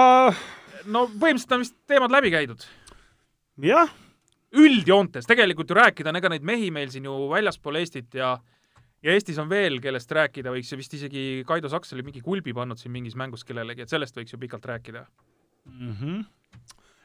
no 0.86 1.06
põhimõtteliselt 1.08 1.56
on 1.56 1.64
vist 1.64 1.76
teemad 1.88 2.14
läbi 2.14 2.32
käidud. 2.34 2.64
jah, 3.62 3.92
üldjoontes 4.52 5.28
tegelikult 5.28 5.70
ju 5.70 5.78
rääkida 5.78 6.10
on, 6.12 6.18
ega 6.20 6.32
neid 6.32 6.46
mehi 6.46 6.70
meil 6.74 6.90
siin 6.92 7.06
ju 7.08 7.28
väljaspool 7.30 7.78
Eestit 7.80 8.14
ja 8.18 8.36
ja 9.02 9.16
Eestis 9.16 9.38
on 9.42 9.50
veel, 9.50 9.80
kellest 9.82 10.12
rääkida 10.12 10.52
võiks 10.54 10.70
ja 10.72 10.78
vist 10.78 10.94
isegi 10.94 11.42
Kaido 11.46 11.70
Saks 11.72 11.92
oli 11.96 12.04
mingi 12.06 12.22
kulbi 12.24 12.54
pannud 12.54 12.78
siin 12.80 12.92
mingis 12.94 13.16
mängus 13.18 13.44
kellelegi, 13.44 13.84
et 13.84 13.92
sellest 13.92 14.16
võiks 14.16 14.34
ju 14.34 14.38
pikalt 14.38 14.64
rääkida. 14.64 15.06
mm. 15.64 15.96
-hmm. 16.00 16.24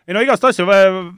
ei 0.08 0.14
no 0.14 0.22
igast 0.22 0.44
asju, 0.44 0.68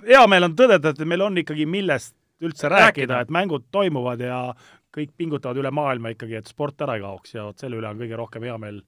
hea 0.08 0.28
meel 0.28 0.44
on 0.44 0.56
tõdeda, 0.56 0.90
et 0.90 1.06
meil 1.06 1.22
on 1.22 1.38
ikkagi 1.38 1.66
millest 1.66 2.16
üldse 2.42 2.70
rääkida, 2.70 3.14
Rääkida. 3.14 3.22
et 3.22 3.30
mängud 3.30 3.66
toimuvad 3.72 4.20
ja 4.20 4.54
kõik 4.96 5.12
pingutavad 5.18 5.58
üle 5.58 5.72
maailma 5.72 6.14
ikkagi, 6.16 6.36
et 6.36 6.48
sport 6.48 6.82
ära 6.82 6.96
ei 6.96 7.02
kaoks 7.02 7.36
ja 7.36 7.44
vot 7.44 7.60
selle 7.60 7.78
üle 7.78 7.90
on 7.90 8.00
kõige 8.00 8.18
rohkem 8.18 8.44
hea 8.44 8.58
meel, 8.58 8.82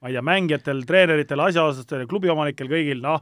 ma 0.00 0.08
ei 0.08 0.16
tea, 0.16 0.22
mängijatel, 0.22 0.82
treeneritel, 0.88 1.40
asjaosalistel, 1.40 2.06
klubiomanikel, 2.10 2.68
kõigil, 2.68 3.02
noh, 3.04 3.20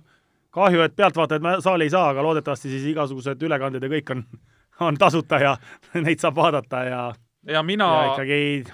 kahju, 0.55 0.81
et 0.86 0.97
pealtvaatajaid 0.97 1.62
saali 1.65 1.89
ei 1.89 1.93
saa, 1.93 2.09
aga 2.12 2.23
loodetavasti 2.23 2.70
siis 2.70 2.86
igasugused 2.93 3.43
ülekanded 3.43 3.82
ja 3.82 3.93
kõik 3.93 4.15
on, 4.15 4.24
on 4.89 4.99
tasuta 5.01 5.40
ja 5.43 5.57
neid 6.07 6.23
saab 6.23 6.39
vaadata 6.39 6.85
ja, 6.89 7.03
ja 7.47 7.62
mina 7.62 7.89
ja 7.94 8.12
ikkagi 8.12 8.64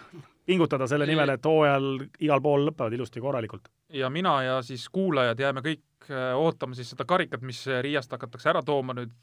pingutada 0.49 0.87
selle 0.89 1.07
nimel, 1.07 1.35
et 1.35 1.45
hooajal 1.45 1.89
igal 2.25 2.41
pool 2.45 2.67
lõpevad 2.71 2.95
ilusti 2.97 3.21
korralikult. 3.21 3.69
ja 3.93 4.11
mina 4.11 4.43
ja 4.43 4.63
siis 4.63 4.89
kuulajad 4.89 5.41
jääme 5.41 5.65
kõik 5.65 6.11
äh, 6.11 6.37
ootama 6.37 6.75
siis 6.75 6.91
seda 6.95 7.05
karikat, 7.09 7.43
mis 7.43 7.65
äh, 7.69 7.83
Riiast 7.85 8.13
hakatakse 8.13 8.51
ära 8.53 8.63
tooma 8.63 8.97
nüüd, 8.97 9.17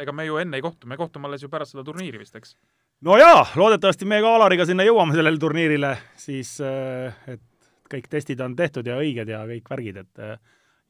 ega 0.00 0.12
me 0.12 0.26
ju 0.28 0.40
enne 0.40 0.60
ei 0.60 0.64
kohtu, 0.64 0.88
me 0.88 0.96
kohtume 1.00 1.28
alles 1.28 1.42
ju 1.42 1.52
pärast 1.52 1.76
seda 1.76 1.84
turniiri 1.84 2.22
vist, 2.22 2.36
eks? 2.36 2.56
no 3.04 3.16
jaa, 3.20 3.44
loodetavasti 3.56 4.08
me 4.08 4.20
ka 4.22 4.34
Alariga 4.36 4.66
sinna 4.68 4.84
jõuame 4.86 5.16
sellele 5.16 5.40
turniirile, 5.40 5.94
siis 6.20 6.56
äh, 6.64 7.16
et 7.30 7.44
kõik 7.90 8.08
testid 8.10 8.40
on 8.44 8.54
tehtud 8.56 8.86
ja 8.86 8.98
õiged 9.00 9.30
ja 9.32 9.42
kõik 9.48 9.70
värgid, 9.72 10.00
et 10.04 10.24
äh, 10.24 10.36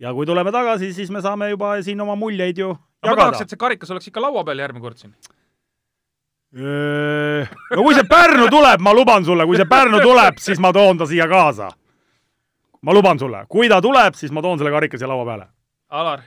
ja 0.02 0.14
kui 0.16 0.28
tuleme 0.28 0.52
tagasi, 0.54 0.92
siis 0.96 1.10
me 1.14 1.22
saame 1.24 1.50
juba 1.52 1.76
siin 1.84 2.00
oma 2.02 2.16
muljeid 2.18 2.60
ju 2.60 2.72
ma 2.74 3.14
tahaks, 3.14 3.20
jagada 3.20 3.44
et. 3.44 3.52
see 3.54 3.60
karikas 3.60 3.92
oleks 3.94 4.10
ikka 4.10 4.24
laua 4.24 4.44
peal 4.48 4.62
järgmine 4.64 4.84
kord 4.84 5.00
siin. 5.00 5.14
No 6.54 7.82
kui 7.84 7.94
see 7.94 8.06
Pärnu 8.10 8.48
tuleb, 8.50 8.80
ma 8.82 8.94
luban 8.94 9.24
sulle, 9.24 9.46
kui 9.46 9.56
see 9.60 9.68
Pärnu 9.70 10.00
tuleb, 10.02 10.40
siis 10.42 10.58
ma 10.58 10.72
toon 10.74 10.98
ta 10.98 11.06
siia 11.06 11.28
kaasa. 11.30 11.70
ma 12.82 12.92
luban 12.96 13.18
sulle, 13.18 13.44
kui 13.48 13.68
ta 13.68 13.80
tuleb, 13.80 14.14
siis 14.14 14.32
ma 14.32 14.42
toon 14.42 14.58
selle 14.58 14.70
karika 14.74 14.98
siia 14.98 15.08
laua 15.08 15.24
peale. 15.24 15.46
Alar. 15.90 16.20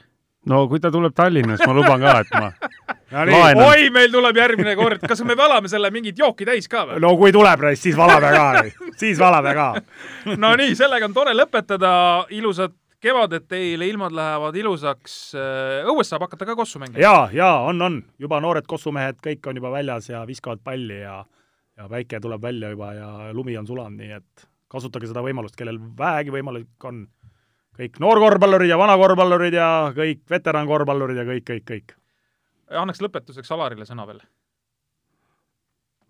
no 0.46 0.68
kui 0.68 0.80
ta 0.80 0.92
tuleb 0.92 1.14
Tallinnas, 1.16 1.60
ma 1.68 1.74
luban 1.74 2.02
ka, 2.02 2.20
et 2.20 2.34
ma 2.40 2.52
no 3.14 3.26
Laen- 3.26 3.58
nii, 3.58 3.66
oi, 3.68 3.90
meil 3.94 4.12
tuleb 4.12 4.38
järgmine 4.38 4.76
kord, 4.76 5.04
kas 5.08 5.22
me 5.24 5.36
valame 5.38 5.70
selle 5.70 5.92
mingit 5.92 6.18
jooki 6.20 6.46
täis 6.46 6.68
ka 6.68 6.86
või? 6.88 7.02
no 7.04 7.16
kui 7.18 7.32
tuleb, 7.36 7.68
siis 7.80 7.98
valame 7.98 8.32
ka, 8.34 8.64
siis 8.98 9.20
valame 9.20 9.54
ka. 9.54 9.68
no 10.38 10.56
nii, 10.56 10.76
sellega 10.76 11.06
on 11.10 11.14
tore 11.14 11.36
lõpetada, 11.38 11.92
ilusat 12.32 12.74
kevadet 13.04 13.50
teile, 13.52 13.88
ilmad 13.92 14.16
lähevad 14.16 14.56
ilusaks. 14.56 15.18
õues 15.92 16.10
saab 16.10 16.24
hakata 16.28 16.48
ka 16.48 16.56
kossu 16.56 16.80
mängima. 16.80 17.04
ja, 17.04 17.28
ja 17.36 17.52
on, 17.68 17.82
on 17.82 18.02
juba 18.20 18.40
noored 18.44 18.68
kossumehed, 18.70 19.20
kõik 19.24 19.52
on 19.52 19.60
juba 19.60 19.74
väljas 19.76 20.10
ja 20.10 20.24
viskavad 20.30 20.64
palli 20.64 21.02
ja 21.04 21.22
ja 21.78 21.90
päike 21.90 22.20
tuleb 22.22 22.42
välja 22.42 22.70
juba 22.74 22.94
ja 22.94 23.10
lumi 23.34 23.58
on 23.58 23.68
sulanud, 23.68 23.98
nii 23.98 24.12
et 24.18 24.48
kasutage 24.74 25.10
seda 25.10 25.24
võimalust, 25.26 25.58
kellel 25.58 25.80
vähegi 25.98 26.34
võimalik 26.34 26.88
on. 26.90 27.08
kõik 27.74 27.96
noorkorvpallurid 28.00 28.70
ja 28.70 28.78
vanakorvpallurid 28.78 29.56
ja 29.58 29.68
kõik 29.96 30.22
veterankorvpallurid 30.30 31.18
ja 31.18 31.26
kõik, 31.26 31.46
kõik, 31.48 31.64
kõik. 31.66 31.96
annaks 32.70 33.02
lõpetuseks 33.02 33.52
Alarile 33.52 33.86
sõna 33.86 34.06
veel. 34.08 34.22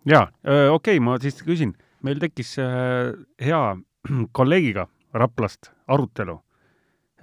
jaa, 0.04 0.28
okei 0.44 0.98
okay,, 0.98 1.00
ma 1.00 1.18
siis 1.20 1.40
küsin, 1.42 1.74
meil 2.02 2.20
tekkis 2.20 2.58
äh, 2.58 3.14
hea 3.40 3.62
kolleegiga 4.38 4.88
Raplast 5.14 5.70
arutelu. 5.86 6.40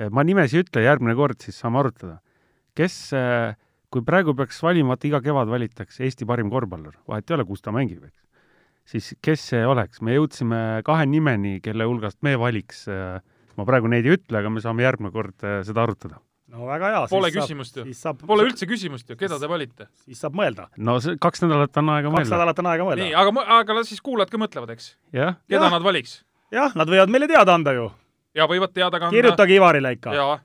Ma 0.09 0.23
nimesi 0.25 0.57
ei 0.57 0.65
ütle, 0.65 0.83
järgmine 0.85 1.15
kord 1.17 1.43
siis 1.43 1.59
saame 1.61 1.81
arutada. 1.81 2.19
kes, 2.77 2.95
kui 3.91 4.03
praegu 4.07 4.33
peaks 4.37 4.61
valima, 4.63 4.95
vaata 4.95 5.09
iga 5.09 5.19
kevad 5.21 5.51
valitakse 5.51 6.05
Eesti 6.07 6.25
parim 6.25 6.49
korvpallur, 6.49 6.95
vahet 7.07 7.29
ei 7.29 7.35
ole, 7.35 7.45
kus 7.45 7.61
ta 7.61 7.73
mängib, 7.75 8.05
eks, 8.07 8.23
siis 8.93 9.11
kes 9.21 9.43
see 9.51 9.61
oleks, 9.67 10.01
me 10.01 10.15
jõudsime 10.15 10.81
kahe 10.87 11.05
nimeni, 11.05 11.59
kelle 11.63 11.87
hulgast 11.89 12.21
me 12.23 12.37
valiks. 12.39 12.87
ma 13.57 13.67
praegu 13.67 13.89
neid 13.91 14.07
ei 14.07 14.15
ütle, 14.15 14.39
aga 14.39 14.49
me 14.49 14.63
saame 14.63 14.85
järgmine 14.87 15.11
kord 15.11 15.35
seda 15.67 15.83
arutada. 15.83 16.21
no 16.47 16.65
väga 16.65 16.89
hea. 16.95 17.05
Pole 17.11 17.29
küsimust 17.35 17.77
ju. 17.77 17.83
siis 17.83 18.01
saab, 18.01 18.23
Pole 18.25 18.47
üldse 18.47 18.65
küsimust 18.65 19.09
ju, 19.09 19.19
keda 19.19 19.37
te 19.39 19.51
valite. 19.51 19.91
siis 20.05 20.23
saab 20.23 20.39
mõelda. 20.39 20.69
no 20.77 20.99
see 21.03 21.19
kaks 21.19 21.43
nädalat 21.43 21.77
on 21.77 21.89
aega 21.89 22.09
kaks 22.09 22.17
mõelda. 22.17 22.35
nädalat 22.37 22.59
on 22.59 22.73
aega 22.73 22.83
nii, 22.83 22.91
mõelda. 23.11 23.13
aga, 23.21 23.47
aga 23.59 23.79
las 23.81 23.91
siis 23.91 24.01
kuulajad 24.01 24.31
ka 24.31 24.39
mõtlevad, 24.39 24.75
eks. 24.77 24.95
keda 25.11 25.35
Jah. 25.59 25.71
nad 25.71 25.83
valiks 25.83 26.21
jah, 26.51 26.75
nad 26.77 26.89
võivad 26.91 27.11
meile 27.11 27.29
teada 27.31 27.55
anda 27.55 27.73
ju. 27.75 27.89
Ja 28.35 28.47
võivad 28.47 28.73
teada 28.73 28.99
kanda. 28.99 29.15
kirjutage 29.15 29.55
Ivarile 29.55 29.91
ikka. 29.97 30.13
ja 30.15 30.39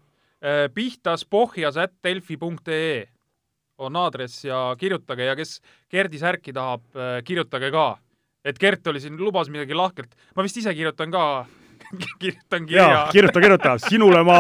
pihtaspohjas.delfi.ee 0.75 3.09
on 3.79 3.97
aadress 3.97 4.45
ja 4.45 4.77
kirjutage 4.79 5.25
ja 5.25 5.37
kes 5.37 5.61
Gerdi 5.91 6.19
särki 6.19 6.53
tahab, 6.53 6.83
kirjutage 7.25 7.71
ka. 7.71 7.99
et 8.45 8.59
Gert 8.59 8.87
oli 8.87 9.01
siin, 9.01 9.17
lubas 9.21 9.49
midagi 9.49 9.75
lahkelt. 9.75 10.15
ma 10.37 10.43
vist 10.43 10.57
ise 10.57 10.75
kirjutan 10.75 11.11
ka, 11.11 11.47
kirjutan 12.21 12.63
ja 12.63 12.67
kirja. 12.69 13.09
kirjuta, 13.13 13.41
kirjuta, 13.41 13.79
sinule 13.89 14.23
ma 14.23 14.39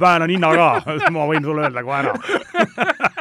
väänan 0.00 0.30
hinna 0.30 0.54
ka, 0.54 0.82
ma 1.10 1.26
võin 1.30 1.44
sulle 1.44 1.62
öelda 1.66 1.82
kohe 1.82 1.98
ära. 2.02 2.14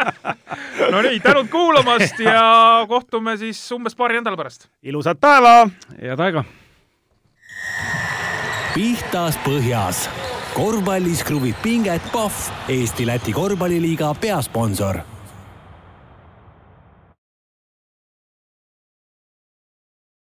no 0.91 1.01
nii, 1.01 1.19
tänud 1.23 1.47
kuulamast 1.51 2.19
ja 2.19 2.85
kohtume 2.89 3.37
siis 3.37 3.71
umbes 3.71 3.95
paari 3.95 4.15
nädala 4.19 4.37
pärast. 4.37 4.67
ilusat 4.83 5.19
päeva 5.19 5.69
head 6.01 6.19
aega 6.19 6.43
pihtas 8.75 9.39
põhjas. 9.47 10.05
korvpallis 10.53 11.23
kruvib 11.23 11.55
pinget 11.63 12.03
Pahv, 12.11 12.51
Eesti-Läti 12.69 13.33
korvpalliliiga 13.33 14.13
peasponsor 14.21 15.14